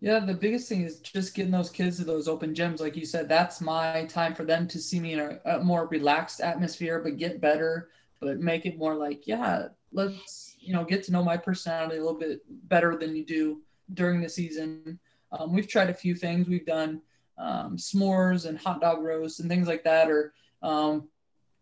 Yeah, 0.00 0.20
the 0.20 0.32
biggest 0.32 0.68
thing 0.68 0.82
is 0.82 1.00
just 1.00 1.34
getting 1.34 1.50
those 1.50 1.70
kids 1.70 1.96
to 1.96 2.04
those 2.04 2.28
open 2.28 2.54
gyms. 2.54 2.78
Like 2.78 2.96
you 2.96 3.04
said, 3.04 3.28
that's 3.28 3.60
my 3.60 4.04
time 4.08 4.32
for 4.32 4.44
them 4.44 4.68
to 4.68 4.78
see 4.78 5.00
me 5.00 5.14
in 5.14 5.18
a, 5.18 5.40
a, 5.44 5.58
more 5.64 5.88
relaxed 5.88 6.40
atmosphere, 6.40 7.00
but 7.00 7.16
get 7.16 7.40
better, 7.40 7.88
but 8.20 8.38
make 8.38 8.64
it 8.64 8.78
more 8.78 8.94
like, 8.94 9.26
yeah, 9.26 9.68
let's, 9.90 10.54
you 10.60 10.72
know, 10.72 10.84
get 10.84 11.02
to 11.04 11.12
know 11.12 11.24
my 11.24 11.36
personality 11.36 11.96
a 11.96 12.00
little 12.00 12.18
bit 12.18 12.42
better 12.68 12.96
than 12.96 13.16
you 13.16 13.26
do 13.26 13.60
during 13.94 14.20
the 14.20 14.28
season. 14.28 15.00
Um, 15.32 15.52
we've 15.52 15.68
tried 15.68 15.90
a 15.90 15.94
few 15.94 16.14
things. 16.14 16.46
We've 16.46 16.66
done 16.66 17.02
um, 17.38 17.76
s'mores 17.76 18.46
and 18.46 18.56
hot 18.56 18.80
dog 18.80 19.02
roasts 19.02 19.40
and 19.40 19.48
things 19.48 19.66
like 19.66 19.82
that, 19.82 20.08
or 20.08 20.32
um, 20.62 21.08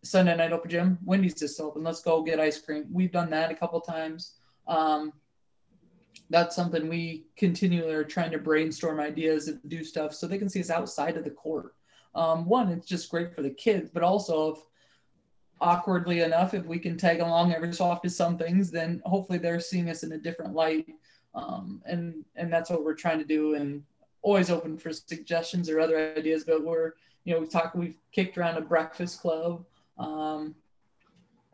Sunday 0.03 0.37
night 0.37 0.53
open 0.53 0.71
gym. 0.71 0.99
Wendy's 1.05 1.41
is 1.43 1.61
open. 1.61 1.85
Let's 1.85 2.03
go 2.03 2.23
get 2.23 2.41
ice 2.41 2.61
cream. 2.61 2.87
We've 2.91 3.13
done 3.13 3.31
that 3.31 3.51
a 3.51 3.55
couple 3.55 3.81
times. 3.81 4.35
Um, 4.67 5.13
that's 6.31 6.55
something 6.55 6.89
we 6.89 7.27
continually 7.37 7.93
are 7.93 8.05
trying 8.05 8.31
to 8.31 8.39
brainstorm 8.39 9.01
ideas 9.01 9.49
and 9.49 9.61
do 9.69 9.83
stuff 9.83 10.15
so 10.15 10.27
they 10.27 10.39
can 10.39 10.49
see 10.49 10.61
us 10.61 10.71
outside 10.71 11.17
of 11.17 11.25
the 11.25 11.31
court. 11.31 11.75
Um, 12.15 12.47
one, 12.47 12.71
it's 12.71 12.87
just 12.87 13.11
great 13.11 13.35
for 13.35 13.43
the 13.43 13.51
kids, 13.51 13.91
but 13.93 14.03
also 14.03 14.53
if 14.53 14.59
awkwardly 15.61 16.21
enough, 16.21 16.55
if 16.55 16.65
we 16.65 16.79
can 16.79 16.97
tag 16.97 17.21
along 17.21 17.53
every 17.53 17.73
so 17.73 17.85
often 17.85 18.09
to 18.09 18.15
some 18.15 18.39
things, 18.39 18.71
then 18.71 19.03
hopefully 19.05 19.39
they're 19.39 19.61
seeing 19.61 19.91
us 19.91 20.03
in 20.03 20.13
a 20.13 20.19
different 20.19 20.55
light. 20.55 20.89
Um, 21.35 21.83
and 21.85 22.25
and 22.37 22.53
that's 22.53 22.71
what 22.71 22.85
we're 22.85 22.95
trying 22.95 23.19
to 23.19 23.25
do. 23.25 23.55
And 23.55 23.83
always 24.23 24.51
open 24.51 24.77
for 24.77 24.93
suggestions 24.93 25.69
or 25.69 25.81
other 25.81 26.15
ideas. 26.17 26.45
But 26.45 26.65
we're 26.65 26.93
you 27.25 27.35
know 27.35 27.41
we've 27.41 27.51
talked 27.51 27.77
we've 27.77 27.97
kicked 28.13 28.39
around 28.39 28.57
a 28.57 28.63
breakfast 28.63 29.21
club. 29.21 29.65
Um, 29.99 30.55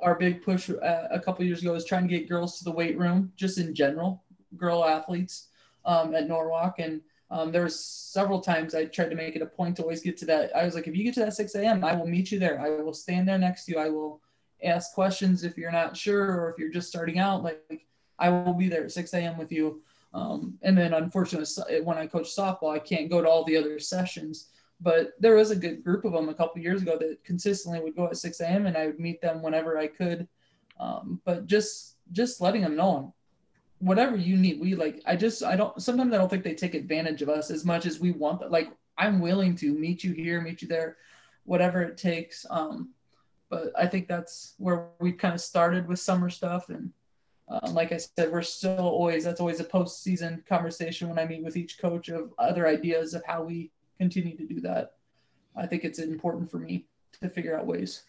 our 0.00 0.14
big 0.14 0.42
push 0.42 0.68
uh, 0.70 1.08
a 1.10 1.18
couple 1.18 1.44
years 1.44 1.62
ago 1.62 1.72
was 1.72 1.84
trying 1.84 2.06
to 2.06 2.18
get 2.18 2.28
girls 2.28 2.58
to 2.58 2.64
the 2.64 2.70
weight 2.70 2.98
room, 2.98 3.32
just 3.36 3.58
in 3.58 3.74
general 3.74 4.22
girl 4.56 4.84
athletes 4.84 5.48
um, 5.84 6.14
at 6.14 6.28
Norwalk. 6.28 6.78
And 6.78 7.00
um, 7.30 7.50
there 7.50 7.64
was 7.64 7.78
several 7.78 8.40
times 8.40 8.74
I 8.74 8.84
tried 8.84 9.10
to 9.10 9.16
make 9.16 9.36
it 9.36 9.42
a 9.42 9.46
point 9.46 9.76
to 9.76 9.82
always 9.82 10.02
get 10.02 10.16
to 10.18 10.26
that. 10.26 10.54
I 10.54 10.64
was 10.64 10.74
like, 10.74 10.86
if 10.86 10.96
you 10.96 11.04
get 11.04 11.14
to 11.14 11.20
that 11.20 11.34
6 11.34 11.54
a.m., 11.54 11.84
I 11.84 11.94
will 11.94 12.06
meet 12.06 12.30
you 12.30 12.38
there. 12.38 12.60
I 12.60 12.82
will 12.82 12.94
stand 12.94 13.28
there 13.28 13.38
next 13.38 13.64
to 13.64 13.72
you. 13.72 13.78
I 13.78 13.88
will 13.88 14.20
ask 14.62 14.92
questions 14.92 15.44
if 15.44 15.56
you're 15.56 15.72
not 15.72 15.96
sure 15.96 16.40
or 16.40 16.50
if 16.50 16.58
you're 16.58 16.70
just 16.70 16.88
starting 16.88 17.18
out. 17.18 17.42
Like, 17.42 17.86
I 18.18 18.28
will 18.28 18.54
be 18.54 18.68
there 18.68 18.84
at 18.84 18.92
6 18.92 19.12
a.m. 19.14 19.36
with 19.36 19.52
you. 19.52 19.82
Um, 20.14 20.58
and 20.62 20.78
then, 20.78 20.94
unfortunately, 20.94 21.80
when 21.82 21.98
I 21.98 22.06
coach 22.06 22.34
softball, 22.34 22.74
I 22.74 22.78
can't 22.78 23.10
go 23.10 23.20
to 23.20 23.28
all 23.28 23.44
the 23.44 23.56
other 23.56 23.78
sessions. 23.78 24.48
But 24.80 25.12
there 25.18 25.34
was 25.34 25.50
a 25.50 25.56
good 25.56 25.82
group 25.82 26.04
of 26.04 26.12
them 26.12 26.28
a 26.28 26.34
couple 26.34 26.60
years 26.60 26.82
ago 26.82 26.98
that 26.98 27.24
consistently 27.24 27.80
would 27.80 27.96
go 27.96 28.06
at 28.06 28.16
6 28.16 28.40
a.m. 28.40 28.66
and 28.66 28.76
I 28.76 28.86
would 28.86 29.00
meet 29.00 29.20
them 29.20 29.42
whenever 29.42 29.78
I 29.78 29.86
could. 29.86 30.28
Um, 30.78 31.20
but 31.24 31.46
just 31.46 31.96
just 32.12 32.40
letting 32.40 32.62
them 32.62 32.76
know 32.76 33.14
whatever 33.78 34.16
you 34.16 34.36
need 34.36 34.58
we 34.58 34.74
like 34.74 35.02
i 35.04 35.14
just 35.14 35.42
i 35.42 35.54
don't 35.54 35.82
sometimes 35.82 36.14
i 36.14 36.16
don't 36.16 36.30
think 36.30 36.44
they 36.44 36.54
take 36.54 36.74
advantage 36.74 37.20
of 37.20 37.28
us 37.28 37.50
as 37.50 37.62
much 37.62 37.84
as 37.84 38.00
we 38.00 38.10
want 38.10 38.40
But 38.40 38.50
like 38.50 38.70
i'm 38.96 39.20
willing 39.20 39.54
to 39.56 39.74
meet 39.74 40.02
you 40.02 40.12
here 40.12 40.40
meet 40.40 40.62
you 40.62 40.68
there 40.68 40.96
whatever 41.46 41.82
it 41.82 41.96
takes. 41.96 42.44
Um, 42.50 42.90
but 43.48 43.72
I 43.78 43.86
think 43.86 44.08
that's 44.08 44.54
where 44.58 44.88
we 45.00 45.12
kind 45.12 45.34
of 45.34 45.40
started 45.40 45.88
with 45.88 46.00
summer 46.00 46.28
stuff. 46.28 46.68
And 46.68 46.92
uh, 47.48 47.70
like 47.70 47.92
I 47.92 47.96
said, 47.96 48.30
we're 48.30 48.42
still 48.42 48.80
always, 48.80 49.24
that's 49.24 49.40
always 49.40 49.60
a 49.60 49.64
postseason 49.64 50.44
conversation 50.46 51.08
when 51.08 51.18
I 51.18 51.24
meet 51.24 51.44
with 51.44 51.56
each 51.56 51.78
coach 51.78 52.08
of 52.08 52.34
other 52.38 52.66
ideas 52.66 53.14
of 53.14 53.24
how 53.24 53.44
we 53.44 53.70
continue 53.98 54.36
to 54.36 54.44
do 54.44 54.60
that. 54.60 54.94
I 55.56 55.66
think 55.66 55.84
it's 55.84 55.98
important 55.98 56.50
for 56.50 56.58
me 56.58 56.86
to 57.20 57.28
figure 57.28 57.58
out 57.58 57.66
ways. 57.66 58.02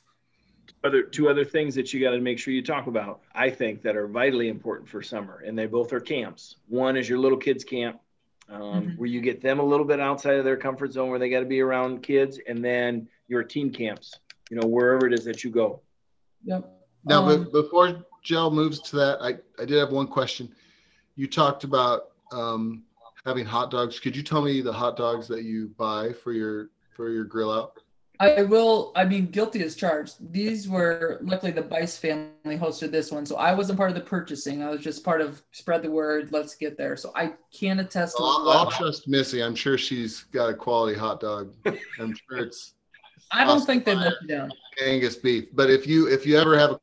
Other 0.83 1.03
two 1.03 1.29
other 1.29 1.45
things 1.45 1.75
that 1.75 1.93
you 1.93 2.01
got 2.01 2.11
to 2.11 2.19
make 2.19 2.37
sure 2.39 2.53
you 2.53 2.61
talk 2.61 2.87
about, 2.87 3.21
I 3.33 3.49
think, 3.49 3.81
that 3.83 3.95
are 3.95 4.07
vitally 4.07 4.49
important 4.49 4.89
for 4.89 5.01
summer, 5.01 5.41
and 5.45 5.57
they 5.57 5.65
both 5.65 5.93
are 5.93 5.99
camps. 6.01 6.57
One 6.67 6.97
is 6.97 7.07
your 7.07 7.19
little 7.19 7.37
kids 7.37 7.63
camp, 7.63 8.01
um, 8.49 8.61
mm-hmm. 8.61 8.89
where 8.97 9.07
you 9.07 9.21
get 9.21 9.41
them 9.41 9.59
a 9.59 9.63
little 9.63 9.85
bit 9.85 10.01
outside 10.01 10.35
of 10.35 10.43
their 10.43 10.57
comfort 10.57 10.91
zone, 10.91 11.09
where 11.09 11.19
they 11.19 11.29
got 11.29 11.39
to 11.39 11.45
be 11.45 11.61
around 11.61 12.03
kids, 12.03 12.39
and 12.47 12.63
then 12.63 13.07
your 13.29 13.43
team 13.43 13.71
camps. 13.71 14.13
You 14.49 14.57
know, 14.57 14.67
wherever 14.67 15.07
it 15.07 15.13
is 15.13 15.23
that 15.25 15.43
you 15.43 15.51
go. 15.51 15.81
Yep. 16.43 16.69
Now, 17.05 17.27
um, 17.27 17.49
before 17.51 18.05
Jill 18.23 18.51
moves 18.51 18.81
to 18.81 18.95
that, 18.97 19.21
I, 19.21 19.37
I 19.61 19.65
did 19.65 19.77
have 19.77 19.91
one 19.91 20.07
question. 20.07 20.53
You 21.15 21.27
talked 21.27 21.63
about 21.63 22.11
um, 22.31 22.83
having 23.27 23.45
hot 23.45 23.69
dogs. 23.69 23.99
Could 23.99 24.15
you 24.15 24.23
tell 24.23 24.41
me 24.41 24.61
the 24.61 24.71
hot 24.71 24.95
dogs 24.95 25.27
that 25.27 25.43
you 25.43 25.67
buy 25.77 26.13
for 26.13 26.31
your 26.31 26.69
for 26.95 27.09
your 27.09 27.25
grill 27.25 27.51
out? 27.51 27.79
I 28.19 28.41
will. 28.41 28.93
I 28.95 29.05
mean, 29.05 29.27
guilty 29.27 29.61
as 29.61 29.75
charged. 29.75 30.31
These 30.33 30.67
were 30.67 31.19
luckily 31.21 31.51
the 31.51 31.61
Bice 31.61 31.97
family 31.97 32.57
hosted 32.57 32.89
this 32.89 33.11
one, 33.11 33.27
so 33.27 33.35
I 33.35 33.53
wasn't 33.53 33.77
part 33.77 33.91
of 33.91 33.95
the 33.95 34.01
purchasing. 34.01 34.63
I 34.63 34.69
was 34.69 34.81
just 34.81 35.03
part 35.03 35.21
of 35.21 35.43
spread 35.51 35.83
the 35.83 35.91
word. 35.91 36.31
Let's 36.31 36.55
get 36.55 36.77
there. 36.77 36.95
So 36.97 37.11
I 37.15 37.33
can 37.53 37.79
attest. 37.79 38.15
I'll, 38.17 38.49
I'll 38.49 38.71
trust 38.71 39.07
Missy. 39.07 39.43
I'm 39.43 39.53
sure 39.53 39.77
she's 39.77 40.23
got 40.23 40.49
a 40.49 40.53
quality 40.55 40.97
hot 40.97 41.19
dog. 41.19 41.53
I'm 41.99 42.15
sure 42.15 42.39
it's. 42.39 42.73
I 43.31 43.43
don't 43.43 43.65
think 43.65 43.83
they 43.83 43.93
let 43.93 44.13
you 44.21 44.27
down. 44.29 44.51
Angus 44.81 45.17
beef, 45.17 45.49
but 45.53 45.69
if 45.69 45.85
you 45.85 46.07
if 46.07 46.25
you 46.25 46.39
ever 46.39 46.57
have 46.57 46.71
a 46.71 46.79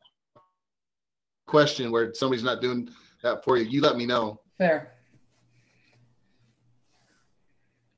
question 1.46 1.90
where 1.90 2.12
somebody's 2.14 2.44
not 2.44 2.60
doing 2.60 2.88
that 3.22 3.42
for 3.42 3.56
you, 3.56 3.64
you 3.64 3.80
let 3.80 3.96
me 3.96 4.04
know. 4.04 4.40
Fair. 4.58 4.93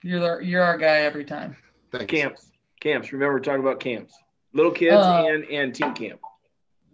You're 0.06 0.20
the, 0.20 0.44
you're 0.44 0.62
our 0.62 0.78
guy 0.78 0.98
every 0.98 1.24
time. 1.24 1.56
Thanks. 1.90 2.06
Camps, 2.06 2.52
camps. 2.80 3.12
Remember, 3.12 3.40
talking 3.40 3.60
about 3.60 3.80
camps. 3.80 4.14
Little 4.52 4.70
kids 4.70 4.94
uh, 4.94 5.24
and 5.26 5.44
and 5.46 5.74
team 5.74 5.94
camp. 5.94 6.20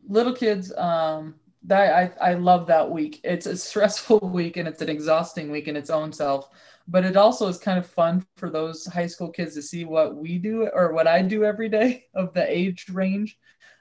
Little 0.09 0.33
kids. 0.33 0.75
Um, 0.77 1.35
that 1.65 2.15
I 2.21 2.31
I 2.31 2.35
love 2.35 2.67
that 2.69 2.91
week. 2.91 3.21
It's 3.23 3.45
a 3.45 3.57
stressful 3.69 4.21
week 4.21 4.57
and 4.57 4.67
it's 4.67 4.81
an 4.81 4.89
exhausting 4.89 5.51
week 5.51 5.69
in 5.69 5.77
its 5.77 5.91
own 5.91 6.11
self. 6.11 6.49
But 6.89 7.05
it 7.05 7.19
also 7.19 7.49
is 7.49 7.59
kind 7.59 7.79
of 7.79 7.87
fun 7.87 8.27
for 8.39 8.49
those 8.49 8.87
high 8.87 9.07
school 9.07 9.29
kids 9.29 9.55
to 9.57 9.63
see 9.63 9.85
what 9.85 10.17
we 10.17 10.39
do 10.39 10.71
or 10.73 10.95
what 10.95 11.07
I 11.07 11.21
do 11.21 11.45
every 11.45 11.69
day 11.69 12.07
of 12.15 12.33
the 12.33 12.51
age 12.51 12.87
range 12.91 13.39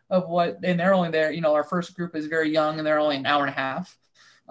of 0.10 0.28
what, 0.28 0.58
and 0.62 0.78
they're 0.78 0.94
only 0.94 1.10
there. 1.10 1.32
You 1.32 1.40
know, 1.40 1.56
our 1.56 1.64
first 1.64 1.96
group 1.96 2.18
is 2.18 2.28
very 2.28 2.52
young 2.52 2.80
and 2.80 2.86
they're 2.86 3.00
only 3.00 3.16
an 3.16 3.26
hour 3.26 3.46
and 3.46 3.50
a 3.50 3.58
half. 3.58 3.98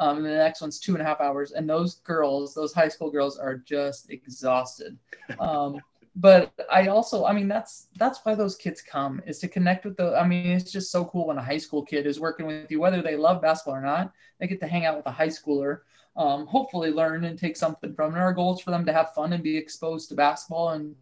Um, 0.01 0.17
and 0.17 0.27
the 0.27 0.31
next 0.31 0.63
one's 0.63 0.81
two 0.81 0.95
and 0.95 1.03
a 1.03 1.05
half 1.05 1.21
hours. 1.21 1.53
And 1.53 1.69
those 1.69 1.97
girls, 1.97 2.55
those 2.55 2.73
high 2.73 2.89
school 2.89 3.11
girls, 3.11 3.39
are 3.39 3.57
just 3.57 4.11
exhausted. 4.11 4.99
Um, 5.39 5.81
but 6.17 6.53
I 6.71 6.89
also, 6.89 7.25
I 7.25 7.33
mean, 7.33 7.47
that's 7.47 7.87
that's 7.97 8.19
why 8.25 8.35
those 8.35 8.57
kids 8.57 8.83
come 8.83 9.23
is 9.27 9.39
to 9.39 9.49
connect 9.49 9.85
with 9.85 9.97
the. 9.97 10.17
I 10.17 10.27
mean, 10.27 10.47
it's 10.47 10.73
just 10.73 10.91
so 10.91 11.05
cool 11.05 11.29
when 11.29 11.39
a 11.39 11.43
high 11.43 11.57
school 11.57 11.85
kid 11.85 12.05
is 12.05 12.19
working 12.19 12.47
with 12.47 12.69
you, 12.69 12.81
whether 12.81 13.01
they 13.01 13.15
love 13.15 13.41
basketball 13.41 13.77
or 13.77 13.81
not. 13.81 14.13
They 14.41 14.49
get 14.49 14.59
to 14.61 14.67
hang 14.67 14.85
out 14.85 14.97
with 14.97 15.07
a 15.07 15.13
high 15.13 15.29
schooler, 15.29 15.83
um, 16.17 16.47
hopefully 16.47 16.91
learn 16.91 17.25
and 17.25 17.39
take 17.39 17.57
something 17.57 17.95
from 17.95 18.17
it. 18.17 18.19
Our 18.19 18.33
goal 18.33 18.55
is 18.55 18.61
for 18.61 18.73
them 18.73 18.85
to 18.87 18.93
have 18.93 19.15
fun 19.15 19.33
and 19.33 19.43
be 19.43 19.57
exposed 19.57 20.09
to 20.09 20.17
basketball 20.17 20.71
and 20.71 20.97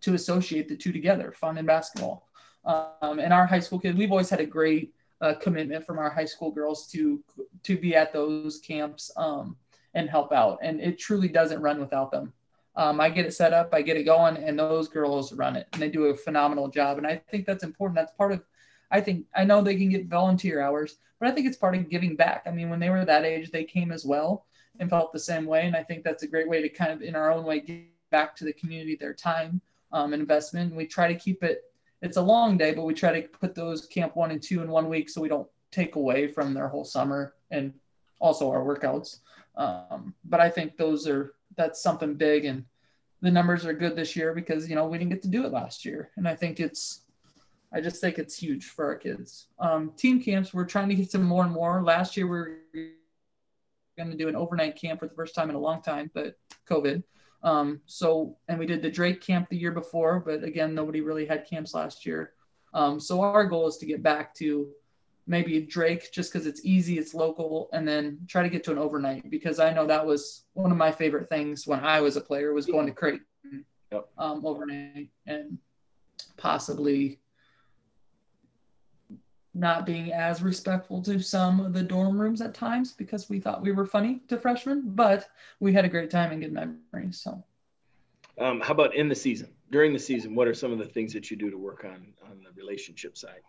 to 0.00 0.14
associate 0.14 0.68
the 0.68 0.76
two 0.76 0.92
together, 0.92 1.32
fun 1.32 1.58
and 1.58 1.66
basketball. 1.66 2.26
Um, 2.64 3.18
and 3.18 3.32
our 3.32 3.46
high 3.46 3.60
school 3.60 3.78
kids, 3.78 3.98
we've 3.98 4.10
always 4.10 4.30
had 4.30 4.40
a 4.40 4.46
great 4.46 4.94
uh, 5.20 5.34
commitment 5.34 5.84
from 5.84 5.98
our 5.98 6.10
high 6.10 6.24
school 6.24 6.50
girls 6.50 6.86
to 6.88 7.22
to 7.62 7.76
be 7.76 7.94
at 7.94 8.12
those 8.12 8.58
camps 8.58 9.10
um, 9.16 9.56
and 9.94 10.08
help 10.08 10.32
out. 10.32 10.58
And 10.62 10.80
it 10.80 10.98
truly 10.98 11.28
doesn't 11.28 11.60
run 11.60 11.80
without 11.80 12.10
them. 12.10 12.32
Um, 12.76 13.00
I 13.00 13.10
get 13.10 13.26
it 13.26 13.34
set 13.34 13.52
up, 13.52 13.74
I 13.74 13.82
get 13.82 13.96
it 13.96 14.04
going, 14.04 14.36
and 14.36 14.58
those 14.58 14.88
girls 14.88 15.32
run 15.32 15.56
it, 15.56 15.66
and 15.72 15.82
they 15.82 15.88
do 15.88 16.04
a 16.06 16.16
phenomenal 16.16 16.68
job. 16.68 16.98
And 16.98 17.06
I 17.06 17.20
think 17.30 17.44
that's 17.44 17.64
important. 17.64 17.96
That's 17.96 18.12
part 18.12 18.32
of. 18.32 18.42
I 18.90 19.00
think 19.00 19.26
I 19.34 19.44
know 19.44 19.60
they 19.60 19.76
can 19.76 19.90
get 19.90 20.06
volunteer 20.06 20.60
hours, 20.60 20.96
but 21.18 21.28
I 21.28 21.32
think 21.32 21.46
it's 21.46 21.56
part 21.56 21.76
of 21.76 21.90
giving 21.90 22.16
back. 22.16 22.44
I 22.46 22.50
mean, 22.50 22.70
when 22.70 22.80
they 22.80 22.90
were 22.90 23.04
that 23.04 23.24
age, 23.24 23.50
they 23.50 23.64
came 23.64 23.92
as 23.92 24.04
well 24.04 24.46
and 24.78 24.88
felt 24.88 25.12
the 25.12 25.18
same 25.18 25.46
way, 25.46 25.66
and 25.66 25.76
I 25.76 25.82
think 25.82 26.04
that's 26.04 26.22
a 26.22 26.28
great 26.28 26.48
way 26.48 26.62
to 26.62 26.68
kind 26.68 26.92
of, 26.92 27.02
in 27.02 27.14
our 27.14 27.30
own 27.32 27.44
way, 27.44 27.60
give 27.60 27.82
back 28.10 28.34
to 28.36 28.44
the 28.44 28.52
community 28.52 28.96
their 28.96 29.14
time 29.14 29.60
um, 29.92 30.14
investment. 30.14 30.68
And 30.68 30.76
we 30.76 30.86
try 30.86 31.12
to 31.12 31.18
keep 31.18 31.42
it. 31.42 31.64
It's 32.02 32.16
a 32.16 32.22
long 32.22 32.56
day, 32.56 32.72
but 32.74 32.84
we 32.84 32.94
try 32.94 33.20
to 33.20 33.28
put 33.28 33.54
those 33.54 33.86
camp 33.86 34.16
one 34.16 34.30
and 34.30 34.42
two 34.42 34.62
in 34.62 34.70
one 34.70 34.88
week, 34.88 35.10
so 35.10 35.20
we 35.20 35.28
don't 35.28 35.48
take 35.70 35.96
away 35.96 36.26
from 36.26 36.54
their 36.54 36.68
whole 36.68 36.84
summer 36.84 37.34
and 37.50 37.72
also 38.18 38.50
our 38.50 38.64
workouts. 38.64 39.18
Um, 39.56 40.14
but 40.24 40.40
I 40.40 40.48
think 40.48 40.76
those 40.76 41.06
are 41.06 41.34
that's 41.56 41.82
something 41.82 42.14
big 42.14 42.44
and 42.44 42.64
the 43.20 43.30
numbers 43.30 43.66
are 43.66 43.72
good 43.72 43.96
this 43.96 44.16
year 44.16 44.32
because 44.34 44.68
you 44.68 44.74
know 44.74 44.86
we 44.86 44.98
didn't 44.98 45.10
get 45.10 45.22
to 45.22 45.28
do 45.28 45.44
it 45.44 45.52
last 45.52 45.84
year. 45.84 46.10
And 46.16 46.26
i 46.26 46.34
think 46.34 46.60
it's 46.60 47.02
i 47.72 47.80
just 47.80 48.00
think 48.00 48.18
it's 48.18 48.36
huge 48.36 48.66
for 48.66 48.86
our 48.86 48.94
kids. 48.94 49.48
Um, 49.58 49.92
team 49.96 50.22
camps 50.22 50.54
we're 50.54 50.64
trying 50.64 50.88
to 50.88 50.94
get 50.94 51.10
some 51.10 51.22
more 51.22 51.44
and 51.44 51.52
more. 51.52 51.82
Last 51.82 52.16
year 52.16 52.26
we 52.26 52.38
are 52.38 52.92
going 53.98 54.10
to 54.10 54.16
do 54.16 54.28
an 54.28 54.36
overnight 54.36 54.76
camp 54.76 55.00
for 55.00 55.08
the 55.08 55.14
first 55.14 55.34
time 55.34 55.50
in 55.50 55.56
a 55.56 55.58
long 55.58 55.82
time 55.82 56.10
but 56.14 56.38
covid 56.68 57.02
um, 57.42 57.80
so 57.86 58.36
and 58.48 58.58
we 58.58 58.66
did 58.66 58.82
the 58.82 58.90
drake 58.90 59.20
camp 59.20 59.48
the 59.48 59.56
year 59.56 59.72
before 59.72 60.20
but 60.20 60.44
again 60.44 60.74
nobody 60.74 61.00
really 61.00 61.26
had 61.26 61.48
camps 61.48 61.74
last 61.74 62.04
year 62.04 62.32
um, 62.74 63.00
so 63.00 63.20
our 63.20 63.44
goal 63.44 63.66
is 63.66 63.76
to 63.78 63.86
get 63.86 64.02
back 64.02 64.34
to 64.34 64.68
maybe 65.30 65.60
Drake 65.60 66.10
just 66.12 66.32
because 66.32 66.46
it's 66.46 66.64
easy, 66.64 66.98
it's 66.98 67.14
local, 67.14 67.70
and 67.72 67.86
then 67.86 68.18
try 68.26 68.42
to 68.42 68.48
get 68.48 68.64
to 68.64 68.72
an 68.72 68.78
overnight 68.78 69.30
because 69.30 69.60
I 69.60 69.72
know 69.72 69.86
that 69.86 70.04
was 70.04 70.44
one 70.54 70.72
of 70.72 70.76
my 70.76 70.90
favorite 70.90 71.28
things 71.28 71.66
when 71.66 71.80
I 71.80 72.00
was 72.00 72.16
a 72.16 72.20
player 72.20 72.52
was 72.52 72.66
going 72.66 72.86
to 72.86 72.92
Creighton 72.92 73.24
yep. 73.92 74.08
um, 74.18 74.44
overnight 74.44 75.10
and 75.26 75.56
possibly 76.36 77.19
not 79.60 79.84
being 79.84 80.12
as 80.12 80.42
respectful 80.42 81.02
to 81.02 81.20
some 81.20 81.60
of 81.60 81.72
the 81.74 81.82
dorm 81.82 82.18
rooms 82.20 82.40
at 82.40 82.54
times 82.54 82.92
because 82.92 83.28
we 83.28 83.38
thought 83.38 83.62
we 83.62 83.72
were 83.72 83.86
funny 83.86 84.20
to 84.28 84.38
freshmen, 84.38 84.82
but 84.86 85.28
we 85.60 85.72
had 85.72 85.84
a 85.84 85.88
great 85.88 86.10
time 86.10 86.32
and 86.32 86.40
good 86.40 86.52
memories. 86.52 87.20
So, 87.20 87.44
um, 88.38 88.60
how 88.60 88.72
about 88.72 88.94
in 88.94 89.08
the 89.08 89.14
season? 89.14 89.48
During 89.70 89.92
the 89.92 89.98
season, 89.98 90.34
what 90.34 90.48
are 90.48 90.54
some 90.54 90.72
of 90.72 90.78
the 90.78 90.86
things 90.86 91.12
that 91.12 91.30
you 91.30 91.36
do 91.36 91.50
to 91.50 91.58
work 91.58 91.84
on 91.84 92.06
on 92.28 92.42
the 92.42 92.50
relationship 92.56 93.16
side? 93.18 93.42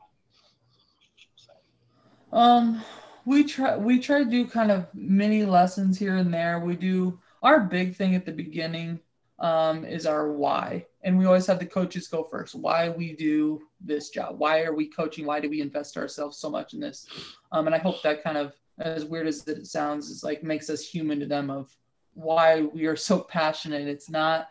Um, 2.34 2.84
we 3.26 3.44
try 3.44 3.78
we 3.78 4.00
try 4.00 4.20
to 4.20 4.30
do 4.30 4.46
kind 4.46 4.70
of 4.70 4.88
mini 4.94 5.46
lessons 5.46 5.98
here 5.98 6.18
and 6.18 6.34
there. 6.34 6.60
We 6.60 6.76
do 6.76 7.20
our 7.42 7.62
big 7.62 7.96
thing 7.96 8.16
at 8.16 8.26
the 8.26 8.32
beginning 8.32 9.00
um, 9.40 9.86
is 9.86 10.06
our 10.06 10.32
why, 10.32 10.86
and 11.04 11.18
we 11.18 11.26
always 11.26 11.48
have 11.48 11.60
the 11.60 11.66
coaches 11.66 12.08
go 12.08 12.24
first. 12.24 12.56
Why 12.56 12.90
we 12.90 13.14
do 13.14 13.62
this 13.80 14.10
job? 14.10 14.38
Why 14.38 14.64
are 14.64 14.74
we 14.74 14.88
coaching? 14.88 15.26
Why 15.26 15.40
do 15.40 15.50
we 15.50 15.62
invest 15.62 15.98
ourselves 15.98 16.38
so 16.38 16.50
much 16.50 16.74
in 16.74 16.80
this? 16.80 17.08
Um, 17.52 17.66
and 17.66 17.76
I 17.76 17.80
hope 17.80 18.02
that 18.04 18.24
kind 18.24 18.38
of 18.38 18.54
as 18.80 19.06
weird 19.06 19.28
as 19.28 19.48
it 19.48 19.66
sounds 19.68 20.10
is 20.10 20.24
like 20.24 20.44
makes 20.44 20.70
us 20.70 20.88
human 20.88 21.20
to 21.20 21.26
them 21.26 21.50
of 21.50 21.76
why 22.14 22.62
we 22.62 22.86
are 22.86 22.96
so 22.96 23.20
passionate. 23.20 23.88
It's 23.88 24.10
not 24.10 24.50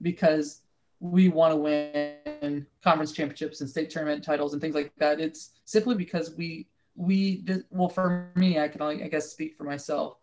because 0.00 0.62
we 1.00 1.28
want 1.28 1.52
to 1.52 1.56
win 1.56 2.66
conference 2.82 3.12
championships 3.12 3.60
and 3.60 3.68
state 3.68 3.90
tournament 3.90 4.24
titles 4.24 4.52
and 4.52 4.62
things 4.62 4.74
like 4.74 4.92
that. 4.98 5.20
It's 5.20 5.50
simply 5.64 5.94
because 5.94 6.34
we 6.36 6.68
we 6.94 7.44
well 7.70 7.88
for 7.88 8.30
me 8.34 8.58
i 8.58 8.68
can 8.68 8.82
only 8.82 9.02
i 9.02 9.08
guess 9.08 9.30
speak 9.30 9.56
for 9.56 9.64
myself 9.64 10.16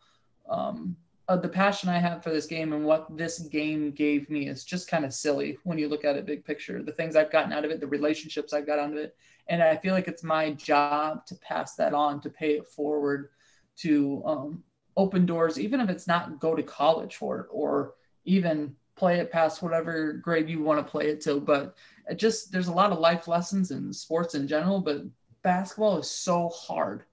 um, 0.50 0.96
uh, 1.30 1.38
the 1.38 1.48
passion 1.48 1.90
i 1.90 2.00
have 2.00 2.24
for 2.24 2.32
this 2.32 2.48
game 2.48 2.74
and 2.74 2.84
what 2.84 3.06
this 3.16 3.40
game 3.40 3.92
gave 3.92 4.30
me 4.30 4.50
is 4.50 4.66
just 4.66 4.90
kind 4.90 5.06
of 5.06 5.14
silly 5.14 5.58
when 5.64 5.78
you 5.78 5.88
look 5.88 6.04
at 6.04 6.16
it 6.16 6.26
big 6.26 6.44
picture. 6.44 6.82
The 6.84 6.92
things 6.92 7.16
i've 7.16 7.32
gotten 7.32 7.54
out 7.54 7.64
of 7.64 7.72
it 7.72 7.80
the 7.80 7.88
relationships 7.88 8.52
i've 8.52 8.66
got 8.66 8.80
out 8.80 8.92
of 8.92 8.98
it. 8.98 9.16
And 9.48 9.62
i 9.62 9.78
feel 9.78 9.94
like 9.94 10.08
it's 10.08 10.24
my 10.24 10.52
job 10.54 11.26
to 11.28 11.36
pass 11.36 11.76
that 11.76 11.94
on 11.94 12.20
to 12.22 12.30
pay 12.30 12.54
it 12.54 12.68
forward 12.68 13.30
to 13.78 14.22
um, 14.26 14.64
open 14.98 15.26
doors 15.26 15.60
even 15.60 15.80
if 15.80 15.90
it's 15.90 16.08
not 16.08 16.40
go 16.40 16.56
to 16.56 16.64
college 16.64 17.16
for 17.16 17.40
it 17.42 17.48
or 17.52 17.94
even 18.26 18.76
play 18.96 19.20
it 19.20 19.32
past 19.32 19.62
whatever 19.62 20.14
grade 20.14 20.50
you 20.50 20.62
want 20.62 20.86
to 20.86 20.92
play 20.92 21.08
it 21.08 21.22
to. 21.22 21.40
But 21.40 21.76
it 22.10 22.20
just 22.20 22.52
there's 22.52 22.68
a 22.68 22.74
lot 22.74 22.92
of 22.92 23.00
life 23.00 23.28
lessons 23.28 23.72
in 23.72 23.94
sports 23.94 24.36
in 24.36 24.48
general 24.48 24.82
but 24.82 25.04
basketball 25.42 26.00
is 26.00 26.10
so 26.10 26.50
hard. 26.50 27.04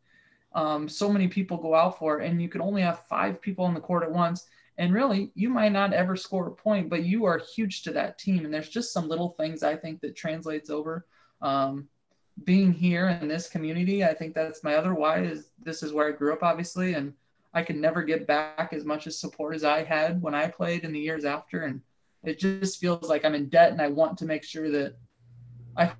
Um, 0.57 0.89
so 0.89 1.13
many 1.13 1.29
people 1.29 1.59
go 1.59 1.75
out 1.75 1.99
for 1.99 2.21
and 2.21 2.41
you 2.41 2.49
can 2.49 2.63
only 2.63 2.81
have 2.81 3.07
five 3.07 3.43
people 3.43 3.67
on 3.67 3.75
the 3.75 3.81
court 3.81 4.03
at 4.03 4.11
once. 4.11 4.47
And 4.79 4.93
really, 4.93 5.31
you 5.35 5.51
might 5.51 5.73
not 5.73 5.93
ever 5.93 6.17
score 6.17 6.49
a 6.49 6.51
point, 6.51 6.89
but 6.91 7.05
you 7.05 7.27
are 7.27 7.39
huge 7.39 7.83
to 7.83 7.93
that 7.93 8.19
team. 8.19 8.45
And 8.45 8.53
there's 8.53 8.71
just 8.71 8.93
some 8.93 9.09
little 9.09 9.31
things 9.31 9.63
I 9.63 9.77
think 9.77 10.01
that 10.01 10.17
translates 10.17 10.71
over. 10.71 11.07
Um, 11.43 11.89
being 12.45 12.73
here 12.73 13.09
in 13.09 13.29
this 13.29 13.49
community, 13.49 14.05
I 14.05 14.15
think 14.15 14.35
that's 14.35 14.65
my 14.65 14.75
other 14.75 14.95
why 14.95 15.23
is 15.23 15.51
this 15.63 15.83
is 15.83 15.93
where 15.93 16.09
I 16.09 16.13
grew 16.13 16.33
up, 16.33 16.43
obviously, 16.43 16.95
and 16.95 17.15
I 17.55 17.63
can 17.63 17.81
never 17.81 18.03
get 18.03 18.27
back 18.27 18.73
as 18.73 18.85
much 18.85 19.07
as 19.07 19.19
support 19.19 19.55
as 19.55 19.65
I 19.65 19.83
had 19.83 20.21
when 20.21 20.35
I 20.35 20.49
played 20.49 20.85
in 20.85 20.93
the 20.93 21.01
years 21.01 21.25
after. 21.25 21.63
And 21.63 21.81
it 22.25 22.39
just 22.39 22.81
feels 22.81 23.09
like 23.09 23.25
I'm 23.25 23.35
in 23.35 23.49
debt, 23.49 23.73
and 23.73 23.81
I 23.81 23.89
want 23.89 24.19
to 24.19 24.27
make 24.27 24.45
sure 24.45 24.71
that 24.71 24.97
I 25.77 25.93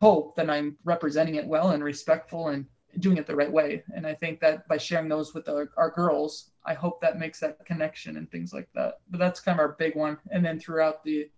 hope 0.00 0.36
that 0.36 0.48
I'm 0.48 0.78
representing 0.84 1.34
it 1.34 1.46
well 1.46 1.70
and 1.70 1.84
respectful 1.84 2.48
and 2.48 2.64
doing 2.98 3.16
it 3.16 3.26
the 3.26 3.36
right 3.36 3.50
way. 3.50 3.82
And 3.94 4.06
I 4.06 4.14
think 4.14 4.40
that 4.40 4.66
by 4.68 4.76
sharing 4.76 5.08
those 5.08 5.32
with 5.34 5.48
our, 5.48 5.70
our 5.76 5.90
girls, 5.90 6.50
I 6.64 6.74
hope 6.74 7.00
that 7.00 7.18
makes 7.18 7.40
that 7.40 7.64
connection 7.64 8.16
and 8.16 8.30
things 8.30 8.52
like 8.52 8.68
that. 8.74 8.98
But 9.10 9.18
that's 9.18 9.40
kind 9.40 9.58
of 9.58 9.60
our 9.60 9.76
big 9.78 9.96
one. 9.96 10.18
And 10.30 10.44
then 10.44 10.58
throughout 10.58 11.04
the 11.04 11.28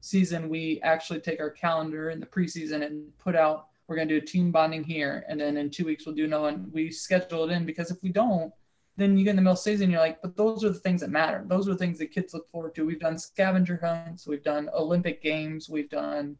season, 0.00 0.48
we 0.48 0.80
actually 0.82 1.20
take 1.20 1.40
our 1.40 1.50
calendar 1.50 2.10
in 2.10 2.20
the 2.20 2.26
preseason 2.26 2.86
and 2.86 3.06
put 3.18 3.36
out, 3.36 3.66
we're 3.86 3.96
going 3.96 4.08
to 4.08 4.20
do 4.20 4.24
team 4.24 4.52
bonding 4.52 4.84
here. 4.84 5.24
And 5.28 5.40
then 5.40 5.56
in 5.56 5.70
two 5.70 5.84
weeks, 5.84 6.06
we'll 6.06 6.14
do 6.14 6.28
no, 6.28 6.46
and 6.46 6.72
we 6.72 6.90
schedule 6.90 7.44
it 7.44 7.52
in 7.52 7.66
because 7.66 7.90
if 7.90 8.02
we 8.02 8.10
don't, 8.10 8.52
then 8.96 9.16
you 9.16 9.24
get 9.24 9.30
in 9.30 9.36
the 9.36 9.42
middle 9.42 9.56
season, 9.56 9.90
you're 9.90 10.00
like, 10.00 10.20
but 10.20 10.36
those 10.36 10.64
are 10.64 10.68
the 10.68 10.78
things 10.78 11.00
that 11.00 11.10
matter. 11.10 11.42
Those 11.46 11.66
are 11.66 11.72
the 11.72 11.78
things 11.78 11.98
that 11.98 12.12
kids 12.12 12.34
look 12.34 12.50
forward 12.50 12.74
to. 12.74 12.84
We've 12.84 13.00
done 13.00 13.18
scavenger 13.18 13.78
hunts, 13.82 14.26
we've 14.26 14.42
done 14.42 14.68
Olympic 14.74 15.22
games, 15.22 15.68
we've 15.68 15.88
done 15.88 16.36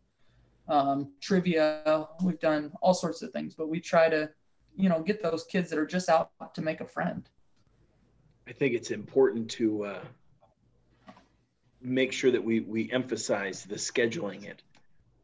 um, 0.68 1.12
trivia, 1.20 2.06
we've 2.22 2.38
done 2.38 2.72
all 2.82 2.94
sorts 2.94 3.22
of 3.22 3.32
things, 3.32 3.54
but 3.54 3.68
we 3.68 3.80
try 3.80 4.08
to 4.08 4.30
you 4.76 4.88
know 4.88 5.00
get 5.00 5.22
those 5.22 5.44
kids 5.44 5.70
that 5.70 5.78
are 5.78 5.86
just 5.86 6.08
out 6.08 6.30
to 6.54 6.62
make 6.62 6.80
a 6.80 6.86
friend 6.86 7.28
i 8.48 8.52
think 8.52 8.74
it's 8.74 8.90
important 8.90 9.50
to 9.50 9.84
uh, 9.84 10.00
make 11.80 12.12
sure 12.12 12.30
that 12.30 12.42
we 12.42 12.60
we 12.60 12.90
emphasize 12.92 13.64
the 13.64 13.76
scheduling 13.76 14.44
it 14.44 14.62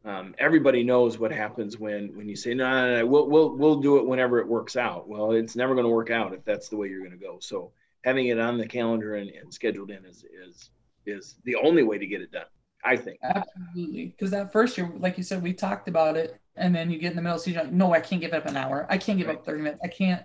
um, 0.07 0.35
everybody 0.37 0.83
knows 0.83 1.19
what 1.19 1.31
happens 1.31 1.77
when 1.77 2.15
when 2.15 2.29
you 2.29 2.35
say 2.37 2.53
no, 2.53 2.69
no, 2.69 2.99
no, 2.99 3.05
we'll 3.05 3.27
we'll 3.27 3.57
we'll 3.57 3.81
do 3.81 3.97
it 3.97 4.07
whenever 4.07 4.39
it 4.39 4.47
works 4.47 4.77
out. 4.77 5.09
Well, 5.09 5.31
it's 5.31 5.55
never 5.55 5.73
going 5.73 5.85
to 5.85 5.91
work 5.91 6.11
out 6.11 6.33
if 6.33 6.45
that's 6.45 6.69
the 6.69 6.77
way 6.77 6.87
you're 6.87 6.99
going 6.99 7.11
to 7.11 7.17
go. 7.17 7.39
So 7.41 7.71
having 8.05 8.27
it 8.27 8.39
on 8.39 8.57
the 8.57 8.65
calendar 8.65 9.15
and, 9.15 9.29
and 9.29 9.53
scheduled 9.53 9.91
in 9.91 10.05
is 10.05 10.23
is 10.31 10.69
is 11.05 11.35
the 11.43 11.55
only 11.55 11.83
way 11.83 11.97
to 11.97 12.07
get 12.07 12.21
it 12.21 12.31
done. 12.31 12.45
I 12.85 12.95
think 12.95 13.19
absolutely 13.21 14.05
because 14.05 14.31
that 14.31 14.53
first 14.53 14.77
year, 14.77 14.89
like 14.97 15.17
you 15.17 15.23
said, 15.25 15.43
we 15.43 15.51
talked 15.51 15.89
about 15.89 16.15
it, 16.15 16.39
and 16.57 16.75
then 16.75 16.89
you 16.89 16.97
get 16.97 17.11
in 17.11 17.15
the 17.15 17.21
middle 17.21 17.35
of 17.35 17.41
the 17.41 17.45
season, 17.45 17.63
like, 17.65 17.73
no, 17.73 17.93
I 17.93 17.99
can't 17.99 18.21
give 18.21 18.33
up 18.33 18.45
an 18.45 18.57
hour. 18.57 18.87
I 18.89 18.97
can't 18.97 19.17
give 19.17 19.29
up 19.29 19.45
30 19.45 19.61
minutes. 19.61 19.81
I 19.83 19.87
can't. 19.87 20.23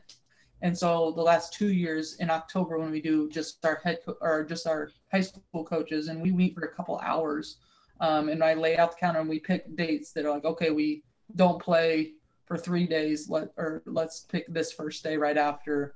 And 0.62 0.76
so 0.76 1.12
the 1.12 1.22
last 1.22 1.52
two 1.52 1.72
years 1.72 2.16
in 2.20 2.30
October, 2.30 2.78
when 2.78 2.90
we 2.90 3.00
do 3.00 3.28
just 3.28 3.64
our 3.64 3.80
head 3.84 3.98
co- 4.04 4.16
or 4.20 4.44
just 4.44 4.66
our 4.66 4.90
high 5.10 5.20
school 5.20 5.64
coaches, 5.64 6.08
and 6.08 6.22
we 6.22 6.30
meet 6.30 6.54
for 6.54 6.64
a 6.64 6.74
couple 6.74 6.98
hours, 7.00 7.58
um, 8.00 8.28
and 8.28 8.42
I 8.42 8.54
lay 8.54 8.76
out 8.76 8.92
the 8.92 8.96
counter 8.98 9.20
and 9.20 9.28
we 9.28 9.40
pick 9.40 9.76
dates 9.76 10.12
that 10.12 10.24
are 10.24 10.30
like, 10.30 10.44
okay, 10.44 10.70
we 10.70 11.02
don't 11.36 11.60
play 11.60 12.12
for 12.46 12.56
three 12.56 12.86
days, 12.86 13.28
let 13.28 13.48
or 13.56 13.82
let's 13.86 14.20
pick 14.20 14.46
this 14.52 14.72
first 14.72 15.02
day 15.02 15.16
right 15.16 15.36
after, 15.36 15.94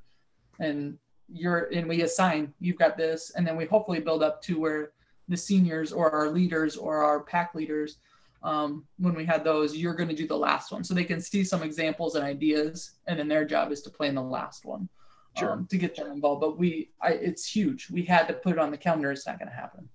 and 0.58 0.98
you're 1.28 1.68
and 1.72 1.88
we 1.88 2.02
assign 2.02 2.52
you've 2.60 2.78
got 2.78 2.96
this, 2.96 3.30
and 3.36 3.46
then 3.46 3.56
we 3.56 3.66
hopefully 3.66 4.00
build 4.00 4.22
up 4.22 4.42
to 4.42 4.58
where 4.58 4.92
the 5.28 5.36
seniors 5.36 5.92
or 5.92 6.10
our 6.10 6.30
leaders 6.30 6.76
or 6.76 7.04
our 7.04 7.20
pack 7.20 7.54
leaders 7.54 7.98
um, 8.46 8.84
when 8.98 9.14
we 9.14 9.24
had 9.24 9.42
those, 9.42 9.76
you're 9.76 9.94
going 9.94 10.08
to 10.08 10.14
do 10.14 10.26
the 10.26 10.36
last 10.36 10.70
one. 10.70 10.84
So 10.84 10.94
they 10.94 11.04
can 11.04 11.20
see 11.20 11.42
some 11.42 11.64
examples 11.64 12.14
and 12.14 12.24
ideas, 12.24 12.92
and 13.08 13.18
then 13.18 13.26
their 13.26 13.44
job 13.44 13.72
is 13.72 13.82
to 13.82 13.90
play 13.90 14.06
in 14.06 14.14
the 14.14 14.22
last 14.22 14.64
one 14.64 14.88
sure. 15.36 15.52
um, 15.52 15.66
to 15.66 15.76
get 15.76 15.96
them 15.96 16.12
involved. 16.12 16.40
But 16.40 16.56
we, 16.56 16.90
I, 17.02 17.10
it's 17.10 17.44
huge. 17.44 17.90
We 17.90 18.04
had 18.04 18.28
to 18.28 18.34
put 18.34 18.52
it 18.52 18.58
on 18.60 18.70
the 18.70 18.78
calendar. 18.78 19.10
It's 19.10 19.26
not 19.26 19.40
going 19.40 19.48
to 19.48 19.54
happen. 19.54 19.88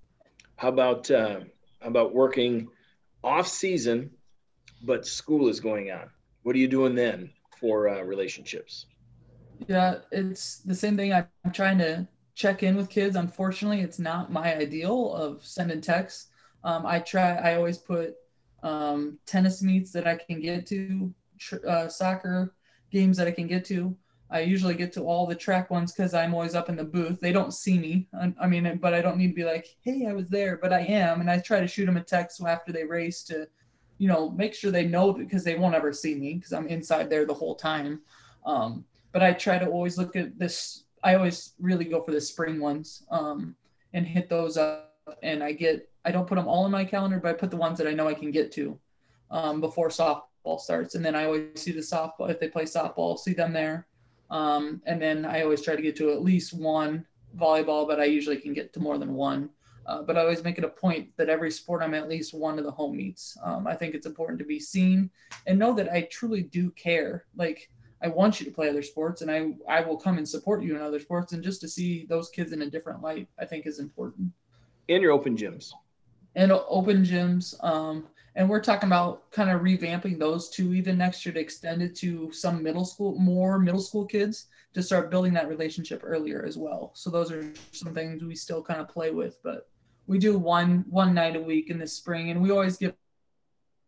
How 0.57 0.67
about 0.67 1.09
uh, 1.09 1.39
how 1.79 1.87
about 1.87 2.13
working 2.13 2.67
off 3.23 3.47
season, 3.47 4.11
but 4.83 5.07
school 5.07 5.47
is 5.47 5.61
going 5.61 5.89
on? 5.89 6.09
What 6.43 6.55
are 6.55 6.59
you 6.59 6.67
doing 6.67 6.93
then 6.93 7.31
for 7.57 7.87
uh, 7.87 8.01
relationships? 8.01 8.85
Yeah, 9.67 9.99
it's 10.11 10.57
the 10.57 10.75
same 10.75 10.97
thing. 10.97 11.13
I'm 11.13 11.27
trying 11.53 11.77
to 11.77 12.07
check 12.35 12.63
in 12.63 12.75
with 12.75 12.89
kids. 12.89 13.15
Unfortunately, 13.15 13.79
it's 13.79 13.99
not 13.99 14.31
my 14.31 14.55
ideal 14.55 15.13
of 15.13 15.45
sending 15.45 15.79
texts. 15.79 16.27
Um, 16.63 16.85
I 16.85 16.99
try. 16.99 17.35
I 17.35 17.55
always 17.55 17.77
put 17.77 18.15
um, 18.63 19.19
tennis 19.25 19.61
meets 19.61 19.91
that 19.91 20.07
I 20.07 20.15
can 20.15 20.41
get 20.41 20.65
to, 20.67 21.13
tr- 21.39 21.67
uh, 21.67 21.87
soccer 21.87 22.53
games 22.91 23.17
that 23.17 23.27
I 23.27 23.31
can 23.31 23.47
get 23.47 23.65
to. 23.65 23.95
I 24.29 24.41
usually 24.41 24.75
get 24.75 24.93
to 24.93 25.03
all 25.03 25.27
the 25.27 25.35
track 25.35 25.69
ones 25.69 25.91
because 25.91 26.13
I'm 26.13 26.33
always 26.33 26.55
up 26.55 26.69
in 26.69 26.77
the 26.77 26.85
booth. 26.85 27.19
They 27.19 27.33
don't 27.33 27.53
see 27.53 27.77
me. 27.77 28.07
I, 28.17 28.33
I, 28.39 28.47
mean, 28.47 28.79
but 28.81 28.93
I 28.93 29.01
don't 29.01 29.17
need 29.17 29.27
to 29.29 29.33
be 29.33 29.43
like, 29.43 29.67
hey, 29.81 30.07
I 30.07 30.13
was 30.13 30.29
there, 30.29 30.57
but 30.57 30.71
I 30.71 30.81
am. 30.81 31.19
And 31.19 31.29
I 31.29 31.39
try 31.39 31.59
to 31.59 31.67
shoot 31.67 31.85
them 31.85 31.97
a 31.97 32.03
text 32.03 32.41
after 32.41 32.71
they 32.71 32.85
race 32.85 33.23
to, 33.23 33.47
you 33.97 34.07
know, 34.07 34.29
make 34.29 34.53
sure 34.53 34.71
they 34.71 34.85
know 34.85 35.11
because 35.11 35.43
they 35.43 35.55
won't 35.55 35.75
ever 35.75 35.91
see 35.91 36.15
me 36.15 36.35
because 36.35 36.53
I'm 36.53 36.67
inside 36.67 37.09
there 37.09 37.25
the 37.25 37.33
whole 37.33 37.55
time. 37.55 38.01
Um, 38.45 38.85
but 39.11 39.21
I 39.21 39.33
try 39.33 39.59
to 39.59 39.67
always 39.67 39.97
look 39.97 40.15
at 40.15 40.39
this. 40.39 40.85
I 41.03 41.15
always 41.15 41.53
really 41.59 41.85
go 41.85 42.01
for 42.01 42.11
the 42.11 42.21
spring 42.21 42.61
ones 42.61 43.03
um, 43.11 43.55
and 43.93 44.07
hit 44.07 44.29
those 44.29 44.55
up. 44.55 44.87
And 45.23 45.43
I 45.43 45.51
get 45.51 45.90
I 46.03 46.11
don't 46.11 46.27
put 46.27 46.35
them 46.35 46.47
all 46.47 46.65
in 46.65 46.71
my 46.71 46.85
calendar, 46.85 47.19
but 47.19 47.29
I 47.29 47.33
put 47.33 47.51
the 47.51 47.57
ones 47.57 47.77
that 47.77 47.87
I 47.87 47.93
know 47.93 48.07
I 48.07 48.13
can 48.13 48.31
get 48.31 48.51
to 48.53 48.79
um, 49.29 49.61
before 49.61 49.89
softball 49.89 50.59
starts. 50.59 50.95
And 50.95 51.05
then 51.05 51.15
I 51.15 51.25
always 51.25 51.49
see 51.55 51.71
the 51.71 51.81
softball 51.81 52.29
if 52.29 52.39
they 52.39 52.47
play 52.47 52.63
softball, 52.63 53.17
see 53.17 53.33
them 53.33 53.53
there. 53.53 53.87
Um, 54.29 54.81
and 54.85 55.01
then 55.01 55.25
I 55.25 55.43
always 55.43 55.61
try 55.61 55.75
to 55.75 55.81
get 55.81 55.95
to 55.97 56.11
at 56.11 56.23
least 56.23 56.53
one 56.53 57.05
volleyball, 57.37 57.87
but 57.87 57.99
I 57.99 58.05
usually 58.05 58.37
can 58.37 58.53
get 58.53 58.73
to 58.73 58.79
more 58.79 58.97
than 58.97 59.13
one. 59.13 59.49
Uh, 59.85 60.01
but 60.01 60.17
I 60.17 60.21
always 60.21 60.43
make 60.43 60.57
it 60.57 60.63
a 60.63 60.69
point 60.69 61.09
that 61.17 61.27
every 61.27 61.51
sport 61.51 61.81
I'm 61.81 61.93
at 61.93 62.07
least 62.07 62.33
one 62.33 62.59
of 62.59 62.65
the 62.65 62.71
home 62.71 62.95
meets. 62.95 63.37
Um, 63.43 63.67
I 63.67 63.75
think 63.75 63.95
it's 63.95 64.05
important 64.05 64.39
to 64.39 64.45
be 64.45 64.59
seen 64.59 65.09
and 65.47 65.57
know 65.57 65.73
that 65.73 65.91
I 65.91 66.03
truly 66.03 66.43
do 66.43 66.69
care. 66.71 67.25
Like 67.35 67.69
I 68.01 68.07
want 68.07 68.39
you 68.39 68.45
to 68.45 68.51
play 68.51 68.69
other 68.69 68.83
sports, 68.83 69.21
and 69.21 69.31
I 69.31 69.53
I 69.67 69.81
will 69.81 69.97
come 69.97 70.17
and 70.17 70.27
support 70.27 70.63
you 70.63 70.75
in 70.75 70.81
other 70.81 70.99
sports, 70.99 71.33
and 71.33 71.43
just 71.43 71.61
to 71.61 71.67
see 71.67 72.05
those 72.07 72.29
kids 72.29 72.51
in 72.51 72.61
a 72.61 72.69
different 72.69 73.01
light, 73.01 73.27
I 73.39 73.45
think 73.45 73.65
is 73.65 73.79
important. 73.79 74.31
And 74.87 75.01
your 75.01 75.11
open 75.11 75.35
gyms 75.35 75.73
and 76.35 76.51
open 76.51 77.03
gyms. 77.03 77.61
Um, 77.63 78.07
and 78.35 78.49
we're 78.49 78.61
talking 78.61 78.87
about 78.87 79.29
kind 79.31 79.49
of 79.49 79.61
revamping 79.61 80.17
those 80.17 80.49
two 80.49 80.73
even 80.73 80.97
next 80.97 81.25
year 81.25 81.33
to 81.33 81.39
extend 81.39 81.81
it 81.81 81.95
to 81.97 82.31
some 82.31 82.63
middle 82.63 82.85
school, 82.85 83.17
more 83.17 83.59
middle 83.59 83.81
school 83.81 84.05
kids 84.05 84.47
to 84.73 84.81
start 84.81 85.11
building 85.11 85.33
that 85.33 85.49
relationship 85.49 86.01
earlier 86.03 86.45
as 86.45 86.57
well. 86.57 86.91
So 86.93 87.09
those 87.09 87.31
are 87.31 87.51
some 87.73 87.93
things 87.93 88.23
we 88.23 88.35
still 88.35 88.63
kind 88.63 88.79
of 88.79 88.87
play 88.87 89.11
with, 89.11 89.37
but 89.43 89.67
we 90.07 90.17
do 90.17 90.37
one 90.37 90.85
one 90.89 91.13
night 91.13 91.35
a 91.35 91.41
week 91.41 91.69
in 91.69 91.77
the 91.77 91.87
spring, 91.87 92.31
and 92.31 92.41
we 92.41 92.51
always 92.51 92.77
give 92.77 92.93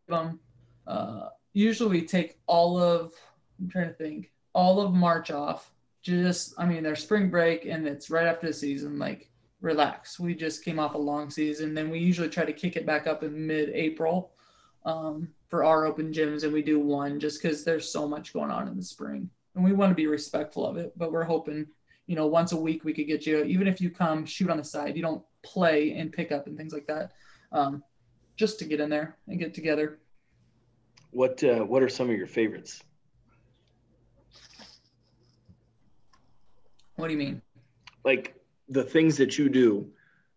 them. 0.07 0.39
Uh, 0.85 1.29
usually, 1.53 2.01
we 2.01 2.05
take 2.05 2.37
all 2.47 2.77
of 2.77 3.13
I'm 3.59 3.69
trying 3.69 3.87
to 3.87 3.93
think 3.93 4.31
all 4.53 4.81
of 4.81 4.93
March 4.93 5.31
off. 5.31 5.71
Just 6.01 6.53
I 6.57 6.65
mean, 6.65 6.83
their 6.83 6.95
spring 6.95 7.29
break, 7.29 7.65
and 7.65 7.87
it's 7.87 8.09
right 8.09 8.27
after 8.27 8.47
the 8.47 8.53
season. 8.53 8.99
Like 8.99 9.31
relax. 9.63 10.19
We 10.19 10.35
just 10.35 10.63
came 10.63 10.77
off 10.77 10.93
a 10.93 10.97
long 10.97 11.29
season. 11.29 11.73
Then 11.73 11.89
we 11.89 11.97
usually 11.97 12.29
try 12.29 12.43
to 12.45 12.53
kick 12.53 12.75
it 12.75 12.85
back 12.85 13.07
up 13.07 13.23
in 13.23 13.47
mid 13.47 13.69
April 13.69 14.33
um, 14.85 15.29
for 15.49 15.63
our 15.63 15.85
open 15.85 16.11
gyms, 16.11 16.43
and 16.43 16.51
we 16.51 16.61
do 16.61 16.79
one 16.79 17.19
just 17.19 17.41
because 17.41 17.63
there's 17.63 17.91
so 17.91 18.07
much 18.07 18.33
going 18.33 18.51
on 18.51 18.67
in 18.67 18.75
the 18.75 18.83
spring. 18.83 19.29
And 19.55 19.63
we 19.63 19.71
want 19.71 19.89
to 19.89 19.95
be 19.95 20.05
respectful 20.05 20.67
of 20.67 20.77
it, 20.77 20.91
but 20.97 21.11
we're 21.11 21.23
hoping, 21.23 21.65
you 22.07 22.15
know, 22.15 22.27
once 22.27 22.51
a 22.51 22.57
week 22.57 22.83
we 22.83 22.93
could 22.93 23.07
get 23.07 23.25
you, 23.25 23.43
even 23.43 23.67
if 23.67 23.79
you 23.79 23.89
come 23.89 24.25
shoot 24.25 24.49
on 24.49 24.57
the 24.57 24.63
side, 24.63 24.97
you 24.97 25.01
don't 25.01 25.23
play 25.43 25.93
and 25.93 26.11
pick 26.11 26.31
up 26.31 26.47
and 26.47 26.57
things 26.57 26.73
like 26.73 26.87
that, 26.87 27.13
um, 27.53 27.81
just 28.35 28.59
to 28.59 28.65
get 28.65 28.81
in 28.81 28.89
there 28.89 29.15
and 29.27 29.39
get 29.39 29.53
together. 29.53 29.99
What 31.11 31.41
uh, 31.43 31.59
What 31.59 31.81
are 31.81 31.89
some 31.89 32.09
of 32.09 32.17
your 32.17 32.27
favorites? 32.27 32.83
What 36.95 37.07
do 37.07 37.13
you 37.13 37.19
mean? 37.19 37.41
Like 38.03 38.42
the 38.73 38.83
things 38.83 39.17
that 39.17 39.37
you 39.37 39.49
do 39.49 39.87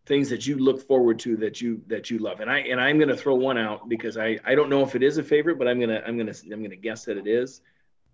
things 0.07 0.29
that 0.31 0.47
you 0.47 0.57
look 0.57 0.87
forward 0.87 1.19
to 1.19 1.37
that 1.37 1.61
you 1.61 1.83
that 1.89 2.11
you 2.11 2.19
love. 2.19 2.41
And 2.41 2.49
i 2.51 2.61
and 2.61 2.81
i'm 2.81 2.97
going 2.99 3.09
to 3.09 3.17
throw 3.17 3.35
one 3.35 3.59
out 3.59 3.89
because 3.89 4.17
i 4.17 4.39
i 4.45 4.55
don't 4.55 4.71
know 4.71 4.83
if 4.83 4.95
it 4.95 5.03
is 5.03 5.19
a 5.19 5.23
favorite 5.23 5.59
but 5.59 5.67
i'm 5.69 5.79
going 5.79 5.91
to 5.91 6.07
i'm 6.07 6.17
going 6.17 6.33
to 6.33 6.43
i'm 6.53 6.61
going 6.61 6.71
to 6.71 6.77
guess 6.77 7.05
that 7.07 7.19
it 7.19 7.27
is. 7.27 7.61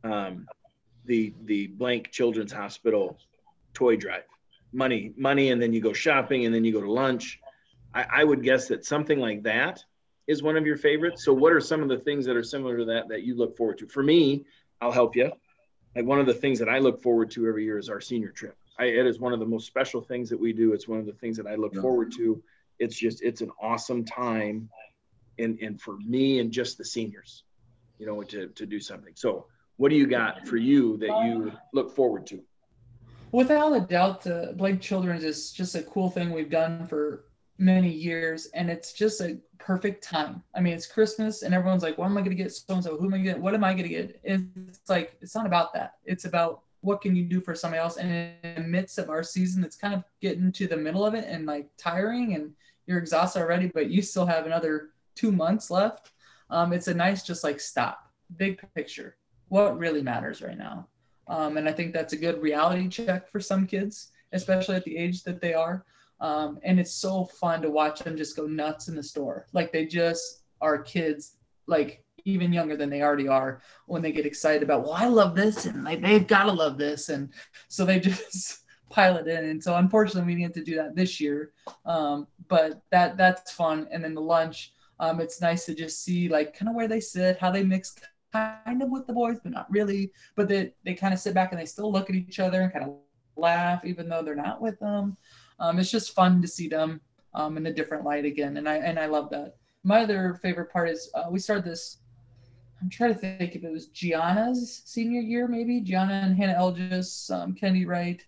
Um, 0.03 0.47
the 1.05 1.35
the 1.45 1.67
blank 1.67 2.11
children's 2.11 2.53
hospital 2.53 3.19
toy 3.75 3.97
drive. 3.97 4.25
Money 4.73 5.13
money 5.17 5.51
and 5.51 5.61
then 5.61 5.73
you 5.73 5.81
go 5.81 5.93
shopping 5.93 6.47
and 6.47 6.55
then 6.55 6.65
you 6.65 6.73
go 6.73 6.81
to 6.81 6.91
lunch. 6.91 7.41
I, 7.95 8.07
I 8.21 8.25
would 8.25 8.43
guess 8.43 8.69
that 8.69 8.87
something 8.87 9.19
like 9.19 9.43
that 9.43 9.85
is 10.27 10.43
one 10.43 10.57
of 10.57 10.65
your 10.65 10.77
favorites. 10.77 11.25
So 11.25 11.35
what 11.35 11.53
are 11.53 11.61
some 11.61 11.83
of 11.83 11.89
the 11.91 11.99
things 11.99 12.25
that 12.25 12.37
are 12.37 12.45
similar 12.45 12.79
to 12.79 12.85
that 12.87 13.09
that 13.09 13.23
you 13.23 13.37
look 13.37 13.57
forward 13.57 13.79
to? 13.79 13.87
For 13.87 14.03
me 14.03 14.47
i'll 14.81 14.93
help 14.93 15.15
you. 15.15 15.31
Like 15.95 16.07
one 16.07 16.21
of 16.21 16.27
the 16.27 16.35
things 16.35 16.59
that 16.61 16.69
i 16.69 16.79
look 16.79 17.03
forward 17.03 17.33
to 17.33 17.47
every 17.47 17.65
year 17.65 17.79
is 17.79 17.91
our 17.91 18.01
senior 18.01 18.31
trip 18.31 18.57
I, 18.83 18.87
it 18.87 19.07
is 19.07 19.21
one 19.21 19.33
of 19.33 19.39
the 19.39 19.47
most 19.47 19.67
special 19.67 20.01
things 20.01 20.29
that 20.31 20.39
we 20.39 20.53
do. 20.53 20.73
It's 20.73 20.89
one 20.89 20.99
of 20.99 21.07
the 21.07 21.13
things 21.13 21.37
that 21.37 21.47
I 21.47 21.55
look 21.55 21.75
yeah. 21.75 21.81
forward 21.81 22.13
to. 22.17 22.43
It's 22.81 22.97
just 22.97 23.23
it's 23.23 23.41
an 23.41 23.51
awesome 23.61 24.05
time, 24.05 24.69
and 25.39 25.59
and 25.61 25.81
for 25.81 25.97
me 25.99 26.41
and 26.41 26.51
just 26.51 26.79
the 26.79 26.85
seniors, 26.85 27.45
you 27.99 28.07
know, 28.07 28.23
to 28.25 28.49
to 28.49 28.67
do 28.67 28.81
something. 28.81 29.13
So, 29.15 29.47
what 29.77 29.91
do 29.91 29.97
you 29.97 30.07
got 30.07 30.49
for 30.49 30.57
you 30.57 30.97
that 30.99 31.25
you 31.25 31.53
look 31.73 31.95
forward 31.95 32.27
to? 32.29 32.43
Without 33.31 33.73
a 33.73 33.81
doubt, 33.81 34.23
the 34.23 34.55
Blank 34.57 34.81
Children's 34.81 35.25
is 35.25 35.53
just 35.53 35.77
a 35.77 35.83
cool 35.83 36.11
thing 36.11 36.33
we've 36.33 36.51
done 36.51 36.87
for 36.87 37.25
many 37.59 37.89
years, 37.89 38.47
and 38.47 38.69
it's 38.69 38.93
just 38.93 39.21
a 39.21 39.39
perfect 39.59 40.03
time. 40.03 40.43
I 40.57 40.61
mean, 40.61 40.75
it's 40.75 40.89
Christmas, 40.89 41.43
and 41.43 41.55
everyone's 41.55 41.85
like, 41.85 41.99
"What 41.99 42.07
am 42.07 42.19
I 42.19 42.23
going 42.23 42.37
to 42.37 42.43
get 42.43 42.53
so 42.53 42.75
and 42.75 42.83
so? 42.83 42.97
Who 42.97 43.07
am 43.07 43.15
I 43.15 43.19
going 43.19 43.25
to 43.27 43.31
get? 43.33 43.41
What 43.41 43.55
am 43.55 43.63
I 43.63 43.75
going 43.75 43.85
to 43.85 43.89
get?" 43.89 44.21
It's 44.25 44.91
like 44.91 45.17
it's 45.21 45.37
not 45.37 45.47
about 45.47 45.73
that. 45.75 45.95
It's 46.05 46.25
about 46.25 46.63
what 46.83 47.01
can 47.01 47.17
you 47.17 47.25
do 47.25 47.41
for 47.41 47.55
somebody 47.55 47.81
else? 47.81 47.97
And 47.97 48.13
in 48.43 48.55
the 48.63 48.69
midst 48.69 48.99
of 48.99 49.09
our 49.09 49.23
season, 49.23 49.65
it's 49.65 49.77
kind 49.77 49.95
of 49.95 50.05
getting 50.21 50.53
to 50.53 50.67
the 50.67 50.77
middle 50.77 51.07
of 51.07 51.15
it 51.15 51.25
and 51.27 51.47
like 51.47 51.71
tiring 51.79 52.35
and 52.35 52.53
you're 52.87 52.99
exhausted 52.99 53.41
already, 53.41 53.69
but 53.69 53.91
you 53.91 54.03
still 54.03 54.27
have 54.27 54.47
another 54.47 54.91
two 55.15 55.33
months 55.33 55.71
left. 55.71 56.11
um, 56.51 56.73
it's 56.73 56.89
a 56.89 56.95
nice 56.95 57.23
just 57.23 57.45
like 57.45 57.61
stop, 57.61 58.11
big 58.37 58.61
picture, 58.75 59.17
what 59.49 59.79
really 59.79 60.03
matters 60.03 60.43
right 60.43 60.59
now. 60.59 60.87
Um, 61.29 61.57
and 61.57 61.69
I 61.69 61.73
think 61.73 61.95
that's 61.95 62.13
a 62.13 62.17
good 62.17 62.43
reality 62.43 62.89
check 62.89 63.31
for 63.31 63.41
some 63.41 63.67
kids, 63.67 64.11
especially 64.33 64.77
at 64.77 64.85
the 64.85 64.97
age 64.97 65.23
that 65.23 65.41
they 65.41 65.55
are. 65.55 65.85
Um, 66.21 66.59
and 66.63 66.79
it's 66.79 66.95
so 66.95 67.25
fun 67.25 67.63
to 67.63 67.71
watch 67.71 68.01
them 68.01 68.17
just 68.17 68.37
go 68.37 68.47
nuts 68.47 68.89
in 68.89 68.97
the 68.97 69.03
store. 69.03 69.47
Like 69.53 69.73
they 69.73 69.87
just 69.87 70.43
are 70.61 70.83
kids, 70.83 71.37
like 71.67 72.05
even 72.25 72.53
younger 72.53 72.77
than 72.77 72.91
they 72.91 73.03
already 73.03 73.29
are 73.29 73.61
when 73.87 74.03
they 74.03 74.13
get 74.13 74.27
excited 74.27 74.63
about, 74.63 74.83
well, 74.83 74.93
I 74.93 75.07
love 75.07 75.35
this 75.35 75.67
and 75.67 75.85
like 75.85 76.01
they've 76.01 76.27
got 76.27 76.45
to 76.45 76.53
love 76.53 76.79
this. 76.79 77.09
And 77.09 77.31
so 77.69 77.85
they 77.85 78.01
just 78.01 78.61
pile 78.91 79.17
it 79.17 79.27
in. 79.27 79.45
And 79.45 79.63
so 79.63 79.77
unfortunately 79.77 80.35
we 80.35 80.41
need 80.41 80.55
to 80.55 80.65
do 80.65 80.77
that 80.77 80.95
this 80.95 81.21
year. 81.21 81.53
Um, 81.87 82.27
but 82.49 82.83
that 82.91 83.17
that's 83.17 83.53
fun. 83.53 83.89
And 83.91 84.05
then 84.05 84.15
the 84.15 84.21
lunch, 84.21 84.73
um, 85.01 85.21
it's 85.21 85.41
nice 85.41 85.65
to 85.67 85.75
just 85.75 86.05
see 86.05 86.29
like 86.29 86.57
kind 86.57 86.69
of 86.69 86.75
where 86.75 86.89
they 86.89 87.01
sit, 87.01 87.39
how 87.39 87.51
they 87.51 87.65
mix 87.65 87.95
kind 88.33 88.83
of 88.83 88.91
with 88.91 89.07
the 89.07 89.13
boys, 89.13 89.39
but 89.43 89.53
not 89.53 89.71
really. 89.71 90.13
But 90.37 90.49
they, 90.49 90.75
they 90.85 90.95
kind 90.95 91.15
of 91.15 91.21
sit 91.21 91.35
back 91.35 91.53
and 91.53 91.61
they 91.61 91.67
still 91.67 91.91
look 91.91 92.11
at 92.11 92.17
each 92.17 92.41
other 92.41 92.63
and 92.63 92.73
kind 92.73 92.85
of 92.85 92.97
laugh, 93.37 93.85
even 93.85 94.09
though 94.09 94.23
they're 94.23 94.35
not 94.35 94.61
with 94.61 94.79
them 94.79 95.17
um, 95.63 95.79
it's 95.79 95.91
just 95.91 96.15
fun 96.15 96.43
to 96.43 96.49
see 96.49 96.69
them 96.69 97.01
um, 97.35 97.57
in 97.57 97.67
a 97.67 97.73
different 97.73 98.05
light 98.05 98.25
again, 98.25 98.57
and 98.57 98.69
I 98.69 98.77
and 98.77 98.99
I 98.99 99.07
love 99.07 99.31
that. 99.31 99.55
My 99.85 100.03
other 100.03 100.39
favorite 100.43 100.73
part 100.73 100.91
is 100.91 101.11
uh, 101.15 101.25
we 101.31 101.39
started 101.39 101.65
this. 101.65 101.99
I'm 102.83 102.91
trying 102.91 103.15
to 103.15 103.19
think 103.21 103.55
if 103.55 103.63
it 103.63 103.71
was 103.71 103.87
Gianna's 103.87 104.83
senior 104.85 105.21
year, 105.21 105.47
maybe 105.47 105.81
Gianna 105.81 106.15
and 106.15 106.37
Hannah 106.37 106.59
Elgis, 106.59 107.31
um, 107.31 107.55
Kenny 107.55 107.85
Wright, 107.85 108.25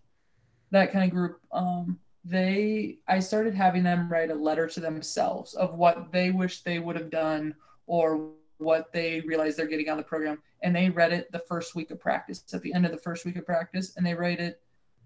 that 0.70 0.92
kind 0.92 1.04
of 1.04 1.10
group. 1.10 1.40
Um, 1.50 1.98
they, 2.24 2.98
I 3.08 3.18
started 3.18 3.54
having 3.54 3.82
them 3.82 4.08
write 4.08 4.30
a 4.30 4.34
letter 4.34 4.68
to 4.68 4.80
themselves 4.80 5.54
of 5.54 5.74
what 5.74 6.12
they 6.12 6.30
wish 6.30 6.62
they 6.62 6.78
would 6.78 6.94
have 6.94 7.10
done 7.10 7.54
or 7.86 8.30
what 8.58 8.92
they 8.92 9.22
realize 9.22 9.56
they're 9.56 9.66
getting 9.66 9.88
on 9.88 9.96
the 9.96 10.04
program. 10.04 10.40
And 10.62 10.74
they 10.74 10.88
read 10.88 11.12
it 11.12 11.32
the 11.32 11.40
first 11.40 11.74
week 11.74 11.90
of 11.90 11.98
practice. 11.98 12.44
At 12.54 12.62
the 12.62 12.72
end 12.72 12.86
of 12.86 12.92
the 12.92 12.98
first 12.98 13.24
week 13.24 13.36
of 13.36 13.44
practice, 13.44 13.96
and 13.96 14.06
they 14.06 14.14
write 14.14 14.38
it, 14.38 14.60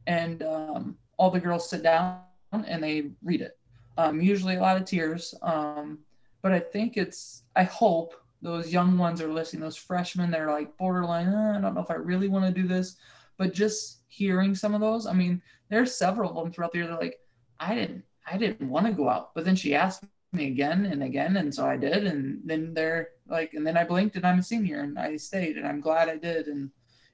and 0.06 0.42
um, 0.42 0.98
all 1.16 1.30
the 1.30 1.40
girls 1.40 1.70
sit 1.70 1.82
down 1.82 2.20
and 2.52 2.82
they 2.82 3.12
read 3.24 3.40
it. 3.40 3.56
Um, 3.96 4.20
usually 4.20 4.56
a 4.56 4.60
lot 4.60 4.76
of 4.76 4.84
tears. 4.84 5.34
Um, 5.40 6.00
but 6.42 6.52
I 6.52 6.60
think 6.60 6.98
it's, 6.98 7.44
I 7.56 7.64
hope 7.64 8.14
those 8.43 8.73
young 8.73 8.97
ones 8.98 9.20
are 9.20 9.32
listening, 9.32 9.62
those 9.62 9.77
freshmen, 9.77 10.31
they're 10.31 10.51
like 10.51 10.77
borderline, 10.77 11.28
oh, 11.28 11.59
I 11.59 11.60
don't 11.60 11.74
know 11.74 11.81
if 11.81 11.90
I 11.90 11.94
really 11.94 12.28
want 12.28 12.44
to 12.47 12.62
do 12.62 12.69
this. 12.69 12.97
But 13.36 13.55
just 13.55 14.02
hearing 14.09 14.55
some 14.55 14.74
of 14.74 14.81
those, 14.81 15.06
I 15.06 15.12
mean, 15.12 15.43
there's 15.69 15.94
several 15.94 16.31
of 16.31 16.36
them 16.36 16.52
throughout 16.52 16.73
the 16.73 16.78
year. 16.78 16.86
They're 16.86 16.97
like, 16.97 17.20
I 17.60 17.74
didn't, 17.74 18.05
I 18.31 18.36
didn't 18.36 18.69
want 18.69 18.86
to 18.86 18.93
go 18.93 19.09
out, 19.09 19.35
but 19.35 19.44
then 19.44 19.56
she 19.56 19.74
asked 19.74 20.05
me 20.32 20.48
again 20.48 20.86
and 20.86 21.02
again, 21.02 21.36
and 21.36 21.55
so 21.55 21.66
I 21.66 21.77
did. 21.77 22.06
And 22.06 22.40
then 22.44 22.74
they're 22.74 23.10
like, 23.28 23.55
and 23.55 23.66
then 23.66 23.77
I 23.77 23.85
blinked, 23.85 24.16
and 24.16 24.27
I'm 24.27 24.40
a 24.40 24.43
senior, 24.43 24.81
and 24.81 24.98
I 24.98 25.16
stayed, 25.16 25.56
and 25.56 25.66
I'm 25.66 25.81
glad 25.81 26.09
I 26.09 26.16
did. 26.16 26.47
And 26.47 26.70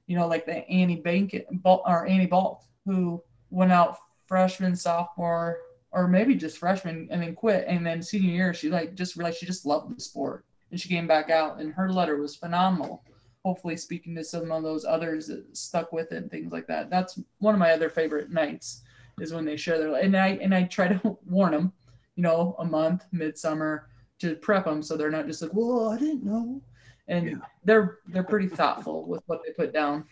you 0.07 0.17
know, 0.17 0.27
like 0.27 0.47
the 0.47 0.69
Annie 0.69 1.01
Bank 1.01 1.35
or 1.65 2.07
Annie 2.07 2.27
Balt, 2.27 2.65
who 2.85 3.23
went 3.51 3.73
out 3.73 3.99
freshman, 4.27 4.77
sophomore, 4.77 5.59
or 5.93 6.09
maybe 6.09 6.35
just 6.35 6.59
freshman 6.59 7.09
and 7.11 7.23
then 7.23 7.35
quit. 7.35 7.65
And 7.69 7.87
then 7.87 8.03
senior 8.03 8.31
year, 8.31 8.55
she 8.55 8.69
like 8.69 8.95
just 8.95 9.17
realized 9.17 9.39
she 9.39 9.47
just 9.47 9.65
loved 9.65 9.97
the 9.97 10.01
sport. 10.01 10.45
And 10.75 10.81
she 10.81 10.89
came 10.89 11.07
back 11.07 11.31
out 11.31 11.61
and 11.61 11.73
her 11.73 11.89
letter 11.89 12.17
was 12.17 12.35
phenomenal. 12.35 13.05
Hopefully 13.45 13.77
speaking 13.77 14.13
to 14.17 14.25
some 14.25 14.51
of 14.51 14.65
those 14.65 14.85
others 14.85 15.29
that 15.29 15.57
stuck 15.57 15.93
with 15.93 16.11
it 16.11 16.17
and 16.17 16.29
things 16.29 16.51
like 16.51 16.67
that. 16.67 16.91
That's 16.91 17.17
one 17.39 17.55
of 17.55 17.61
my 17.61 17.71
other 17.71 17.89
favorite 17.89 18.33
nights 18.33 18.83
is 19.21 19.33
when 19.33 19.45
they 19.45 19.57
share 19.57 19.79
their 19.79 19.95
and 19.95 20.17
I 20.17 20.31
and 20.43 20.53
I 20.53 20.65
try 20.65 20.89
to 20.89 21.17
warn 21.27 21.53
them, 21.53 21.73
you 22.17 22.25
know, 22.25 22.57
a 22.59 22.65
month, 22.65 23.05
midsummer 23.13 23.89
to 24.19 24.35
prep 24.35 24.65
them 24.65 24.83
so 24.83 24.97
they're 24.97 25.13
not 25.13 25.29
just 25.29 25.43
like, 25.43 25.55
well, 25.55 25.91
I 25.91 25.97
didn't 25.97 26.25
know. 26.25 26.61
And 27.07 27.27
yeah. 27.31 27.37
they're 27.63 27.99
they're 28.09 28.25
pretty 28.25 28.49
thoughtful 28.49 29.07
with 29.07 29.23
what 29.27 29.45
they 29.47 29.53
put 29.53 29.73
down. 29.73 30.07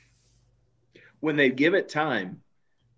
When 1.18 1.34
they 1.34 1.50
give 1.50 1.74
it 1.74 1.88
time, 1.88 2.40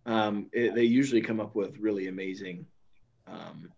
um, 0.04 0.50
it, 0.52 0.74
they 0.74 0.84
usually 0.84 1.22
come 1.22 1.40
up 1.40 1.54
with 1.54 1.78
really 1.78 2.08
amazing 2.08 2.66
um, 3.26 3.72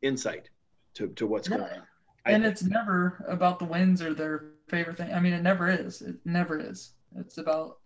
insight 0.00 0.48
to, 0.94 1.08
to 1.08 1.26
what's 1.26 1.50
yeah. 1.50 1.58
going 1.58 1.72
on. 1.72 1.82
And 2.24 2.44
I, 2.44 2.48
it's 2.48 2.62
never 2.62 3.24
about 3.28 3.58
the 3.58 3.64
wins 3.64 4.00
or 4.00 4.14
their 4.14 4.52
favorite 4.68 4.96
thing. 4.96 5.12
I 5.12 5.20
mean, 5.20 5.32
it 5.32 5.42
never 5.42 5.68
is. 5.68 6.02
It 6.02 6.16
never 6.24 6.58
is. 6.58 6.92
It's 7.16 7.38
about 7.38 7.78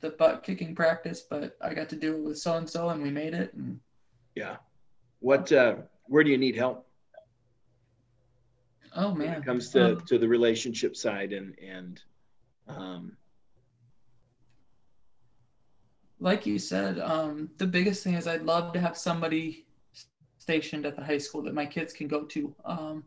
the 0.00 0.10
butt 0.10 0.42
kicking 0.42 0.74
practice, 0.74 1.22
but 1.28 1.56
I 1.60 1.74
got 1.74 1.88
to 1.90 1.96
do 1.96 2.16
it 2.16 2.22
with 2.22 2.38
so 2.38 2.56
and 2.56 2.68
so, 2.68 2.88
and 2.88 3.02
we 3.02 3.10
made 3.10 3.34
it. 3.34 3.52
And 3.54 3.80
yeah, 4.34 4.56
what? 5.20 5.52
Uh, 5.52 5.76
where 6.06 6.24
do 6.24 6.30
you 6.30 6.38
need 6.38 6.56
help? 6.56 6.86
Oh 8.96 9.14
man, 9.14 9.28
when 9.28 9.38
it 9.38 9.44
comes 9.44 9.70
to 9.70 9.96
um, 9.96 10.00
to 10.06 10.18
the 10.18 10.28
relationship 10.28 10.96
side 10.96 11.32
and 11.32 11.54
and 11.58 12.00
um, 12.68 13.16
like 16.20 16.46
you 16.46 16.58
said, 16.58 16.98
um, 16.98 17.50
the 17.58 17.66
biggest 17.66 18.02
thing 18.02 18.14
is 18.14 18.26
I'd 18.26 18.42
love 18.42 18.72
to 18.72 18.80
have 18.80 18.96
somebody 18.96 19.66
stationed 20.38 20.86
at 20.86 20.96
the 20.96 21.04
high 21.04 21.18
school 21.18 21.42
that 21.42 21.54
my 21.54 21.66
kids 21.66 21.92
can 21.92 22.08
go 22.08 22.24
to. 22.24 22.54
Um, 22.64 23.04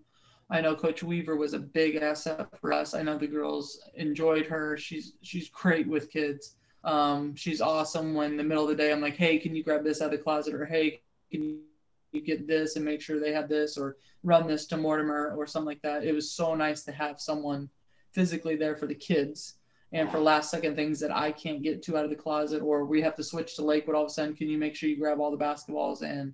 I 0.52 0.62
know 0.62 0.76
Coach 0.76 1.02
Weaver 1.02 1.38
was 1.38 1.54
a 1.54 1.60
big 1.60 1.96
asset 1.96 2.48
for 2.60 2.74
us. 2.74 2.94
I 2.94 3.02
know 3.02 3.18
the 3.18 3.26
girls 3.26 3.80
enjoyed 3.96 4.46
her. 4.48 4.78
She's 4.78 5.14
she's 5.22 5.50
great 5.50 5.88
with 5.88 6.12
kids. 6.12 6.56
Um, 6.84 7.36
she's 7.36 7.62
awesome. 7.62 8.14
When 8.14 8.32
in 8.32 8.38
the 8.38 8.44
middle 8.44 8.64
of 8.64 8.70
the 8.70 8.76
day, 8.76 8.92
I'm 8.92 9.02
like, 9.02 9.16
hey, 9.16 9.40
can 9.40 9.56
you 9.56 9.64
grab 9.64 9.84
this 9.84 10.02
out 10.02 10.12
of 10.12 10.12
the 10.12 10.24
closet, 10.24 10.54
or 10.54 10.66
hey, 10.66 11.02
can 11.32 11.62
you 12.12 12.22
get 12.22 12.48
this 12.48 12.76
and 12.76 12.84
make 12.84 13.02
sure 13.02 13.20
they 13.20 13.32
have 13.32 13.48
this, 13.48 13.78
or 13.78 13.96
run 14.24 14.46
this 14.46 14.66
to 14.68 14.78
Mortimer, 14.78 15.34
or 15.38 15.48
something 15.48 15.68
like 15.68 15.82
that. 15.84 16.04
It 16.04 16.14
was 16.14 16.32
so 16.32 16.54
nice 16.54 16.84
to 16.84 16.92
have 16.92 17.22
someone 17.22 17.70
physically 18.12 18.58
there 18.58 18.76
for 18.76 18.88
the 18.88 18.96
kids 18.96 19.56
and 19.94 20.10
for 20.10 20.20
last 20.20 20.52
second 20.52 20.76
things 20.76 21.00
that 21.00 21.16
I 21.16 21.32
can't 21.32 21.62
get 21.62 21.82
to 21.84 21.98
out 21.98 22.06
of 22.06 22.10
the 22.10 22.16
closet 22.16 22.62
or 22.62 22.86
we 22.86 23.02
have 23.02 23.16
to 23.18 23.24
switch 23.24 23.56
to 23.56 23.66
Lakewood 23.66 23.96
all 23.96 24.04
of 24.04 24.08
a 24.08 24.14
sudden, 24.14 24.36
can 24.36 24.50
you 24.50 24.58
make 24.58 24.76
sure 24.76 24.90
you 24.90 24.98
grab 24.98 25.20
all 25.20 25.32
the 25.32 25.44
basketballs 25.44 26.02
and 26.02 26.34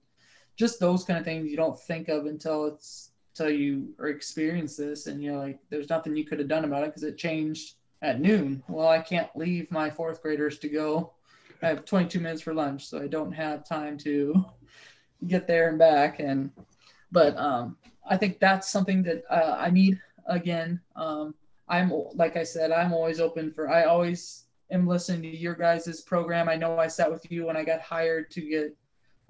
just 0.56 0.80
those 0.80 1.04
kind 1.04 1.20
of 1.20 1.26
things 1.26 1.50
you 1.50 1.58
don't 1.58 1.80
think 1.80 2.08
of 2.08 2.26
until 2.26 2.66
it's 2.66 3.12
until 3.40 3.54
you 3.54 3.94
or 4.00 4.08
experience 4.08 4.76
this 4.76 5.08
and 5.08 5.22
you're 5.22 5.38
like 5.38 5.60
there's 5.70 5.90
nothing 5.90 6.16
you 6.16 6.26
could 6.26 6.40
have 6.40 6.48
done 6.48 6.66
about 6.66 6.84
it 6.84 6.88
because 6.88 7.04
it 7.04 7.18
changed 7.18 7.76
at 8.02 8.20
noon. 8.22 8.64
Well, 8.68 8.88
I 8.88 9.00
can't 9.00 9.30
leave 9.36 9.72
my 9.72 9.90
fourth 9.90 10.22
graders 10.22 10.60
to 10.60 10.70
go. 10.70 11.14
I 11.62 11.68
have 11.68 11.86
22 11.86 12.20
minutes 12.20 12.42
for 12.42 12.54
lunch, 12.54 12.86
so 12.86 13.02
I 13.02 13.08
don't 13.08 13.32
have 13.32 13.68
time 13.68 13.98
to 14.00 14.46
get 15.26 15.48
there 15.48 15.70
and 15.70 15.80
back. 15.80 16.20
And 16.20 16.52
but 17.12 17.36
um, 17.38 17.78
I 18.08 18.18
think 18.18 18.40
that's 18.40 18.70
something 18.70 19.02
that 19.04 19.24
uh, 19.30 19.56
I 19.58 19.72
need 19.72 20.00
again. 20.28 20.80
Um, 20.96 21.34
I'm 21.68 21.92
like 22.14 22.38
I 22.38 22.44
said, 22.44 22.72
I'm 22.72 22.94
always 22.94 23.20
open 23.20 23.52
for. 23.52 23.70
I 23.70 23.86
always 23.86 24.46
am 24.72 24.88
listening 24.88 25.24
to 25.24 25.38
your 25.38 25.56
guys' 25.56 26.02
program. 26.02 26.50
I 26.50 26.56
know 26.56 26.78
I 26.78 26.88
sat 26.88 27.12
with 27.12 27.30
you 27.32 27.46
when 27.46 27.58
I 27.58 27.64
got 27.64 27.82
hired 27.82 28.30
to 28.32 28.42
get 28.42 28.76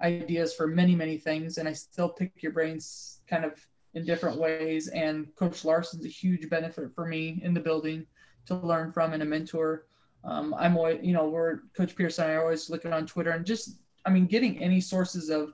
ideas 0.02 0.54
for 0.54 0.66
many 0.66 0.94
many 0.94 1.16
things, 1.16 1.56
and 1.56 1.66
I 1.66 1.72
still 1.72 2.10
pick 2.10 2.32
your 2.42 2.52
brains 2.52 3.20
kind 3.26 3.46
of 3.46 3.66
in 3.94 4.04
different 4.04 4.38
ways. 4.38 4.88
And 4.88 5.34
Coach 5.36 5.64
Larson's 5.64 6.04
a 6.04 6.08
huge 6.08 6.48
benefit 6.48 6.94
for 6.94 7.06
me 7.06 7.40
in 7.42 7.54
the 7.54 7.60
building 7.60 8.06
to 8.46 8.54
learn 8.54 8.92
from 8.92 9.12
and 9.12 9.22
a 9.22 9.26
mentor. 9.26 9.86
Um, 10.24 10.54
I'm 10.58 10.76
always, 10.76 11.00
you 11.02 11.12
know, 11.12 11.28
we're 11.28 11.60
Coach 11.76 11.94
Pearson. 11.96 12.30
I 12.30 12.36
always 12.36 12.70
looking 12.70 12.92
on 12.92 13.06
Twitter 13.06 13.30
and 13.30 13.46
just, 13.46 13.80
I 14.04 14.10
mean, 14.10 14.26
getting 14.26 14.58
any 14.58 14.80
sources 14.80 15.30
of 15.30 15.52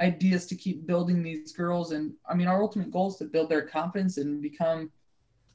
ideas 0.00 0.46
to 0.46 0.56
keep 0.56 0.86
building 0.86 1.22
these 1.22 1.52
girls. 1.52 1.92
And 1.92 2.14
I 2.28 2.34
mean, 2.34 2.48
our 2.48 2.62
ultimate 2.62 2.90
goal 2.90 3.08
is 3.08 3.16
to 3.16 3.24
build 3.24 3.50
their 3.50 3.62
confidence 3.62 4.16
and 4.18 4.42
become, 4.42 4.90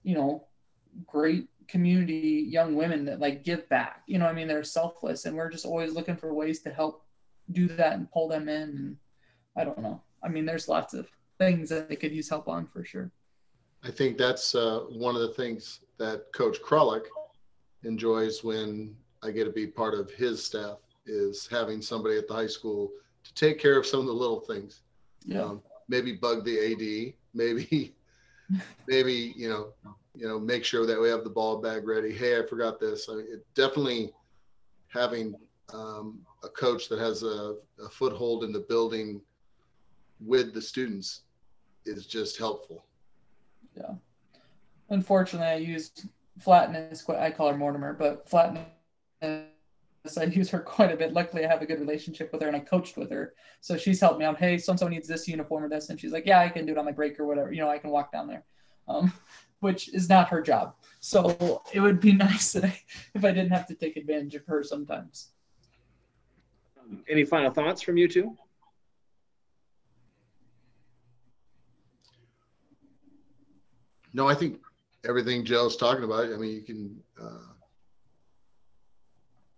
you 0.03 0.15
know, 0.15 0.47
great 1.05 1.47
community 1.67 2.45
young 2.49 2.75
women 2.75 3.05
that 3.05 3.19
like 3.19 3.43
give 3.43 3.67
back. 3.69 4.03
You 4.07 4.19
know, 4.19 4.25
I 4.25 4.33
mean, 4.33 4.47
they're 4.47 4.63
selfless, 4.63 5.25
and 5.25 5.35
we're 5.35 5.49
just 5.49 5.65
always 5.65 5.93
looking 5.93 6.17
for 6.17 6.33
ways 6.33 6.61
to 6.63 6.69
help 6.69 7.05
do 7.51 7.67
that 7.67 7.93
and 7.93 8.11
pull 8.11 8.27
them 8.27 8.49
in. 8.49 8.61
And 8.61 8.97
I 9.57 9.63
don't 9.63 9.81
know. 9.81 10.01
I 10.23 10.29
mean, 10.29 10.45
there's 10.45 10.67
lots 10.67 10.93
of 10.93 11.07
things 11.41 11.69
that 11.69 11.89
they 11.89 11.95
could 11.95 12.11
use 12.11 12.29
help 12.29 12.47
on 12.47 12.67
for 12.67 12.83
sure. 12.83 13.11
I 13.83 13.89
think 13.89 14.15
that's 14.15 14.53
uh, 14.53 14.81
one 14.89 15.15
of 15.15 15.21
the 15.21 15.33
things 15.33 15.79
that 15.97 16.31
Coach 16.33 16.61
Krullick 16.61 17.05
enjoys 17.83 18.43
when 18.43 18.95
I 19.23 19.31
get 19.31 19.45
to 19.45 19.51
be 19.51 19.65
part 19.65 19.95
of 19.95 20.11
his 20.11 20.43
staff 20.43 20.77
is 21.07 21.47
having 21.49 21.81
somebody 21.81 22.15
at 22.15 22.27
the 22.27 22.35
high 22.35 22.47
school 22.47 22.91
to 23.23 23.33
take 23.33 23.57
care 23.57 23.79
of 23.79 23.87
some 23.87 24.01
of 24.01 24.05
the 24.05 24.13
little 24.13 24.39
things. 24.39 24.81
Yeah. 25.25 25.41
Um, 25.41 25.63
maybe 25.87 26.13
bug 26.13 26.45
the 26.45 26.59
AD, 26.59 27.13
maybe, 27.33 27.95
maybe 28.87 29.33
you 29.35 29.49
know, 29.49 29.73
you 30.15 30.27
know, 30.27 30.39
make 30.39 30.63
sure 30.63 30.85
that 30.85 31.01
we 31.01 31.09
have 31.09 31.23
the 31.23 31.29
ball 31.31 31.57
bag 31.59 31.87
ready. 31.87 32.13
Hey, 32.13 32.39
I 32.39 32.45
forgot 32.45 32.79
this. 32.79 33.09
I 33.09 33.15
mean, 33.15 33.25
it 33.31 33.45
definitely 33.55 34.13
having 34.89 35.33
um, 35.73 36.19
a 36.43 36.49
coach 36.49 36.87
that 36.89 36.99
has 36.99 37.23
a, 37.23 37.55
a 37.83 37.89
foothold 37.89 38.43
in 38.43 38.51
the 38.51 38.59
building 38.59 39.21
with 40.19 40.53
the 40.53 40.61
students 40.61 41.21
is 41.85 42.05
just 42.05 42.37
helpful. 42.37 42.85
Yeah. 43.75 43.93
Unfortunately, 44.89 45.47
I 45.47 45.55
used 45.55 46.07
flatness. 46.39 47.07
I 47.09 47.31
call 47.31 47.49
her 47.49 47.57
Mortimer, 47.57 47.93
but 47.93 48.29
flatness. 48.29 48.65
I 50.17 50.23
use 50.23 50.49
her 50.49 50.59
quite 50.59 50.91
a 50.91 50.97
bit. 50.97 51.13
Luckily, 51.13 51.45
I 51.45 51.47
have 51.47 51.61
a 51.61 51.65
good 51.65 51.79
relationship 51.79 52.31
with 52.33 52.41
her, 52.41 52.47
and 52.47 52.55
I 52.55 52.59
coached 52.59 52.97
with 52.97 53.11
her, 53.11 53.33
so 53.61 53.77
she's 53.77 54.01
helped 54.01 54.19
me 54.19 54.25
out. 54.25 54.37
Hey, 54.37 54.57
so 54.57 54.71
and 54.71 54.79
so 54.79 54.87
needs 54.87 55.07
this 55.07 55.27
uniform 55.27 55.63
or 55.63 55.69
this, 55.69 55.89
and 55.89 55.99
she's 55.99 56.11
like, 56.11 56.25
"Yeah, 56.25 56.39
I 56.39 56.49
can 56.49 56.65
do 56.65 56.71
it 56.71 56.77
on 56.77 56.85
my 56.85 56.91
break 56.91 57.19
or 57.19 57.25
whatever. 57.25 57.51
You 57.51 57.61
know, 57.61 57.69
I 57.69 57.77
can 57.77 57.91
walk 57.91 58.11
down 58.11 58.27
there." 58.27 58.43
Um, 58.87 59.13
which 59.61 59.93
is 59.93 60.09
not 60.09 60.27
her 60.29 60.41
job. 60.41 60.75
So 60.99 61.61
it 61.71 61.79
would 61.79 62.01
be 62.01 62.11
nice 62.27 62.51
that 62.53 62.65
I, 62.65 62.79
if 63.13 63.23
I 63.23 63.31
didn't 63.31 63.51
have 63.51 63.67
to 63.67 63.75
take 63.75 63.95
advantage 63.95 64.35
of 64.35 64.45
her 64.47 64.63
sometimes. 64.63 65.29
Any 67.07 67.23
final 67.23 67.51
thoughts 67.51 67.81
from 67.81 67.95
you 67.95 68.07
two? 68.07 68.35
No, 74.13 74.27
I 74.27 74.35
think 74.35 74.59
everything 75.07 75.45
Joe's 75.45 75.77
talking 75.77 76.03
about. 76.03 76.25
I 76.25 76.37
mean, 76.37 76.51
you 76.51 76.61
can. 76.61 76.97
Uh, 77.21 77.53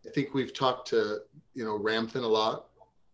I 0.06 0.10
think 0.10 0.34
we've 0.34 0.54
talked 0.54 0.88
to 0.90 1.20
you 1.54 1.64
know 1.64 1.80
Ramthin 1.80 2.24
a 2.24 2.28
lot. 2.28 2.66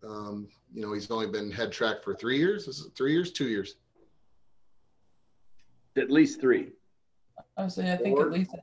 Um, 0.03 0.47
you 0.73 0.81
know, 0.81 0.93
he's 0.93 1.09
only 1.11 1.27
been 1.27 1.51
head 1.51 1.71
track 1.71 2.03
for 2.03 2.13
three 2.13 2.37
years. 2.37 2.67
Is 2.67 2.85
it 2.85 2.95
three 2.95 3.13
years? 3.13 3.31
Two 3.31 3.47
years? 3.47 3.75
At 5.97 6.09
least 6.09 6.39
three. 6.39 6.71
I 7.57 7.67
say 7.67 7.91
I 7.91 7.97
think 7.97 8.15
four? 8.15 8.27
at 8.27 8.31
least. 8.31 8.55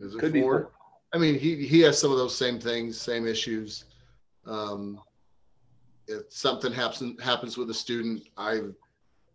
Is 0.00 0.14
it 0.14 0.20
Could 0.20 0.32
four? 0.32 0.32
Be 0.32 0.40
four? 0.40 0.70
I 1.12 1.18
mean, 1.18 1.38
he 1.38 1.66
he 1.66 1.80
has 1.80 1.98
some 1.98 2.12
of 2.12 2.18
those 2.18 2.36
same 2.36 2.58
things, 2.58 3.00
same 3.00 3.26
issues. 3.26 3.84
Um, 4.46 5.00
if 6.08 6.22
something 6.28 6.72
happens 6.72 7.20
happens 7.22 7.56
with 7.56 7.70
a 7.70 7.74
student, 7.74 8.22
I 8.36 8.60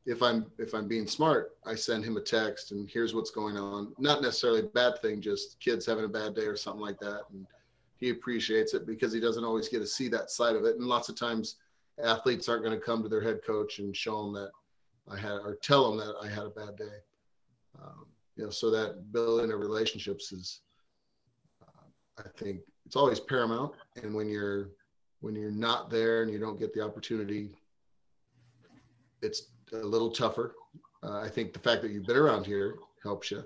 if 0.05 0.23
I'm 0.23 0.47
if 0.57 0.73
I'm 0.73 0.87
being 0.87 1.07
smart, 1.07 1.55
I 1.65 1.75
send 1.75 2.03
him 2.03 2.17
a 2.17 2.21
text 2.21 2.71
and 2.71 2.89
here's 2.89 3.13
what's 3.13 3.31
going 3.31 3.57
on. 3.57 3.93
Not 3.99 4.21
necessarily 4.21 4.61
a 4.61 4.63
bad 4.63 4.99
thing, 5.01 5.21
just 5.21 5.59
kids 5.59 5.85
having 5.85 6.05
a 6.05 6.09
bad 6.09 6.35
day 6.35 6.45
or 6.45 6.55
something 6.55 6.81
like 6.81 6.99
that. 6.99 7.21
And 7.31 7.45
he 7.97 8.09
appreciates 8.09 8.73
it 8.73 8.87
because 8.87 9.13
he 9.13 9.19
doesn't 9.19 9.43
always 9.43 9.69
get 9.69 9.79
to 9.79 9.87
see 9.87 10.07
that 10.09 10.31
side 10.31 10.55
of 10.55 10.65
it. 10.65 10.77
And 10.77 10.87
lots 10.87 11.09
of 11.09 11.15
times 11.15 11.57
athletes 12.03 12.49
aren't 12.49 12.63
going 12.63 12.77
to 12.77 12.83
come 12.83 13.03
to 13.03 13.09
their 13.09 13.21
head 13.21 13.41
coach 13.45 13.79
and 13.79 13.95
show 13.95 14.23
them 14.23 14.33
that 14.33 14.51
I 15.09 15.19
had 15.19 15.33
or 15.33 15.57
tell 15.61 15.89
them 15.89 15.99
that 15.99 16.15
I 16.21 16.27
had 16.27 16.45
a 16.45 16.49
bad 16.49 16.75
day. 16.77 16.97
Um, 17.81 18.07
you 18.35 18.43
know, 18.43 18.49
so 18.49 18.71
that 18.71 19.11
building 19.11 19.51
of 19.51 19.59
relationships 19.59 20.31
is, 20.31 20.61
uh, 21.61 21.83
I 22.17 22.29
think, 22.37 22.61
it's 22.85 22.95
always 22.95 23.19
paramount. 23.19 23.73
And 24.01 24.13
when 24.15 24.27
you're 24.27 24.71
when 25.19 25.35
you're 25.35 25.51
not 25.51 25.91
there 25.91 26.23
and 26.23 26.31
you 26.31 26.39
don't 26.39 26.59
get 26.59 26.73
the 26.73 26.81
opportunity, 26.81 27.51
it's 29.21 29.51
a 29.73 29.77
little 29.77 30.11
tougher. 30.11 30.55
Uh, 31.03 31.19
I 31.19 31.29
think 31.29 31.53
the 31.53 31.59
fact 31.59 31.81
that 31.81 31.91
you've 31.91 32.05
been 32.05 32.17
around 32.17 32.45
here 32.45 32.75
helps 33.03 33.31
you, 33.31 33.43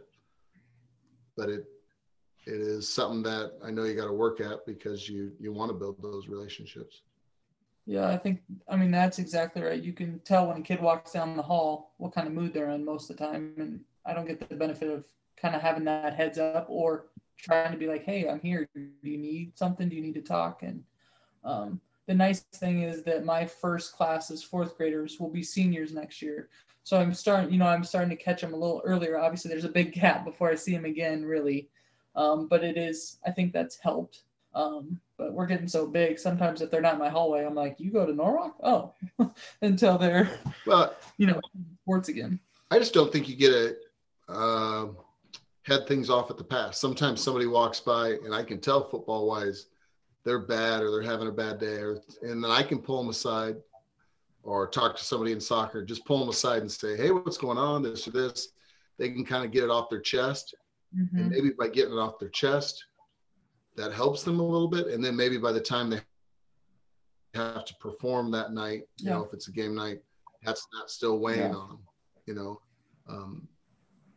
but 1.38 1.50
it 1.50 1.66
it 2.46 2.62
is 2.62 2.88
something 2.88 3.24
that 3.24 3.54
I 3.64 3.72
know 3.72 3.84
you 3.84 3.96
got 3.96 4.06
to 4.06 4.14
work 4.14 4.40
at 4.40 4.66
because 4.66 5.10
you 5.10 5.32
you 5.40 5.52
want 5.52 5.70
to 5.70 5.78
build 5.78 6.02
those 6.02 6.28
relationships. 6.28 7.02
Yeah, 7.86 8.08
I 8.08 8.18
think 8.18 8.42
I 8.68 8.76
mean 8.76 8.92
that's 8.92 9.20
exactly 9.20 9.62
right. 9.62 9.82
You 9.82 9.94
can 9.94 10.20
tell 10.20 10.48
when 10.48 10.58
a 10.58 10.62
kid 10.62 10.82
walks 10.82 11.12
down 11.12 11.38
the 11.38 11.44
hall 11.44 11.94
what 11.98 12.14
kind 12.14 12.28
of 12.28 12.34
mood 12.34 12.54
they're 12.54 12.70
in 12.70 12.84
most 12.84 13.10
of 13.10 13.18
the 13.18 13.26
time, 13.26 13.54
and 13.58 13.80
I 14.06 14.14
don't 14.14 14.28
get 14.28 14.48
the 14.48 14.56
benefit 14.56 14.90
of 14.90 15.06
kind 15.38 15.56
of 15.56 15.62
having 15.62 15.86
that 15.86 16.16
heads 16.16 16.38
up 16.38 16.66
or 16.70 17.08
trying 17.38 17.72
to 17.72 17.78
be 17.78 17.88
like, 17.88 18.04
"Hey, 18.04 18.28
I'm 18.28 18.40
here. 18.40 18.68
Do 18.76 18.90
you 19.04 19.18
need 19.18 19.58
something? 19.58 19.88
Do 19.88 19.96
you 19.96 20.02
need 20.02 20.16
to 20.16 20.22
talk?" 20.22 20.64
And 20.64 20.84
um, 21.44 21.80
the 22.08 22.14
nice 22.14 22.42
thing 22.56 22.84
is 22.84 23.04
that 23.04 23.26
my 23.26 23.46
first 23.46 23.94
class 23.94 24.30
is 24.32 24.44
fourth 24.44 24.78
graders 24.78 25.20
will 25.20 25.30
be 25.30 25.44
seniors 25.44 25.94
next 25.94 26.22
year. 26.22 26.50
So 26.84 27.00
I'm 27.00 27.14
starting, 27.14 27.52
you 27.52 27.58
know, 27.58 27.66
I'm 27.66 27.84
starting 27.84 28.16
to 28.16 28.24
catch 28.24 28.42
them 28.42 28.54
a 28.54 28.58
little 28.58 28.82
earlier. 28.86 29.18
Obviously, 29.18 29.50
there's 29.50 29.66
a 29.66 29.70
big 29.70 29.92
gap 29.94 30.24
before 30.24 30.52
I 30.52 30.56
see 30.56 30.74
them 30.74 30.86
again, 30.86 31.26
really. 31.26 31.70
Um, 32.16 32.48
but 32.48 32.64
it 32.64 32.78
is, 32.78 33.18
I 33.26 33.32
think 33.32 33.54
that's 33.54 33.80
helped. 33.80 34.22
Um, 34.54 35.00
but 35.18 35.34
we're 35.34 35.48
getting 35.48 35.68
so 35.68 35.88
big. 35.88 36.20
Sometimes 36.20 36.62
if 36.62 36.72
they're 36.72 36.82
not 36.82 36.94
in 36.94 37.00
my 37.00 37.10
hallway, 37.10 37.44
I'm 37.44 37.56
like, 37.56 37.76
"You 37.78 37.92
go 37.92 38.06
to 38.06 38.14
Norwalk? 38.14 38.56
Oh," 38.64 38.94
until 39.62 39.98
they're, 39.98 40.30
well, 40.66 40.96
you 41.18 41.28
know, 41.28 41.42
sports 41.84 42.08
again. 42.08 42.40
I 42.72 42.80
just 42.80 42.94
don't 42.94 43.12
think 43.12 43.28
you 43.28 43.36
get 43.36 43.54
a, 43.54 43.76
uh, 44.32 44.88
head 45.64 45.88
things 45.88 46.10
off 46.10 46.32
at 46.32 46.38
the 46.38 46.44
pass. 46.44 46.80
Sometimes 46.80 47.22
somebody 47.22 47.48
walks 47.48 47.80
by, 47.80 48.12
and 48.24 48.34
I 48.34 48.44
can 48.44 48.60
tell 48.60 48.90
football 48.90 49.28
wise 49.28 49.68
they're 50.26 50.40
bad 50.40 50.82
or 50.82 50.92
they're 50.92 51.10
having 51.10 51.28
a 51.28 51.32
bad 51.32 51.60
day, 51.60 51.78
or, 51.78 52.02
and 52.24 52.44
then 52.44 52.52
I 52.52 52.64
can 52.64 52.80
pull 52.80 53.02
them 53.02 53.10
aside 53.10 53.56
or 54.44 54.68
talk 54.68 54.98
to 54.98 55.04
somebody 55.04 55.32
in 55.32 55.40
soccer, 55.40 55.84
just 55.84 56.06
pull 56.06 56.20
them 56.20 56.30
aside 56.30 56.62
and 56.62 56.72
say, 56.72 56.98
Hey, 56.98 57.12
what's 57.12 57.38
going 57.38 57.58
on? 57.58 57.84
This 57.84 58.08
or 58.08 58.12
this. 58.12 58.50
They 58.98 59.10
can 59.10 59.26
kind 59.26 59.46
of 59.46 59.52
get 59.52 59.64
it 59.64 59.70
off 59.70 59.90
their 59.90 60.02
chest. 60.02 60.56
Mm-hmm. 60.98 61.18
And 61.18 61.30
maybe 61.30 61.50
by 61.52 61.68
getting 61.68 61.94
it 61.94 62.00
off 62.00 62.20
their 62.20 62.30
chest, 62.30 62.86
that 63.76 63.94
helps 63.94 64.24
them 64.24 64.40
a 64.40 64.46
little 64.46 64.68
bit. 64.68 64.88
And 64.88 65.04
then 65.04 65.16
maybe 65.16 65.38
by 65.38 65.52
the 65.52 65.60
time 65.60 65.90
they 65.90 66.00
have 67.34 67.66
to 67.66 67.76
perform 67.76 68.32
that 68.32 68.54
night, 68.54 68.84
you 68.98 69.10
yeah. 69.10 69.14
know, 69.14 69.24
if 69.24 69.34
it's 69.34 69.48
a 69.48 69.52
game 69.52 69.76
night, 69.76 70.00
that's 70.44 70.68
not 70.74 70.90
still 70.90 71.20
weighing 71.20 71.52
yeah. 71.52 71.56
on 71.56 71.70
them, 71.70 71.80
you 72.26 72.34
know. 72.34 72.62
Um, 73.10 73.48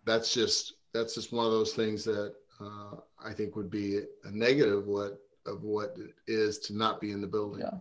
that's 0.04 0.32
just 0.32 0.74
that's 0.94 1.14
just 1.14 1.32
one 1.32 1.44
of 1.44 1.52
those 1.52 1.72
things 1.72 2.04
that 2.04 2.34
uh, 2.60 2.96
I 3.22 3.32
think 3.32 3.56
would 3.56 3.70
be 3.70 4.00
a 4.24 4.30
negative 4.30 4.86
what 4.86 5.18
of 5.48 5.62
what 5.62 5.96
it 5.98 6.14
is 6.26 6.58
to 6.58 6.76
not 6.76 7.00
be 7.00 7.10
in 7.10 7.20
the 7.20 7.26
building. 7.26 7.60
Yeah. 7.60 7.78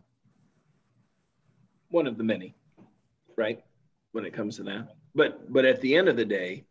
One 1.90 2.08
of 2.08 2.18
the 2.18 2.24
many, 2.24 2.56
right? 3.36 3.64
When 4.12 4.26
it 4.26 4.34
comes 4.34 4.58
to 4.58 4.64
that. 4.64 4.96
But 5.14 5.52
but 5.52 5.66
at 5.66 5.82
the 5.82 5.96
end 5.96 6.10
of 6.10 6.18
the 6.18 6.26
day, 6.26 6.66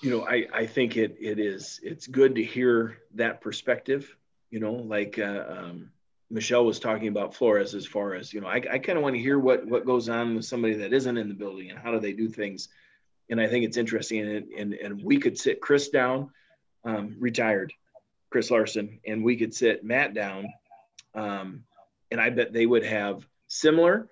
you 0.00 0.10
know, 0.10 0.26
I, 0.26 0.46
I 0.52 0.66
think 0.66 0.96
it 0.96 1.16
it 1.20 1.38
is 1.38 1.80
it's 1.82 2.06
good 2.06 2.34
to 2.34 2.44
hear 2.44 2.98
that 3.14 3.40
perspective. 3.40 4.14
You 4.50 4.60
know, 4.60 4.72
like 4.72 5.18
uh, 5.18 5.44
um, 5.48 5.90
Michelle 6.30 6.64
was 6.64 6.80
talking 6.80 7.08
about 7.08 7.34
Flores 7.34 7.74
as 7.74 7.86
far 7.86 8.14
as 8.14 8.32
you 8.32 8.40
know, 8.40 8.48
I, 8.48 8.56
I 8.70 8.78
kind 8.78 8.98
of 8.98 9.02
want 9.02 9.14
to 9.14 9.22
hear 9.22 9.38
what 9.38 9.66
what 9.66 9.86
goes 9.86 10.08
on 10.08 10.34
with 10.34 10.44
somebody 10.44 10.74
that 10.74 10.92
isn't 10.92 11.16
in 11.16 11.28
the 11.28 11.34
building 11.34 11.70
and 11.70 11.78
how 11.78 11.92
do 11.92 12.00
they 12.00 12.12
do 12.12 12.28
things. 12.28 12.68
And 13.30 13.40
I 13.40 13.46
think 13.46 13.64
it's 13.64 13.76
interesting. 13.76 14.20
And 14.20 14.48
and, 14.52 14.74
and 14.74 15.02
we 15.02 15.18
could 15.18 15.38
sit 15.38 15.60
Chris 15.60 15.88
down, 15.88 16.30
um, 16.84 17.16
retired, 17.18 17.72
Chris 18.32 18.50
Larson, 18.50 18.98
and 19.06 19.22
we 19.22 19.36
could 19.36 19.54
sit 19.54 19.84
Matt 19.84 20.14
down, 20.14 20.46
um, 21.14 21.64
and 22.10 22.18
I 22.18 22.30
bet 22.30 22.52
they 22.52 22.64
would 22.64 22.84
have 22.84 23.26
similar 23.46 24.08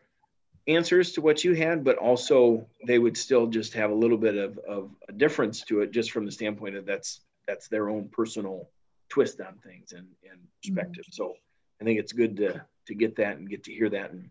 answers 0.68 1.12
to 1.12 1.22
what 1.22 1.42
you 1.42 1.54
had, 1.54 1.82
but 1.82 1.96
also 1.96 2.66
they 2.86 2.98
would 2.98 3.16
still 3.16 3.46
just 3.46 3.72
have 3.72 3.90
a 3.90 3.94
little 3.94 4.18
bit 4.18 4.36
of, 4.36 4.58
of 4.58 4.90
a 5.08 5.12
difference 5.12 5.62
to 5.62 5.80
it, 5.80 5.90
just 5.90 6.10
from 6.12 6.26
the 6.26 6.32
standpoint 6.32 6.76
of 6.76 6.84
that's 6.84 7.22
that's 7.48 7.66
their 7.68 7.88
own 7.88 8.08
personal 8.12 8.68
twist 9.08 9.40
on 9.40 9.54
things 9.64 9.92
and, 9.92 10.06
and 10.30 10.38
perspective. 10.62 11.04
Mm-hmm. 11.06 11.22
So 11.22 11.34
I 11.80 11.84
think 11.84 11.98
it's 11.98 12.12
good 12.12 12.36
to 12.36 12.62
to 12.88 12.94
get 12.94 13.16
that 13.16 13.38
and 13.38 13.48
get 13.48 13.64
to 13.64 13.72
hear 13.72 13.88
that, 13.88 14.10
and 14.10 14.28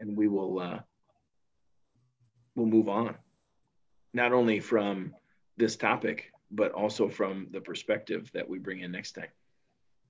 and 0.00 0.16
we 0.16 0.26
will 0.26 0.58
uh, 0.58 0.80
we'll 2.56 2.66
move 2.66 2.88
on, 2.88 3.14
not 4.12 4.32
only 4.32 4.58
from 4.58 5.14
this 5.56 5.76
topic, 5.76 6.32
but 6.50 6.72
also 6.72 7.08
from 7.08 7.48
the 7.50 7.60
perspective 7.60 8.30
that 8.34 8.48
we 8.48 8.58
bring 8.58 8.80
in 8.80 8.92
next 8.92 9.12
time. 9.12 9.28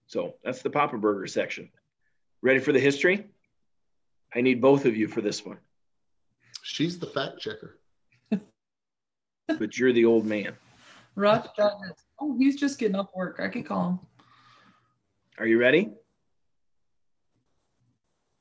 So 0.06 0.34
that's 0.44 0.62
the 0.62 0.70
Papa 0.70 0.96
Burger 0.96 1.26
section. 1.26 1.68
Ready 2.40 2.60
for 2.60 2.72
the 2.72 2.80
history? 2.80 3.26
I 4.34 4.40
need 4.40 4.60
both 4.60 4.84
of 4.84 4.96
you 4.96 5.08
for 5.08 5.20
this 5.20 5.44
one. 5.44 5.58
She's 6.62 6.98
the 6.98 7.06
fact 7.06 7.40
checker. 7.40 7.78
but 9.58 9.78
you're 9.78 9.92
the 9.92 10.04
old 10.04 10.26
man. 10.26 10.54
Rush 11.14 11.46
Oh, 12.20 12.36
he's 12.36 12.56
just 12.56 12.78
getting 12.78 12.96
up 12.96 13.14
work. 13.14 13.40
I 13.40 13.48
can 13.48 13.62
call 13.62 13.90
him. 13.90 13.98
Are 15.38 15.46
you 15.46 15.58
ready? 15.58 15.90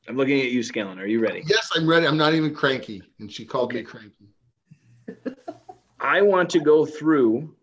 I'm 0.07 0.15
looking 0.15 0.40
at 0.40 0.52
you, 0.52 0.61
Scallon. 0.61 0.99
Are 0.99 1.06
you 1.06 1.19
ready? 1.19 1.44
Yes, 1.45 1.69
I'm 1.76 1.88
ready. 1.88 2.07
I'm 2.07 2.18
not 2.18 2.34
even 2.34 2.53
cranky. 2.53 3.03
And 3.19 3.32
she 3.32 3.45
called 3.45 3.72
okay. 3.72 3.80
me 3.80 3.84
cranky. 3.84 4.30
I 5.99 6.22
want 6.22 6.49
to 6.52 6.60
go 6.60 6.86
through 6.86 7.56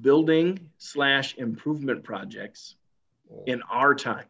building 0.00 0.70
slash 0.78 1.36
improvement 1.36 2.02
projects 2.02 2.76
in 3.46 3.62
our 3.70 3.94
time. 3.94 4.26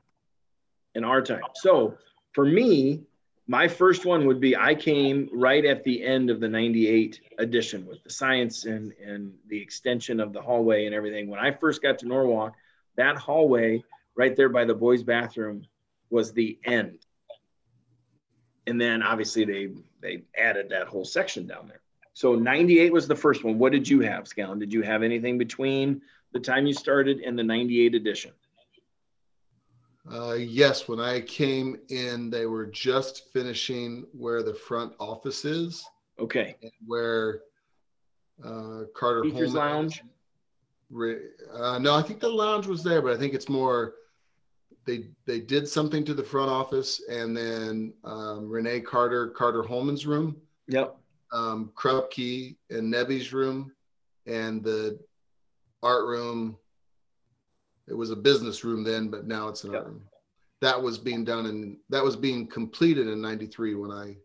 In 0.94 1.04
our 1.04 1.22
time. 1.22 1.42
So 1.54 1.96
for 2.32 2.44
me, 2.44 3.02
my 3.46 3.68
first 3.68 4.06
one 4.06 4.26
would 4.26 4.40
be 4.40 4.56
I 4.56 4.74
came 4.74 5.28
right 5.32 5.64
at 5.64 5.84
the 5.84 6.02
end 6.02 6.30
of 6.30 6.40
the 6.40 6.48
98 6.48 7.20
edition 7.38 7.86
with 7.86 8.02
the 8.02 8.10
science 8.10 8.64
and, 8.64 8.92
and 9.04 9.34
the 9.48 9.60
extension 9.60 10.20
of 10.20 10.32
the 10.32 10.40
hallway 10.40 10.86
and 10.86 10.94
everything. 10.94 11.28
When 11.28 11.40
I 11.40 11.50
first 11.50 11.82
got 11.82 11.98
to 11.98 12.06
Norwalk, 12.06 12.54
that 12.96 13.16
hallway 13.16 13.82
right 14.14 14.34
there 14.34 14.48
by 14.48 14.64
the 14.64 14.74
boys' 14.74 15.02
bathroom 15.02 15.66
was 16.08 16.32
the 16.32 16.58
end. 16.64 16.98
And 18.66 18.80
then 18.80 19.02
obviously 19.02 19.44
they 19.44 19.68
they 20.00 20.22
added 20.36 20.70
that 20.70 20.88
whole 20.88 21.04
section 21.04 21.46
down 21.46 21.68
there. 21.68 21.81
So 22.14 22.34
98 22.34 22.92
was 22.92 23.08
the 23.08 23.16
first 23.16 23.42
one. 23.44 23.58
What 23.58 23.72
did 23.72 23.88
you 23.88 24.00
have, 24.00 24.24
Scallon? 24.24 24.58
Did 24.58 24.72
you 24.72 24.82
have 24.82 25.02
anything 25.02 25.38
between 25.38 26.02
the 26.32 26.40
time 26.40 26.66
you 26.66 26.74
started 26.74 27.20
and 27.20 27.38
the 27.38 27.42
98 27.42 27.94
edition? 27.94 28.32
Uh, 30.10 30.34
yes, 30.34 30.88
when 30.88 31.00
I 31.00 31.20
came 31.20 31.78
in, 31.88 32.28
they 32.28 32.46
were 32.46 32.66
just 32.66 33.32
finishing 33.32 34.04
where 34.12 34.42
the 34.42 34.52
front 34.52 34.92
office 34.98 35.44
is. 35.44 35.84
Okay. 36.18 36.56
where 36.86 37.40
uh, 38.44 38.82
Carter 38.94 39.22
Teachers 39.22 39.54
Holman, 39.54 39.54
Lounge. 39.54 40.04
Uh, 41.54 41.78
no, 41.78 41.94
I 41.94 42.02
think 42.02 42.20
the 42.20 42.28
lounge 42.28 42.66
was 42.66 42.84
there, 42.84 43.00
but 43.00 43.12
I 43.12 43.16
think 43.16 43.32
it's 43.32 43.48
more. 43.48 43.94
They 44.84 45.06
they 45.26 45.40
did 45.40 45.66
something 45.66 46.04
to 46.04 46.12
the 46.12 46.22
front 46.22 46.50
office, 46.50 47.00
and 47.08 47.36
then 47.36 47.94
um, 48.04 48.48
Renee 48.48 48.80
Carter, 48.80 49.28
Carter 49.28 49.62
Holman's 49.62 50.06
room. 50.06 50.36
Yep 50.68 50.96
um, 51.32 51.72
Krupke 51.74 52.56
and 52.70 52.90
Nebby's 52.90 53.32
room 53.32 53.72
and 54.26 54.62
the 54.62 54.98
art 55.82 56.06
room. 56.06 56.56
It 57.88 57.94
was 57.94 58.10
a 58.10 58.16
business 58.16 58.64
room 58.64 58.84
then, 58.84 59.08
but 59.08 59.26
now 59.26 59.48
it's 59.48 59.64
an 59.64 59.72
yep. 59.72 59.82
art 59.82 59.88
room. 59.88 60.02
That 60.60 60.80
was 60.80 60.98
being 60.98 61.24
done 61.24 61.46
and 61.46 61.76
that 61.88 62.04
was 62.04 62.14
being 62.14 62.46
completed 62.46 63.08
in 63.08 63.20
'93 63.20 63.74
when 63.74 63.90
I 63.90 64.16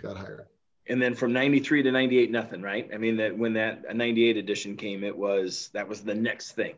got 0.00 0.16
hired. 0.16 0.46
And 0.88 1.00
then 1.00 1.14
from 1.14 1.32
'93 1.32 1.82
to 1.82 1.90
'98, 1.90 2.30
nothing, 2.30 2.62
right? 2.62 2.88
I 2.94 2.98
mean, 2.98 3.16
that 3.16 3.36
when 3.36 3.52
that 3.54 3.94
'98 3.94 4.36
edition 4.36 4.76
came, 4.76 5.02
it 5.02 5.16
was 5.16 5.70
that 5.72 5.88
was 5.88 6.02
the 6.02 6.14
next 6.14 6.52
thing. 6.52 6.74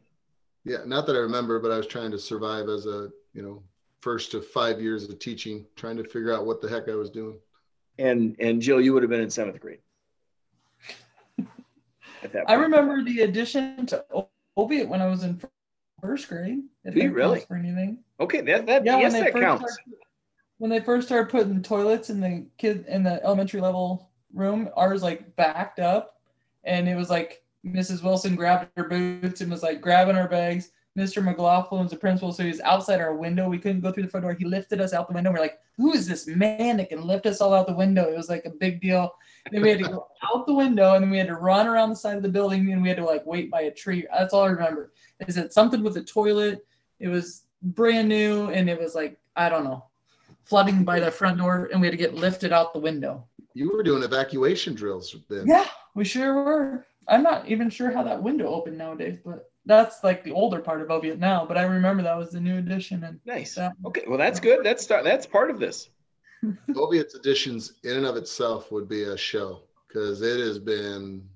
Yeah, 0.65 0.79
not 0.87 1.07
that 1.07 1.17
I 1.17 1.19
remember, 1.19 1.61
but 1.61 1.71
I 1.71 1.77
was 1.77 1.87
trying 1.87 2.11
to 2.13 2.19
survive 2.19 2.69
as 2.69 2.87
a 2.87 3.11
you 3.35 3.43
know 3.43 3.63
first 4.01 4.31
to 4.31 4.41
five 4.41 4.81
years 4.81 5.09
of 5.09 5.19
teaching, 5.19 5.67
trying 5.77 5.97
to 5.97 6.05
figure 6.05 6.33
out 6.33 6.47
what 6.47 6.63
the 6.63 6.69
heck 6.69 6.89
I 6.89 6.95
was 6.95 7.11
doing. 7.11 7.39
And 7.99 8.37
and 8.41 8.61
Jill, 8.61 8.81
you 8.81 8.93
would 8.93 9.03
have 9.03 9.11
been 9.11 9.21
in 9.21 9.31
seventh 9.31 9.61
grade. 9.61 9.79
I 12.49 12.55
remember 12.55 13.05
the 13.05 13.21
addition 13.21 13.87
to 13.87 14.05
Oviatt 14.57 14.89
when 14.89 15.03
I 15.03 15.07
was 15.07 15.23
in 15.23 15.41
first 16.01 16.29
grade. 16.29 16.61
Do 16.91 16.99
you 16.99 17.13
really? 17.13 17.41
For 17.41 17.57
anything? 17.57 17.99
Okay, 18.21 18.41
that 18.43 18.67
that 18.67 18.85
yeah, 18.85 18.99
yes, 18.99 19.13
that 19.13 19.33
counts. 19.33 19.73
Started, 19.73 20.01
when 20.59 20.71
they 20.71 20.81
first 20.81 21.09
started 21.09 21.31
putting 21.31 21.63
toilets 21.63 22.11
in 22.11 22.21
the 22.21 22.47
kid 22.59 22.87
in 22.89 23.03
the 23.03 23.23
elementary 23.23 23.61
level 23.61 24.11
room, 24.33 24.71
ours 24.77 25.03
like 25.03 25.37
backed 25.37 25.79
up, 25.79 26.21
and 26.65 26.89
it 26.89 26.97
was 26.97 27.11
like 27.11 27.43
Mrs. 27.65 28.03
Wilson 28.03 28.35
grabbed 28.35 28.69
her 28.77 28.89
boots 28.89 29.41
and 29.41 29.51
was 29.51 29.63
like 29.63 29.81
grabbing 29.81 30.17
our 30.17 30.29
bags. 30.29 30.71
Mr. 30.97 31.25
McLaughlin's 31.25 31.91
the 31.91 31.97
principal, 31.97 32.33
so 32.33 32.45
he's 32.45 32.61
outside 32.61 33.01
our 33.01 33.15
window. 33.15 33.49
We 33.49 33.59
couldn't 33.59 33.81
go 33.81 33.91
through 33.91 34.05
the 34.05 34.09
front 34.09 34.25
door. 34.25 34.35
He 34.35 34.45
lifted 34.45 34.81
us 34.81 34.93
out 34.93 35.09
the 35.09 35.15
window. 35.15 35.33
We're 35.33 35.41
like, 35.41 35.59
who 35.77 35.93
is 35.93 36.07
this 36.07 36.29
man 36.29 36.77
that 36.77 36.89
can 36.89 37.05
lift 37.05 37.27
us 37.27 37.41
all 37.41 37.53
out 37.53 37.67
the 37.67 37.75
window? 37.75 38.09
It 38.09 38.17
was 38.17 38.29
like 38.29 38.45
a 38.45 38.51
big 38.51 38.81
deal. 38.81 39.13
Then 39.51 39.63
we 39.63 39.71
had 39.71 39.81
to 39.81 39.89
go 39.89 40.07
out 40.23 40.47
the 40.47 40.55
window 40.55 40.95
and 40.95 41.03
then 41.03 41.11
we 41.11 41.19
had 41.19 41.27
to 41.27 41.35
run 41.35 41.67
around 41.67 41.91
the 41.91 41.97
side 41.97 42.17
of 42.17 42.23
the 42.23 42.29
building 42.29 42.73
and 42.73 42.81
we 42.81 42.89
had 42.89 42.99
to 42.99 43.05
like 43.05 43.27
wait 43.27 43.51
by 43.51 43.63
a 43.63 43.71
tree. 43.73 44.07
That's 44.17 44.33
all 44.33 44.45
I 44.45 44.51
remember. 44.51 44.93
Is 45.27 45.37
it 45.37 45.53
something 45.53 45.83
with 45.83 45.95
the 45.95 46.05
toilet? 46.05 46.65
It 47.01 47.09
was 47.09 47.43
brand 47.63 48.09
new 48.09 48.51
and 48.51 48.71
it 48.71 48.81
was 48.81 48.95
like, 48.95 49.19
I 49.35 49.49
don't 49.49 49.65
know, 49.65 49.85
flooding 50.45 50.85
by 50.85 51.01
the 51.01 51.11
front 51.11 51.39
door 51.39 51.69
and 51.73 51.81
we 51.81 51.89
had 51.89 51.93
to 51.93 51.99
get 51.99 52.15
lifted 52.15 52.53
out 52.53 52.73
the 52.73 52.79
window. 52.79 53.27
You 53.53 53.71
were 53.71 53.83
doing 53.83 54.05
evacuation 54.05 54.75
drills 54.75 55.17
then. 55.29 55.47
Yeah, 55.47 55.67
we 55.97 56.05
sure 56.05 56.35
were. 56.35 56.87
I'm 57.09 57.25
not 57.25 57.49
even 57.49 57.69
sure 57.69 57.91
how 57.91 58.05
that 58.05 58.23
window 58.23 58.47
opened 58.47 58.79
nowadays, 58.79 59.19
but 59.25 59.51
that's 59.67 60.05
like 60.05 60.25
the 60.25 60.33
older 60.33 60.61
part 60.61 60.81
of 60.81 60.89
Oviatt 60.89 61.19
now. 61.19 61.45
But 61.47 61.59
I 61.59 61.63
remember 61.63 62.03
that 62.03 62.17
was 62.17 62.31
the 62.31 62.41
new 62.41 62.59
edition. 62.59 63.05
And 63.05 63.21
nice. 63.25 63.55
That, 63.55 63.73
okay, 63.87 64.05
well 64.07 64.19
that's 64.19 64.41
good. 64.41 64.65
That's 64.65 64.87
that's 64.87 65.27
part 65.27 65.51
of 65.51 65.59
this. 65.59 65.91
Oviatt's 66.71 67.15
editions 67.15 67.75
in 67.85 67.97
and 67.97 68.07
of 68.07 68.17
itself 68.17 68.71
would 68.71 68.89
be 68.89 69.05
a 69.05 69.17
show 69.17 69.63
because 69.89 70.23
it 70.23 70.39
has 70.41 70.59
been. 70.59 71.27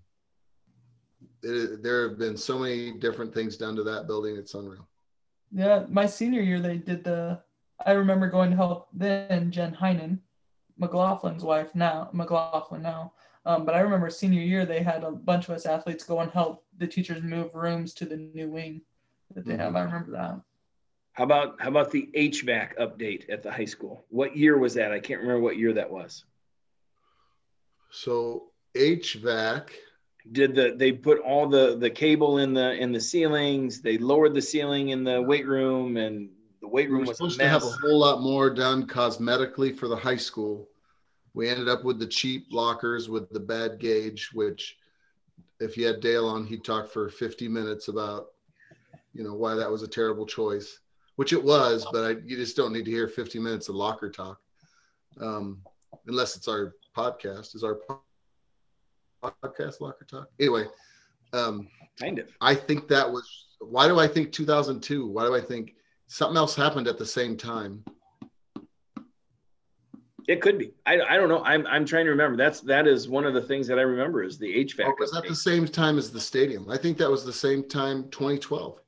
It, 1.43 1.83
there 1.85 2.09
have 2.09 2.19
been 2.19 2.37
so 2.37 2.59
many 2.59 2.93
different 2.93 3.33
things 3.33 3.57
done 3.57 3.77
to 3.77 3.85
that 3.85 4.09
building. 4.09 4.37
It's 4.37 4.55
unreal. 4.55 4.89
Yeah, 5.53 5.85
my 5.89 6.07
senior 6.07 6.43
year 6.43 6.61
they 6.61 6.77
did 6.77 7.05
the. 7.05 7.41
I 7.87 7.93
remember 7.93 8.29
going 8.29 8.51
to 8.51 8.57
help 8.57 8.89
then 8.93 9.53
Jen 9.53 9.73
Heinen, 9.73 10.19
McLaughlin's 10.81 11.45
wife 11.45 11.75
now 11.75 12.09
McLaughlin 12.13 12.83
now 12.83 13.13
um, 13.49 13.65
but 13.65 13.75
I 13.75 13.81
remember 13.81 14.11
senior 14.11 14.43
year, 14.43 14.67
they 14.67 14.83
had 14.83 15.05
a 15.05 15.11
bunch 15.11 15.49
of 15.49 15.55
us 15.55 15.65
athletes 15.65 16.05
go 16.05 16.21
and 16.21 16.31
help 16.31 16.65
the 16.77 16.87
teachers 16.87 17.23
move 17.23 17.55
rooms 17.55 17.95
to 17.95 18.05
the 18.05 18.17
new 18.17 18.51
wing 18.51 18.83
that 19.35 19.47
they 19.47 19.57
have. 19.57 19.75
I 19.75 19.81
mm-hmm. 19.81 19.87
remember 19.87 20.13
that. 20.13 20.41
How 21.13 21.25
about 21.25 21.59
how 21.59 21.71
about 21.71 21.91
the 21.91 22.11
HVAC 22.15 22.77
update 22.77 23.25
at 23.33 23.43
the 23.43 23.51
high 23.51 23.65
school? 23.65 24.05
What 24.11 24.37
year 24.37 24.59
was 24.59 24.75
that? 24.75 24.93
I 24.93 25.01
can't 25.01 25.23
remember 25.23 25.41
what 25.41 25.57
year 25.57 25.73
that 25.73 25.91
was. 25.91 26.27
So 27.91 28.51
HVAC 28.77 29.71
did 30.31 30.55
the 30.55 30.75
they 30.77 30.93
put 30.93 31.19
all 31.21 31.49
the 31.49 31.79
the 31.79 31.89
cable 31.89 32.39
in 32.39 32.53
the 32.53 32.73
in 32.75 32.93
the 32.93 33.01
ceilings. 33.01 33.81
They 33.81 33.97
lowered 33.97 34.35
the 34.35 34.43
ceiling 34.43 34.91
in 34.91 35.05
the 35.05 35.23
weight 35.23 35.47
room, 35.47 35.97
and 35.97 36.29
the 36.61 36.69
weight 36.69 36.91
room 36.91 37.07
was 37.07 37.17
supposed 37.17 37.41
to 37.41 37.49
have 37.49 37.63
a 37.63 37.75
whole 37.81 37.99
lot 37.99 38.21
more 38.21 38.51
done 38.51 38.87
cosmetically 38.87 39.75
for 39.75 39.89
the 39.89 39.97
high 39.97 40.17
school 40.17 40.69
we 41.35 41.49
ended 41.49 41.69
up 41.69 41.85
with 41.85 41.99
the 41.99 42.07
cheap 42.07 42.47
lockers 42.51 43.09
with 43.09 43.31
the 43.31 43.41
bad 43.41 43.79
gauge, 43.79 44.31
which 44.33 44.77
if 45.61 45.77
you 45.77 45.87
had 45.87 46.01
Dale 46.01 46.27
on, 46.27 46.47
he'd 46.47 46.65
talk 46.65 46.89
for 46.89 47.09
50 47.09 47.49
minutes 47.49 47.89
about, 47.89 48.29
you 49.13 49.25
know, 49.25 49.35
why 49.35 49.55
that 49.55 49.71
was 49.71 49.83
a 49.83 49.89
terrible 49.89 50.27
choice, 50.27 50.81
which 51.17 51.33
it 51.33 51.43
was, 51.43 51.87
but 51.93 52.05
I, 52.05 52.11
you 52.25 52.37
just 52.37 52.57
don't 52.57 52.73
need 52.73 52.85
to 52.85 52.91
hear 52.91 53.09
50 53.09 53.39
minutes 53.39 53.69
of 53.69 53.75
locker 53.75 54.11
talk. 54.11 54.41
Um, 55.21 55.63
unless 56.07 56.37
it's 56.37 56.49
our 56.49 56.75
podcast. 56.97 57.55
Is 57.55 57.65
our 57.65 57.79
podcast 59.23 59.81
locker 59.81 60.05
talk? 60.05 60.29
Anyway, 60.39 60.65
um, 61.33 61.69
kind 62.01 62.19
of. 62.19 62.29
I 62.41 62.55
think 62.55 62.89
that 62.89 63.11
was, 63.11 63.47
why 63.61 63.89
do 63.89 63.99
I 63.99 64.07
think 64.07 64.33
2002? 64.33 65.07
Why 65.07 65.25
do 65.25 65.35
I 65.35 65.41
think 65.41 65.75
something 66.07 66.37
else 66.37 66.55
happened 66.55 66.87
at 66.87 66.99
the 66.99 67.07
same 67.07 67.37
time? 67.37 67.85
It 70.29 70.43
could 70.43 70.59
be. 70.59 70.75
I, 70.85 71.01
I 71.01 71.17
don't 71.17 71.31
know. 71.31 71.43
I'm, 71.43 71.67
I'm 71.67 71.87
trying 71.87 72.05
to 72.05 72.11
remember. 72.11 72.37
That's 72.37 72.61
that 72.61 72.87
is 72.87 73.09
one 73.09 73.25
of 73.25 73.33
the 73.33 73.41
things 73.41 73.67
that 73.69 73.79
I 73.79 73.83
remember 73.83 74.23
is 74.23 74.39
the 74.39 74.63
HVAC. 74.67 74.85
Oh, 74.85 74.95
was 75.01 75.11
that 75.13 75.27
the 75.27 75.35
same 75.35 75.67
time 75.67 75.97
as 75.97 76.13
the 76.13 76.21
stadium? 76.21 76.71
I 76.71 76.77
think 76.77 76.99
that 76.99 77.11
was 77.11 77.25
the 77.25 77.33
same 77.33 77.67
time 77.67 78.11
2012. 78.11 78.79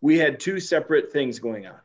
We 0.00 0.18
had 0.18 0.40
two 0.40 0.58
separate 0.58 1.12
things 1.12 1.38
going 1.38 1.64
on. 1.64 1.78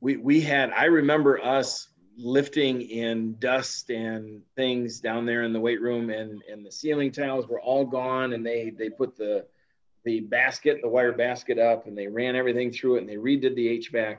We 0.00 0.18
we 0.18 0.42
had 0.42 0.72
I 0.72 0.84
remember 0.84 1.42
us 1.42 1.88
lifting 2.18 2.82
in 2.82 3.36
dust 3.38 3.88
and 3.88 4.42
things 4.56 5.00
down 5.00 5.24
there 5.24 5.42
in 5.42 5.54
the 5.54 5.60
weight 5.60 5.80
room 5.80 6.10
and 6.10 6.42
and 6.52 6.66
the 6.66 6.70
ceiling 6.70 7.12
tiles 7.12 7.48
were 7.48 7.62
all 7.62 7.86
gone 7.86 8.34
and 8.34 8.44
they 8.44 8.70
they 8.76 8.90
put 8.90 9.16
the 9.16 9.46
the 10.04 10.20
basket 10.20 10.80
the 10.82 10.88
wire 10.88 11.12
basket 11.12 11.58
up 11.58 11.86
and 11.86 11.96
they 11.96 12.08
ran 12.08 12.36
everything 12.36 12.70
through 12.70 12.96
it 12.96 13.00
and 13.00 13.08
they 13.08 13.16
redid 13.16 13.54
the 13.56 13.80
HVAC 13.80 14.18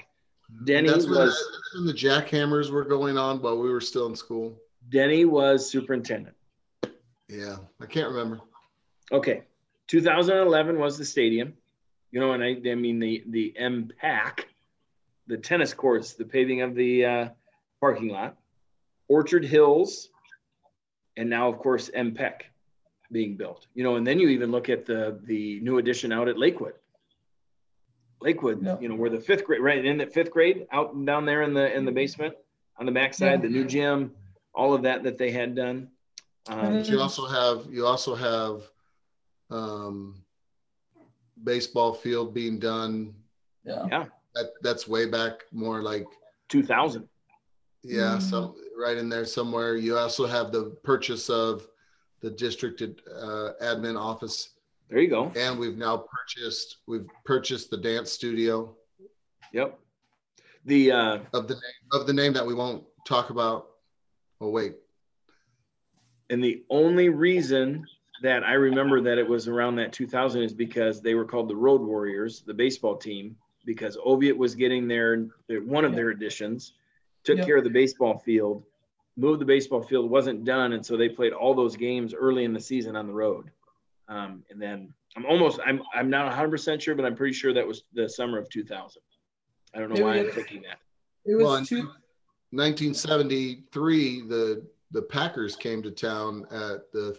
Denny 0.66 0.90
That's 0.90 1.08
was 1.08 1.62
when 1.74 1.86
the 1.86 1.94
jackhammers 1.94 2.70
were 2.70 2.86
going 2.86 3.18
on 3.18 3.42
while 3.42 3.58
we 3.58 3.70
were 3.70 3.82
still 3.82 4.08
in 4.08 4.16
school. 4.16 4.58
Denny 4.90 5.26
was 5.26 5.70
superintendent. 5.70 6.36
Yeah, 7.28 7.58
I 7.82 7.86
can't 7.88 8.10
remember. 8.10 8.42
Okay, 9.12 9.44
2011 9.88 10.80
was 10.80 10.98
the 10.98 11.06
stadium. 11.06 11.54
You 12.12 12.20
know, 12.20 12.34
and 12.34 12.44
I, 12.44 12.58
I 12.70 12.76
mean 12.76 13.00
the 13.00 13.24
the 13.28 13.56
MPAC, 13.60 14.46
the 15.28 15.38
tennis 15.38 15.74
courts, 15.74 16.14
the 16.14 16.26
paving 16.26 16.62
of 16.62 16.76
the 16.76 17.06
uh, 17.06 17.30
parking 17.82 18.10
lot, 18.10 18.38
Orchard 19.08 19.44
Hills, 19.44 20.10
and 21.18 21.30
now 21.30 21.50
of 21.50 21.58
course 21.60 21.90
MPEC 21.90 22.42
being 23.12 23.36
built. 23.36 23.68
You 23.74 23.84
know, 23.84 23.96
and 23.96 24.06
then 24.06 24.20
you 24.20 24.30
even 24.30 24.52
look 24.52 24.70
at 24.70 24.86
the 24.86 25.20
the 25.24 25.60
new 25.62 25.80
addition 25.80 26.12
out 26.12 26.28
at 26.28 26.38
Lakewood. 26.38 26.76
Lakewood, 28.26 28.64
no. 28.64 28.78
you 28.82 28.90
know, 28.90 28.96
where 28.96 29.12
the 29.12 29.20
fifth 29.20 29.46
grade, 29.46 29.62
right 29.62 29.86
in 29.86 30.00
the 30.00 30.08
fifth 30.08 30.32
grade, 30.32 30.66
out 30.72 30.94
and 30.94 31.06
down 31.06 31.26
there 31.26 31.44
in 31.44 31.54
the 31.54 31.72
in 31.76 31.86
the 31.86 31.92
basement 31.92 32.34
on 32.80 32.88
the 32.88 32.92
backside, 32.92 33.40
yeah. 33.40 33.48
the 33.48 33.50
new 33.50 33.66
gym, 33.66 34.12
all 34.54 34.74
of 34.74 34.82
that 34.82 35.04
that 35.04 35.20
they 35.20 35.30
had 35.30 35.56
done. 35.56 35.90
Um, 36.48 36.82
you 36.82 37.00
also 37.00 37.28
have 37.28 37.72
you 37.72 37.86
also 37.86 38.16
have 38.16 38.64
um, 39.52 40.16
baseball 41.44 41.94
field 41.94 42.34
being 42.34 42.58
done. 42.58 43.14
Yeah, 43.64 43.86
yeah. 43.92 44.06
That 44.34 44.54
that's 44.64 44.88
way 44.88 45.06
back, 45.06 45.44
more 45.52 45.84
like 45.84 46.08
2000. 46.50 47.08
Yeah, 47.84 48.18
mm. 48.18 48.22
so 48.22 48.56
right 48.76 48.98
in 48.98 49.08
there 49.08 49.26
somewhere. 49.26 49.76
You 49.76 49.98
also 50.00 50.26
have 50.26 50.52
the 50.52 50.76
purchase 50.84 51.30
of 51.30 51.68
the 52.22 52.32
district 52.32 52.82
uh, 52.82 53.52
admin 53.62 54.00
office 54.00 54.55
there 54.90 55.00
you 55.00 55.10
go. 55.10 55.32
And 55.36 55.60
we've 55.60 55.78
now 55.78 55.98
purchased 55.98 56.78
we've 56.88 57.08
purchased 57.24 57.70
the 57.70 57.78
dance 57.78 58.12
studio. 58.12 58.76
Yep. 59.52 59.80
The 60.66 60.92
uh, 60.92 61.20
of 61.34 61.48
the 61.48 61.56
name 61.56 61.90
of 61.92 62.08
the 62.08 62.14
name 62.14 62.34
that 62.34 62.46
we 62.46 62.54
won't 62.54 62.84
talk 63.06 63.30
about. 63.30 63.68
Oh 64.42 64.50
wait. 64.50 64.76
And 66.30 66.44
the 66.44 66.64
only 66.70 67.10
reason 67.10 67.86
that 68.22 68.44
I 68.44 68.54
remember 68.54 69.02
that 69.02 69.18
it 69.18 69.28
was 69.28 69.48
around 69.48 69.76
that 69.76 69.94
2000 69.94 70.42
is 70.42 70.54
because 70.54 71.02
they 71.02 71.14
were 71.14 71.26
called 71.26 71.50
the 71.50 71.56
Road 71.56 71.82
Warriors, 71.82 72.42
the 72.46 72.54
baseball 72.54 72.98
team, 72.98 73.36
because 73.66 73.98
Oviatt 73.98 74.38
was 74.38 74.56
getting 74.56 74.88
their, 74.88 75.28
their 75.48 75.62
one 75.62 75.86
of 75.86 75.96
their 75.96 76.10
additions, 76.10 76.74
took 77.24 77.38
yep. 77.38 77.46
care 77.46 77.58
of 77.58 77.64
the 77.64 77.70
baseball 77.70 78.18
field, 78.18 78.64
moved 79.18 79.42
the 79.42 79.46
baseball 79.46 79.82
field, 79.82 80.10
wasn't 80.10 80.46
done, 80.46 80.74
and 80.74 80.86
so 80.86 80.98
they 80.98 81.10
played 81.10 81.34
all 81.34 81.54
those 81.54 81.76
games 81.76 82.14
early 82.14 82.44
in 82.44 82.54
the 82.54 82.60
season 82.60 82.96
on 82.96 83.08
the 83.08 83.14
road. 83.14 83.52
Um, 84.08 84.44
and 84.50 84.62
then 84.62 84.94
I'm 85.16 85.26
almost, 85.26 85.60
I'm, 85.66 85.82
I'm 85.94 86.10
not 86.10 86.32
100% 86.32 86.82
sure, 86.82 86.96
but 86.96 87.06
I'm 87.06 87.16
pretty 87.16 87.34
sure 87.34 87.54
that 87.54 87.68
was 87.68 87.84
the 87.94 88.08
summer 88.08 88.38
of 88.38 88.50
2000. 88.50 89.02
I 89.74 89.80
don't 89.80 89.94
know 89.94 90.04
why 90.04 90.20
I'm 90.20 90.32
thinking 90.32 90.62
that. 90.64 90.78
It 91.26 91.36
was 91.36 91.44
well, 91.44 91.66
two- 91.66 91.92
1973, 92.52 94.22
the, 94.22 94.66
the 94.92 95.02
Packers 95.02 95.56
came 95.56 95.82
to 95.84 95.92
town 95.92 96.46
at 96.52 96.92
the. 96.94 97.18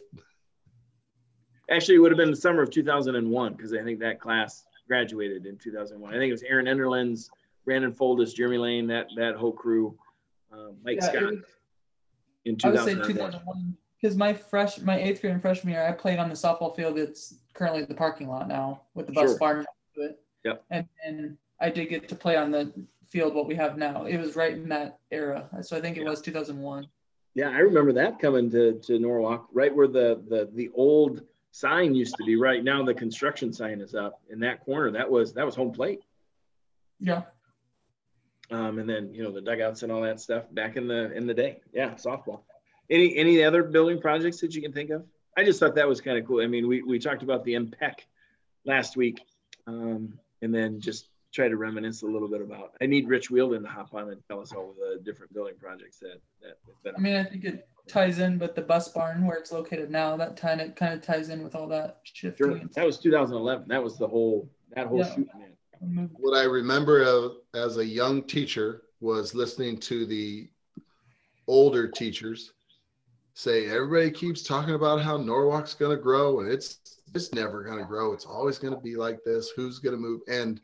Actually, 1.71 1.97
it 1.97 1.99
would 1.99 2.13
have 2.13 2.19
been 2.19 2.31
the 2.31 2.37
summer 2.37 2.63
of 2.63 2.71
2001 2.71 3.55
because 3.55 3.75
I 3.75 3.83
think 3.83 3.99
that 4.01 4.21
class 4.21 4.65
graduated 4.87 5.47
in 5.47 5.59
2001. 5.59 6.15
I 6.15 6.17
think 6.17 6.29
it 6.29 6.33
was 6.33 6.45
Aaron 6.45 6.67
Enderlins, 6.67 7.29
Brandon 7.65 7.93
Foldis, 7.93 8.35
Jeremy 8.35 8.59
Lane, 8.59 8.87
that 8.87 9.09
that 9.17 9.35
whole 9.35 9.53
crew, 9.53 9.99
um, 10.53 10.77
Mike 10.85 10.99
yeah, 11.03 11.09
Scott. 11.09 11.23
Was, 11.25 11.41
in 12.45 12.57
2001. 12.57 13.77
I 14.03 14.09
would 14.09 14.13
say 14.13 14.17
2001 14.17 14.17
because 14.17 14.17
my 14.17 14.35
fresh 14.35 14.79
my 14.81 14.99
eighth 15.01 15.21
grade 15.21 15.33
and 15.33 15.43
freshman 15.43 15.73
year, 15.73 15.87
I 15.87 15.93
played 15.93 16.19
on 16.19 16.29
the 16.29 16.35
softball 16.35 16.77
field. 16.77 16.97
that's 16.97 17.35
currently 17.55 17.85
the 17.85 17.95
parking 17.95 18.29
lot 18.29 18.49
now 18.49 18.83
with 18.95 19.07
the 19.07 19.13
bus 19.13 19.31
sure. 19.31 19.39
barn 19.39 19.67
to 19.95 20.01
it. 20.03 20.21
Yep. 20.45 20.65
And 20.71 20.89
and 21.05 21.37
I 21.61 21.71
did 21.71 21.89
get 21.89 22.09
to 22.09 22.15
play 22.15 22.37
on 22.37 22.51
the 22.51 22.73
field 23.09 23.35
what 23.35 23.47
we 23.47 23.55
have 23.55 23.79
now. 23.79 24.05
It 24.05 24.19
was 24.19 24.37
right 24.37 24.53
in 24.53 24.69
that 24.69 24.99
era, 25.11 25.49
so 25.63 25.77
I 25.77 25.81
think 25.81 25.97
it 25.97 26.05
was 26.05 26.21
2001. 26.21 26.87
Yeah, 27.35 27.51
I 27.51 27.59
remember 27.59 27.93
that 27.95 28.19
coming 28.19 28.51
to 28.51 28.75
to 28.81 28.99
Norwalk, 28.99 29.49
right 29.53 29.75
where 29.75 29.89
the 29.89 30.23
the 30.29 30.51
the 30.55 30.71
old 30.75 31.23
sign 31.51 31.95
used 31.95 32.17
to 32.17 32.25
be. 32.25 32.37
Right 32.37 32.63
now, 32.63 32.85
the 32.85 32.95
construction 32.95 33.53
sign 33.53 33.81
is 33.81 33.95
up 33.95 34.21
in 34.31 34.41
that 34.41 34.65
corner. 34.65 34.91
That 34.91 35.11
was 35.11 35.33
that 35.35 35.47
was 35.47 35.55
home 35.55 35.73
plate. 35.73 36.01
Yeah. 37.01 37.23
Um, 38.51 38.79
and 38.79 38.89
then 38.89 39.13
you 39.13 39.23
know 39.23 39.33
the 39.33 39.41
dugouts 39.41 39.83
and 39.83 39.91
all 39.91 40.03
that 40.03 40.21
stuff 40.21 40.45
back 40.53 40.77
in 40.77 40.87
the 40.87 41.13
in 41.13 41.27
the 41.27 41.35
day. 41.35 41.61
Yeah, 41.73 41.95
softball. 41.95 42.43
Any 42.91 43.17
any 43.17 43.43
other 43.43 43.63
building 43.63 44.01
projects 44.01 44.41
that 44.41 44.55
you 44.55 44.63
can 44.63 44.73
think 44.73 44.91
of? 44.91 45.05
I 45.37 45.45
just 45.45 45.61
thought 45.61 45.75
that 45.75 45.89
was 45.89 46.01
kind 46.01 46.19
of 46.19 46.27
cool. 46.27 46.43
I 46.43 46.47
mean, 46.47 46.67
we 46.69 46.83
we 46.83 46.99
talked 46.99 47.23
about 47.23 47.45
the 47.45 47.55
MPEC 47.55 47.95
last 48.65 48.97
week, 48.97 49.21
um, 49.67 50.19
and 50.43 50.55
then 50.55 50.81
just 50.81 51.09
try 51.33 51.49
to 51.49 51.57
reminisce 51.57 52.03
a 52.03 52.07
little 52.07 52.29
bit 52.29 52.41
about. 52.41 52.73
I 52.81 52.87
need 52.87 53.09
Rich 53.09 53.31
Wheeldon 53.31 53.63
to 53.63 53.69
hop 53.69 53.93
on 53.93 54.11
and 54.11 54.21
tell 54.29 54.41
us 54.41 54.53
all 54.53 54.75
the 54.79 55.03
different 55.03 55.35
building 55.35 55.55
projects 55.61 55.99
that 55.99 56.21
that. 56.85 56.95
I 56.97 57.01
mean, 57.01 57.17
I 57.17 57.25
think 57.25 57.45
it 57.45 57.69
ties 57.89 58.19
in 58.19 58.39
with 58.39 58.55
the 58.55 58.63
bus 58.63 58.89
barn 58.89 59.27
where 59.27 59.37
it's 59.37 59.53
located 59.53 59.91
now. 59.91 60.17
That 60.17 60.37
kind 60.37 60.61
of 60.61 60.75
kind 60.75 60.95
of 60.95 61.03
ties 61.03 61.29
in 61.29 61.43
with 61.43 61.55
all 61.55 61.69
that 61.69 62.01
shifting. 62.05 62.47
Sure. 62.47 62.61
That 62.75 62.87
was 62.87 62.99
2011. 62.99 63.69
That 63.69 63.83
was 63.83 63.99
the 63.99 64.09
whole 64.09 64.49
that 64.75 64.87
whole 64.87 64.99
yeah. 64.99 65.15
shoot 65.15 65.29
man. 65.39 66.11
What 66.15 66.37
I 66.37 66.45
remember 66.45 67.03
of, 67.03 67.33
as 67.55 67.77
a 67.77 67.85
young 67.85 68.23
teacher 68.23 68.83
was 69.01 69.35
listening 69.35 69.79
to 69.81 70.07
the 70.07 70.49
older 71.47 71.87
teachers 71.87 72.53
say 73.37 73.67
everybody 73.67 74.11
keeps 74.11 74.43
talking 74.43 74.75
about 74.75 75.03
how 75.03 75.19
Norwalk's 75.19 75.75
going 75.75 75.95
to 75.95 76.03
grow 76.03 76.41
and 76.41 76.51
it's 76.51 77.01
it's 77.15 77.35
never 77.35 77.63
going 77.63 77.79
to 77.79 77.85
grow. 77.85 78.13
It's 78.13 78.25
always 78.25 78.59
going 78.59 78.75
to 78.75 78.81
be 78.81 78.97
like 78.97 79.23
this. 79.25 79.51
Who's 79.51 79.79
going 79.79 79.95
to 79.95 80.01
move? 80.01 80.23
And 80.27 80.61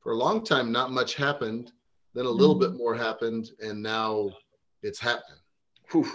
for 0.00 0.12
a 0.12 0.16
long 0.16 0.44
time, 0.44 0.70
not 0.70 0.90
much 0.90 1.14
happened. 1.14 1.72
Then 2.14 2.26
a 2.26 2.30
little 2.30 2.56
mm-hmm. 2.56 2.72
bit 2.72 2.78
more 2.78 2.94
happened, 2.94 3.50
and 3.60 3.82
now 3.82 4.30
it's 4.82 4.98
happening. 4.98 5.38
Whew. 5.90 6.06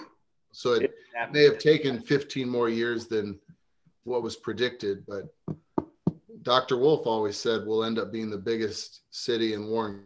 So 0.51 0.73
it, 0.73 0.83
it 0.83 1.31
may 1.31 1.43
have 1.43 1.59
taken 1.59 1.99
15 1.99 2.47
more 2.47 2.69
years 2.69 3.07
than 3.07 3.39
what 4.03 4.23
was 4.23 4.35
predicted, 4.35 5.05
but 5.07 5.33
Dr. 6.41 6.77
Wolf 6.77 7.05
always 7.05 7.37
said 7.37 7.65
we'll 7.65 7.83
end 7.83 7.99
up 7.99 8.11
being 8.11 8.29
the 8.29 8.37
biggest 8.37 9.01
city 9.11 9.53
in 9.53 9.67
Warren 9.67 10.03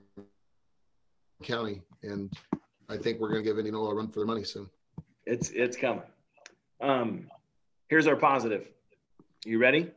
County, 1.41 1.81
and 2.03 2.31
I 2.89 2.97
think 2.97 3.19
we're 3.19 3.29
going 3.29 3.43
to 3.43 3.49
give 3.49 3.57
Indianola 3.57 3.91
a 3.91 3.95
run 3.95 4.09
for 4.09 4.19
their 4.19 4.27
money 4.27 4.43
soon. 4.43 4.69
It's 5.25 5.49
it's 5.49 5.77
coming. 5.77 6.03
Um, 6.81 7.27
here's 7.89 8.07
our 8.07 8.15
positive. 8.15 8.67
You 9.45 9.59
ready? 9.59 9.91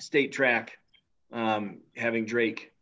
State 0.00 0.32
track 0.32 0.78
um, 1.32 1.78
having 1.96 2.24
Drake 2.24 2.72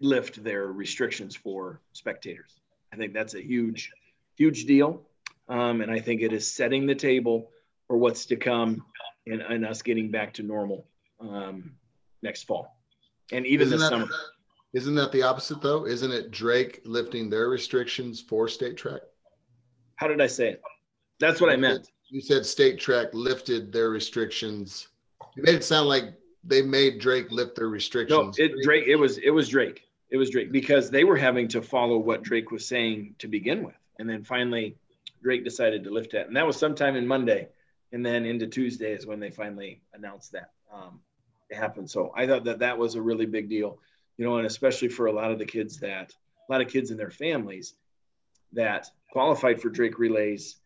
lift 0.00 0.42
their 0.42 0.66
restrictions 0.66 1.36
for 1.36 1.80
spectators. 1.92 2.60
I 2.92 2.96
think 2.96 3.12
that's 3.12 3.34
a 3.34 3.42
huge, 3.42 3.90
huge 4.36 4.64
deal. 4.66 5.02
Um, 5.48 5.80
and 5.80 5.90
I 5.90 6.00
think 6.00 6.22
it 6.22 6.32
is 6.32 6.50
setting 6.50 6.86
the 6.86 6.94
table 6.94 7.50
for 7.86 7.96
what's 7.96 8.26
to 8.26 8.36
come 8.36 8.84
and, 9.26 9.40
and 9.40 9.66
us 9.66 9.82
getting 9.82 10.10
back 10.10 10.34
to 10.34 10.42
normal 10.42 10.86
um, 11.20 11.72
next 12.22 12.44
fall 12.44 12.76
and 13.32 13.46
even 13.46 13.66
isn't 13.66 13.78
this 13.78 13.88
that, 13.88 13.94
summer. 13.94 14.08
Isn't 14.72 14.94
that 14.94 15.12
the 15.12 15.22
opposite 15.22 15.60
though? 15.60 15.86
Isn't 15.86 16.12
it 16.12 16.30
Drake 16.30 16.80
lifting 16.84 17.28
their 17.28 17.48
restrictions 17.48 18.20
for 18.20 18.48
state 18.48 18.76
track? 18.76 19.02
How 20.02 20.08
did 20.08 20.20
I 20.20 20.26
say 20.26 20.48
it? 20.48 20.62
That's 21.20 21.40
what 21.40 21.48
I 21.48 21.54
meant. 21.54 21.92
You 22.08 22.20
said 22.20 22.44
state 22.44 22.80
track 22.80 23.10
lifted 23.12 23.72
their 23.72 23.90
restrictions. 23.90 24.88
You 25.36 25.44
made 25.44 25.54
it 25.54 25.62
sound 25.62 25.88
like 25.88 26.14
they 26.42 26.60
made 26.60 26.98
Drake 26.98 27.30
lift 27.30 27.54
their 27.54 27.68
restrictions. 27.68 28.36
No, 28.36 28.44
it 28.44 28.52
Drake. 28.64 28.88
It 28.88 28.96
was 28.96 29.18
it 29.18 29.30
was 29.30 29.48
Drake. 29.48 29.86
It 30.10 30.16
was 30.16 30.30
Drake 30.30 30.50
because 30.50 30.90
they 30.90 31.04
were 31.04 31.16
having 31.16 31.46
to 31.48 31.62
follow 31.62 31.98
what 31.98 32.24
Drake 32.24 32.50
was 32.50 32.66
saying 32.66 33.14
to 33.20 33.28
begin 33.28 33.62
with, 33.62 33.76
and 34.00 34.10
then 34.10 34.24
finally 34.24 34.76
Drake 35.22 35.44
decided 35.44 35.84
to 35.84 35.90
lift 35.90 36.14
it, 36.14 36.26
and 36.26 36.36
that 36.36 36.48
was 36.48 36.56
sometime 36.56 36.96
in 36.96 37.06
Monday, 37.06 37.46
and 37.92 38.04
then 38.04 38.26
into 38.26 38.48
Tuesday 38.48 38.94
is 38.94 39.06
when 39.06 39.20
they 39.20 39.30
finally 39.30 39.82
announced 39.94 40.32
that 40.32 40.50
um, 40.74 40.98
it 41.48 41.56
happened. 41.56 41.88
So 41.88 42.12
I 42.16 42.26
thought 42.26 42.42
that 42.46 42.58
that 42.58 42.76
was 42.76 42.96
a 42.96 43.00
really 43.00 43.26
big 43.26 43.48
deal, 43.48 43.78
you 44.16 44.24
know, 44.24 44.38
and 44.38 44.48
especially 44.48 44.88
for 44.88 45.06
a 45.06 45.12
lot 45.12 45.30
of 45.30 45.38
the 45.38 45.46
kids 45.46 45.78
that 45.78 46.12
a 46.48 46.52
lot 46.52 46.60
of 46.60 46.66
kids 46.66 46.90
and 46.90 46.98
their 46.98 47.12
families 47.12 47.74
that 48.52 48.90
qualified 49.12 49.60
for 49.60 49.68
Drake 49.68 49.98
relays 49.98 50.56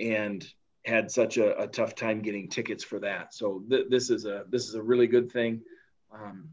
and 0.00 0.44
had 0.86 1.10
such 1.10 1.36
a, 1.36 1.60
a, 1.60 1.66
tough 1.66 1.94
time 1.94 2.22
getting 2.22 2.48
tickets 2.48 2.82
for 2.82 2.98
that. 2.98 3.34
So 3.34 3.62
th- 3.68 3.88
this 3.90 4.08
is 4.08 4.24
a 4.24 4.44
this 4.48 4.68
is 4.68 4.74
a 4.74 4.82
really 4.82 5.06
good 5.06 5.30
thing. 5.30 5.60
Um, 6.10 6.48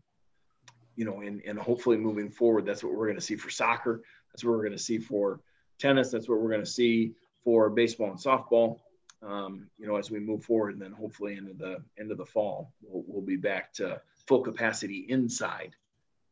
you 0.98 1.06
know, 1.06 1.22
and, 1.22 1.42
and 1.48 1.58
hopefully 1.58 1.96
moving 1.96 2.30
forward, 2.30 2.66
that's 2.66 2.84
what 2.84 2.94
we're 2.94 3.06
going 3.06 3.18
to 3.18 3.26
see 3.26 3.38
for 3.38 3.50
soccer. 3.50 4.04
That's 4.32 4.44
what 4.44 4.52
we're 4.52 4.64
going 4.64 4.78
to 4.78 4.84
see 4.84 4.98
for 4.98 5.40
tennis. 5.80 6.12
That's 6.12 6.28
what 6.28 6.42
we're 6.42 6.50
going 6.50 6.66
to 6.66 6.70
see 6.70 7.14
for 7.46 7.70
baseball 7.70 8.12
and 8.12 8.20
softball. 8.20 8.80
Um, 9.24 9.68
you 9.78 9.88
know, 9.88 9.96
as 9.96 10.12
we 10.12 10.20
move 10.20 10.44
forward, 10.44 10.74
and 10.74 10.82
then 10.82 10.92
hopefully 10.92 11.38
into 11.38 11.54
the 11.54 11.78
end 11.98 12.12
of 12.12 12.18
the 12.18 12.26
fall, 12.26 12.74
we'll, 12.82 13.06
we'll 13.08 13.26
be 13.26 13.38
back 13.38 13.72
to 13.76 14.02
full 14.28 14.42
capacity 14.42 15.06
inside 15.08 15.76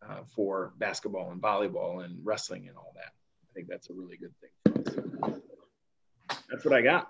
uh, 0.07 0.23
for 0.35 0.73
basketball 0.77 1.31
and 1.31 1.41
volleyball 1.41 2.03
and 2.03 2.19
wrestling 2.23 2.67
and 2.67 2.75
all 2.75 2.91
that. 2.95 3.13
I 3.49 3.53
think 3.53 3.67
that's 3.67 3.89
a 3.89 3.93
really 3.93 4.17
good 4.17 4.33
thing. 4.41 4.49
That's 6.49 6.65
what 6.65 6.73
I 6.73 6.81
got. 6.81 7.09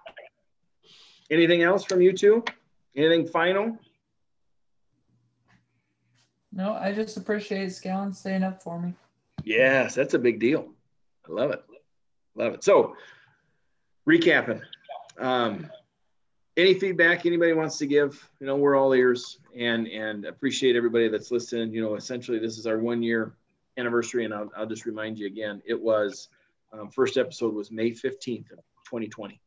Anything 1.31 1.61
else 1.61 1.83
from 1.83 2.01
you 2.01 2.13
two? 2.13 2.43
Anything 2.95 3.27
final? 3.27 3.77
No, 6.51 6.73
I 6.73 6.91
just 6.93 7.17
appreciate 7.17 7.69
Scallon 7.69 8.13
staying 8.13 8.43
up 8.43 8.63
for 8.63 8.79
me. 8.79 8.93
Yes, 9.43 9.95
that's 9.95 10.13
a 10.13 10.19
big 10.19 10.39
deal. 10.39 10.69
I 11.27 11.31
love 11.31 11.51
it. 11.51 11.63
Love 12.35 12.53
it. 12.53 12.63
So, 12.63 12.95
recapping. 14.07 14.61
Um, 15.19 15.69
any 16.57 16.73
feedback 16.73 17.25
anybody 17.25 17.53
wants 17.53 17.77
to 17.77 17.87
give, 17.87 18.29
you 18.39 18.47
know, 18.47 18.55
we're 18.55 18.75
all 18.75 18.93
ears 18.93 19.39
and 19.55 19.87
and 19.87 20.25
appreciate 20.25 20.75
everybody 20.75 21.07
that's 21.07 21.31
listening. 21.31 21.71
You 21.71 21.81
know, 21.81 21.95
essentially 21.95 22.39
this 22.39 22.57
is 22.57 22.67
our 22.67 22.79
one 22.79 23.01
year 23.01 23.33
anniversary, 23.77 24.25
and 24.25 24.33
I'll, 24.33 24.51
I'll 24.57 24.65
just 24.65 24.85
remind 24.85 25.17
you 25.19 25.27
again, 25.27 25.61
it 25.65 25.79
was 25.79 26.29
um, 26.71 26.89
first 26.89 27.17
episode 27.17 27.53
was 27.53 27.71
May 27.71 27.91
15th 27.91 28.51
of 28.51 28.59
2020. 28.85 29.39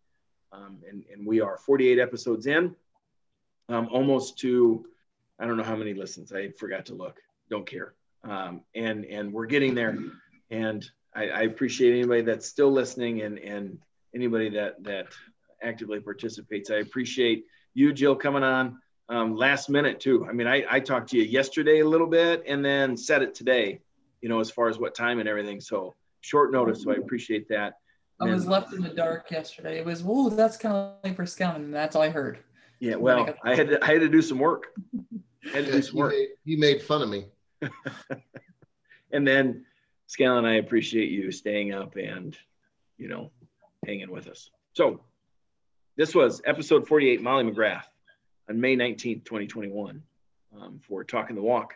Um, 0.53 0.79
and, 0.89 1.05
and 1.13 1.27
we 1.27 1.41
are 1.41 1.57
48 1.57 1.99
episodes 1.99 2.47
in, 2.47 2.75
um, 3.69 3.89
almost 3.91 4.39
to, 4.41 4.85
I 5.39 5.47
don't 5.47 5.57
know 5.57 5.63
how 5.63 5.77
many 5.77 5.95
listens. 5.95 6.33
I 6.33 6.51
forgot 6.51 6.87
to 6.87 6.95
look. 6.95 7.21
Don't 7.49 7.67
care. 7.67 7.95
Um, 8.25 8.63
and 8.75 9.05
and 9.05 9.33
we're 9.33 9.47
getting 9.47 9.75
there. 9.75 9.99
And 10.51 10.89
I, 11.15 11.29
I, 11.29 11.41
appreciate 11.43 11.93
anybody 11.93 12.23
that's 12.23 12.47
still 12.47 12.71
listening 12.71 13.23
and 13.23 13.39
and 13.39 13.79
anybody 14.15 14.49
that 14.51 14.83
that 14.85 15.07
actively 15.61 15.99
participates. 15.99 16.71
I 16.71 16.77
appreciate 16.77 17.47
you, 17.75 17.93
Jill, 17.93 18.15
coming 18.15 18.45
on 18.45 18.79
um, 19.09 19.35
last 19.35 19.69
minute 19.69 19.99
too. 19.99 20.25
I 20.29 20.33
mean, 20.33 20.47
I, 20.47 20.65
I 20.71 20.81
talked 20.81 21.11
to 21.11 21.17
you 21.17 21.25
yesterday 21.25 21.81
a 21.81 21.89
little 21.89 22.07
bit 22.07 22.45
and 22.47 22.65
then 22.65 22.97
said 22.97 23.23
it 23.23 23.35
today. 23.35 23.81
You 24.21 24.29
know, 24.29 24.39
as 24.39 24.53
far 24.53 24.69
as 24.69 24.79
what 24.79 24.95
time 24.95 25.19
and 25.19 25.29
everything. 25.29 25.61
So 25.61 25.95
short 26.23 26.51
notice. 26.53 26.83
So 26.83 26.93
I 26.93 26.95
appreciate 26.95 27.49
that. 27.51 27.79
I 28.21 28.27
was 28.27 28.47
left 28.47 28.73
in 28.73 28.83
the 28.83 28.89
dark 28.89 29.31
yesterday. 29.31 29.79
It 29.79 29.85
was, 29.85 30.03
whoa, 30.03 30.31
that's 30.31 30.57
kind 30.57 30.93
of 31.03 31.17
for 31.17 31.27
scouting. 31.27 31.65
And 31.65 31.75
that's 31.75 31.97
all 31.97 32.03
I 32.03 32.09
heard. 32.09 32.39
Yeah, 32.79 32.97
well, 32.97 33.29
I 33.45 33.55
had 33.55 33.69
to, 33.69 33.85
I 33.85 33.93
had 33.93 34.01
to 34.01 34.09
do 34.09 34.23
some 34.23 34.39
work. 34.39 34.67
I 35.47 35.49
had 35.57 35.67
to 35.67 35.73
do 35.73 35.83
some 35.83 35.97
work. 35.97 36.13
Made, 36.13 36.29
he 36.45 36.57
made 36.57 36.83
fun 36.83 37.03
of 37.03 37.09
me. 37.09 37.27
and 39.13 39.27
then, 39.27 39.65
Scallon, 40.09 40.45
I 40.45 40.55
appreciate 40.55 41.11
you 41.11 41.31
staying 41.33 41.73
up 41.73 41.97
and, 41.97 42.37
you 42.97 43.09
know, 43.09 43.31
hanging 43.87 44.11
with 44.11 44.29
us. 44.29 44.51
So, 44.73 45.01
this 45.97 46.15
was 46.15 46.41
episode 46.45 46.89
48, 46.89 47.23
Molly 47.23 47.45
McGrath, 47.45 47.85
on 48.49 48.61
May 48.61 48.77
19th, 48.77 49.25
2021, 49.25 50.03
um, 50.59 50.81
for 50.87 51.05
Talking 51.05 51.37
the 51.37 51.43
Walk. 51.43 51.75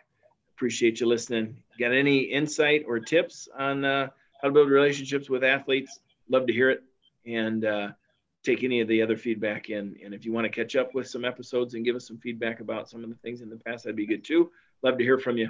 Appreciate 0.55 0.99
you 0.99 1.07
listening. 1.07 1.57
Got 1.79 1.93
any 1.93 2.19
insight 2.19 2.85
or 2.87 2.99
tips 2.99 3.47
on 3.57 3.85
uh, 3.85 4.07
how 4.41 4.47
to 4.47 4.53
build 4.53 4.69
relationships 4.69 5.29
with 5.29 5.43
athletes? 5.43 5.99
love 6.29 6.47
to 6.47 6.53
hear 6.53 6.69
it 6.69 6.83
and 7.25 7.65
uh, 7.65 7.89
take 8.43 8.63
any 8.63 8.81
of 8.81 8.87
the 8.87 9.01
other 9.01 9.17
feedback 9.17 9.69
in. 9.69 9.95
And 10.03 10.13
if 10.13 10.25
you 10.25 10.33
want 10.33 10.45
to 10.45 10.49
catch 10.49 10.75
up 10.75 10.93
with 10.93 11.07
some 11.07 11.25
episodes 11.25 11.73
and 11.73 11.85
give 11.85 11.95
us 11.95 12.07
some 12.07 12.17
feedback 12.17 12.59
about 12.59 12.89
some 12.89 13.03
of 13.03 13.09
the 13.09 13.15
things 13.15 13.41
in 13.41 13.49
the 13.49 13.57
past, 13.57 13.83
that'd 13.83 13.95
be 13.95 14.05
good 14.05 14.23
too. 14.23 14.51
Love 14.83 14.97
to 14.97 15.03
hear 15.03 15.17
from 15.17 15.37
you. 15.37 15.49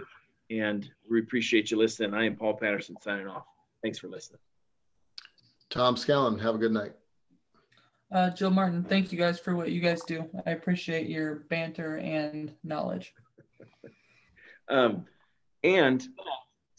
And 0.49 0.89
we 1.09 1.19
appreciate 1.19 1.71
you 1.71 1.77
listening. 1.77 2.13
I 2.13 2.25
am 2.25 2.35
Paul 2.35 2.53
Patterson 2.53 2.95
signing 3.01 3.27
off. 3.27 3.45
Thanks 3.83 3.99
for 3.99 4.07
listening. 4.07 4.39
Tom 5.69 5.95
Scallon, 5.95 6.39
have 6.39 6.55
a 6.55 6.57
good 6.57 6.71
night. 6.71 6.93
Uh, 8.09 8.29
Jill 8.29 8.51
Martin, 8.51 8.83
thank 8.83 9.11
you 9.11 9.17
guys 9.17 9.37
for 9.37 9.53
what 9.53 9.69
you 9.69 9.81
guys 9.81 10.01
do. 10.03 10.23
I 10.45 10.51
appreciate 10.51 11.09
your 11.09 11.43
banter 11.49 11.97
and 11.97 12.53
knowledge. 12.63 13.13
um, 14.69 15.05
and 15.63 16.07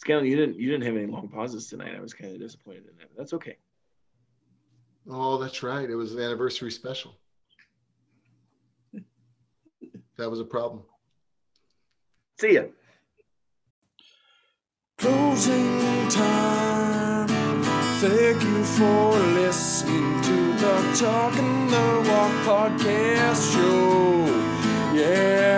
Scallon, 0.04 0.28
you 0.28 0.36
didn't 0.36 0.56
you 0.58 0.70
didn't 0.70 0.84
have 0.84 0.96
any 0.96 1.06
long 1.06 1.28
pauses 1.28 1.66
tonight. 1.66 1.94
I 1.96 2.00
was 2.00 2.14
kind 2.14 2.32
of 2.32 2.40
disappointed 2.40 2.84
in 2.90 2.98
that. 2.98 3.08
That's 3.16 3.32
okay. 3.32 3.56
Oh, 5.10 5.38
that's 5.38 5.62
right. 5.62 5.88
It 5.88 5.96
was 5.96 6.14
an 6.14 6.20
anniversary 6.20 6.70
special. 6.70 7.16
That 10.18 10.30
was 10.30 10.40
a 10.40 10.44
problem. 10.44 10.82
See 12.40 12.54
ya. 12.54 12.64
Closing 14.98 16.08
time. 16.08 17.28
Thank 18.00 18.42
you 18.42 18.64
for 18.64 19.18
listening 19.40 20.22
to 20.22 20.52
the 20.54 20.96
Talking 20.98 21.68
the 21.68 22.04
Walk 22.08 22.32
podcast 22.44 23.52
show. 23.54 24.26
Yeah. 24.94 25.57